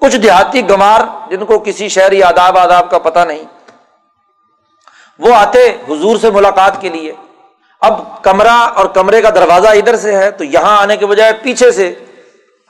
کچھ 0.00 0.16
دیہاتی 0.16 0.68
گمار 0.70 1.00
جن 1.30 1.44
کو 1.44 1.58
کسی 1.58 1.88
شہری 1.88 2.22
آداب 2.22 2.58
آداب 2.58 2.90
کا 2.90 2.98
پتہ 2.98 3.18
نہیں، 3.18 3.44
وہ 5.18 5.34
آتے 5.34 5.66
حضور 5.88 6.16
سے 6.16 6.30
ملاقات 6.30 6.80
کے 6.80 6.88
لیے۔ 6.88 7.12
اب 7.80 8.22
کمرہ 8.22 8.58
اور 8.74 8.86
کمرے 8.86 9.22
کا 9.22 9.30
دروازہ 9.30 9.68
ادھر 9.68 9.96
سے 9.96 10.16
ہے 10.16 10.30
تو 10.30 10.44
یہاں 10.44 10.76
آنے 10.78 10.96
کے 10.96 11.06
بجائے 11.06 11.32
پیچھے 11.42 11.70
سے 11.72 11.94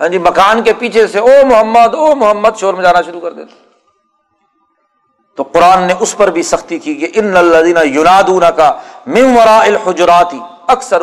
ہاں 0.00 0.08
جی 0.08 0.18
مکان 0.18 0.62
کے 0.62 0.72
پیچھے 0.72 1.06
سے، 1.06 1.18
او 1.18 1.46
محمد 1.46 1.94
او 1.94 2.14
محمد، 2.14 2.58
شور 2.60 2.74
میں 2.74 2.82
جانا 2.82 3.02
شروع 3.02 3.20
کر 3.20 3.32
دیتے۔ 3.32 3.65
تو 5.36 5.42
قرآن 5.42 5.82
نے 5.82 5.94
اس 6.00 6.16
پر 6.16 6.30
بھی 6.30 6.42
سختی 6.42 6.78
کی 6.78 6.94
کہ 6.94 7.08
ان 7.14 7.36
الدین 7.36 7.76
یونادون 7.84 8.42
کا 8.56 8.72
ممورا 9.06 9.58
الحجراتی 9.58 10.38
اکثر 10.66 11.02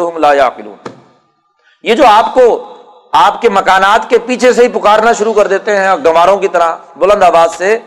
یہ 1.83 1.95
جو 1.95 2.03
آپ 2.07 2.33
کو 2.33 2.69
آپ 3.11 3.41
کے 3.41 3.49
مکانات 3.49 4.09
کے 4.09 4.19
پیچھے 4.19 4.53
سے 4.53 4.63
ہی 4.63 4.67
پکارنا 4.67 5.13
شروع 5.13 5.33
کر 5.33 5.47
دیتے 5.47 5.77
ہیں 5.77 5.91
گواروں 6.05 6.37
کی 6.37 6.47
طرح 6.47 6.75
بلند 6.95 7.23
آواز 7.23 7.55
سے، 7.55 7.79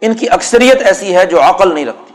ان 0.00 0.14
کی 0.14 0.26
اکثریت 0.30 0.82
ایسی 0.82 1.16
ہے 1.16 1.26
جو 1.26 1.42
عقل 1.42 1.74
نہیں 1.74 1.86
رکھتی۔ 1.86 2.14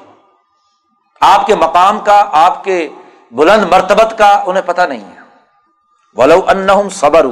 آپ 1.22 1.45
کے 1.45 1.56
مقام 1.56 2.00
کا، 2.00 2.26
آپ 2.32 2.64
کے 2.64 2.90
بلند 3.32 3.66
مرتبت 3.72 4.18
کا 4.18 4.44
انہیں 4.45 4.64
پتہ 4.66 4.82
نہیں 4.82 5.06
ہے۔ 5.06 5.22
ولو 6.16 6.41
ان 6.48 6.90
صبر 6.90 7.26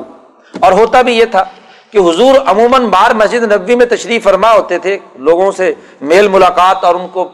اور 0.59 0.71
ہوتا 0.71 1.01
بھی 1.01 1.17
یہ 1.17 1.25
تھا 1.25 1.43
کہ 1.91 1.97
حضور 1.97 2.35
عموماً 2.45 2.85
بار 2.85 3.11
مسجد 3.11 3.43
نبوی 3.43 3.75
میں 3.75 3.85
تشریف 3.85 4.23
فرما 4.23 4.51
ہوتے 4.51 4.77
تھے، 4.77 4.97
لوگوں 5.15 5.51
سے 5.51 5.73
میل 6.01 6.27
ملاقات 6.27 6.83
اور 6.83 6.95
ان 6.95 7.07
کو 7.07 7.29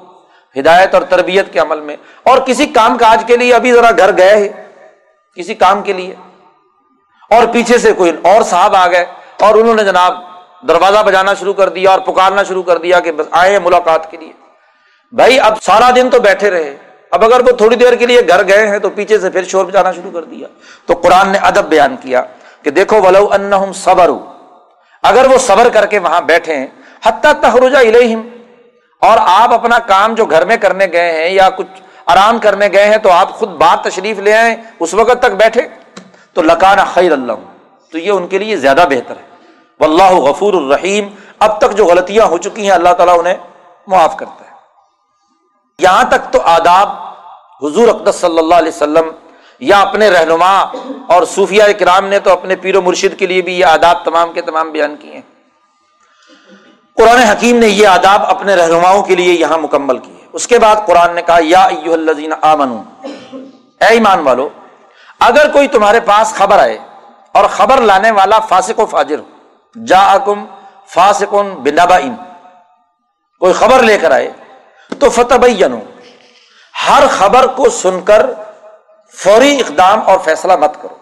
ہدایت 0.59 0.93
اور 0.93 1.01
تربیت 1.01 1.53
کے 1.53 1.59
عمل 1.59 1.79
میں۔ 1.79 1.95
اور 2.23 2.37
کسی 2.37 2.65
کام 2.65 2.97
کاج 2.97 3.23
کے 3.27 3.37
لیے 3.37 3.53
ابھی 3.53 3.71
ذرا 3.71 3.91
گھر 3.97 4.17
گئے 4.17 4.49
کسی 5.35 5.55
کام 5.55 5.81
کے 5.81 5.93
لیے۔ 5.93 6.15
اور 7.29 7.47
پیچھے 7.47 7.77
سے 7.77 7.93
کوئی 7.93 8.11
اور 8.23 8.41
صاحب 8.41 8.75
آ 8.75 8.87
گئے 8.87 9.05
اور 9.41 9.55
انہوں 9.55 9.75
نے 9.75 9.83
جناب 9.83 10.13
دروازہ 10.67 11.03
بجانا 11.05 11.33
شروع 11.33 11.53
کر 11.53 11.69
دیا 11.69 11.91
اور 11.91 11.99
پکارنا 11.99 12.43
شروع 12.43 12.63
کر 12.63 12.77
دیا 12.77 12.99
کہ 12.99 13.11
بس 13.11 13.25
آئے 13.31 13.51
ہیں 13.51 13.59
ملاقات 13.59 14.11
کے 14.11 14.17
لیے۔ 14.17 14.31
بھائی، 15.11 15.39
اب 15.39 15.63
سارا 15.63 15.89
دن 15.95 16.09
تو 16.09 16.19
بیٹھے 16.19 16.49
رہے۔ 16.49 16.77
اب 17.11 17.23
اگر 17.23 17.39
وہ 17.39 17.51
تھوڑی 17.51 17.75
دیر 17.75 17.95
کے 17.95 18.05
لیے 18.05 18.21
گھر 18.27 18.47
گئے 18.47 18.67
ہیں 18.67 18.79
تو 18.79 18.89
پیچھے 18.89 19.19
سے 19.19 19.29
پھر 19.29 19.43
شور 19.43 19.65
بجانا 19.65 19.91
شروع 19.91 20.11
کر 20.11 20.23
دیا۔ 20.23 20.47
تو 20.85 20.93
قرآن 20.93 21.29
نے 21.29 21.37
ادب 21.37 21.65
بیان 21.65 21.95
کیا 22.01 22.23
کہ 22.63 22.71
دیکھو، 22.71 23.01
ولو 23.01 23.29
ان 23.31 23.73
صبر 23.73 24.09
اگر 25.03 25.25
وہ 25.25 25.37
صبر 25.37 25.69
کر 25.69 25.85
کے 25.85 25.99
وہاں 25.99 26.21
بیٹھے 26.21 26.55
ہیں 26.55 26.67
حتیٰ 27.05 27.31
تخرجا 27.41 27.79
الہم 27.79 28.21
اور 29.01 29.17
آپ 29.21 29.53
اپنا 29.53 29.79
کام 29.79 30.15
جو 30.15 30.25
گھر 30.25 30.45
میں 30.45 30.57
کرنے 30.57 30.87
گئے 30.91 31.11
ہیں 31.11 31.29
یا 31.29 31.49
کچھ 31.49 31.81
آرام 32.05 32.39
کرنے 32.39 32.67
گئے 32.73 32.85
ہیں 32.85 32.97
تو 32.97 33.11
آپ 33.11 33.33
خود 33.33 33.49
بات 33.49 33.83
تشریف 33.83 34.19
لے 34.19 34.33
آئے 34.33 34.55
اس 34.79 34.93
وقت 34.93 35.19
تک 35.19 35.31
بیٹھے۔ 35.31 35.67
تو 36.33 36.41
لکانا 36.41 36.83
خیر 36.83 37.11
اللہ 37.11 37.31
تو 37.91 37.97
یہ 37.97 38.11
ان 38.11 38.27
کے 38.27 38.37
لیے 38.37 38.57
زیادہ 38.57 38.85
بہتر 38.89 39.17
ہے۔ 39.17 39.27
واللہ 39.79 40.11
غفور 40.11 40.53
الرحیم، 40.53 41.09
اب 41.39 41.61
تک 41.61 41.71
جو 41.71 41.85
غلطیاں 41.85 42.25
ہو 42.25 42.37
چکی 42.37 42.63
ہیں، 42.63 42.71
اللہ 42.71 42.89
تعالیٰ 42.89 43.19
انہیں 43.19 43.35
معاف 43.87 44.17
کرتا 44.17 44.45
ہے۔ 44.45 44.55
یہاں 45.79 46.03
تک 46.03 46.33
تو 46.33 46.41
آداب 46.43 46.89
حضور 47.65 47.87
اقدس 47.87 48.15
صلی 48.15 48.39
اللہ 48.39 48.55
علیہ 48.55 48.71
وسلم 48.75 49.09
یا 49.59 49.79
اپنے 49.79 50.09
رہنما 50.09 50.59
اور 51.07 51.23
صوفیہ 51.23 51.63
کرام 51.79 52.05
نے 52.05 52.19
تو 52.19 52.31
اپنے 52.31 52.55
پیر 52.55 52.75
و 52.75 52.81
مرشد 52.81 53.19
کے 53.19 53.27
لیے 53.27 53.41
بھی 53.41 53.59
یہ 53.59 53.65
آداب 53.65 54.03
تمام 54.05 54.33
کے 54.33 54.41
تمام 54.41 54.71
بیان 54.71 54.95
کیے 54.95 55.13
ہیں۔ 55.13 55.21
قرآن 56.97 57.19
حکیم 57.19 57.57
نے 57.57 57.67
یہ 57.67 57.87
آداب 57.87 58.25
اپنے 58.25 58.55
رہنماؤں 58.55 59.03
کے 59.03 59.15
لیے 59.15 59.33
یہاں 59.33 59.57
مکمل 59.57 59.97
کیے۔ 59.97 60.25
اس 60.33 60.47
کے 60.47 60.59
بعد 60.59 60.75
قرآن 60.85 61.15
نے 61.15 61.21
کہا، 61.21 61.37
یا 61.41 61.63
الزین 61.63 62.33
آمن 62.41 62.71
اے 63.81 63.85
ایمان 63.85 64.19
والو، 64.19 64.49
اگر 65.19 65.51
کوئی 65.51 65.67
تمہارے 65.67 65.99
پاس 65.99 66.33
خبر 66.33 66.59
آئے 66.59 66.77
اور 67.31 67.45
خبر 67.45 67.81
لانے 67.81 68.11
والا 68.11 68.39
فاسق 68.39 68.79
و 68.79 68.85
فاجر 68.85 69.21
جا 69.75 69.99
اکم 69.99 70.45
فاسق 70.87 71.35
کوئی 73.41 73.53
خبر 73.53 73.83
لے 73.83 73.97
کر 73.97 74.11
آئے، 74.11 74.31
تو 74.99 75.09
فتح 75.09 75.45
ہر 76.87 77.03
خبر 77.09 77.47
کو 77.47 77.69
سن 77.69 77.99
کر 78.01 78.25
فوری 79.17 79.59
اقدام 79.59 79.99
اور 80.05 80.19
فیصلہ 80.19 80.55
مت 80.55 80.81
کرو، 80.81 80.95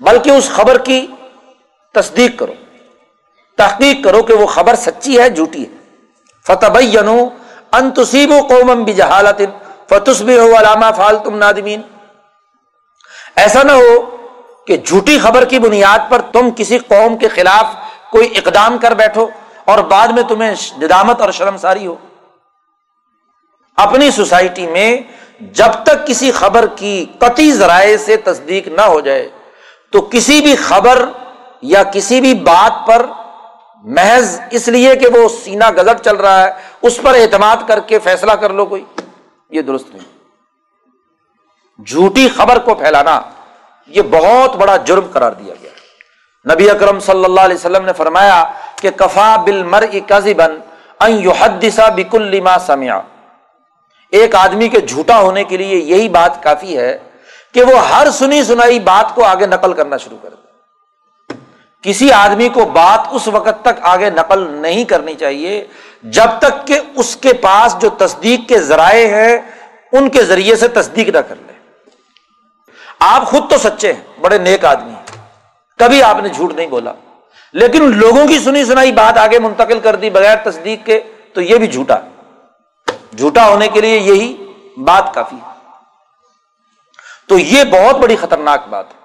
بلکہ 0.00 0.30
اس 0.30 0.50
خبر 0.50 0.78
کی 0.78 1.06
تصدیق 1.94 2.38
کرو، 2.38 2.52
تحقیق 3.58 4.04
کرو 4.04 4.22
کہ 4.22 4.34
وہ 4.34 4.46
خبر 4.46 4.74
سچی 4.74 5.18
ہے، 5.20 5.28
جھوٹی 5.30 5.64
ہے۔ 5.64 5.74
فتح 6.46 6.78
انتصیب 7.72 8.30
و 8.30 8.38
قوم 8.48 8.82
بھی 8.82 8.92
جہالت 8.92 9.40
فتس 9.88 10.20
بھی 10.20 10.38
ہو 10.38 10.56
علامہ 10.58 10.86
فال 10.96 11.18
تم 11.24 11.36
نادمین۔ 11.36 11.80
ایسا 13.36 13.62
نہ 13.62 13.72
ہو 13.72 14.16
کہ 14.66 14.76
جھوٹی 14.76 15.18
خبر 15.18 15.44
کی 15.44 15.58
بنیاد 15.58 16.10
پر 16.10 16.20
تم 16.32 16.48
کسی 16.56 16.78
قوم 16.78 17.16
کے 17.16 17.28
خلاف 17.28 17.74
کوئی 18.10 18.32
اقدام 18.36 18.78
کر 18.78 18.94
بیٹھو 18.94 19.28
اور 19.64 19.78
بعد 19.84 20.08
میں 20.08 20.22
تمہیں 20.22 20.54
ندامت 20.78 21.20
اور 21.20 21.30
شرمساری 21.30 21.86
ہو۔ 21.86 21.94
اپنی 23.76 24.10
سوسائٹی 24.10 24.66
میں 24.66 24.90
جب 25.40 25.72
تک 25.82 26.06
کسی 26.06 26.30
خبر 26.32 26.66
کی 26.76 27.06
قطعی 27.18 27.52
ذرائع 27.52 27.96
سے 27.96 28.16
تصدیق 28.16 28.68
نہ 28.68 28.82
ہو 28.82 29.00
جائے، 29.00 29.28
تو 29.90 30.00
کسی 30.00 30.40
بھی 30.40 30.54
خبر 30.56 31.04
یا 31.62 31.82
کسی 31.82 32.20
بھی 32.20 32.34
بات 32.34 32.86
پر 32.86 33.06
محض 33.84 34.40
اس 34.50 34.68
لیے 34.68 34.94
کہ 34.96 35.08
وہ 35.08 35.28
سینا 35.44 35.70
گزٹ 35.70 36.04
چل 36.04 36.16
رہا 36.16 36.42
ہے، 36.44 36.50
اس 36.82 36.98
پر 37.02 37.14
اعتماد 37.14 37.56
کر 37.66 37.80
کے 37.80 37.98
فیصلہ 37.98 38.32
کر 38.32 38.50
لو 38.50 38.66
کوئی، 38.66 38.84
یہ 39.50 39.62
درست 39.62 39.94
نہیں۔ 39.94 40.08
جھوٹی 41.84 42.28
خبر 42.28 42.58
کو 42.58 42.74
پھیلانا، 42.74 43.20
یہ 43.86 44.02
بہت 44.10 44.56
بڑا 44.56 44.76
جرم 44.76 45.06
قرار 45.12 45.32
دیا 45.32 45.54
گیا۔ 45.62 45.70
نبی 46.46 46.70
اکرم 46.70 47.00
صلی 47.00 47.24
اللہ 47.24 47.40
علیہ 47.40 47.56
وسلم 47.56 47.84
نے 47.84 47.92
فرمایا 47.92 48.44
کہ 48.76 48.90
کفا 48.90 49.36
بل 49.36 49.62
مر 49.62 49.84
بن 50.36 50.56
حدسا 51.40 51.88
بک 51.88 52.14
الما 52.14 52.58
سمیا 52.58 53.00
ایک 54.12 54.34
آدمی 54.34 54.68
کے 54.68 54.80
جھوٹا 54.80 55.20
ہونے 55.20 55.44
کے 55.44 55.56
لیے 55.56 55.76
یہی 55.76 56.08
بات 56.08 56.42
کافی 56.42 56.76
ہے 56.76 56.98
کہ 57.54 57.62
وہ 57.62 57.88
ہر 57.88 58.10
سنی 58.10 58.44
سنائی 58.44 58.80
بات 58.80 59.14
کو 59.14 59.24
آگے 59.24 59.46
نقل 59.46 59.72
کرنا 59.72 59.96
شروع 59.96 60.18
کر 60.22 60.28
دے۔ 60.28 60.40
کسی 61.82 62.12
آدمی 62.12 62.48
کو 62.48 62.64
بات 62.64 63.06
اس 63.10 63.28
وقت 63.28 63.62
تک 63.62 63.80
آگے 63.80 64.10
نقل 64.10 64.52
نہیں 64.52 64.84
کرنی 64.84 65.14
چاہیے 65.14 65.66
جب 66.02 66.38
تک 66.38 66.66
کہ 66.66 66.80
اس 66.96 67.16
کے 67.16 67.32
پاس 67.32 67.76
جو 67.80 67.88
تصدیق 67.88 68.48
کے 68.48 68.58
ذرائع 68.58 69.06
ہیں، 69.06 69.38
ان 69.92 70.08
کے 70.08 70.24
ذریعے 70.24 70.56
سے 70.56 70.68
تصدیق 70.68 71.08
نہ 71.08 71.18
کر 71.18 71.34
لے۔ 71.46 71.52
آپ 73.00 73.26
خود 73.26 73.50
تو 73.50 73.58
سچے 73.58 73.92
ہیں، 73.92 74.20
بڑے 74.20 74.38
نیک 74.38 74.64
آدمی 74.64 74.92
ہیں۔ 74.92 75.26
کبھی 75.78 76.02
آپ 76.02 76.16
نے 76.22 76.28
جھوٹ 76.28 76.54
نہیں 76.54 76.66
بولا۔ 76.66 76.92
لیکن 77.52 77.82
لوگوں 77.82 78.28
کی 78.28 78.38
سنی 78.38 78.64
سنائی 78.64 78.92
بات 78.92 79.18
آگے 79.18 79.38
منتقل 79.38 79.80
کر 79.80 79.96
دی 79.96 80.10
بغیر 80.10 80.36
تصدیق 80.36 80.86
کے، 80.86 81.00
تو 81.32 81.40
یہ 81.40 81.56
بھی 81.56 81.66
جھوٹا 81.66 81.96
جھوٹا 83.18 83.48
ہونے 83.48 83.68
کے 83.68 83.80
لیے 83.80 83.98
یہی 83.98 84.52
بات 84.76 85.14
کافی 85.14 85.36
ہے۔ 85.36 85.50
تو 87.28 87.38
یہ 87.38 87.64
بہت 87.64 87.96
بڑی 87.96 88.16
خطرناک 88.16 88.68
بات 88.68 88.86
ہے۔ 88.94 88.98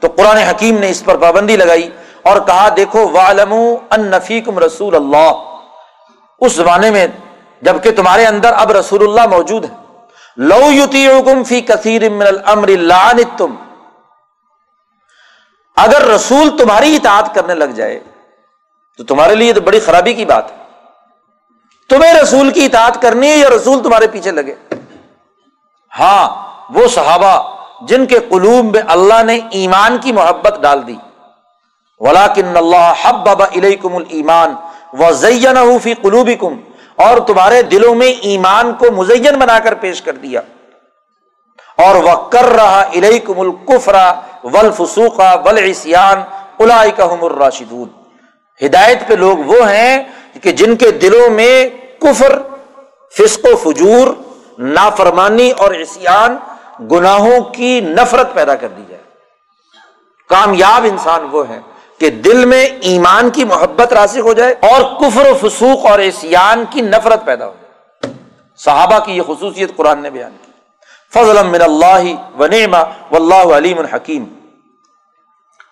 تو 0.00 0.08
قرآن 0.16 0.36
حکیم 0.36 0.78
نے 0.78 0.90
اس 0.90 1.04
پر 1.04 1.16
پابندی 1.16 1.56
لگائی 1.56 1.88
اور 2.22 2.40
کہا، 2.40 2.68
دیکھو 2.76 3.08
والم 3.12 3.52
ان 3.90 4.06
نفیکم 4.06 4.58
رسول 4.58 4.94
اللہ 4.94 5.30
اس 6.38 6.52
زمانے 6.52 6.90
میں، 6.90 7.06
جبکہ 7.62 7.90
تمہارے 7.90 8.26
اندر 8.26 8.52
اب 8.52 8.70
رسول 8.70 9.02
اللہ 9.02 9.26
موجود 9.26 9.64
ہے 9.64 9.74
لو 10.36 10.60
یوتی 10.70 11.06
فی 11.48 11.60
کثیر 11.60 12.08
من 12.10 12.26
الامر 12.26 12.70
تم 13.36 13.54
اگر 15.76 16.02
رسول 16.02 16.58
تمہاری 16.58 16.96
اطاعت 16.96 17.34
کرنے 17.34 17.54
لگ 17.54 17.64
جائے، 17.64 18.00
تو 18.96 19.04
تمہارے 19.04 19.34
لیے 19.34 19.52
تو 19.52 19.60
بڑی 19.60 19.80
خرابی 19.80 20.14
کی 20.14 20.24
بات 20.24 20.52
ہے۔ 20.52 20.65
تمہیں 21.88 22.14
رسول 22.14 22.50
کی 22.50 22.64
اطاعت 22.64 23.02
کرنی 23.02 23.28
ہے 23.28 23.36
یا 23.36 23.48
رسول 23.56 23.82
تمہارے 23.82 24.06
پیچھے 24.06 24.30
لگے؟ 24.30 24.54
ہاں 25.98 26.28
وہ 26.70 26.88
صحابہ 26.88 27.56
جن 27.88 28.06
کے 28.06 28.18
قلوب 28.18 28.74
میں 28.74 28.82
اللہ 28.86 29.22
نے 29.22 29.40
ایمان 29.50 29.98
کی 29.98 30.12
محبت 30.12 30.58
ڈال 30.60 30.86
دی۔ 30.86 30.96
ولاکن 31.98 32.56
اللہ 32.56 32.92
حب 33.02 33.26
بابا 33.26 33.44
علیکم 33.44 33.96
المان 33.96 34.54
و 34.92 35.12
زین 35.12 35.78
فی 35.82 35.94
قلوبی 35.94 36.34
کم 36.34 36.60
اور 36.96 37.18
تمہارے 37.18 37.62
دلوں 37.62 37.94
میں 37.94 38.06
ایمان 38.06 38.72
کو 38.74 38.92
مزین 38.92 39.38
بنا 39.38 39.58
کر 39.58 39.74
پیش 39.74 40.02
کر 40.02 40.12
دیا۔ 40.12 40.40
اور 41.78 41.94
وہ 41.94 42.28
کر 42.30 42.44
رہا 42.44 42.80
الکم 42.80 43.40
القفرا 43.40 44.20
ولفسوخا 44.44 45.34
ول 45.34 45.58
عصیان 45.58 46.22
الراشدون۔ 46.58 47.88
ہدایت 48.66 49.08
پہ 49.08 49.14
لوگ 49.14 49.38
وہ 49.38 49.70
ہیں 49.70 50.04
کہ 50.42 50.52
جن 50.52 50.76
کے 50.76 50.90
دلوں 50.90 51.30
میں 51.30 51.68
کفر، 52.00 52.42
فسق 53.12 53.46
و 53.52 53.56
فجور، 53.56 54.06
نافرمانی 54.58 55.50
اور 55.50 55.70
اسیان 55.70 56.36
گناہوں 56.90 57.40
کی 57.40 57.80
نفرت 57.80 58.34
پیدا 58.34 58.54
کر 58.54 58.68
دی 58.68 58.82
جائے۔ 58.88 59.02
کامیاب 60.28 60.86
انسان 60.90 61.28
وہ 61.32 61.48
ہیں 61.48 61.60
کہ 61.98 62.10
دل 62.10 62.44
میں 62.44 62.66
ایمان 62.80 63.30
کی 63.30 63.44
محبت 63.44 63.92
راسک 63.92 64.18
ہو 64.18 64.32
جائے 64.32 64.54
اور 64.62 65.00
کفر 65.00 65.26
و 65.26 65.48
فسوق 65.48 65.86
اور 65.86 65.98
اسیان 65.98 66.64
کی 66.70 66.80
نفرت 66.80 67.24
پیدا 67.24 67.46
ہو 67.46 67.54
جائے۔ 67.60 68.14
صحابہ 68.56 68.98
کی 69.04 69.12
یہ 69.12 69.22
خصوصیت 69.26 69.76
قرآن 69.76 69.98
نے 69.98 70.10
بیان 70.10 70.36
کی۔ 70.42 70.52
فضل 71.14 71.46
من 71.46 71.62
اللہ 71.62 72.36
و 72.38 72.46
نعما 72.46 72.80
و 72.80 73.16
اللہ 73.16 73.56
علیم 73.56 73.78
الحکیم 73.78 74.24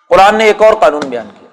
قرآن 0.09 0.35
نے 0.35 0.45
ایک 0.45 0.61
اور 0.61 0.73
قانون 0.73 1.01
بیان 1.01 1.29
کیا۔ 1.39 1.49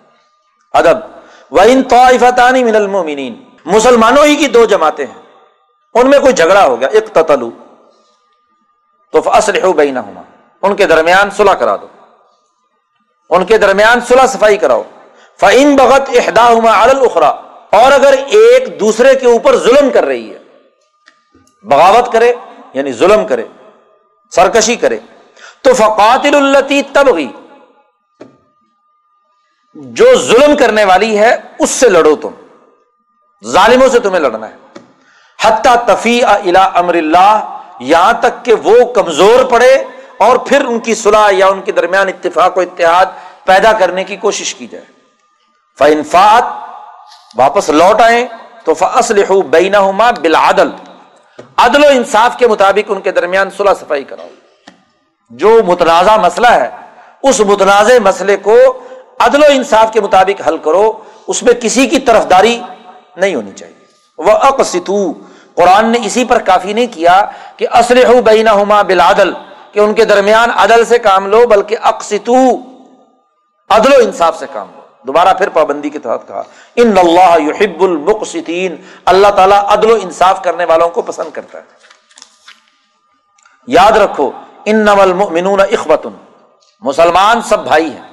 ادب۔ 0.78 1.21
و 1.52 1.60
ان 1.60 1.82
طائفتانی 1.82 2.64
من 2.64 2.76
المومنین 2.76 3.44
مسلمانوں 3.64 4.24
ہی 4.24 4.36
کی 4.36 4.46
دو 4.46 4.64
جماعتیں 4.64 5.06
ہیں۔ 5.06 5.22
ان 5.94 6.10
میں 6.10 6.18
کوئی 6.18 6.32
جھگڑا 6.32 6.64
ہو 6.66 6.80
گیا۔ 6.80 6.88
ایک 6.88 7.06
تتلو 7.06 7.50
تو 9.12 9.20
فصل 9.22 9.72
بین 9.72 9.98
ان 10.62 10.76
کے 10.76 10.86
درمیان 10.86 11.30
صلح 11.30 11.52
کرا 11.52 11.76
دو۔ 11.76 11.86
ان 13.30 13.44
کے 13.44 13.58
درمیان 13.58 14.00
صلح 14.00 14.26
صفائی 14.26 14.56
کراؤ۔ 14.56 14.82
فعین 15.40 15.76
بغت 15.76 16.02
احدا 16.14 16.46
الخرا 16.82 17.28
اور 17.70 17.92
اگر 17.92 18.14
ایک 18.26 18.80
دوسرے 18.80 19.14
کے 19.14 19.26
اوپر 19.26 19.56
ظلم 19.56 19.90
کر 19.90 20.04
رہی 20.04 20.34
ہے، 20.34 20.38
بغاوت 21.62 22.12
کرے 22.12 22.32
یعنی 22.74 22.92
ظلم 22.92 23.26
کرے، 23.26 23.44
سرکشی 24.30 24.76
کرے، 24.76 24.98
تو 25.62 25.74
فقاتل 25.74 26.34
التی 26.34 26.82
تب 26.82 27.16
گئی 27.16 27.32
جو 29.74 30.14
ظلم 30.14 30.56
کرنے 30.56 30.84
والی 30.84 31.18
ہے، 31.18 31.36
اس 31.58 31.70
سے 31.70 31.88
لڑو 31.88 32.16
تم۔ 32.16 32.28
ظالموں 33.46 33.88
سے 33.88 33.98
تمہیں 33.98 34.20
لڑنا 34.20 34.48
ہے۔ 34.48 34.56
حتیٰ 35.42 35.84
تفیع 35.86 36.28
الا 36.28 36.70
امر 36.74 36.94
اللہ، 36.94 37.58
یہاں 37.80 38.12
تک 38.12 38.44
کہ 38.44 38.54
وہ 38.54 38.92
کمزور 38.92 39.44
پڑے 39.44 39.84
اور 40.18 40.36
پھر 40.36 40.64
ان 40.64 40.80
کی 40.80 40.94
صلاح 40.94 41.28
یا 41.30 41.46
ان 41.46 41.62
کے 41.62 41.72
درمیان 41.72 42.08
اتفاق 42.08 42.58
و 42.58 42.60
اتحاد 42.60 43.06
پیدا 43.44 43.72
کرنے 43.72 44.04
کی 44.04 44.16
کوشش 44.16 44.54
کی 44.54 44.66
جائے۔ 44.66 44.84
فنفات 45.78 46.44
واپس 47.36 47.70
لوٹ 47.70 48.00
آئے 48.00 48.28
تو 48.64 48.74
فصل 48.74 49.22
بینا 49.50 49.80
بالعدل۔ 49.90 50.70
عدل 51.56 51.84
و 51.84 51.88
انصاف 51.88 52.36
کے 52.36 52.48
مطابق 52.48 52.90
ان 52.90 53.00
کے 53.00 53.12
درمیان 53.12 53.50
صلاح 53.50 53.74
صفائی 53.74 54.04
کراؤ۔ 54.04 54.28
جو 55.30 55.60
متنازع 55.66 56.16
مسئلہ 56.16 56.46
ہے، 56.46 56.70
اس 57.22 57.40
متنازع 57.40 57.98
مسئلے 57.98 58.36
کو 58.36 58.84
عدل 59.24 59.42
و 59.42 59.46
انصاف 59.48 59.92
کے 59.92 60.00
مطابق 60.00 60.48
حل 60.48 60.58
کرو، 60.58 60.92
اس 61.26 61.42
میں 61.42 61.52
کسی 61.52 61.86
کی 61.86 61.98
طرف 61.98 62.30
داری 62.30 62.60
نہیں 63.16 63.34
ہونی 63.34 63.52
چاہیے۔ 63.52 63.84
وہ 64.18 64.30
اقستو 64.30 65.12
قرآن 65.54 65.88
نے 65.88 65.98
اسی 66.04 66.24
پر 66.24 66.38
کافی 66.38 66.72
نہیں 66.72 66.86
کیا 66.90 67.24
کہ 67.56 67.66
اسلح 67.72 68.20
بینا 68.20 68.52
ہما 68.52 68.82
بلادل 68.82 69.32
کہ 69.72 69.80
ان 69.80 69.94
کے 69.94 70.04
درمیان 70.04 70.50
عدل 70.50 70.84
سے 70.84 70.98
کام 70.98 71.26
لو، 71.26 71.46
بلکہ 71.46 71.76
اقستو 71.82 72.34
عدل 73.70 73.92
و 73.92 73.96
انصاف 73.96 74.38
سے 74.38 74.46
کام 74.52 74.66
لو۔ 74.74 74.80
دوبارہ 75.06 75.34
پھر 75.34 75.48
پابندی 75.48 75.90
کے 75.90 75.98
تحت 75.98 76.28
کہا، 76.28 76.42
ان 76.76 76.98
اللہ 76.98 77.40
یحب 77.40 77.82
المقسطین 77.82 78.76
اللہ 79.04 79.28
تعالیٰ 79.28 79.64
عدل 79.68 79.90
و 79.90 79.98
انصاف 80.02 80.42
کرنے 80.42 80.64
والوں 80.64 80.88
کو 80.88 81.02
پسند 81.02 81.30
کرتا 81.30 81.58
ہے۔ 81.58 81.62
یاد 83.66 83.92
رکھو 83.92 84.30
ان 84.64 84.76
نول 84.76 85.12
منون 85.12 85.60
اخبت 85.60 86.06
مسلمان 86.80 87.42
سب 87.42 87.58
بھائی 87.64 87.92
ہیں۔ 87.92 88.11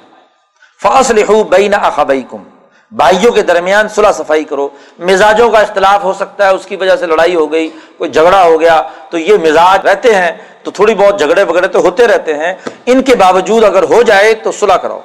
فاصل 0.82 1.24
بین 1.50 1.74
اخبئی 1.74 2.22
کم 2.30 2.42
بھائیوں 2.90 3.32
کے 3.32 3.42
درمیان 3.42 3.88
صلح 3.88 4.12
صفائی 4.12 4.44
کرو۔ 4.44 4.68
مزاجوں 4.98 5.50
کا 5.50 5.58
اختلاف 5.58 6.04
ہو 6.04 6.12
سکتا 6.12 6.46
ہے، 6.46 6.54
اس 6.54 6.66
کی 6.66 6.76
وجہ 6.76 6.96
سے 6.96 7.06
لڑائی 7.06 7.34
ہو 7.34 7.52
گئی، 7.52 7.70
کوئی 7.98 8.10
جھگڑا 8.10 8.44
ہو 8.44 8.60
گیا، 8.60 8.82
تو 9.10 9.18
یہ 9.18 9.36
مزاج 9.36 9.86
رہتے 9.86 10.14
ہیں، 10.14 10.30
تو 10.62 10.70
تھوڑی 10.70 10.94
بہت 10.94 11.18
جھگڑے 11.18 11.42
وگڑے 11.42 11.68
تو 11.68 11.80
ہوتے 11.80 12.06
رہتے 12.06 12.34
ہیں۔ 12.34 12.54
ان 12.86 13.02
کے 13.02 13.14
باوجود 13.14 13.64
اگر 13.64 13.82
ہو 13.82 14.02
جائے 14.02 14.34
تو 14.34 14.52
صلح 14.52 14.74
کراؤ۔ 14.74 15.00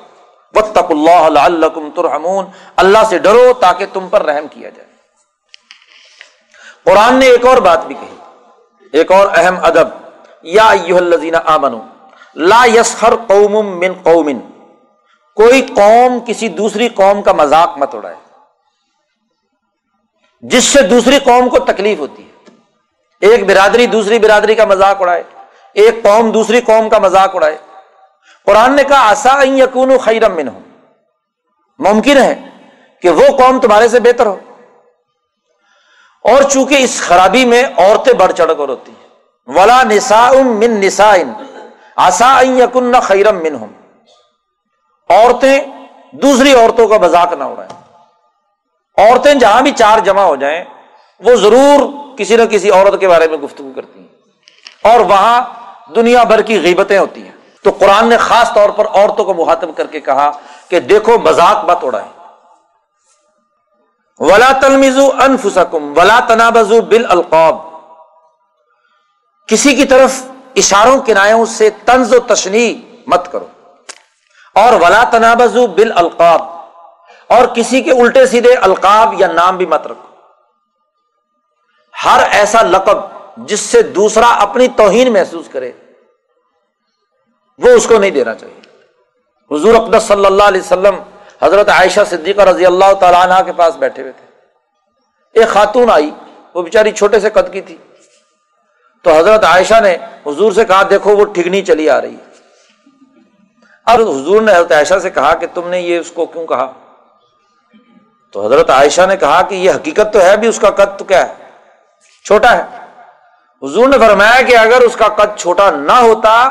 وطق 0.54 0.92
اللہ 0.92 1.40
اللہ 1.40 1.66
ترحمون۔ 1.96 2.46
اللہ 2.76 2.98
سے 3.10 3.18
ڈرو 3.18 3.54
تاکہ 3.54 3.86
تم 3.94 4.08
پر 4.10 4.24
رحم 4.24 4.48
کیا 4.48 4.70
جائے۔ 4.70 4.90
قرآن 6.84 7.16
نے 7.16 7.26
ایک 7.26 7.46
اور 7.46 7.58
بات 7.58 7.86
بھی 7.86 7.96
کہی۔ 7.96 8.16
ایک 8.92 9.12
اور 9.12 9.28
اہم 9.36 9.56
ادب۔ 9.62 9.88
یا 10.44 10.74
آمنو 11.46 11.82
لا 12.36 12.66
یسخر 12.76 13.16
قوم 13.16 13.80
من 13.80 13.94
قوم 14.04 14.55
کوئی 15.36 15.62
قوم 15.62 16.20
کسی 16.26 16.48
دوسری 16.48 16.90
قوم 16.90 17.22
کا 17.22 17.34
مذاق 17.34 17.78
مت 17.78 17.96
اڑائے۔ 17.96 18.16
جس 20.42 20.64
سے 20.64 20.82
دوسری 20.82 21.20
قوم 21.20 21.50
کو 21.50 21.60
تکلیف 21.60 22.00
ہوتی 22.00 22.24
ہے۔ 22.24 22.56
ایک 23.22 23.46
برادری 23.46 23.86
دوسری 23.86 24.20
برادری 24.20 24.56
کا 24.56 24.66
مذاق 24.66 25.02
اڑائے۔ 25.02 25.24
ایک 25.74 26.04
قوم 26.04 26.32
دوسری 26.32 26.62
قوم 26.62 26.90
کا 26.90 27.00
مذاق 27.00 27.36
اڑائے۔ 27.36 27.58
قرآن 28.46 28.76
نے 28.76 28.84
کہا 28.84 29.10
آسا 29.10 29.44
یقون 29.44 29.98
خیرم 29.98 30.36
من 30.36 30.48
ہو 30.48 30.60
ممکن 31.80 32.18
ہے 32.18 32.36
کہ 33.02 33.10
وہ 33.10 33.38
قوم 33.38 33.60
تمہارے 33.60 33.88
سے 33.88 34.00
بہتر 34.00 34.26
ہو۔ 34.26 34.40
اور 36.24 36.44
چونکہ 36.44 36.76
اس 36.76 37.02
خرابی 37.02 37.46
میں 37.46 37.64
عورتیں 37.78 38.14
بڑھ 38.14 38.34
چڑھ 38.34 38.52
کر 38.58 38.70
ہوتی 38.70 38.92
ہیں۔ 38.92 39.08
ولا 39.48 39.84
نسا 39.84 40.32
من 40.32 40.82
نسا 40.82 41.14
آسا 41.96 42.42
یقن 42.42 43.00
خیرم 43.00 43.36
من 43.36 43.56
ہوں 43.56 43.85
عورتیں 45.10 45.60
دوسری 46.12 46.54
عورتوں 46.54 46.88
کا 46.88 46.98
مذاق 46.98 47.34
نہ 47.34 47.44
اڑائیں۔ 47.44 47.84
عورتیں 48.98 49.34
جہاں 49.34 49.62
بھی 49.62 49.72
چار 49.72 50.00
جمع 50.00 50.22
ہو 50.22 50.36
جائیں، 50.36 50.64
وہ 51.20 51.36
ضرور 51.36 51.90
کسی 52.18 52.36
نہ 52.36 52.44
کسی 52.44 52.72
عورت 52.72 53.00
کے 53.00 53.08
بارے 53.08 53.28
میں 53.28 53.38
گفتگو 53.38 53.72
کرتی 53.76 54.00
ہیں۔ 54.00 54.08
اور 54.84 55.00
وہاں 55.00 55.42
دنیا 55.96 56.24
بھر 56.24 56.42
کی 56.42 56.62
غیبتیں 56.62 57.00
ہوتی 57.00 57.24
ہیں۔ 57.24 57.32
تو 57.64 57.72
قرآن 57.72 58.10
نے 58.10 58.18
خاص 58.18 58.54
طور 58.54 58.70
پر 58.70 58.86
عورتوں 58.86 59.26
کو 59.26 59.34
مخاطب 59.34 59.70
کر 59.78 59.88
کے 59.88 60.00
کہا 60.00 60.32
کہ 60.70 60.80
دیکھو، 60.80 61.20
مذاق 61.20 61.66
مت 61.66 61.78
اڑائے 61.82 62.08
ولا 64.20 64.52
تلمزو 64.62 65.10
انفسکم 65.20 65.98
ولا 65.98 66.20
تنابزو 66.28 66.82
بال 66.82 67.06
القاب 67.10 67.58
کسی 69.48 69.76
کی 69.76 69.86
طرف 69.86 70.12
اشاروں، 70.56 71.02
کنایوں 71.02 71.46
سے 71.46 71.70
طنز 71.86 72.14
و 72.14 72.20
تشنی 72.20 72.82
مت 73.08 73.32
کرو۔ 73.32 73.46
اور 74.56 74.74
ولا 74.74 75.04
تنابزو 75.04 75.68
بال 75.68 75.92
القاب 75.96 76.42
اور 77.28 77.46
کسی 77.56 77.82
کے 77.82 77.92
الٹے 77.92 78.26
سیدھے 78.26 78.54
القاب 78.54 79.14
یا 79.22 79.28
نام 79.28 79.58
بھی 79.58 79.66
مت 79.66 79.88
رکھو۔ 79.88 80.10
ہر 82.06 82.24
ایسا 82.32 82.62
لقب 82.62 82.98
جس 83.38 83.60
سے 83.60 83.82
دوسرا 83.82 84.28
اپنی 84.28 84.68
توہین 84.68 85.14
محسوس 85.14 85.48
کرے، 85.52 85.72
وہ 87.58 87.70
اس 87.70 87.88
کو 87.88 87.98
نہیں 87.98 88.12
دینا 88.12 88.34
چاہیے۔ 88.36 88.62
حضور 89.52 89.76
اقدس 89.76 90.04
صلی 90.04 90.26
اللہ 90.26 90.44
علیہ 90.44 90.62
وسلم 90.62 90.96
حضرت 91.42 91.70
عائشہ 91.70 92.02
صدیقہ 92.10 92.42
رضی 92.42 92.66
اللہ 92.66 92.94
تعالیٰ 92.94 93.22
عنہ 93.22 93.44
کے 93.46 93.54
پاس 93.54 93.76
بیٹھے 93.76 94.02
ہوئے 94.02 94.14
تھے۔ 94.14 94.26
ایک 95.40 95.48
خاتون 95.48 95.92
آئی، 95.92 96.12
وہ 96.54 96.62
بیچاری 96.62 96.92
چھوٹے 96.92 97.20
سے 97.20 97.30
قد 97.30 97.54
کی 97.54 97.62
تھی۔ 97.62 97.78
تو 99.04 99.18
حضرت 99.18 99.44
عائشہ 99.44 99.80
نے 99.82 99.98
حضور 100.28 100.52
سے 100.52 100.66
کہا، 100.66 100.82
دیکھو 100.90 101.18
وہ 101.18 101.26
ٹھگنی 101.26 101.62
چلی 101.62 101.90
آ 101.90 102.02
رہی 102.02 102.16
ہے۔ 102.16 102.25
اب 103.86 104.02
حضور 104.02 104.42
نے 104.42 104.52
حضرت 104.52 104.72
عائشہ 104.72 105.00
سے 105.02 105.10
کہا 105.10 105.34
کہ 105.34 105.48
تم 105.54 105.70
نے 105.70 105.80
یہ 105.80 106.00
اس 106.00 106.12
کو 106.12 106.26
کیوں 106.26 106.48
کہا؟ 106.48 106.74
تو 108.32 108.46
حضرت 108.46 108.70
عائشہ 108.70 109.02
نے 109.08 109.18
کہا 109.18 109.42
کہ 109.42 109.56
یہ 109.56 109.72
حقیقت 109.72 110.14
تو 110.14 110.22
ہے 110.22 110.38
بھی 110.38 110.48
اس 110.48 110.60
کا 110.60 110.70
قد 110.70 111.00
تو 111.00 111.06
کیا 111.06 111.28
ہے؟ 111.28 111.34
چھوٹا 112.26 112.58
ہے۔ 112.58 112.64
حضور 113.62 113.88
نے 113.88 114.00
فرمایا 114.00 114.42
کہ 114.42 114.58
اگر 114.58 114.82
اس 114.82 114.96
کا 114.96 115.08
قد 115.08 115.40
چھوٹا 115.40 115.72
نہ 115.72 115.92
ہوتا 115.92 116.50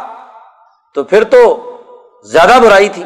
تو 0.94 1.04
پھر 1.04 1.24
تو 1.24 1.70
زیادہ 2.24 2.58
برائی 2.62 2.88
تھی۔ 2.88 3.04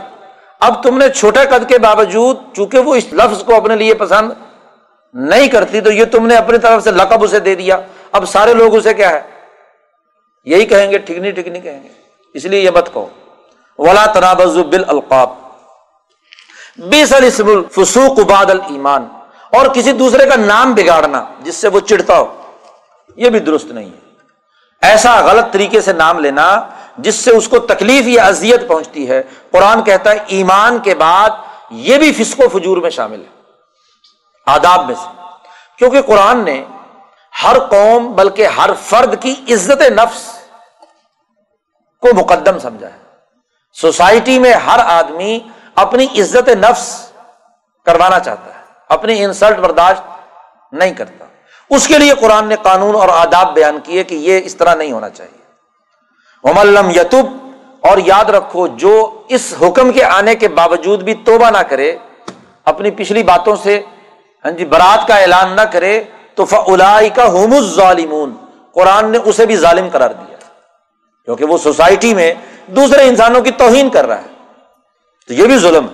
اب 0.61 0.83
تم 0.83 0.99
نے 0.99 1.09
چھوٹے 1.09 1.41
قد 1.51 1.69
کے 1.69 1.79
باوجود 1.79 2.37
چونکہ 2.57 2.79
وہ 2.79 2.95
اس 2.95 3.13
لفظ 3.13 3.45
کو 3.45 3.55
اپنے 3.55 3.77
لیے 3.77 3.95
پسند 3.95 4.33
نہیں 5.15 5.49
کرتی 5.49 5.81
تو 5.81 5.93
یہ 5.93 6.05
تم 6.05 6.27
نے 6.27 6.35
اپنی 6.37 6.59
طرف 6.59 6.85
سے 6.85 6.91
لقب 6.91 7.25
اسے 7.25 7.41
دے 7.41 7.55
دیا۔ 7.55 7.79
اب 8.13 8.29
سارے 8.29 8.55
لوگ 8.55 8.75
اسے 8.75 8.95
کیا 8.95 9.11
ہے؟ 9.11 9.21
یہی 10.45 10.65
کہیں 10.65 10.91
گے 10.91 10.99
ٹھکنی 10.99 11.31
ٹھکنی 11.31 11.61
کہیں 11.61 11.83
گے۔ 11.83 11.89
اس 12.35 12.45
لیے 12.45 12.61
یہ 12.61 12.71
مت 12.71 12.95
کہو۔ 12.95 13.07
ولا 13.79 14.07
تنابز 14.07 14.59
بال 14.59 14.85
القاب 14.89 15.31
اسم 17.23 17.47
الفسوق 17.47 18.21
بعد 18.21 18.47
ایمان 18.47 19.09
اور 19.53 19.67
کسی 19.67 19.93
دوسرے 19.93 20.27
کا 20.27 20.37
نام 20.37 20.75
بگاڑنا 20.75 21.25
جس 21.41 21.55
سے 21.55 21.69
وہ 21.69 21.81
چڑھتا 21.81 22.19
ہو، 22.19 22.43
یہ 23.17 23.31
بھی 23.31 23.39
درست 23.39 23.65
نہیں 23.65 23.91
ہے۔ 23.91 24.09
ایسا 24.83 25.21
غلط 25.21 25.53
طریقے 25.53 25.81
سے 25.81 25.93
نام 25.93 26.19
لینا 26.19 26.61
جس 26.99 27.15
سے 27.15 27.31
اس 27.31 27.49
کو 27.49 27.59
تکلیف 27.59 28.07
یا 28.07 28.27
اذیت 28.27 28.69
پہنچتی 28.69 29.09
ہے۔ 29.09 29.23
قرآن 29.51 29.85
کہتا 29.85 30.11
ہے، 30.11 30.19
ایمان 30.27 30.79
کے 30.79 30.95
بعد 30.95 31.31
یہ 31.71 31.99
بھی 31.99 32.13
فسق 32.13 32.41
و 32.41 32.59
فجور 32.59 32.77
میں 32.77 32.91
شامل 32.91 33.21
ہے۔ 33.21 33.43
آداب 34.47 34.87
میں 34.87 34.95
سے۔ 34.95 35.23
کیونکہ 35.79 36.03
قرآن 36.03 36.45
نے 36.45 36.65
ہر 37.43 37.59
قوم 37.59 38.13
بلکہ 38.13 38.47
ہر 38.47 38.71
فرد 38.83 39.23
کی 39.23 39.55
عزت 39.55 39.83
نفس 39.83 40.39
کو 42.01 42.09
مقدم 42.15 42.59
سمجھا 42.59 42.87
ہے۔ 42.87 43.08
سوسائٹی 43.77 44.39
میں 44.39 44.53
ہر 44.53 44.79
آدمی 44.85 45.39
اپنی 45.75 46.07
عزت 46.21 46.49
نفس 46.49 47.11
کروانا 47.87 48.19
چاہتا 48.19 48.55
ہے، 48.55 48.63
اپنی 48.89 49.25
انسلٹ 49.25 49.59
برداشت 49.59 50.03
نہیں 50.73 50.95
کرتا۔ 50.95 51.25
اس 51.71 51.87
کے 51.87 51.99
لیے 51.99 52.13
قرآن 52.21 52.47
نے 52.47 52.57
قانون 52.63 52.95
اور 52.95 53.09
آداب 53.09 53.55
بیان 53.55 53.79
کیے 53.85 54.05
کہ 54.05 54.15
یہ 54.15 54.41
اس 54.45 54.57
طرح 54.57 54.75
نہیں 54.75 54.93
ہونا 54.93 55.09
چاہیے۔ 55.09 55.37
مملم 56.45 56.91
یتب 56.91 57.27
اور 57.81 57.99
یاد 58.05 58.25
رکھو، 58.25 58.67
جو 58.67 59.25
اس 59.29 59.55
حکم 59.63 59.93
کے 59.93 60.05
آنے 60.05 60.35
کے 60.35 60.49
باوجود 60.49 61.03
بھی 61.03 61.15
توبہ 61.15 61.51
نہ 61.51 61.63
کرے، 61.69 61.97
اپنی 62.65 62.91
پچھلی 62.91 63.23
باتوں 63.23 63.57
سے 63.63 63.81
ہاں 64.45 64.51
جی 64.51 64.65
برات 64.65 65.07
کا 65.09 65.15
اعلان 65.15 65.57
نہ 65.57 65.61
کرے، 65.73 66.03
تو 66.35 66.45
فلا 66.45 66.99
کا 67.15 67.25
ہوم 67.27 67.55
ظالمون 67.75 68.35
قرآن 68.75 69.11
نے 69.13 69.19
اسے 69.25 69.47
بھی 69.47 69.57
ظالم 69.57 69.89
قرار 69.93 70.11
دیا۔ 70.11 70.37
کیونکہ 71.25 71.45
وہ 71.45 71.59
سوسائٹی 71.59 72.15
میں 72.15 72.33
دوسرے 72.69 73.09
انسانوں 73.09 73.41
کی 73.41 73.51
توہین 73.51 73.91
کر 73.91 74.07
رہا 74.07 74.19
ہے۔ 74.19 74.27
تو 75.27 75.35
یہ 75.35 75.47
بھی 75.47 75.59
ظلم 75.59 75.87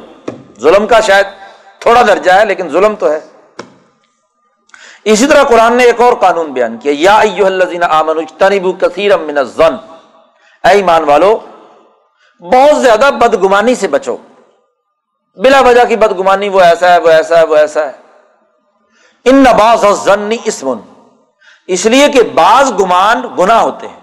ظلم 0.60 0.86
کا 0.86 1.00
شاید 1.00 1.26
تھوڑا 1.78 2.02
درجہ 2.02 2.32
ہے، 2.32 2.44
لیکن 2.44 2.68
ظلم 2.68 2.94
تو 2.94 3.10
ہے۔ 3.10 3.20
اسی 5.04 5.26
طرح 5.26 5.42
قرآن 5.42 5.76
نے 5.76 5.84
ایک 5.84 6.00
اور 6.00 6.12
قانون 6.12 6.52
بیان 6.52 6.76
کیا۔ 6.76 6.92
یا 6.94 7.20
من 9.16 9.38
الظن۔ 9.38 9.74
اے 10.64 10.74
ایمان 10.74 11.04
والو، 11.04 11.38
بہت 12.40 12.82
زیادہ 12.82 13.10
بدگمانی 13.20 13.74
سے 13.74 13.88
بچو۔ 13.88 14.16
بلا 15.36 15.60
وجہ 15.60 15.80
کی 15.88 15.96
بدگمانی، 15.96 16.48
وہ 16.48 16.60
ایسا 16.60 16.92
ہے، 16.92 16.98
وہ 16.98 17.08
ایسا 17.08 17.38
ہے، 17.38 17.44
وہ 17.44 17.56
ایسا 17.56 17.86
ہے۔ 17.86 17.92
ان 19.24 19.34
نباز 19.34 19.84
اور 19.84 19.94
ضنی 19.94 20.36
اسمن 20.44 20.78
اس 21.66 21.86
لیے 21.86 22.08
کہ 22.08 22.22
بعض 22.22 22.72
گمان 22.72 23.22
گنا 23.38 23.60
ہوتے 23.60 23.88
ہیں۔ 23.88 24.00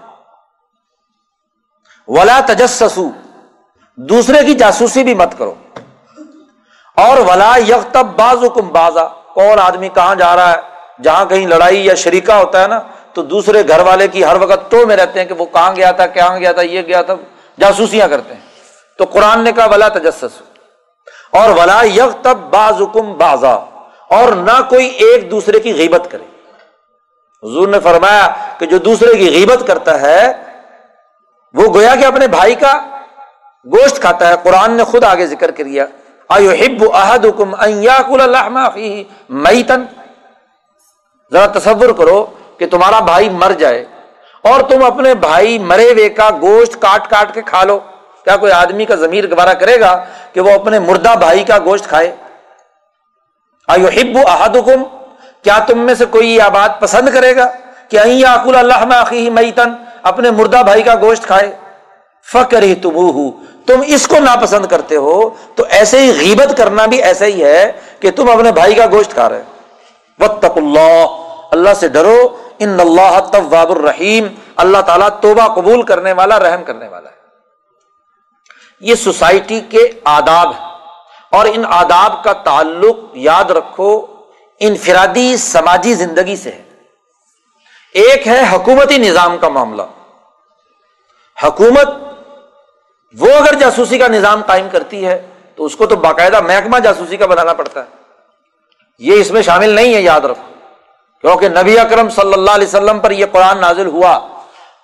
ولا 2.08 2.40
تجسسو 2.46 3.10
دوسرے 3.96 4.44
کی 4.44 4.54
جاسوسی 4.54 5.04
بھی 5.04 5.14
مت 5.14 5.38
کرو۔ 5.38 5.54
اور 6.96 7.18
ولا 7.18 7.54
یکتب 7.68 8.06
باز 8.06 8.44
حکم 8.44 8.68
بازا 8.68 9.04
کون 9.34 9.58
آدمی 9.58 9.88
کہاں 9.88 10.14
جا 10.14 10.36
رہا 10.36 10.52
ہے؟ 10.52 10.60
جہاں 11.02 11.24
کہیں 11.24 11.46
لڑائی 11.46 11.86
یا 11.86 11.94
شریکا 11.94 12.38
ہوتا 12.38 12.62
ہے 12.62 12.68
نا، 12.68 12.80
تو 13.12 13.22
دوسرے 13.22 13.68
گھر 13.68 13.80
والے 13.80 14.08
کی 14.08 14.24
ہر 14.24 14.36
وقت 14.40 14.70
تو 14.70 14.86
میں 14.86 14.96
رہتے 14.96 15.20
ہیں 15.20 15.26
کہ 15.26 15.34
وہ 15.34 15.46
کہاں 15.46 15.76
گیا 15.76 15.90
تھا 15.90 16.06
کہاں 16.06 16.38
گیا 16.38 16.52
تھا، 16.52 16.62
یہ 16.62 16.82
گیا 16.82 17.02
تھا، 17.02 17.14
جاسوسیاں 17.60 18.08
کرتے 18.08 18.34
ہیں۔ 18.34 18.40
تو 18.98 19.04
قرآن 19.04 19.44
نے 19.44 19.52
کہا، 19.52 19.66
ولا 19.66 19.88
تجسس 19.88 20.42
اور 21.32 21.48
ولا 21.50 21.82
یک 21.82 22.24
تب 22.24 22.38
باز 22.50 22.82
حکم 22.82 23.18
بازا 23.18 23.52
اور 24.08 24.32
نہ 24.32 24.62
کوئی 24.68 24.86
ایک 24.86 25.30
دوسرے 25.30 25.60
کی 25.60 25.74
غیبت 25.74 26.06
کرے۔ 26.10 26.24
حضور 27.42 27.68
نے 27.68 27.80
فرمایا 27.80 28.28
کہ 28.58 28.66
جو 28.66 28.78
دوسرے 28.78 29.18
کی 29.18 29.30
غیبت 29.30 29.66
کرتا 29.66 30.00
ہے 30.00 30.32
وہ 31.54 31.74
گویا 31.74 31.94
کہ 31.94 32.04
اپنے 32.04 32.26
بھائی 32.26 32.54
کا 32.54 32.72
گوشت 33.72 34.00
کھاتا 34.00 34.28
ہے، 34.28 34.34
قرآن 34.42 34.72
نے 34.72 34.84
خود 34.84 35.04
آگے 35.04 35.26
ذکر 35.26 35.50
کر 35.50 35.66
ہب 36.30 36.84
احد 36.94 37.24
حکم 37.26 37.54
میتن 39.42 39.84
ذرا 41.32 41.46
تصور 41.46 41.92
کرو 41.98 42.24
کہ 42.58 42.66
تمہارا 42.66 43.00
بھائی 43.00 43.28
مر 43.30 43.52
جائے 43.52 43.84
اور 44.44 44.60
تم 44.60 44.84
اپنے 44.84 45.14
بھائی 45.14 45.58
مرے 45.58 45.88
ہوئے 45.92 46.08
کا 46.08 46.28
گوشت 46.42 46.80
کاٹ 46.82 47.10
کاٹ 47.10 47.34
کے 47.34 47.42
کھا 47.42 47.62
لو۔ 47.64 47.78
کیا 48.24 48.36
کوئی 48.36 48.52
آدمی 48.52 48.84
کا 48.84 48.94
ضمیر 48.94 49.30
گوارا 49.30 49.52
کرے 49.52 49.78
گا 49.80 49.92
کہ 50.32 50.40
وہ 50.40 50.50
اپنے 50.50 50.78
مردہ 50.78 51.14
بھائی 51.18 51.44
کا 51.44 51.58
گوشت 51.64 51.88
کھائے؟ 51.88 52.14
آئیو 53.68 53.88
ہب 53.88 54.18
احد 54.26 54.56
حکم 54.56 54.82
کیا 55.42 55.58
تم 55.58 55.78
میں 55.78 55.94
سے 55.94 56.04
کوئی 56.04 56.34
یہ 56.34 56.48
بات 56.52 56.80
پسند 56.80 57.08
کرے 57.14 57.36
گا 57.36 57.46
کہ 57.88 57.98
اللہ 58.56 58.84
میتن 59.30 59.72
اپنے 60.02 60.30
مردہ 60.30 60.62
بھائی 60.64 60.82
کا 60.82 60.94
گوشت 60.94 61.26
کھائے۔ 61.26 61.56
فکر 62.32 62.62
ہی 62.62 62.74
تم 62.74 63.30
تم 63.66 63.80
اس 63.86 64.08
کو 64.08 64.18
ناپسند 64.18 64.66
کرتے 64.66 64.96
ہو۔ 64.96 65.30
تو 65.54 65.64
ایسے 65.70 65.98
ہی 65.98 66.20
غیبت 66.20 66.56
کرنا 66.56 66.86
بھی 66.86 67.02
ایسا 67.02 67.24
ہی 67.24 67.44
ہے 67.44 67.72
کہ 68.00 68.10
تم 68.10 68.30
اپنے 68.30 68.52
بھائی 68.52 68.74
کا 68.74 68.86
گوشت 68.86 69.12
کھا 69.12 69.28
رہے 69.28 69.42
وط 70.18 70.44
اللہ 70.44 71.06
اللہ 71.50 71.74
سے 71.74 71.88
ڈرو۔ 71.88 72.36
ان 72.58 72.80
اللہ 72.80 73.20
طواب 73.32 73.70
الرحیم 73.70 74.26
اللہ 74.56 74.78
تعالیٰ 74.78 75.08
توبہ 75.20 75.54
قبول 75.54 75.82
کرنے 75.82 76.12
والا، 76.12 76.38
رحم 76.38 76.64
کرنے 76.64 76.88
والا 76.88 77.10
ہے۔ 77.10 77.14
یہ 78.80 78.94
سوسائٹی 78.94 79.60
کے 79.60 79.90
آداب 80.04 80.50
ہے 80.50 80.66
اور 81.30 81.46
ان 81.46 81.64
آداب 81.68 82.24
کا 82.24 82.32
تعلق 82.32 82.96
یاد 83.14 83.50
رکھو، 83.50 84.06
انفرادی 84.60 85.36
سماجی 85.36 85.94
زندگی 85.94 86.36
سے 86.36 86.50
ہے۔ 86.50 86.71
ایک 87.94 88.28
ہے 88.28 88.42
حکومتی 88.52 88.96
نظام 88.96 89.38
کا 89.38 89.48
معاملہ۔ 89.48 89.82
حکومت 91.44 91.88
وہ 93.18 93.32
اگر 93.32 93.54
جاسوسی 93.54 93.98
کا 93.98 94.08
نظام 94.08 94.42
قائم 94.46 94.68
کرتی 94.72 95.06
ہے 95.06 95.26
تو 95.56 95.64
اس 95.64 95.76
کو 95.76 95.86
تو 95.86 95.96
باقاعدہ 95.96 96.40
محکمہ 96.40 96.78
جاسوسی 96.78 97.16
کا 97.16 97.26
بنانا 97.26 97.52
پڑتا 97.52 97.80
ہے۔ 97.80 97.96
یہ 98.98 99.20
اس 99.20 99.30
میں 99.30 99.42
شامل 99.42 99.70
نہیں 99.70 99.94
ہے، 99.94 100.00
یاد 100.00 100.20
رکھو۔ 100.20 100.52
کیونکہ 101.20 101.48
نبی 101.48 101.78
اکرم 101.78 102.10
صلی 102.10 102.32
اللہ 102.32 102.50
علیہ 102.50 102.66
وسلم 102.66 102.98
پر 102.98 103.10
یہ 103.10 103.26
قرآن 103.32 103.58
نازل 103.58 103.86
ہوا۔ 103.86 104.28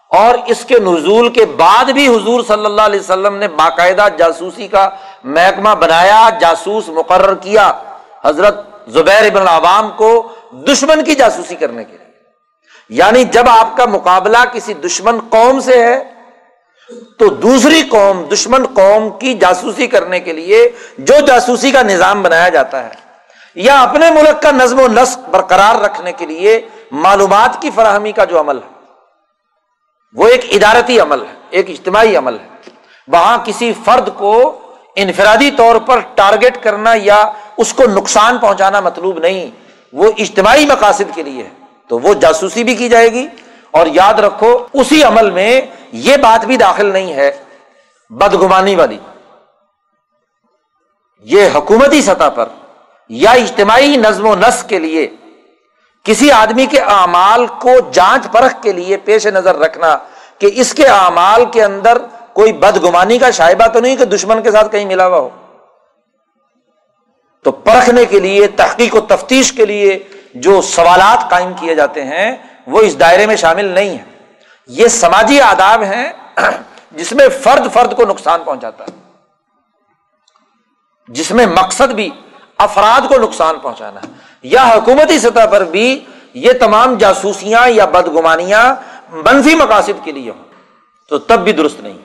اور 0.09 0.39
اس 0.47 0.65
کے 0.65 0.79
نزول 0.79 1.29
کے 1.29 1.45
بعد 1.45 1.85
بھی 1.85 2.09
حضور 2.09 2.45
صلی 2.49 2.65
اللہ 2.65 2.83
علیہ 2.83 3.01
وسلم 3.01 3.37
نے 3.37 3.49
باقاعدہ 3.49 4.07
جاسوسی 4.19 4.69
کا 4.69 4.89
محکمہ 5.25 5.75
بنایا، 5.75 6.29
جاسوس 6.41 6.89
مقرر 6.89 7.35
کیا۔ 7.35 7.73
حضرت 8.25 8.67
زبیر 8.87 9.25
ابن 9.25 9.49
عوام 9.49 9.91
کو 9.91 10.29
دشمن 10.53 11.05
کی 11.05 11.15
جاسوسی 11.15 11.57
کرنے 11.57 11.85
کے 11.85 11.97
لیے۔ 11.97 12.08
یعنی 12.91 13.25
جب 13.25 13.49
آپ 13.49 13.77
کا 13.77 13.85
مقابلہ 13.87 14.39
کسی 14.53 14.75
دشمن 14.75 15.19
قوم 15.31 15.61
سے 15.61 15.83
ہے، 15.83 15.99
تو 17.19 17.29
دوسری 17.29 17.83
قوم، 17.83 18.23
دشمن 18.25 18.65
قوم 18.75 19.09
کی 19.19 19.35
جاسوسی 19.35 19.87
کرنے 19.87 20.21
کے 20.21 20.33
لیے 20.33 20.69
جو 20.99 21.15
جاسوسی 21.27 21.71
کا 21.71 21.83
نظام 21.83 22.23
بنایا 22.23 22.49
جاتا 22.49 22.85
ہے، 22.85 22.95
یا 23.57 23.81
اپنے 23.83 24.11
ملک 24.11 24.43
کا 24.43 24.51
نظم 24.51 24.81
و 24.81 24.87
نسق 24.89 25.29
برقرار 25.29 25.81
رکھنے 25.81 26.13
کے 26.13 26.27
لیے 26.27 26.61
معلومات 26.93 27.61
کی 27.63 27.71
فراہمی 27.75 28.13
کا 28.13 28.25
جو 28.25 28.41
عمل 28.41 28.57
ہے، 28.57 28.77
وہ 30.15 30.29
ایک 30.29 30.45
ادارتی 30.51 30.99
عمل 31.01 31.23
ہے، 31.23 31.35
ایک 31.51 31.71
اجتماعی 31.71 32.17
عمل 32.17 32.39
ہے۔ 32.39 32.71
وہاں 33.09 33.37
کسی 33.45 33.73
فرد 33.85 34.09
کو 34.17 34.35
انفرادی 34.97 35.51
طور 35.51 35.77
پر 35.77 36.01
ٹارگیٹ 36.15 36.63
کرنا 36.63 36.95
یا 36.95 37.21
اس 37.57 37.73
کو 37.73 37.83
نقصان 37.91 38.39
پہنچانا 38.39 38.81
مطلوب 38.81 39.19
نہیں، 39.19 39.51
وہ 39.93 40.11
اجتماعی 40.19 40.67
مقاصد 40.67 41.15
کے 41.15 41.23
لیے 41.23 41.43
ہے۔ 41.43 41.51
تو 41.89 41.99
وہ 41.99 42.15
جاسوسی 42.15 42.65
بھی 42.65 42.75
کی 42.75 42.89
جائے 42.89 43.13
گی 43.13 43.27
اور 43.71 43.87
یاد 43.87 44.15
رکھو 44.15 44.67
اسی 44.73 45.03
عمل 45.03 45.31
میں 45.31 45.61
یہ 45.93 46.17
بات 46.17 46.45
بھی 46.45 46.57
داخل 46.57 46.87
نہیں 46.87 47.13
ہے، 47.13 47.31
بدگمانی 48.11 48.75
والی۔ 48.75 48.99
یہ 51.25 51.49
حکومتی 51.55 52.03
سطح 52.03 52.29
پر 52.35 52.49
یا 53.09 53.31
اجتماعی 53.31 53.97
نظم 53.97 54.27
و 54.27 54.35
نسق 54.35 54.69
کے 54.69 54.79
لیے، 54.79 55.09
کسی 56.05 56.31
آدمی 56.33 56.67
کے 56.67 56.81
اعمال 56.81 57.47
کو 57.47 57.71
جانچ 57.93 58.33
پرکھ 58.33 58.63
کے 58.63 58.73
لیے 58.73 58.97
پیش 58.97 59.27
نظر 59.27 59.57
رکھنا 59.57 59.97
کہ 60.39 60.51
اس 60.55 60.75
کے 60.75 60.87
اعمال 60.87 61.45
کے 61.45 61.65
اندر 61.65 61.99
کوئی 62.33 62.53
بدگمانی 62.53 63.19
کا 63.19 63.31
شائبہ 63.31 63.67
تو 63.67 63.81
نہیں 63.81 63.97
کہ 63.97 64.05
دشمن 64.05 64.43
کے 64.43 64.51
ساتھ 64.51 64.73
کہیں 64.73 64.85
ملا 64.85 65.07
ہوا 65.07 65.19
ہو۔ 65.19 65.29
تو 67.43 67.53
پرکھنے 67.53 68.05
کے 68.05 68.21
لیے، 68.21 68.47
تحقیق 68.47 68.95
و 68.95 69.01
تفتیش 69.01 69.53
کے 69.53 69.67
لیے 69.67 69.99
جو 70.41 70.63
سوالات 70.63 71.31
قائم 71.31 71.53
کیے 71.55 71.75
جاتے 71.75 72.05
ہیں، 72.05 72.37
وہ 72.67 72.81
اس 72.81 73.01
دائرے 73.01 73.27
میں 73.27 73.37
شامل 73.37 73.65
نہیں 73.65 73.99
ہے 73.99 74.05
یہ 74.67 74.89
سماجی 74.89 75.41
آداب 75.41 75.83
ہیں، 75.83 76.13
جس 76.93 77.13
میں 77.13 77.29
فرد 77.29 77.73
فرد 77.73 77.97
کو 77.97 78.05
نقصان 78.05 78.45
پہنچاتا 78.45 78.85
ہے۔ 78.85 79.13
جس 81.09 81.31
میں 81.31 81.47
مقصد 81.47 81.93
بھی 81.93 82.11
افراد 82.59 83.09
کو 83.09 83.15
نقصان 83.19 83.59
پہنچانا 83.59 84.01
ہے۔ 84.01 84.09
یا 84.43 84.71
حکومتی 84.75 85.19
سطح 85.19 85.47
پر 85.51 85.65
بھی 85.65 86.05
یہ 86.35 86.53
تمام 86.53 86.95
جاسوسیاں 86.95 87.69
یا 87.69 87.85
بدگمانیاں 87.85 88.75
منفی 89.11 89.55
مقاصد 89.55 90.05
کے 90.05 90.13
لیے 90.13 90.31
ہوں۔ 90.31 90.45
تو 91.09 91.19
تب 91.19 91.41
بھی 91.41 91.53
درست 91.53 91.81
نہیں۔ 91.81 91.99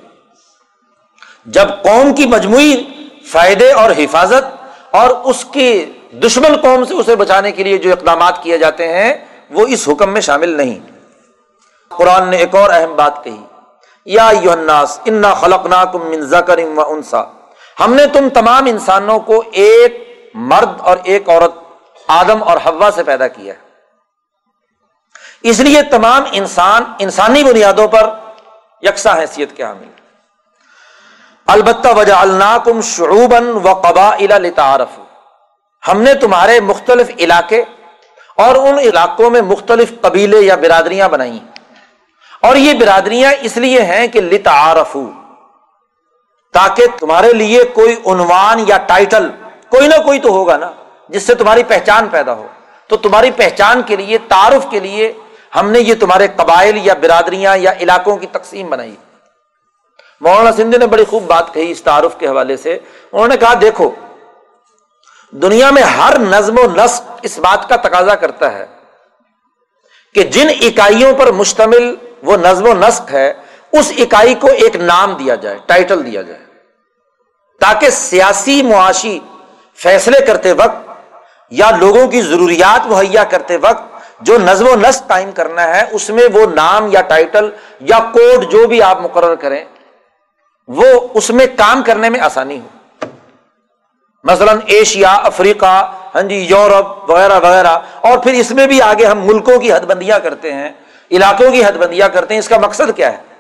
جب 1.46 1.68
قوم 1.70 2.14
کی 2.14 2.26
مجموعی 2.26 2.84
فائدے 3.32 3.72
اور 3.72 3.92
حفاظت 3.92 4.44
اور 4.92 5.10
اس 5.10 5.46
کی 5.52 5.92
دشمن 6.14 6.58
قوم 6.62 6.86
سے 6.86 6.94
اسے 6.94 7.16
بچانے 7.16 7.52
کے 7.52 7.64
لیے 7.64 7.78
جو 7.78 7.92
اقدامات 7.92 8.44
کیے 8.44 8.58
جاتے 8.58 8.94
ہیں، 8.94 9.14
وہ 9.50 9.68
اس 9.68 9.90
حکم 9.92 10.10
میں 10.14 10.22
شامل 10.22 10.50
نہیں۔ 10.50 10.80
قرآن 11.90 12.30
نے 12.30 12.38
ایک 12.38 12.56
اور 12.56 12.70
اہم 12.74 12.96
بات 12.96 13.24
کہی۔ 13.24 13.44
یا 14.06 14.28
انا 14.28 15.34
خلق 15.34 15.66
و 16.76 16.92
انسا 16.92 17.22
ہم 17.80 17.94
نے 17.94 18.08
تم 18.08 18.30
تمام 18.30 18.66
انسانوں 18.66 19.20
کو 19.20 19.44
ایک 19.52 20.10
مرد 20.34 20.70
اور 20.80 20.98
ایک 21.04 21.30
عورت، 21.30 21.52
آدم 22.08 22.44
اور 22.44 22.58
ہوا 22.58 22.90
سے 22.96 23.04
پیدا 23.04 23.28
کیا۔ 23.28 23.54
اس 25.44 25.60
لیے 25.60 25.82
تمام 25.82 26.24
انسان 26.32 26.84
انسانی 27.00 27.44
بنیادوں 27.44 27.88
پر 27.88 28.10
یکساں 28.82 29.18
حیثیت 29.18 29.58
کے 29.58 29.64
حامل۔ 29.64 29.90
البتہ 31.48 31.88
وجہ 31.96 32.14
الناکم 32.14 32.82
شعوباً 32.82 33.48
و 33.48 33.74
قبا 33.74 34.16
لتعارف 34.18 35.03
ہم 35.88 36.02
نے 36.02 36.14
تمہارے 36.14 36.60
مختلف 36.60 37.12
علاقے 37.20 37.64
اور 38.36 38.56
ان 38.56 38.80
علاقوں 38.80 39.30
میں 39.30 39.42
مختلف 39.42 39.94
قبیلے 40.02 40.40
یا 40.40 40.56
برادریاں 40.56 41.10
بنائی 41.10 41.40
اور 42.42 42.56
یہ 42.56 42.74
برادریاں 42.74 43.34
اس 43.42 43.58
لیے 43.58 43.82
ہیں 43.82 44.08
کہ 44.08 44.22
لتعارف 44.22 44.98
تاکہ 46.54 46.86
تمہارے 47.00 47.34
لیے 47.34 47.64
کوئی 47.64 47.96
عنوان 48.06 48.64
یا 48.68 48.78
ٹائٹل 48.78 49.30
کوئی 49.70 49.88
نہ 49.88 49.96
کوئی 50.06 50.20
تو 50.20 50.30
ہوگا 50.30 50.58
نا، 50.58 50.72
جس 51.10 51.24
سے 51.24 51.36
تمہاری 51.36 51.64
پہچان 51.64 52.08
پیدا 52.08 52.34
ہو۔ 52.34 52.48
تو 52.88 52.98
تمہاری 52.98 53.32
پہچان 53.32 53.82
کے 53.82 53.96
لیے، 53.96 54.18
تعارف 54.18 54.66
کے 54.70 54.80
لیے 54.80 55.14
ہم 55.56 55.72
نے 55.72 55.80
یہ 55.80 55.94
تمہارے 56.00 56.28
قبائل 56.36 56.80
یا 56.84 56.94
برادریاں 56.94 57.58
یا 57.58 57.74
علاقوں 57.80 58.18
کی 58.18 58.28
تقسیم 58.28 58.70
بنائی۔ 58.70 58.96
مولانا 60.22 60.52
سندھ 60.52 60.78
نے 60.78 60.88
بڑی 60.88 61.06
خوب 61.06 61.24
بات 61.24 61.54
کہی 61.54 61.72
اس 61.72 61.82
تعارف 61.82 62.18
کے 62.18 62.28
حوالے 62.28 62.58
سے۔ 62.58 62.80
انہوں 63.12 63.28
نے 63.28 63.38
کہا، 63.38 63.54
دیکھو 63.62 63.92
دنیا 65.42 65.70
میں 65.72 65.82
ہر 65.82 66.20
نظم 66.20 66.58
و 66.58 66.66
نسق 66.76 67.20
اس 67.22 67.38
بات 67.40 67.68
کا 67.70 67.76
تقاضا 67.76 68.16
کرتا 68.16 68.52
ہے 68.54 68.66
کہ 70.16 70.24
جن 70.24 70.50
اکائیوں 70.62 71.14
پر 71.14 71.32
مشتمل 71.32 71.96
وہ 72.24 72.38
نظم 72.38 72.66
و 72.66 72.74
نسق 72.74 73.12
ہے، 73.14 73.34
اس 73.72 73.92
اکائی 73.98 74.34
کو 74.34 74.48
ایک 74.48 74.76
نام 74.76 75.14
دیا 75.14 75.36
جائے 75.36 75.58
ٹائٹل 75.66 76.06
دیا 76.06 76.22
جائے۔ 76.22 76.40
تاکہ 77.62 77.90
سیاسی 77.90 78.62
معاشی 78.64 79.20
فیصلے 79.78 80.20
کرتے 80.26 80.52
وقت 80.52 80.92
یا 81.52 81.70
لوگوں 81.72 82.08
کی 82.08 82.22
ضروریات 82.22 82.88
مہیا 82.88 83.24
کرتے 83.24 83.58
وقت 83.58 83.84
جو 84.22 84.38
نظم 84.38 84.68
و 84.68 84.76
نسق 84.76 85.08
قائم 85.08 85.32
کرنا 85.32 85.68
ہے، 85.76 85.84
اس 85.92 86.10
میں 86.10 86.28
وہ 86.34 86.46
نام 86.56 86.88
یا 86.92 87.02
ٹائٹل 87.02 87.50
یا 87.80 88.00
کوڈ 88.14 88.52
جو 88.52 88.68
بھی 88.68 88.82
آپ 88.82 89.02
مقرر 89.02 89.36
کریں، 89.36 89.66
وہ 90.68 90.86
اس 91.14 91.30
میں 91.30 91.46
کام 91.58 91.84
کرنے 91.84 92.10
میں 92.10 92.20
آسانی 92.20 92.60
ہو۔ 92.60 92.68
مثلاً 94.24 94.60
ایشیا، 94.66 95.14
افریقہ 95.14 95.94
ہاں 96.16 96.22
جی 96.22 96.36
یورپ 96.36 97.10
وغیرہ 97.10 97.40
وغیرہ۔ 97.40 97.78
اور 98.02 98.18
پھر 98.18 98.34
اس 98.34 98.52
میں 98.52 98.68
بھی 98.68 98.82
آگے 98.82 99.06
ہم 99.06 99.26
ملکوں 99.26 99.58
کی 99.58 99.74
حد 99.74 99.80
بندیاں 99.80 100.20
کرتے 100.20 100.54
ہیں، 100.54 100.70
علاقوں 101.12 101.52
کی 101.52 101.66
حد 101.66 101.72
بندیاں 101.72 102.10
کرتے 102.10 102.34
ہیں۔ 102.34 102.40
اس 102.40 102.50
کا 102.50 102.58
مقصد 102.58 102.96
کیا 102.96 103.14
ہے؟ 103.14 103.34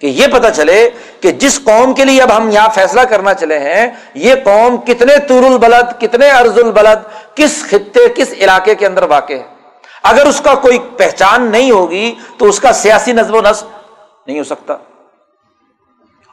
کہ 0.00 0.06
یہ 0.06 0.26
پتا 0.26 0.50
چلے 0.50 0.90
کہ 1.20 1.32
جس 1.32 1.60
قوم 1.64 1.94
کے 1.94 2.04
لیے 2.04 2.22
اب 2.22 2.36
ہم 2.36 2.50
یہاں 2.50 2.68
فیصلہ 2.74 3.00
کرنا 3.00 3.34
چلے 3.34 3.58
ہیں، 3.58 3.86
یہ 4.14 4.34
قوم 4.44 4.76
کتنے 4.76 5.18
تور 5.18 5.42
البلد، 5.42 6.00
کتنے 6.00 6.30
ارض 6.30 6.58
البلد، 6.58 7.34
کس 7.36 7.64
خطے، 7.68 8.00
کس 8.16 8.32
علاقے 8.32 8.74
کے 8.74 8.86
اندر 8.86 9.02
واقع 9.02 9.32
ہے۔ 9.32 9.42
اگر 10.02 10.26
اس 10.26 10.40
کا 10.40 10.54
کوئی 10.54 10.78
پہچان 10.78 11.50
نہیں 11.50 11.70
ہوگی 11.70 12.14
تو 12.38 12.46
اس 12.46 12.60
کا 12.60 12.72
سیاسی 12.72 13.12
نظم 13.12 13.34
و 13.34 13.40
نسب 13.40 13.66
نہیں 14.26 14.38
ہو 14.38 14.44
سکتا۔ 14.44 14.74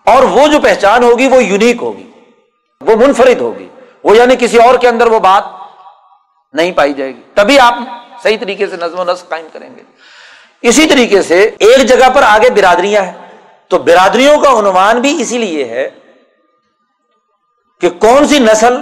اور 0.05 0.23
وہ 0.23 0.47
جو 0.47 0.59
پہچان 0.59 1.03
ہوگی 1.03 1.27
وہ 1.27 1.43
یونیک 1.43 1.77
ہوگی، 1.81 2.11
وہ 2.81 2.95
منفرد 2.95 3.41
ہوگی۔ 3.41 3.66
وہ 4.07 4.17
یعنی 4.17 4.35
کسی 4.39 4.57
اور 4.57 4.75
کے 4.75 4.87
اندر 4.87 5.07
وہ 5.07 5.19
بات 5.19 5.43
نہیں 6.53 6.71
پائی 6.71 6.93
جائے 6.93 7.15
گی۔ 7.15 7.21
تبھی 7.33 7.59
آپ 7.59 7.73
صحیح 8.23 8.37
طریقے 8.39 8.67
سے 8.67 8.75
نظم 8.77 8.99
و 8.99 9.03
نسق 9.03 9.29
قائم 9.29 9.47
کریں 9.53 9.69
گے۔ 9.75 9.81
اسی 10.61 10.87
طریقے 10.87 11.21
سے 11.21 11.41
ایک 11.59 11.85
جگہ 11.85 12.09
پر 12.13 12.23
آگے 12.23 12.49
برادریاں 12.49 13.03
ہیں۔ 13.03 13.13
تو 13.67 13.77
برادریوں 13.77 14.39
کا 14.39 14.49
عنوان 14.59 15.01
بھی 15.01 15.21
اسی 15.21 15.37
لیے 15.37 15.65
ہے 15.65 15.89
کہ 17.81 17.89
کون 17.89 18.27
سی 18.27 18.39
نسل 18.39 18.73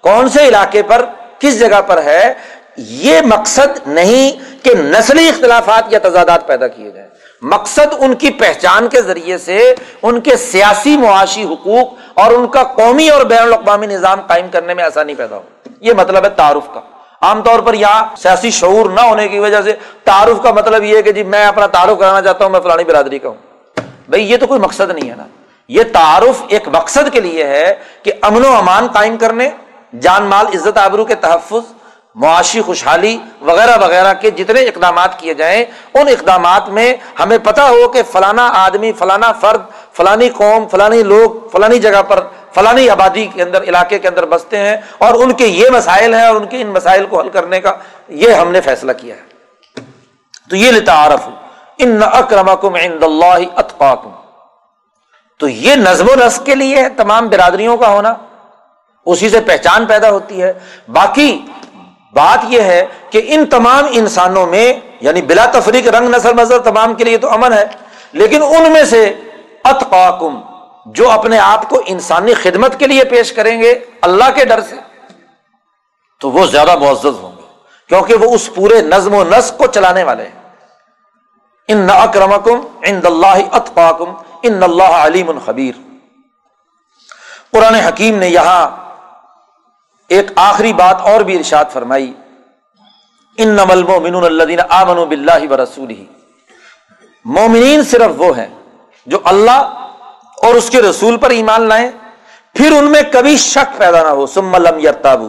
کون 0.00 0.28
سے 0.28 0.48
علاقے 0.48 0.82
پر 0.82 1.04
کس 1.38 1.60
جگہ 1.60 1.82
پر 1.82 2.02
ہے، 2.02 2.34
یہ 2.76 3.20
مقصد 3.20 3.88
نہیں 3.88 4.38
کہ 4.64 4.74
نسلی 4.74 5.28
اختلافات 5.28 5.84
یا 5.88 5.98
تضادات 6.02 6.46
پیدا 6.46 6.68
کیے 6.68 6.90
جائیں۔ 6.90 7.01
مقصد 7.42 7.94
ان 7.98 8.14
کی 8.14 8.30
پہچان 8.30 8.88
کے 8.88 9.02
ذریعے 9.02 9.38
سے 9.38 9.74
ان 10.02 10.20
کے 10.20 10.36
سیاسی 10.36 10.96
معاشی 10.96 11.44
حقوق 11.44 11.94
اور 12.14 12.30
ان 12.30 12.46
کا 12.46 12.62
قومی 12.62 13.08
اور 13.08 13.20
بین 13.20 13.38
الاقوامی 13.38 13.86
نظام 13.86 14.20
قائم 14.20 14.46
کرنے 14.52 14.74
میں 14.74 14.84
آسانی 14.84 15.14
پیدا 15.14 15.36
ہو۔ 15.36 15.42
یہ 15.80 15.92
مطلب 15.92 16.24
ہے 16.24 16.30
تعارف 16.30 16.74
کا۔ 16.74 16.80
عام 17.20 17.42
طور 17.42 17.60
پر 17.60 17.74
یہاں 17.74 18.16
سیاسی 18.16 18.50
شعور 18.50 18.90
نہ 18.90 19.00
ہونے 19.00 19.28
کی 19.28 19.38
وجہ 19.38 19.62
سے 19.62 19.72
تعارف 20.04 20.42
کا 20.42 20.52
مطلب 20.52 20.82
یہ 20.82 20.96
ہے 20.96 21.02
کہ 21.02 21.12
جی 21.12 21.22
میں 21.22 21.44
اپنا 21.44 21.66
تعارف 21.66 21.98
کرانا 21.98 22.22
چاہتا 22.22 22.44
ہوں، 22.44 22.52
میں 22.52 22.60
فلانی 22.60 22.84
برادری 22.84 23.18
کا 23.18 23.28
ہوں۔ 23.28 23.80
بھائی 24.08 24.30
یہ 24.30 24.36
تو 24.36 24.46
کوئی 24.46 24.60
مقصد 24.60 24.90
نہیں 24.90 25.10
ہے 25.10 25.16
نا۔ 25.16 25.26
یہ 25.68 25.82
تعارف 25.92 26.42
ایک 26.48 26.68
مقصد 26.68 27.12
کے 27.12 27.20
لیے 27.20 27.44
ہے 27.44 27.74
کہ 28.02 28.12
امن 28.22 28.44
و 28.44 28.56
امان 28.56 28.86
قائم 28.86 29.16
کرنے، 29.16 29.50
جان 30.00 30.24
مال 30.24 30.46
عزت 30.46 30.78
آبرو 30.78 31.04
کے 31.04 31.14
تحفظ 31.14 31.72
معاشی 32.14 32.62
خوشحالی 32.62 33.18
وغیرہ 33.40 33.76
وغیرہ 33.80 34.14
کے 34.14 34.30
جتنے 34.30 34.60
اقدامات 34.60 35.18
کیے 35.18 35.34
جائیں، 35.34 35.64
ان 35.94 36.08
اقدامات 36.08 36.68
میں 36.68 36.94
ہمیں 37.20 37.38
پتا 37.38 37.68
ہو 37.68 37.88
کہ 37.88 38.02
فلانا 38.02 38.50
آدمی، 38.54 38.92
فلانا 38.92 39.32
فرد، 39.32 39.60
فلانی 39.92 40.28
قوم، 40.28 40.68
فلانی 40.68 41.02
لوگ، 41.02 41.48
فلانی 41.48 41.78
جگہ 41.78 42.02
پر، 42.02 42.26
فلانی 42.54 42.90
آبادی 42.90 43.26
کے 43.26 43.42
اندر، 43.42 43.62
علاقے 43.62 43.98
کے 43.98 44.08
اندر 44.08 44.26
بستے 44.26 44.58
ہیں 44.58 44.76
اور 44.98 45.14
ان 45.14 45.32
کے 45.32 45.46
یہ 45.46 45.70
مسائل 45.70 46.14
ہیں 46.14 46.26
اور 46.26 46.36
ان 46.36 46.46
کے 46.46 46.62
ان 46.62 46.68
مسائل 46.68 47.06
کو 47.06 47.20
حل 47.20 47.28
کرنے 47.28 47.60
کا 47.60 47.72
یہ 48.08 48.32
ہم 48.32 48.50
نے 48.50 48.60
فیصلہ 48.60 48.92
کیا 48.92 49.16
ہے۔ 49.16 49.32
تو 50.50 50.56
یہ 50.56 50.70
لتعارف 50.70 51.28
ان 51.78 52.00
اکرمکم 52.12 52.74
عند 52.74 53.02
اللہ 53.02 53.48
اتقاکم۔ 53.56 54.10
تو 55.38 55.48
یہ 55.48 55.74
نظم 55.74 56.08
و 56.08 56.26
نسق 56.26 56.46
کے 56.46 56.54
لیے 56.54 56.88
تمام 56.96 57.28
برادریوں 57.28 57.76
کا 57.76 57.88
ہونا۔ 57.88 58.14
اسی 59.06 59.30
سے 59.30 59.40
پہچان 59.40 59.86
پیدا 59.86 60.10
ہوتی 60.10 60.42
ہے۔ 60.42 60.52
باقی 60.88 61.40
بات 62.12 62.44
یہ 62.48 62.60
ہے 62.60 62.84
کہ 63.10 63.20
ان 63.24 63.44
تمام 63.46 63.86
انسانوں 63.90 64.46
میں 64.46 64.72
یعنی 65.00 65.22
بلا 65.22 65.44
تفریق 65.52 65.88
رنگ، 65.88 66.14
نسل 66.14 66.34
مذہب 66.34 66.64
تمام 66.64 66.94
کے 66.94 67.04
لیے 67.04 67.18
تو 67.18 67.30
امن 67.32 67.52
ہے، 67.52 67.64
لیکن 68.12 68.42
ان 68.42 68.72
میں 68.72 68.84
سے 68.84 69.04
اتقاکم، 69.64 70.40
جو 70.86 71.10
اپنے 71.10 71.38
آپ 71.38 71.68
کو 71.68 71.80
انسانی 71.86 72.34
خدمت 72.34 72.78
کے 72.78 72.86
لیے 72.86 73.04
پیش 73.04 73.32
کریں 73.32 73.60
گے، 73.62 73.72
اللہ 74.02 74.30
کے 74.34 74.44
ڈر 74.44 74.60
سے، 74.60 74.76
تو 76.20 76.30
وہ 76.30 76.46
زیادہ 76.46 76.76
معزز 76.78 77.18
ہوں 77.22 77.32
گے، 77.36 77.46
کیونکہ 77.90 78.14
وہ 78.14 78.34
اس 78.34 78.48
پورے 78.54 78.80
نظم 78.82 79.14
و 79.14 79.22
نسق 79.24 79.58
کو 79.58 79.66
چلانے 79.66 80.04
والے 80.04 80.22
ہیں۔ 80.22 80.40
ان 81.68 81.88
اکرمکم 81.90 82.60
ان 82.82 83.00
اللہ 83.04 83.38
اتقاکم، 83.52 84.14
ان 84.42 84.62
اللہ 84.62 84.94
علیم 85.00 85.28
الخبیر 85.28 85.74
قرآن 87.52 87.74
حکیم 87.74 88.18
نے 88.18 88.28
یہاں 88.28 88.66
ایک 90.12 90.30
آخری 90.36 90.72
بات 90.72 91.00
اور 91.00 91.20
بھی 91.20 91.36
ارشاد 91.36 91.64
فرمائی 91.72 92.12
ان 93.36 93.48
نمل 93.48 93.82
مومن 93.82 94.14
الدین 94.14 94.58
آمن 94.68 94.98
و 94.98 95.06
بلّہ 95.06 95.52
و 95.52 95.56
رسول 95.62 95.90
ہی 95.90 96.04
مومنین 97.24 97.82
صرف 97.82 98.10
وہ 98.16 98.36
ہیں 98.38 98.48
جو 99.06 99.18
اللہ 99.24 99.60
اور 100.42 100.54
اس 100.54 100.70
کے 100.70 100.82
رسول 100.82 101.16
پر 101.16 101.30
ایمان 101.30 101.62
لائیں، 101.62 101.90
پھر 102.54 102.72
ان 102.72 102.84
میں 102.84 103.02
کبھی 103.12 103.36
شک 103.36 103.78
پیدا 103.78 104.02
نہ 104.02 104.08
ہو 104.08 104.26
سم 104.26 104.56
لم 104.56 104.78
یرتابو 104.78 105.28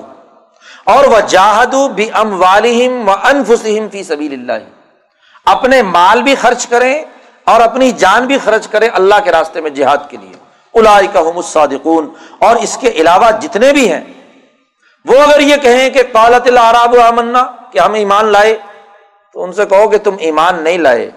اور 0.83 1.03
وہ 1.05 1.19
جاہدو 1.27 1.87
بھی 1.87 2.09
ام 2.13 2.41
والم 2.41 3.09
و 3.09 3.11
انفسم 3.11 3.87
فی 3.91 4.03
سبیل 4.03 4.33
اللہ 4.33 4.53
اپنے 5.45 5.81
مال 5.81 6.23
بھی 6.23 6.35
خرچ 6.35 6.67
کریں 6.67 7.03
اور 7.43 7.61
اپنی 7.61 7.91
جان 7.91 8.25
بھی 8.25 8.37
خرچ 8.37 8.67
کریں 8.67 8.89
اللہ 8.93 9.15
کے 9.23 9.31
راستے 9.31 9.61
میں 9.61 9.69
جہاد 9.69 10.09
کے 10.09 10.17
لیے۔ 10.17 10.33
الائی 10.73 11.07
الصادقون۔ 11.15 12.09
اور 12.39 12.55
اس 12.55 12.77
کے 12.81 12.89
علاوہ 12.89 13.31
جتنے 13.41 13.73
بھی 13.73 13.93
ہیں 13.93 14.01
وہ 15.05 15.19
اگر 15.19 15.39
یہ 15.39 15.55
کہیں 15.55 15.89
کہ 15.89 16.01
قالت 16.11 16.47
العراب 16.47 16.95
آمنا 16.99 17.47
کہ 17.71 17.79
ہم 17.79 17.93
ایمان 17.93 18.25
لائے، 18.25 18.57
تو 19.33 19.43
ان 19.43 19.53
سے 19.53 19.65
کہو 19.65 19.89
کہ 19.89 19.97
تم 19.97 20.15
ایمان 20.19 20.63
نہیں 20.63 20.77
لائے۔ 20.77 21.11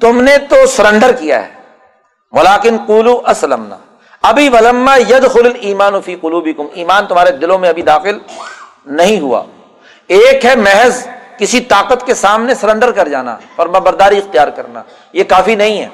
تم 0.00 0.22
نے 0.22 0.38
تو 0.38 0.66
سرنڈر 0.66 1.12
کیا 1.12 1.46
ہے۔ 1.46 1.52
ولاکن 2.32 2.78
کولو 2.78 3.22
اسلم 3.26 3.74
ابھی 4.22 4.48
ولما 4.48 4.96
ید 4.96 5.30
خل 5.32 5.52
ایمان 5.60 6.00
فی 6.00 6.16
کلو 6.16 6.40
بھی 6.40 6.52
ایمان 6.74 7.06
تمہارے 7.06 7.30
دلوں 7.30 7.58
میں 7.58 7.68
ابھی 7.68 7.82
داخل 7.82 8.18
نہیں 8.86 9.20
ہوا۔ 9.20 9.44
ایک 10.06 10.44
ہے 10.44 10.56
محض 10.56 11.06
کسی 11.38 11.60
طاقت 11.60 12.06
کے 12.06 12.14
سامنے 12.14 12.54
سرنڈر 12.54 12.92
کر 12.92 13.08
جانا 13.08 13.36
اور 13.56 13.66
برداری 13.66 14.18
اختیار 14.18 14.48
کرنا۔ 14.48 14.82
یہ 15.12 15.24
کافی 15.24 15.54
نہیں 15.54 15.82
ہے۔ 15.82 15.88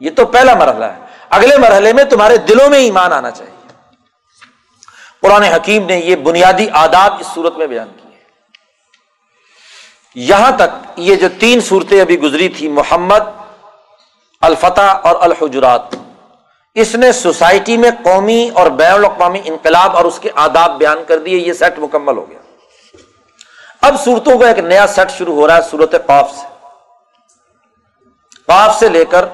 یہ 0.00 0.10
تو 0.16 0.26
پہلا 0.26 0.54
مرحلہ 0.54 0.84
ہے۔ 0.84 0.94
اگلے 1.30 1.58
مرحلے 1.58 1.92
میں 1.92 2.04
تمہارے 2.04 2.36
دلوں 2.36 2.70
میں 2.70 2.78
ایمان 2.78 3.12
آنا 3.12 3.30
چاہیے۔ 3.30 3.55
قرآن 5.26 5.42
حکیم 5.42 5.86
نے 5.86 5.98
یہ 5.98 6.16
بنیادی 6.16 6.66
آداب 6.72 7.14
اس 7.20 7.26
صورت 7.34 7.56
میں 7.56 7.66
بیان 7.66 7.88
کی 7.96 8.08
یہاں 10.14 10.50
تک 10.56 10.86
یہ 10.96 11.16
جو 11.16 11.28
تین 11.40 11.60
صورتیں 11.60 12.00
ابھی 12.00 12.20
گزری 12.20 12.48
تھی 12.48 12.68
محمد، 12.68 13.30
الفتح 14.40 14.80
اور 14.80 15.16
الحجرات، 15.20 15.82
اس 16.74 16.94
نے 16.94 17.12
سوسائٹی 17.12 17.76
میں 17.76 17.90
قومی 18.04 18.50
اور 18.54 18.66
بین 18.66 18.92
الاقوامی 18.92 19.40
انقلاب 19.44 19.96
اور 19.96 20.04
اس 20.04 20.18
کے 20.18 20.30
آداب 20.34 20.78
بیان 20.78 20.98
کر 21.08 21.18
دیے، 21.18 21.38
یہ 21.38 21.52
سیٹ 21.52 21.78
مکمل 21.78 22.16
ہو 22.16 22.30
گیا۔ 22.30 22.38
اب 23.80 24.04
صورتوں 24.04 24.38
کا 24.38 24.48
ایک 24.48 24.58
نیا 24.58 24.86
سیٹ 24.86 25.10
شروع 25.10 25.34
ہو 25.34 25.46
رہا 25.46 25.56
ہے، 25.56 25.62
صورت 25.70 25.94
قاف 26.06 26.30
سے۔ 26.30 26.46
قاف 28.46 28.78
سے 28.78 28.88
لے 28.88 29.04
کر 29.04 29.24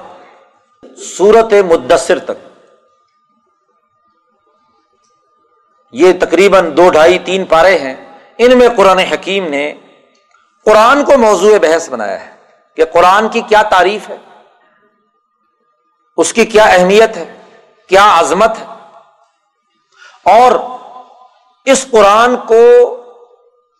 صورت 1.17 1.53
مدثر 1.53 2.19
تک۔ 2.19 2.52
یہ 5.93 6.13
تقریباً 6.19 6.77
دو 6.77 6.89
ڈھائی 6.89 7.19
تین 7.19 7.45
پارے 7.45 7.77
ہیں۔ 7.77 7.95
ان 8.37 8.57
میں 8.57 8.69
قرآن 8.77 8.99
حکیم 8.99 9.47
نے 9.47 9.73
قرآن 10.65 11.03
کو 11.05 11.17
موضوع 11.17 11.57
بحث 11.61 11.89
بنایا 11.89 12.25
ہے 12.25 12.31
کہ 12.75 12.85
قرآن 12.85 13.29
کی 13.29 13.41
کیا 13.41 13.61
تعریف 13.61 14.09
ہے، 14.09 14.17
اس 16.17 16.33
کی 16.33 16.45
کیا 16.45 16.63
اہمیت 16.63 17.17
ہے، 17.17 17.25
کیا 17.87 18.19
عظمت 18.19 18.51
ہے۔ 18.59 18.65
اور 20.25 20.51
اس 21.65 21.85
قرآن 21.91 22.35
کو 22.35 22.61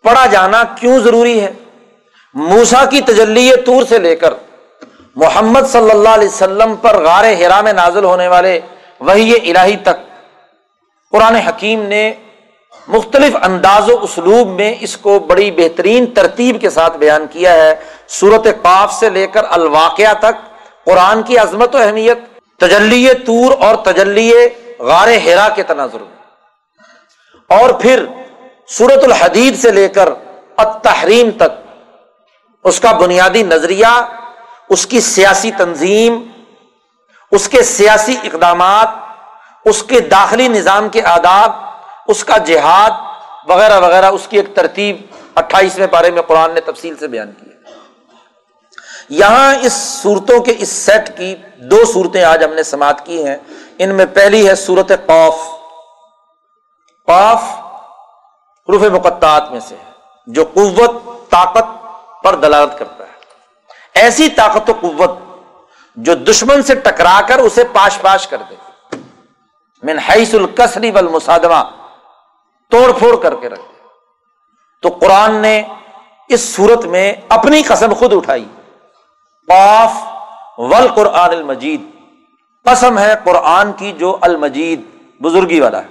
پڑھا 0.03 0.26
جانا 0.26 0.64
کیوں 0.64 0.99
ضروری 0.99 1.41
ہے؟ 1.41 1.52
موسا 2.34 2.85
کی 2.85 3.02
تجلی 3.02 3.49
طور 3.65 3.84
سے 3.84 3.98
لے 3.99 4.15
کر 4.15 4.34
محمد 5.15 5.61
صلی 5.72 5.91
اللہ 5.91 6.10
علیہ 6.10 6.27
وسلم 6.27 6.76
پر 6.76 7.03
غار 7.03 7.23
ہرا 7.23 7.61
میں 7.61 7.73
نازل 7.73 8.03
ہونے 8.03 8.27
والے 8.27 8.60
وہی 8.99 9.52
الہی 9.52 9.77
تک 9.77 10.12
قرآن 11.14 11.35
حکیم 11.35 11.81
نے 11.81 12.14
مختلف 12.88 13.35
انداز 13.41 13.90
و 13.90 13.99
اسلوب 14.02 14.48
میں 14.48 14.76
اس 14.80 14.98
کو 14.98 15.19
بڑی 15.19 15.52
بہترین 15.52 16.06
ترتیب 16.06 16.61
کے 16.61 16.69
ساتھ 16.69 16.98
بیان 16.98 17.27
کیا 17.27 17.53
ہے۔ 17.53 17.76
صورت 18.07 18.48
قاف 18.61 18.94
سے 18.94 19.10
لے 19.10 19.27
کر 19.27 19.44
الواقعہ 19.49 20.14
تک 20.14 20.56
قرآن 20.85 21.23
کی 21.23 21.38
عظمت 21.38 21.76
و 21.76 21.77
اہمیت، 21.77 22.18
تجلی 22.60 23.14
تور 23.14 23.52
اور 23.60 23.76
تجلی 23.76 24.31
غار 24.80 25.07
ہیرا 25.07 25.49
کے 25.49 25.64
تناظر 25.64 25.99
میں۔ 25.99 26.18
اور 27.60 27.69
پھر 27.69 28.06
سورت 28.68 29.03
الحدید 29.03 29.61
سے 29.61 29.72
لے 29.72 29.88
کر 29.88 30.10
التحریم 30.57 31.31
تک، 31.31 31.81
اس 32.64 32.80
کا 32.80 32.91
بنیادی 32.91 33.44
نظریہ، 33.44 34.06
اس 34.69 34.88
کی 34.88 35.02
سیاسی 35.02 35.52
تنظیم، 35.52 36.23
اس 37.31 37.49
کے 37.49 37.64
سیاسی 37.64 38.15
اقدامات 38.23 39.02
اس 39.65 39.84
کے 39.84 39.99
داخلی 39.99 40.48
نظام 40.48 40.90
کے 40.90 41.03
آداب، 41.03 41.52
اس 42.07 42.23
کا 42.23 42.38
جہاد 42.38 42.91
وغیرہ 43.49 43.80
وغیرہ، 43.80 44.06
اس 44.06 44.27
کی 44.27 44.38
ایک 44.38 44.56
ترتیب 44.56 44.98
اٹھائیسویں 45.35 45.88
پارے 45.88 46.11
میں 46.11 46.22
قرآن 46.22 46.53
نے 46.53 46.61
تفصیل 46.61 46.95
سے 46.95 47.07
بیان 47.07 47.31
کی 47.31 47.45
یہاں 49.10 49.56
اس 49.61 49.73
صورتوں 49.73 50.40
کے 50.40 50.53
اس 50.57 50.69
سیٹ 50.69 51.18
کی 51.18 51.35
دو 51.57 51.85
صورتیں 51.94 52.23
آج 52.23 52.44
ہم 52.44 52.53
نے 52.53 52.64
سماعت 52.64 53.06
کی 53.06 53.26
ہیں۔ 53.26 53.38
ان 53.77 53.95
میں 53.95 54.06
پہلی 54.06 54.48
ہے 54.48 54.56
صورت 54.56 54.91
قوف 55.06 55.35
قوف 57.07 57.41
روف 58.69 58.81
مقطعات 58.81 59.52
میں 59.52 59.60
سے 59.60 59.76
جو 60.27 60.45
قوت، 60.53 60.91
طاقت 61.30 61.65
پر 62.23 62.35
دلالت 62.35 62.80
کرتا 62.80 63.03
ہے۔ 63.03 63.11
ایسی 63.94 64.30
طاقت 64.30 64.69
و 64.69 64.73
قوت 64.81 65.11
جو 65.95 66.15
دشمن 66.15 66.64
سے 66.64 66.76
ٹکرا 66.76 67.22
کر 67.27 67.40
اسے 67.40 67.64
پاش 67.64 67.98
پاش 68.02 68.27
کر 68.27 68.38
دے۔ 68.49 68.56
من 69.84 69.99
حیث 69.99 70.34
الکسری 70.34 70.91
والمصادمہ 70.91 71.64
توڑ 72.72 72.91
پھوڑ 72.91 73.22
کر 73.22 73.35
کے 73.35 73.49
رکھ 73.49 73.60
دے 73.60 73.80
تو 74.81 74.89
قرآن 74.89 75.35
نے 75.35 75.64
اس 76.27 76.55
صورت 76.55 76.85
میں 76.85 77.14
اپنی 77.30 77.64
قسم 77.64 77.93
خود 77.93 78.14
اٹھائی۔ 78.14 78.45
قاف 79.47 79.91
ول 80.57 80.88
قرآن 80.88 81.30
المجید۔ 81.30 81.81
قسم 82.65 82.99
ہے 82.99 83.14
قرآن 83.23 83.73
کی 83.73 83.91
جو 83.91 84.18
المجید 84.22 84.81
بزرگی 85.22 85.60
والا 85.60 85.81
ہے۔ 85.84 85.88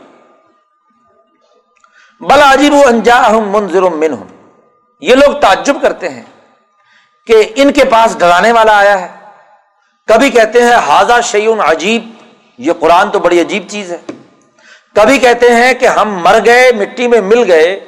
بل 2.20 2.42
عجیب 2.42 2.74
انجا 2.86 3.28
منظر 3.28 3.82
من 3.82 4.14
یہ 5.00 5.14
لوگ 5.14 5.40
تعجب 5.40 5.76
کرتے 5.82 6.08
ہیں 6.08 6.22
کہ 7.26 7.52
ان 7.54 7.72
کے 7.72 7.84
پاس 7.84 8.18
ڈرانے 8.18 8.52
والا 8.52 8.78
آیا 8.78 9.00
ہے۔ 9.00 9.18
کبھی 10.06 10.30
کہتے 10.30 10.62
ہیں 10.62 10.74
حاضہ 10.74 11.20
شیون 11.22 11.60
عجیب۔ 11.60 12.11
یہ 12.62 12.72
قرآن 12.80 13.10
تو 13.10 13.18
بڑی 13.18 13.40
عجیب 13.40 13.68
چیز 13.70 13.92
ہے۔ 13.92 13.98
کبھی 14.94 15.18
کہتے 15.18 15.48
ہیں 15.48 15.74
کہ 15.74 15.86
ہم 15.86 16.14
مر 16.22 16.38
گئے، 16.44 16.72
مٹی 16.72 17.08
میں 17.08 17.20
مل 17.20 17.50
گئے، 17.50 17.80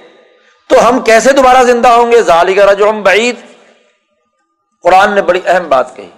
تو 0.69 0.89
ہم 0.89 1.01
کیسے 1.01 1.33
دوبارہ 1.33 1.63
زندہ 1.63 1.89
ہوں 1.89 2.13
گے؟ 2.13 2.23
ظالیگر 2.23 2.75
جو 2.75 2.93
بعید۔ 2.93 3.37
قرآن 4.83 5.13
نے 5.13 5.23
بڑی 5.23 5.41
اہم 5.47 5.69
بات 5.69 5.97
کہی۔ 5.97 6.11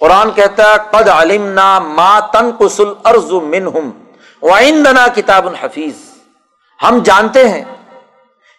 قرآن 0.00 0.30
کہتا 0.30 0.62
ہے، 0.62 0.76
قد 0.90 1.08
علمنا 1.08 1.78
ما 1.78 2.20
تنقص 2.20 2.80
الارض 2.80 3.32
منہم 3.32 3.90
وعندنا 4.42 5.06
کتاب 5.14 5.46
الحفیظ 5.46 5.94
ہم 6.82 6.98
جانتے 7.04 7.48
ہیں 7.48 7.64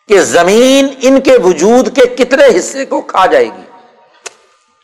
کہ 0.07 0.21
زمین 0.21 0.87
ان 1.01 1.21
کے 1.21 1.37
وجود 1.43 1.95
کے 1.95 2.05
کتنے 2.15 2.59
حصے 2.59 2.85
کو 2.85 3.01
کھا 3.01 3.25
جائے 3.25 3.45
گی، 3.45 3.63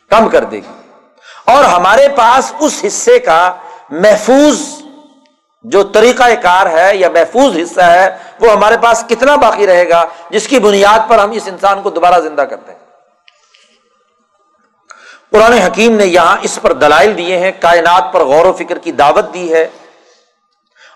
کم 0.10 0.30
کر 0.30 0.44
دے 0.44 0.58
گی۔ 0.58 0.82
اور 1.46 1.64
ہمارے 1.64 2.08
پاس 2.10 2.54
اس 2.60 2.84
حصے 2.88 3.20
کا 3.20 3.56
محفوظ 3.92 4.82
جو 5.64 5.84
طریقہ 5.84 6.24
کار 6.42 6.66
ہے 6.66 6.96
یا 6.96 7.10
محفوظ 7.10 7.58
حصہ 7.58 7.82
ہے، 7.82 8.18
وہ 8.40 8.52
ہمارے 8.52 8.78
پاس 8.78 9.04
کتنا 9.10 9.36
باقی 9.36 9.68
رہے 9.68 9.90
گا 9.90 10.06
جس 10.30 10.48
کی 10.48 10.60
بنیاد 10.60 11.10
پر 11.10 11.20
ہم 11.20 11.32
اس 11.32 11.48
انسان 11.48 11.82
کو 11.82 11.90
دوبارہ 11.90 12.22
زندہ 12.22 12.42
کرتے 12.42 12.72
ہیں؟ 12.72 12.80
قرآن 15.32 15.54
حکیم 15.54 15.96
نے 15.96 16.06
یہاں 16.06 16.38
اس 16.42 16.60
پر 16.62 16.74
دلائل 16.74 17.18
دیے 17.18 17.40
ہیں، 17.40 17.52
کائنات 17.60 18.14
پر 18.14 18.20
غور 18.20 18.46
و 18.46 18.54
فکر 18.54 18.78
کی 18.78 18.92
دعوت 18.92 19.34
دی 19.34 19.54
ہے۔ 19.54 19.68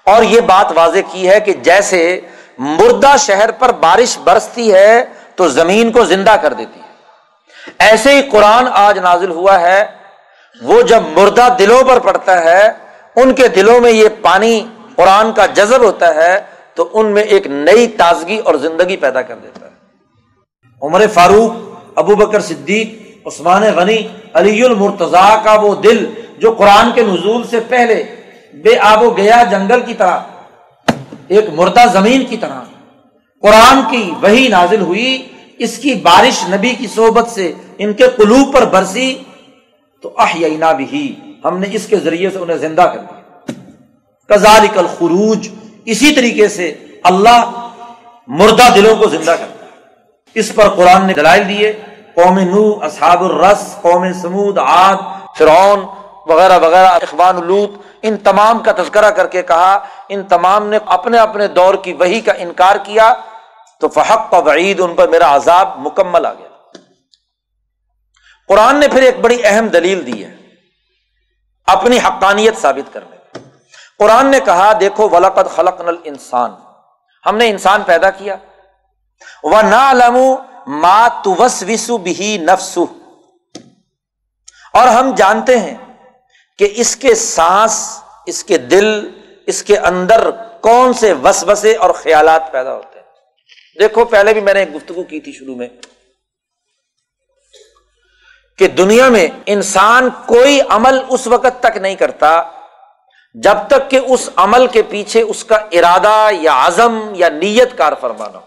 اور 0.06 0.24
یہ 0.24 0.42
بات 0.42 0.72
واضح 0.76 1.00
کی 1.12 1.30
ہے 1.30 1.40
کہ 1.40 1.54
جیسے 1.54 2.20
مردہ 2.58 3.16
شہر 3.20 3.52
پر 3.52 3.72
بارش 3.72 4.18
برستی 4.18 4.74
ہے 4.74 5.06
تو 5.36 5.48
زمین 5.48 5.92
کو 5.92 6.06
زندہ 6.06 6.36
کر 6.42 6.54
دیتی 6.54 6.80
ہے۔ 6.80 6.94
ایسے 7.80 8.14
ہی 8.14 8.22
قرآن 8.22 8.68
آج 8.72 9.00
نازل 9.00 9.32
ہوا 9.32 9.62
ہے، 9.62 9.86
وہ 10.62 10.82
جب 10.82 11.02
مردہ 11.02 11.48
دلوں 11.60 11.84
پر 11.84 12.00
پڑتا 12.00 12.44
ہے 12.44 12.85
ان 13.16 13.34
کے 13.34 13.48
دلوں 13.48 13.80
میں 13.82 13.92
یہ 13.92 14.08
پانی 14.22 14.60
قرآن 14.96 15.32
کا 15.34 15.46
جذب 15.56 15.84
ہوتا 15.84 16.14
ہے، 16.16 16.34
تو 16.76 16.90
ان 16.94 17.06
میں 17.14 17.24
ایک 17.24 17.48
نئی 17.48 17.88
تازگی 17.98 18.38
اور 18.38 18.56
زندگی 18.56 18.98
پیدا 18.98 19.22
کر 19.22 19.36
دیتا 19.44 19.66
ہے۔ 19.66 19.74
عمر 20.82 21.06
فاروق، 21.14 21.52
ابو 21.96 22.16
بکر 22.16 22.40
صدیق، 22.42 22.88
عثمان 23.28 23.64
غنی، 23.76 23.98
علی 24.34 24.64
المرتضا 24.64 25.28
کا 25.44 25.54
وہ 25.62 25.74
دل 25.76 26.06
جو 26.40 26.52
قرآن 26.52 26.92
کے 26.96 27.04
نزول 27.04 27.44
سے 27.50 27.60
پہلے 27.70 28.04
بے 28.64 28.78
آب 28.82 29.04
و 29.04 29.10
گیا 29.18 29.44
جنگل 29.52 29.82
کی 29.86 29.94
طرح، 29.94 30.20
ایک 31.28 31.46
مردہ 31.54 31.86
زمین 31.94 32.26
کی 32.26 32.38
طرح 32.38 32.62
قرآن 33.44 33.82
کی 33.92 34.04
وہی 34.22 34.48
نازل 34.48 34.82
ہوئی، 34.82 35.28
اس 35.58 35.78
کی 35.78 35.94
بارش 36.04 36.44
نبی 36.50 36.74
کی 36.78 36.88
صحبت 36.96 37.30
سے 37.30 37.52
ان 37.78 37.94
کے 37.94 38.08
قلوب 38.16 38.54
پر 38.54 38.66
برسی، 38.66 39.10
تو 40.04 40.12
احیینا 40.18 40.72
بھی 40.72 41.02
ہم 41.46 41.58
نے 41.58 41.68
اس 41.72 41.88
کے 41.88 41.96
ذریعے 41.96 42.30
سے 42.30 42.38
انہیں 42.38 42.58
زندہ 42.58 42.82
کر 42.82 43.00
دیا۔ 43.00 43.22
کزالک 44.28 44.78
الخروج، 44.78 45.50
اسی 45.86 46.14
طریقے 46.14 46.48
سے 46.48 46.74
اللہ 47.04 47.70
مردہ 48.28 48.64
دلوں 48.76 48.96
کو 48.96 49.10
زندہ 49.10 49.32
کرتا 49.32 49.66
ہے 49.66 49.70
اس 50.34 50.56
پر 50.56 50.70
قرآن 50.70 51.08
نے 51.08 51.14
دلائل 51.14 51.50
دیے، 51.50 51.74
قوم 52.16 52.40
نو 52.40 52.86
اصحاب 52.86 53.24
الرس، 53.24 53.76
قوم 53.82 54.14
سمود، 54.22 54.58
عاد، 54.58 54.96
فرعون 55.38 55.80
وغیرہ 56.26 56.60
وغیرہ 56.60 56.88
اخبان 56.88 57.38
الوت 57.38 57.72
ان 58.02 58.18
تمام 58.18 58.60
کا 58.60 58.72
تذکرہ 58.72 59.10
کر 59.12 59.28
کے 59.28 59.42
کہا، 59.42 59.80
ان 60.10 60.24
تمام 60.24 60.68
نے 60.68 60.80
اپنے 60.86 61.18
اپنے 61.18 61.48
دور 61.48 61.76
کی 61.76 61.94
وہی 61.94 62.22
کا 62.22 62.32
انکار 62.32 62.76
کیا 62.84 63.14
تو 63.80 63.88
فحق 63.88 64.34
و 64.34 64.44
وعید 64.44 64.80
ان 64.80 64.94
پر 64.94 65.08
میرا 65.08 65.36
عذاب 65.36 65.70
مکمل 65.78 66.26
آ 66.26 66.34
گیا۔ 66.34 66.48
قرآن 68.48 68.80
نے 68.80 68.88
پھر 68.88 69.02
ایک 69.02 69.20
بڑی 69.20 69.38
اہم 69.44 69.68
دلیل 69.68 70.06
دی 70.06 70.26
ہے۔ 70.26 70.35
اپنی 71.68 71.98
حقانیت 71.98 72.58
ثابت 72.58 72.94
کرنے 72.94 73.16
قرآن 74.00 74.26
نے 74.26 74.40
کہا، 74.40 74.74
دیکھو 74.80 75.10
ولاقت 75.10 75.56
خلق 75.56 75.82
نل 75.82 75.96
انسان 76.04 76.52
ہم 77.26 77.38
نے 77.38 77.50
انسان 77.50 77.84
پیدا 77.84 78.10
کیا۔ 78.10 78.36
وہ 79.44 79.62
نہ 79.62 79.94
لمو 79.94 80.36
ماں 80.68 81.10
تس 81.24 81.64
وسو 81.68 81.98
بھی 81.98 82.38
نفسو 82.38 82.86
اور 84.74 84.88
ہم 84.88 85.16
جانتے 85.16 85.60
ہیں 85.60 85.78
کہ 86.60 86.74
اس 86.76 86.96
کے 86.96 87.16
سانس، 87.16 88.02
اس 88.26 88.44
کے 88.44 88.58
دل، 88.58 89.10
اس 89.48 89.64
کے 89.64 89.78
اندر 89.78 90.32
کون 90.62 90.94
سے 90.94 91.14
وس 91.14 91.44
وسے 91.48 91.76
اور 91.76 91.90
خیالات 91.90 92.52
پیدا 92.52 92.74
ہوتے 92.74 93.00
ہیں۔ 93.00 93.06
دیکھو، 93.80 94.06
پہلے 94.06 94.34
بھی 94.34 94.42
میں 94.42 94.54
نے 94.54 94.60
ایک 94.60 94.76
گفتگو 94.76 95.04
کی 95.04 95.20
تھی 95.20 95.32
شروع 95.32 95.56
میں۔ 95.56 95.68
کہ 98.58 98.68
دنیا 98.68 99.10
میں 99.10 99.28
انسان 99.46 100.10
کوئی 100.26 100.60
عمل 100.70 101.00
اس 101.10 101.28
وقت 101.28 101.64
تک 101.64 101.78
نہیں 101.78 101.96
کرتا 101.96 102.44
جب 103.34 103.56
تک 103.68 103.92
کہ 103.92 104.00
اس 104.08 104.30
عمل 104.36 104.68
کے 104.68 104.82
پیچھے 104.82 105.22
اس 105.22 105.46
کا 105.46 105.56
ارادہ 105.56 106.28
یا 106.32 106.68
عزم 106.68 107.00
یا 107.16 107.30
نیت 107.30 107.78
کار 107.78 107.94
فرمانا 108.02 108.38
ہو۔ 108.38 108.46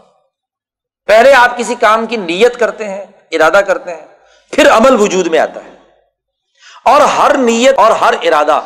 پہلے 1.07 1.35
آپ 1.35 1.59
کسی 1.59 1.75
کام 1.75 2.07
کی 2.07 2.17
نیت 2.17 2.61
کرتے 2.61 2.89
ہیں، 2.89 3.05
ارادہ 3.31 3.61
کرتے 3.67 3.95
ہیں، 3.95 4.07
پھر 4.51 4.71
عمل 4.71 5.01
وجود 5.01 5.27
میں 5.27 5.39
آتا 5.39 5.65
ہے۔ 5.65 5.71
اور 6.85 7.01
ہر 7.01 7.39
نیت 7.39 7.79
اور 7.79 7.91
ہر 7.91 8.15
ارادہ 8.23 8.61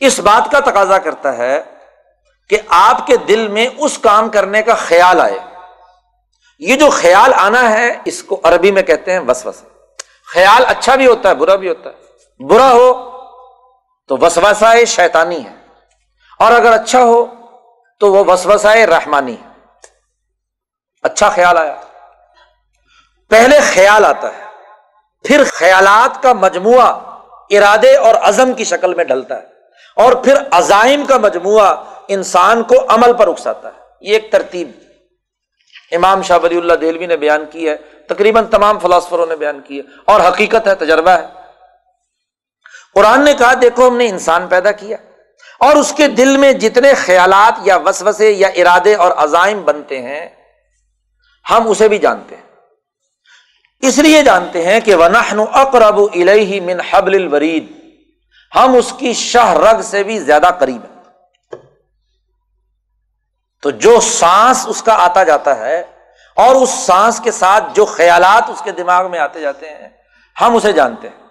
اس 0.00 0.20
بات 0.20 0.52
کا 0.52 0.60
تقاضا 0.60 0.98
کرتا 0.98 1.36
ہے 1.36 1.62
کہ 2.48 2.58
آپ 2.68 3.06
کے 3.06 3.16
دل 3.16 3.48
میں 3.48 3.68
اس 3.78 3.98
کام 3.98 4.28
کرنے 4.28 4.62
کا 4.62 4.74
خیال 4.74 5.20
آئے۔ 5.20 5.38
یہ 6.58 6.76
جو 6.76 6.90
خیال 6.90 7.32
آنا 7.34 7.70
ہے، 7.70 7.98
اس 8.04 8.22
کو 8.22 8.40
عربی 8.42 8.72
میں 8.72 8.82
کہتے 8.82 9.12
ہیں 9.12 9.20
بس 9.20 9.46
خیال 10.34 10.64
اچھا 10.66 10.94
بھی 10.94 11.06
ہوتا 11.06 11.28
ہے، 11.28 11.34
برا 11.34 11.54
بھی 11.54 11.68
ہوتا 11.68 11.90
ہے۔ 11.90 11.94
برا 12.44 12.70
ہو 12.70 13.10
تو 14.08 14.16
وسوسائے 14.20 14.84
شیطانی 14.84 15.44
ہے۔ 15.44 15.54
اور 16.38 16.52
اگر 16.52 16.72
اچھا 16.72 17.02
ہو 17.02 17.26
تو 18.00 18.12
وہ 18.12 18.32
وسوسائے 18.32 18.86
رحمانی 18.86 19.32
ہے۔ 19.32 19.48
اچھا 21.02 21.28
خیال 21.28 21.58
آیا۔ 21.58 21.74
پہلے 23.28 23.60
خیال 23.60 24.04
آتا 24.04 24.28
ہے، 24.36 24.42
پھر 25.24 25.42
خیالات 25.46 26.22
کا 26.22 26.32
مجموعہ 26.32 27.00
ارادے 27.50 27.96
اور 27.96 28.14
عزم 28.14 28.52
کی 28.52 28.64
شکل 28.64 28.94
میں 28.94 29.04
ڈلتا 29.04 29.36
ہے۔ 29.36 29.46
اور 29.96 30.12
پھر 30.12 30.34
عزائم 30.50 31.06
کا 31.06 31.16
مجموعہ 31.16 31.84
انسان 32.08 32.62
کو 32.62 32.74
عمل 32.88 33.12
پر 33.12 33.28
اکساتا 33.28 33.68
ہے۔ 33.68 33.80
یہ 34.00 34.12
ایک 34.12 34.32
ترتیب۔ 34.32 34.70
امام 35.92 36.22
شاہ 36.22 36.38
ولی 36.42 36.58
اللہ 36.58 36.72
دہلوی 36.72 37.06
نے 37.06 37.16
بیان 37.16 37.44
کی 37.50 37.68
ہے۔ 37.68 37.76
تقریباً 38.08 38.46
تمام 38.46 38.78
فلاسفروں 38.78 39.26
نے 39.26 39.36
بیان 39.36 39.60
کی 39.60 39.78
ہے 39.78 39.82
اور 40.04 40.20
حقیقت 40.20 40.66
ہے، 40.66 40.74
تجربہ 40.74 41.10
ہے۔ 41.10 41.26
قرآن 42.94 43.24
نے 43.24 43.34
کہا، 43.34 43.52
دیکھو، 43.62 43.88
ہم 43.88 43.96
نے 43.96 44.08
انسان 44.08 44.46
پیدا 44.48 44.72
کیا 44.72 44.96
اور 45.58 45.76
اس 45.76 45.94
کے 45.96 46.08
دل 46.08 46.36
میں 46.36 46.52
جتنے 46.52 46.94
خیالات 46.94 47.60
یا 47.62 47.76
وسوسے 47.76 48.30
یا 48.30 48.48
ارادے 48.48 48.94
اور 48.94 49.10
عزائم 49.10 49.64
بنتے 49.64 50.02
ہیں، 50.02 50.28
ہم 51.50 51.68
اسے 51.68 51.88
بھی 51.88 51.98
جانتے 51.98 52.36
ہیں۔ 52.36 52.42
اس 53.80 53.98
لیے 53.98 54.22
جانتے 54.22 54.66
ہیں 54.66 54.80
کہ 54.80 54.96
من 56.60 56.80
حبل 56.90 57.14
الورید 57.14 57.72
ہم 58.54 58.74
اس 58.74 58.92
کی 58.98 59.12
شہ 59.12 59.52
رگ 59.52 59.82
سے 59.82 60.02
بھی 60.02 60.18
زیادہ 60.18 60.46
قریب 60.58 60.82
ہیں۔ 60.84 60.94
تو 63.62 63.70
جو 63.70 64.00
سانس 64.00 64.64
اس 64.68 64.82
کا 64.82 64.94
آتا 65.04 65.24
جاتا 65.24 65.58
ہے 65.58 65.82
اور 66.36 66.54
اس 66.54 66.70
سانس 66.70 67.20
کے 67.24 67.30
ساتھ 67.30 67.64
جو 67.74 67.84
خیالات 67.84 68.50
اس 68.50 68.62
کے 68.64 68.70
دماغ 68.70 69.10
میں 69.10 69.18
آتے 69.18 69.40
جاتے 69.40 69.70
ہیں، 69.70 69.88
ہم 70.40 70.56
اسے 70.56 70.72
جانتے 70.72 71.08
ہیں۔ 71.08 71.24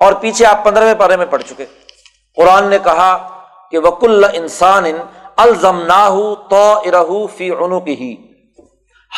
اور 0.00 0.12
پیچھے 0.12 0.46
آپ 0.46 0.64
پندرہویں 0.64 0.94
پارے 0.94 1.16
میں 1.16 1.26
پڑھ 1.26 1.42
چکے۔ 1.42 1.66
قرآن 2.36 2.66
نے 2.66 2.78
کہا 2.78 3.28
کہ 3.70 3.78
وکل 3.78 4.24
انسان 4.32 4.84
الزم 5.36 5.82
نہ 5.82 6.08
تو 6.50 7.26
فی 7.26 7.50
عنو 7.50 7.80
کی 7.80 8.16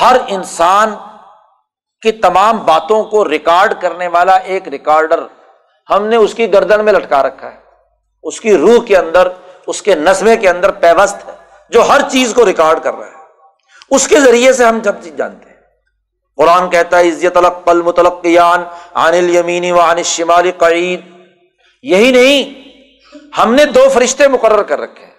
ہر 0.01 0.17
انسان 0.27 0.95
کی 2.03 2.13
تمام 2.13 2.65
باتوں 2.65 3.05
کو 3.05 3.29
ریکارڈ 3.29 3.75
کرنے 3.81 4.09
والا 4.09 4.35
ایک 4.35 4.69
ریکارڈر۔ 4.69 5.21
ہم 5.91 6.07
نے 6.07 6.17
اس 6.17 6.35
کی 6.35 6.53
گردن 6.53 6.85
میں 6.85 6.93
لٹکا 6.93 7.23
رکھا 7.23 7.53
ہے۔ 7.53 7.59
اس 8.23 8.41
کی 8.41 8.59
روح 8.59 8.85
کے 8.87 8.97
اندر، 8.97 9.29
اس 9.67 9.83
کے 9.83 9.95
نسمے 9.95 10.37
کے 10.37 10.51
اندر 10.51 10.71
پیوست 10.71 11.29
ہے، 11.29 11.33
جو 11.71 11.83
ہر 11.89 12.01
چیز 12.09 12.35
کو 12.35 12.47
ریکارڈ 12.47 12.83
کر 12.83 12.95
رہا 12.95 13.07
ہے۔ 13.07 13.18
اس 13.91 14.09
کے 14.09 14.21
ذریعے 14.21 14.53
سے 14.53 14.65
ہم 14.65 14.79
جب 14.79 14.95
چیز 15.03 15.17
جانتے 15.17 15.51
ہیں۔ 15.51 15.57
قرآن 16.37 16.71
کہتا 16.71 16.99
ہے 16.99 17.09
عزت 17.09 17.37
الق 17.37 17.65
پل 17.65 17.83
متلقیان 17.83 18.65
عن 18.95 19.15
الیمینی 19.15 19.73
و 19.73 19.81
عن 19.81 19.97
الشمال 19.97 20.51
قعید. 20.59 21.01
یہی 21.83 22.13
نہیں، 22.13 22.69
ہم 23.39 23.55
نے 23.55 23.65
دو 23.65 23.89
فرشتے 23.95 24.29
مقرر 24.29 24.63
کر 24.63 24.81
رکھے 24.81 25.05
ہیں۔ 25.05 25.13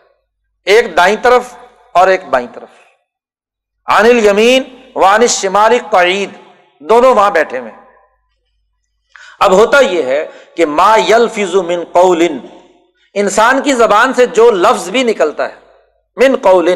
ایک 0.66 0.98
دائیں 0.98 1.16
طرف 1.22 1.44
اور 1.92 2.08
ایک 2.08 2.26
بائیں 2.26 2.48
طرف۔ 2.54 2.70
عن 3.86 4.06
الیمین 4.06 4.64
و 4.96 5.06
عن 5.06 5.22
الشمال 5.22 5.78
قعید، 5.92 6.30
دونوں 6.80 7.16
وہاں 7.16 7.32
بیٹھے 7.32 7.60
ہوئے 7.60 7.72
اب 9.40 9.52
ہوتا 9.52 9.80
یہ 9.80 10.04
ہے 10.04 10.28
کہ 10.56 10.66
ما 10.66 10.98
یلفظ 11.10 11.56
من 11.56 11.84
قول 11.92 12.28
انسان 13.14 13.62
کی 13.62 13.74
زبان 13.74 14.14
سے 14.14 14.26
جو 14.26 14.52
لفظ 14.52 14.90
بھی 14.90 15.04
نکلتا 15.04 15.50
ہے، 15.50 15.56
من 16.16 16.36
قول 16.42 16.74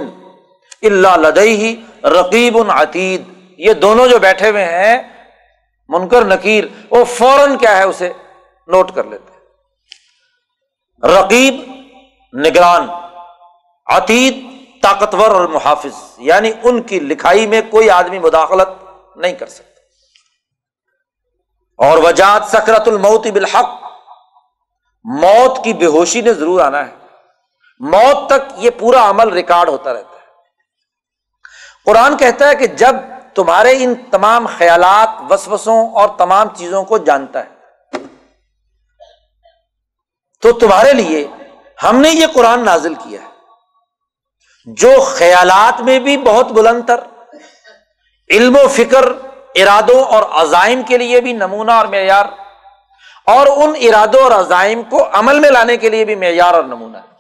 اللہ 0.84 1.18
لدئی 1.18 1.86
رقیب 2.04 2.72
عتید۔ 2.72 3.24
یہ 3.58 3.74
دونوں 3.74 4.08
جو 4.08 4.20
بیٹھے 4.20 4.50
ہوئے 4.50 4.66
ہیں، 4.66 5.26
منکر، 5.88 6.26
نکیر، 6.26 6.64
وہ 6.90 7.06
فوراً 7.06 7.58
کیا 7.58 7.78
ہے 7.78 7.84
اسے 7.84 8.12
نوٹ 8.68 8.92
کر 8.92 9.04
لیتے 9.04 9.34
رقیب، 11.08 11.56
نگران، 12.38 12.90
عتید، 13.86 14.46
طاقتور 14.84 15.32
اور 15.32 15.48
محافظ 15.48 16.14
یعنی 16.18 16.52
ان 16.64 16.82
کی 16.82 17.00
لکھائی 17.00 17.48
میں 17.48 17.62
کوئی 17.70 17.90
آدمی 17.90 18.20
مداخلت 18.20 18.70
نہیں 19.16 19.34
کر 19.34 19.48
سکتا۔ 19.48 19.74
اور 21.88 21.98
وجات 21.98 22.44
سکرت 22.48 22.88
الموت 22.88 23.28
بالحق، 23.28 23.84
موت 25.04 25.64
کی 25.64 25.74
بے 25.74 25.86
ہوشی 25.86 26.22
نے 26.22 26.34
ضرور 26.34 26.62
آنا 26.62 26.88
ہے۔ 26.88 26.94
موت 27.80 28.30
تک 28.30 28.54
یہ 28.58 28.70
پورا 28.80 29.10
عمل 29.10 29.30
ریکارڈ 29.30 29.70
ہوتا 29.70 29.94
رہتا 29.94 30.13
قرآن 31.88 32.18
کہتا 32.18 32.50
ہے 32.50 32.56
کہ 32.56 32.68
جب 32.82 32.96
تمہارے 33.34 33.72
ان 33.78 33.94
تمام 34.12 34.46
خیالات، 34.48 35.10
وسوسوں 35.30 35.80
اور 35.90 36.10
تمام 36.18 36.48
چیزوں 36.56 36.84
کو 36.84 36.98
جانتا 36.98 37.40
ہے، 37.40 38.00
تو 40.44 40.52
تمہارے 40.52 40.94
لیے 40.94 41.26
ہم 41.78 42.00
نے 42.00 42.10
یہ 42.10 42.28
قرآن 42.34 42.66
نازل 42.66 42.94
کیا 42.94 43.22
ہے۔ 43.22 43.32
جو 44.68 44.92
خیالات 45.02 45.82
میں 45.82 46.00
بھی 46.00 46.18
بہت 46.18 46.52
بلند 46.52 46.82
تر، 46.88 47.00
علم 48.30 48.58
و 48.58 48.68
فکر، 48.68 49.06
ارادوں 49.56 50.04
اور 50.06 50.24
عزائم 50.42 50.82
کے 50.84 50.98
لیے 50.98 51.22
بھی 51.22 51.34
نمونہ 51.34 51.72
اور 51.72 51.86
معیار، 51.86 52.26
اور 53.28 53.48
ان 53.58 53.74
ارادوں 53.82 54.22
اور 54.22 54.32
عزائم 54.32 54.84
کو 54.84 55.08
عمل 55.14 55.40
میں 55.40 55.50
لانے 55.50 55.78
کے 55.78 55.90
لیے 55.90 56.06
بھی 56.06 56.16
معیار 56.16 56.54
اور 56.54 56.64
نمونہ 56.64 56.98
ہے۔ 56.98 57.12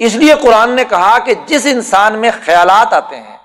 اس 0.00 0.14
لیے 0.14 0.34
قرآن 0.42 0.70
نے 0.70 0.84
کہا 0.84 1.18
کہ 1.18 1.34
جس 1.46 1.66
انسان 1.66 2.18
میں 2.18 2.30
خیالات 2.44 2.92
آتے 2.92 3.16
ہیں، 3.16 3.36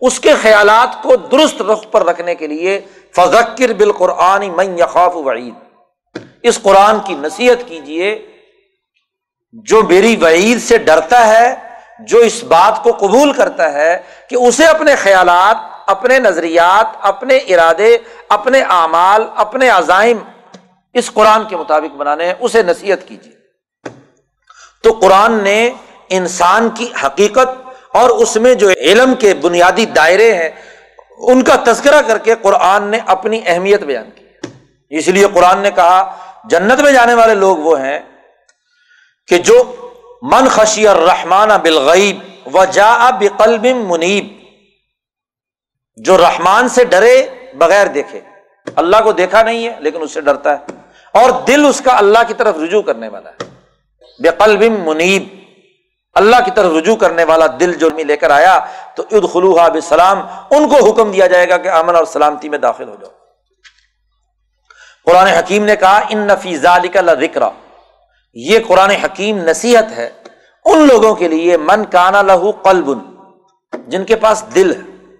اس 0.00 0.20
کے 0.20 0.34
خیالات 0.42 1.02
کو 1.02 1.16
درست 1.16 1.62
رخ 1.62 1.84
پر 1.90 2.04
رکھنے 2.06 2.34
کے 2.34 2.46
لیے 2.46 2.80
فضکر 3.14 3.72
بالقرآن 3.72 4.48
من 4.56 4.78
یخاف 4.78 5.16
وعید 5.16 6.18
اس 6.42 6.62
قرآن 6.62 6.98
کی 7.00 7.14
نصیحت 7.14 7.68
کیجیے 7.68 8.18
جو 9.66 9.82
میری 9.82 10.16
وعید 10.16 10.60
سے 10.62 10.78
ڈرتا 10.78 11.26
ہے، 11.28 11.54
جو 12.00 12.18
اس 12.18 12.42
بات 12.44 12.82
کو 12.82 12.92
قبول 12.92 13.32
کرتا 13.32 13.72
ہے 13.72 14.02
کہ 14.28 14.36
اسے 14.36 14.66
اپنے 14.66 14.94
خیالات، 14.96 15.56
اپنے 15.86 16.18
نظریات، 16.18 16.86
اپنے 17.00 17.36
ارادے، 17.36 17.96
اپنے 18.28 18.62
اعمال، 18.68 19.24
اپنے 19.34 19.68
عزائم 19.68 20.18
اس 20.94 21.10
قرآن 21.14 21.44
کے 21.44 21.56
مطابق 21.56 21.96
بنانے 21.96 22.26
ہیں، 22.26 22.34
اسے 22.40 22.62
نصیحت 22.62 23.08
کیجیے 23.08 23.39
تو 24.82 24.92
قرآن 24.92 25.32
نے 25.32 25.70
انسان 26.08 26.68
کی 26.70 26.88
حقیقت 27.06 27.48
اور 27.92 28.10
اس 28.10 28.36
میں 28.36 28.54
جو 28.54 28.70
علم 28.70 29.14
کے 29.14 29.34
بنیادی 29.34 29.86
دائرے 29.86 30.34
ہیں، 30.34 30.50
ان 31.18 31.42
کا 31.42 31.56
تذکرہ 31.64 32.02
کر 32.02 32.18
کے 32.18 32.34
قرآن 32.42 32.82
نے 32.82 32.98
اپنی 33.06 33.40
اہمیت 33.46 33.82
بیان 33.82 34.10
کی۔ 34.10 34.24
اس 34.90 35.08
لیے 35.08 35.26
قرآن 35.34 35.58
نے 35.58 35.70
کہا، 35.70 36.16
جنت 36.44 36.80
میں 36.80 36.92
جانے 36.92 37.14
والے 37.14 37.34
لوگ 37.34 37.56
وہ 37.56 37.80
ہیں 37.80 37.98
کہ 39.26 39.38
جو 39.38 39.88
من 40.22 40.48
خشی 40.48 40.86
اور 40.88 40.96
رحمان 40.96 41.48
بالغیب 41.48 42.18
و 42.56 42.64
جا 42.64 43.10
بقلب 43.10 43.66
منیب، 43.66 44.26
جو 45.96 46.18
رحمان 46.18 46.68
سے 46.68 46.84
ڈرے 46.84 47.26
بغیر 47.54 47.86
دیکھے۔ 47.86 48.20
اللہ 48.76 48.96
کو 49.04 49.12
دیکھا 49.12 49.42
نہیں 49.42 49.68
ہے، 49.68 49.74
لیکن 49.78 50.02
اس 50.02 50.14
سے 50.14 50.20
ڈرتا 50.20 50.58
ہے۔ 50.58 50.64
اور 51.12 51.30
دل 51.30 51.66
اس 51.68 51.82
کا 51.84 51.98
اللہ 51.98 52.18
کی 52.28 52.34
طرف 52.34 52.56
رجوع 52.56 52.82
کرنے 52.82 53.08
والا 53.08 53.30
ہے۔ 53.30 53.49
بے 54.22 54.28
قلب 54.38 54.88
منیب۔ 54.88 55.40
اللہ 56.14 56.36
کی 56.44 56.50
طرف 56.50 56.72
رجوع 56.72 56.96
کرنے 56.96 57.24
والا 57.24 57.46
دل 57.60 57.74
جو 57.74 57.88
لے 57.88 58.16
کر 58.16 58.30
آیا، 58.30 58.66
تو 58.94 59.02
اد 59.10 59.32
خلوحا 59.32 59.68
بسلام 59.68 60.22
ان 60.50 60.68
کو 60.68 60.90
حکم 60.90 61.10
دیا 61.10 61.26
جائے 61.26 61.48
گا 61.48 61.56
کہ 61.56 61.68
امن 61.68 61.96
اور 61.96 62.04
سلامتی 62.04 62.48
میں 62.48 62.58
داخل 62.58 62.88
ہو 62.88 62.96
جاؤ۔ 63.00 63.10
قرآن 65.04 65.26
حکیم 65.26 65.64
نے 65.64 65.76
کہا، 65.76 66.00
ان 66.10 66.18
نفیز 66.18 66.66
کا 66.92 67.14
ذکر 67.14 67.42
یہ 68.34 68.58
قرآن 68.66 68.90
حکیم 68.90 69.38
نصیحت 69.38 69.92
ہے 69.96 70.10
ان 70.64 70.78
لوگوں 70.78 71.14
کے 71.14 71.28
لیے، 71.28 71.56
من 71.56 71.84
کانا 71.84 72.22
لہو 72.22 72.50
قلب، 72.50 72.90
جن 73.86 74.04
کے 74.04 74.16
پاس 74.16 74.44
دل 74.54 74.74
ہے۔ 74.74 75.14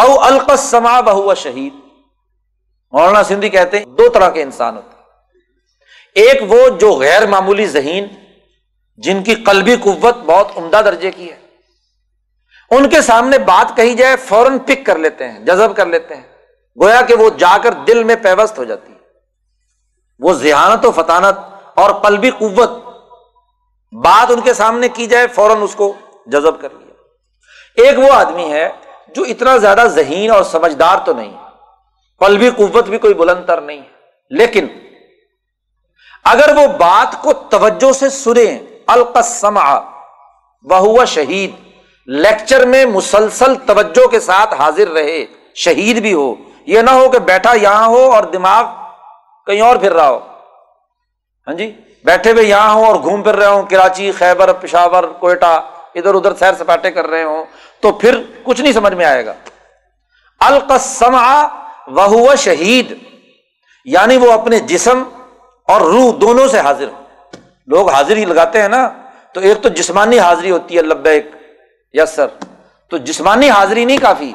او 0.00 0.20
القسما 0.20 1.00
بہو 1.00 1.34
شہید۔ 1.34 1.74
مولانا 2.92 3.22
سندھی 3.22 3.48
کہتے 3.48 3.78
ہیں، 3.78 3.84
دو 3.84 4.08
طرح 4.08 4.30
کے 4.30 4.42
انسان 4.42 4.76
ہوتے 4.76 4.88
ہیں۔ 4.88 4.95
ایک 6.16 6.52
وہ 6.52 6.68
جو 6.68 6.92
غیر 6.92 7.26
معمولی 7.26 7.66
ذہین 7.66 8.06
جن 8.96 9.22
کی 9.22 9.34
قلبی 9.34 9.76
قوت 9.76 10.16
بہت 10.16 10.56
عمدہ 10.56 10.80
درجے 10.84 11.10
کی 11.10 11.30
ہے۔ 11.30 11.36
ان 12.70 12.88
کے 12.88 13.00
سامنے 13.00 13.38
بات 13.38 13.76
کہی 13.76 13.94
جائے، 13.94 14.16
فوراً 14.16 14.58
پک 14.58 14.86
کر 14.86 14.98
لیتے 14.98 15.28
ہیں، 15.28 15.38
جذب 15.40 15.76
کر 15.76 15.86
لیتے 15.86 16.14
ہیں۔ 16.14 16.22
گویا 16.76 17.02
کہ 17.02 17.14
وہ 17.14 17.28
جا 17.38 17.56
کر 17.62 17.72
دل 17.72 18.04
میں 18.04 18.16
پیوست 18.16 18.58
ہو 18.58 18.64
جاتی 18.64 18.92
ہے۔ 18.92 18.98
وہ 20.20 20.32
ذہانت 20.32 20.86
و 20.86 20.90
فطانت 20.90 21.38
اور 21.74 21.90
قلبی 21.94 22.30
قوت 22.30 22.70
بات 23.92 24.30
ان 24.30 24.40
کے 24.40 24.54
سامنے 24.54 24.88
کی 24.88 25.06
جائے، 25.06 25.26
فوراً 25.26 25.62
اس 25.62 25.74
کو 25.74 25.92
جذب 26.26 26.60
کر 26.60 26.68
لیا۔ 26.70 26.94
ایک 27.82 27.98
وہ 27.98 28.12
آدمی 28.12 28.52
ہے 28.52 28.68
جو 29.08 29.22
اتنا 29.22 29.56
زیادہ 29.56 29.84
ذہین 29.86 30.30
اور 30.30 30.42
سمجھدار 30.44 30.98
تو 31.04 31.12
نہیں 31.12 31.36
قلبی 32.20 32.50
قوت 32.56 32.88
بھی 32.88 32.98
کوئی 32.98 33.14
بلند 33.14 33.44
تر 33.46 33.60
نہیں 33.60 33.80
ہے، 33.80 33.94
لیکن 34.30 34.66
اگر 36.26 36.56
وہ 36.56 36.66
بات 36.66 37.22
کو 37.22 37.32
توجہ 37.32 37.92
سے 37.92 38.08
سنیں 38.08 38.58
القسم 38.86 39.58
بہوا 40.62 41.04
شہید 41.04 41.50
لیکچر 42.06 42.66
میں 42.66 42.84
مسلسل 42.84 43.54
توجہ 43.54 44.06
کے 44.06 44.20
ساتھ 44.20 44.54
حاضر 44.54 44.88
رہے، 44.88 45.26
شہید 45.54 46.00
بھی 46.00 46.14
ہو۔ 46.14 46.34
یہ 46.66 46.80
نہ 46.80 46.90
ہو 46.90 47.08
کہ 47.08 47.18
بیٹھا 47.18 47.52
یہاں 47.54 47.86
ہو 47.86 48.12
اور 48.12 48.22
دماغ 48.22 48.64
کہیں 49.46 49.60
اور 49.60 49.76
پھر 49.76 49.92
رہا 49.92 50.08
ہو۔ 50.08 50.18
ہاں 51.46 51.54
جی؟ 51.54 51.72
بیٹھے 52.04 52.32
ہوئے 52.32 52.44
یہاں 52.44 52.74
ہوں 52.74 52.86
اور 52.86 52.96
گھوم 52.96 53.22
پھر 53.22 53.36
رہے 53.36 53.46
ہوں، 53.46 53.62
کراچی، 53.62 54.12
خیبر، 54.12 54.52
پشاور، 54.52 55.04
کوئٹہ، 55.04 55.60
ادھر 55.94 56.14
ادھر 56.14 56.34
سیر 56.34 56.54
سپاٹے 56.54 56.90
کر 56.90 57.06
رہے 57.06 57.22
ہوں، 57.22 57.44
تو 57.80 57.92
پھر 57.92 58.22
کچھ 58.44 58.60
نہیں 58.60 58.72
سمجھ 58.72 58.94
میں 58.94 59.04
آئے 59.04 59.26
گا۔ 59.26 59.32
القسم 60.38 61.16
وہ 61.96 62.36
شہید 62.36 62.94
یعنی 63.84 64.16
وہ 64.16 64.32
اپنے 64.32 64.58
جسم 64.58 65.02
اور 65.68 65.80
روح 65.80 66.12
دونوں 66.20 66.48
سے 66.48 66.60
حاضر 66.60 66.88
ہو 66.88 67.02
لوگ 67.66 67.90
حاضری 67.90 68.24
لگاتے 68.24 68.60
ہیں 68.62 68.68
نا، 68.68 68.88
تو 69.32 69.40
ایک 69.40 69.62
تو 69.62 69.68
جسمانی 69.68 70.18
حاضری 70.18 70.50
ہوتی 70.50 70.76
ہے 70.76 70.82
لبیک 70.82 71.26
یس 71.92 72.10
سر 72.10 72.26
تو 72.90 72.96
جسمانی 72.96 73.50
حاضری 73.50 73.84
نہیں 73.84 73.98
کافی، 73.98 74.32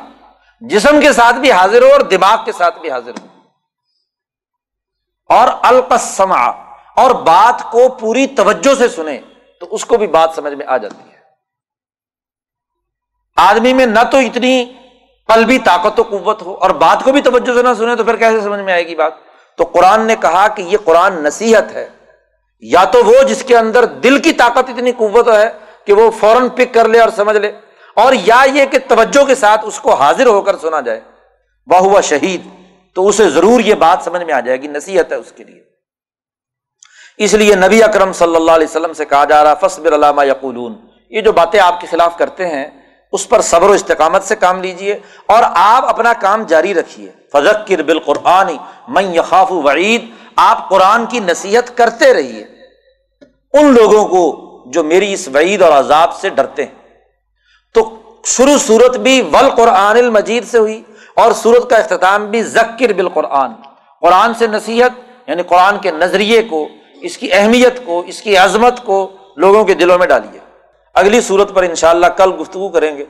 جسم 0.62 1.02
کے 1.02 1.14
ساتھ 1.14 1.36
بھی 1.36 1.52
حاضر 1.52 1.82
ہو 1.82 1.92
اور 1.92 2.02
دماغ 2.02 2.44
کے 2.46 2.52
ساتھ 2.52 2.80
بھی 2.80 2.92
حاضر 2.92 3.12
ہو۔ 3.12 3.28
اور 5.30 5.48
القسما 5.62 6.46
اور 6.96 7.12
بات 7.12 7.72
کو 7.72 7.90
پوری 7.90 8.28
توجہ 8.28 8.76
سے 8.76 8.88
سنیں 8.88 9.18
تو 9.60 9.68
اس 9.72 9.86
کو 9.86 9.98
بھی 9.98 10.08
بات 10.08 10.30
سمجھ 10.36 10.54
میں 10.54 10.66
آ 10.66 10.78
جاتی 10.78 11.10
ہے۔ 11.10 11.20
آدمی 13.36 13.74
میں 13.74 13.86
نہ 13.86 14.00
تو 14.12 14.18
اتنی 14.18 14.74
قلبی 15.28 15.60
طاقت 15.60 16.00
و 16.00 16.04
قوت 16.04 16.42
ہو 16.42 16.56
اور 16.56 16.70
بات 16.70 17.04
کو 17.04 17.12
بھی 17.12 17.22
توجہ 17.22 17.54
سے 17.54 17.64
نہ 17.64 17.70
سنے 17.78 17.96
تو 17.96 18.04
پھر 18.04 18.16
کیسے 18.16 18.42
سمجھ 18.42 18.60
میں 18.60 18.74
آئے 18.74 18.88
گی 18.88 18.96
بات؟ 18.96 19.12
تو 19.62 19.66
قرآن 19.66 20.06
نے 20.08 20.16
کہا 20.16 20.48
کہ 20.48 20.62
یہ 20.62 20.78
قرآن 20.84 21.24
نصیحت 21.24 21.72
ہے۔ 21.72 21.88
یا 22.60 22.84
تو 22.84 23.04
وہ 23.06 23.24
جس 23.24 23.44
کے 23.44 23.58
اندر 23.58 23.86
دل 23.86 24.18
کی 24.20 24.32
طاقت 24.34 24.70
اتنی 24.70 24.92
قوت 24.92 25.28
ہے 25.28 25.50
کہ 25.86 25.94
وہ 25.94 26.12
فوراً 26.12 26.50
پک 26.50 26.74
کر 26.74 26.88
لے 26.88 27.00
اور 27.00 27.10
سمجھ 27.16 27.38
لے، 27.38 27.52
اور 27.94 28.14
یا 28.14 28.42
یہ 28.54 28.66
کہ 28.66 28.78
توجہ 28.88 29.24
کے 29.24 29.36
ساتھ 29.36 29.66
اس 29.66 29.80
کو 29.80 29.94
حاضر 29.94 30.26
ہو 30.26 30.42
کر 30.42 30.58
سنا 30.58 30.80
جائے۔ 30.80 31.00
ہوا 31.68 32.02
شہید، 32.02 32.48
تو 32.96 33.08
اسے 33.08 33.30
ضرور 33.30 33.60
یہ 33.60 33.76
بات 33.76 34.04
سمجھ 34.04 34.24
میں 34.24 34.34
آ 34.34 34.40
جائے 34.40 34.62
گی، 34.62 34.68
نصیحت 34.68 35.12
ہے 35.12 35.18
اس 35.18 35.32
کے 35.32 35.44
لیے۔ 35.44 35.64
اس 37.18 37.34
لیے 37.34 37.56
نبی 37.56 37.84
اکرم 37.84 38.14
صلی 38.14 38.36
اللہ 38.36 38.52
علیہ 38.52 38.68
وسلم 38.68 38.94
سے 38.94 39.06
کہا 39.06 39.26
جا 39.26 39.44
رہا 39.44 39.54
فصبر 39.54 39.96
علامہ 39.96 40.26
یقولون۔ 40.26 40.76
یہ 41.10 41.22
جو 41.22 41.32
باتیں 41.32 41.60
آپ 41.60 41.82
کے 41.82 41.88
خلاف 41.88 42.18
کرتے 42.18 42.48
ہیں، 42.48 42.66
اس 43.12 43.30
پر 43.30 43.42
صبر 43.42 43.70
و 43.70 43.72
استقامت 43.72 44.24
سے 44.24 44.36
کام 44.36 44.62
لیجیے 44.62 45.00
اور 45.26 45.44
آپ 45.46 45.86
اپنا 45.86 46.14
کام 46.14 46.44
جاری 46.44 46.74
رکھیے۔ 46.74 47.12
فضکر 47.34 47.84
بالقرآن 47.84 48.48
من 48.88 49.16
یخاف 49.16 49.52
وعید، 49.52 50.06
آپ 50.36 50.70
قرآن 50.70 51.06
کی 51.06 51.20
نصیحت 51.20 51.78
کرتے 51.78 52.14
رہیے۔ 52.14 52.44
ان 53.54 53.66
لوگوں 53.74 54.08
کو 54.08 54.48
جو 54.66 54.84
میری 54.84 55.14
اس 55.14 55.28
وعید 55.28 55.62
اور 55.62 55.72
عذاب 55.72 56.14
سے 56.14 56.30
ڈرتے 56.30 56.66
ہیں۔ 56.66 56.90
تو 57.74 57.96
شروع 58.26 58.58
صورت 58.58 58.98
بھی 58.98 59.22
ول 59.22 59.50
قرآن 59.50 59.98
المجید 59.98 60.46
سے 60.46 60.58
ہوئی 60.58 60.82
اور 61.16 61.32
سورت 61.32 61.70
کا 61.70 61.76
اختتام 61.76 62.26
بھی 62.26 62.44
ذکر 62.44 62.94
بالقرآن۔ 62.94 63.52
قرآن 64.02 64.34
سے 64.34 64.48
نصیحت 64.48 64.92
یعنی 65.28 65.44
قرآن 65.44 65.78
کے 65.78 65.92
نظریے 65.92 66.42
کو، 66.44 66.68
اس 67.02 67.18
کی 67.18 67.30
اہمیت 67.34 67.86
کو، 67.86 68.04
اس 68.08 68.22
کی 68.22 68.38
عظمت 68.38 68.86
کو 68.86 69.12
لوگوں 69.38 69.64
کے 69.64 69.74
دلوں 69.74 69.98
میں 69.98 70.08
ڈالیے۔ 70.08 70.40
اگلی 70.94 71.22
صورت 71.22 71.54
پر 71.54 71.64
انشاءاللہ 71.64 72.06
کل 72.06 72.32
گفتگو 72.42 72.70
کریں 72.70 72.98
گے۔ 72.98 73.06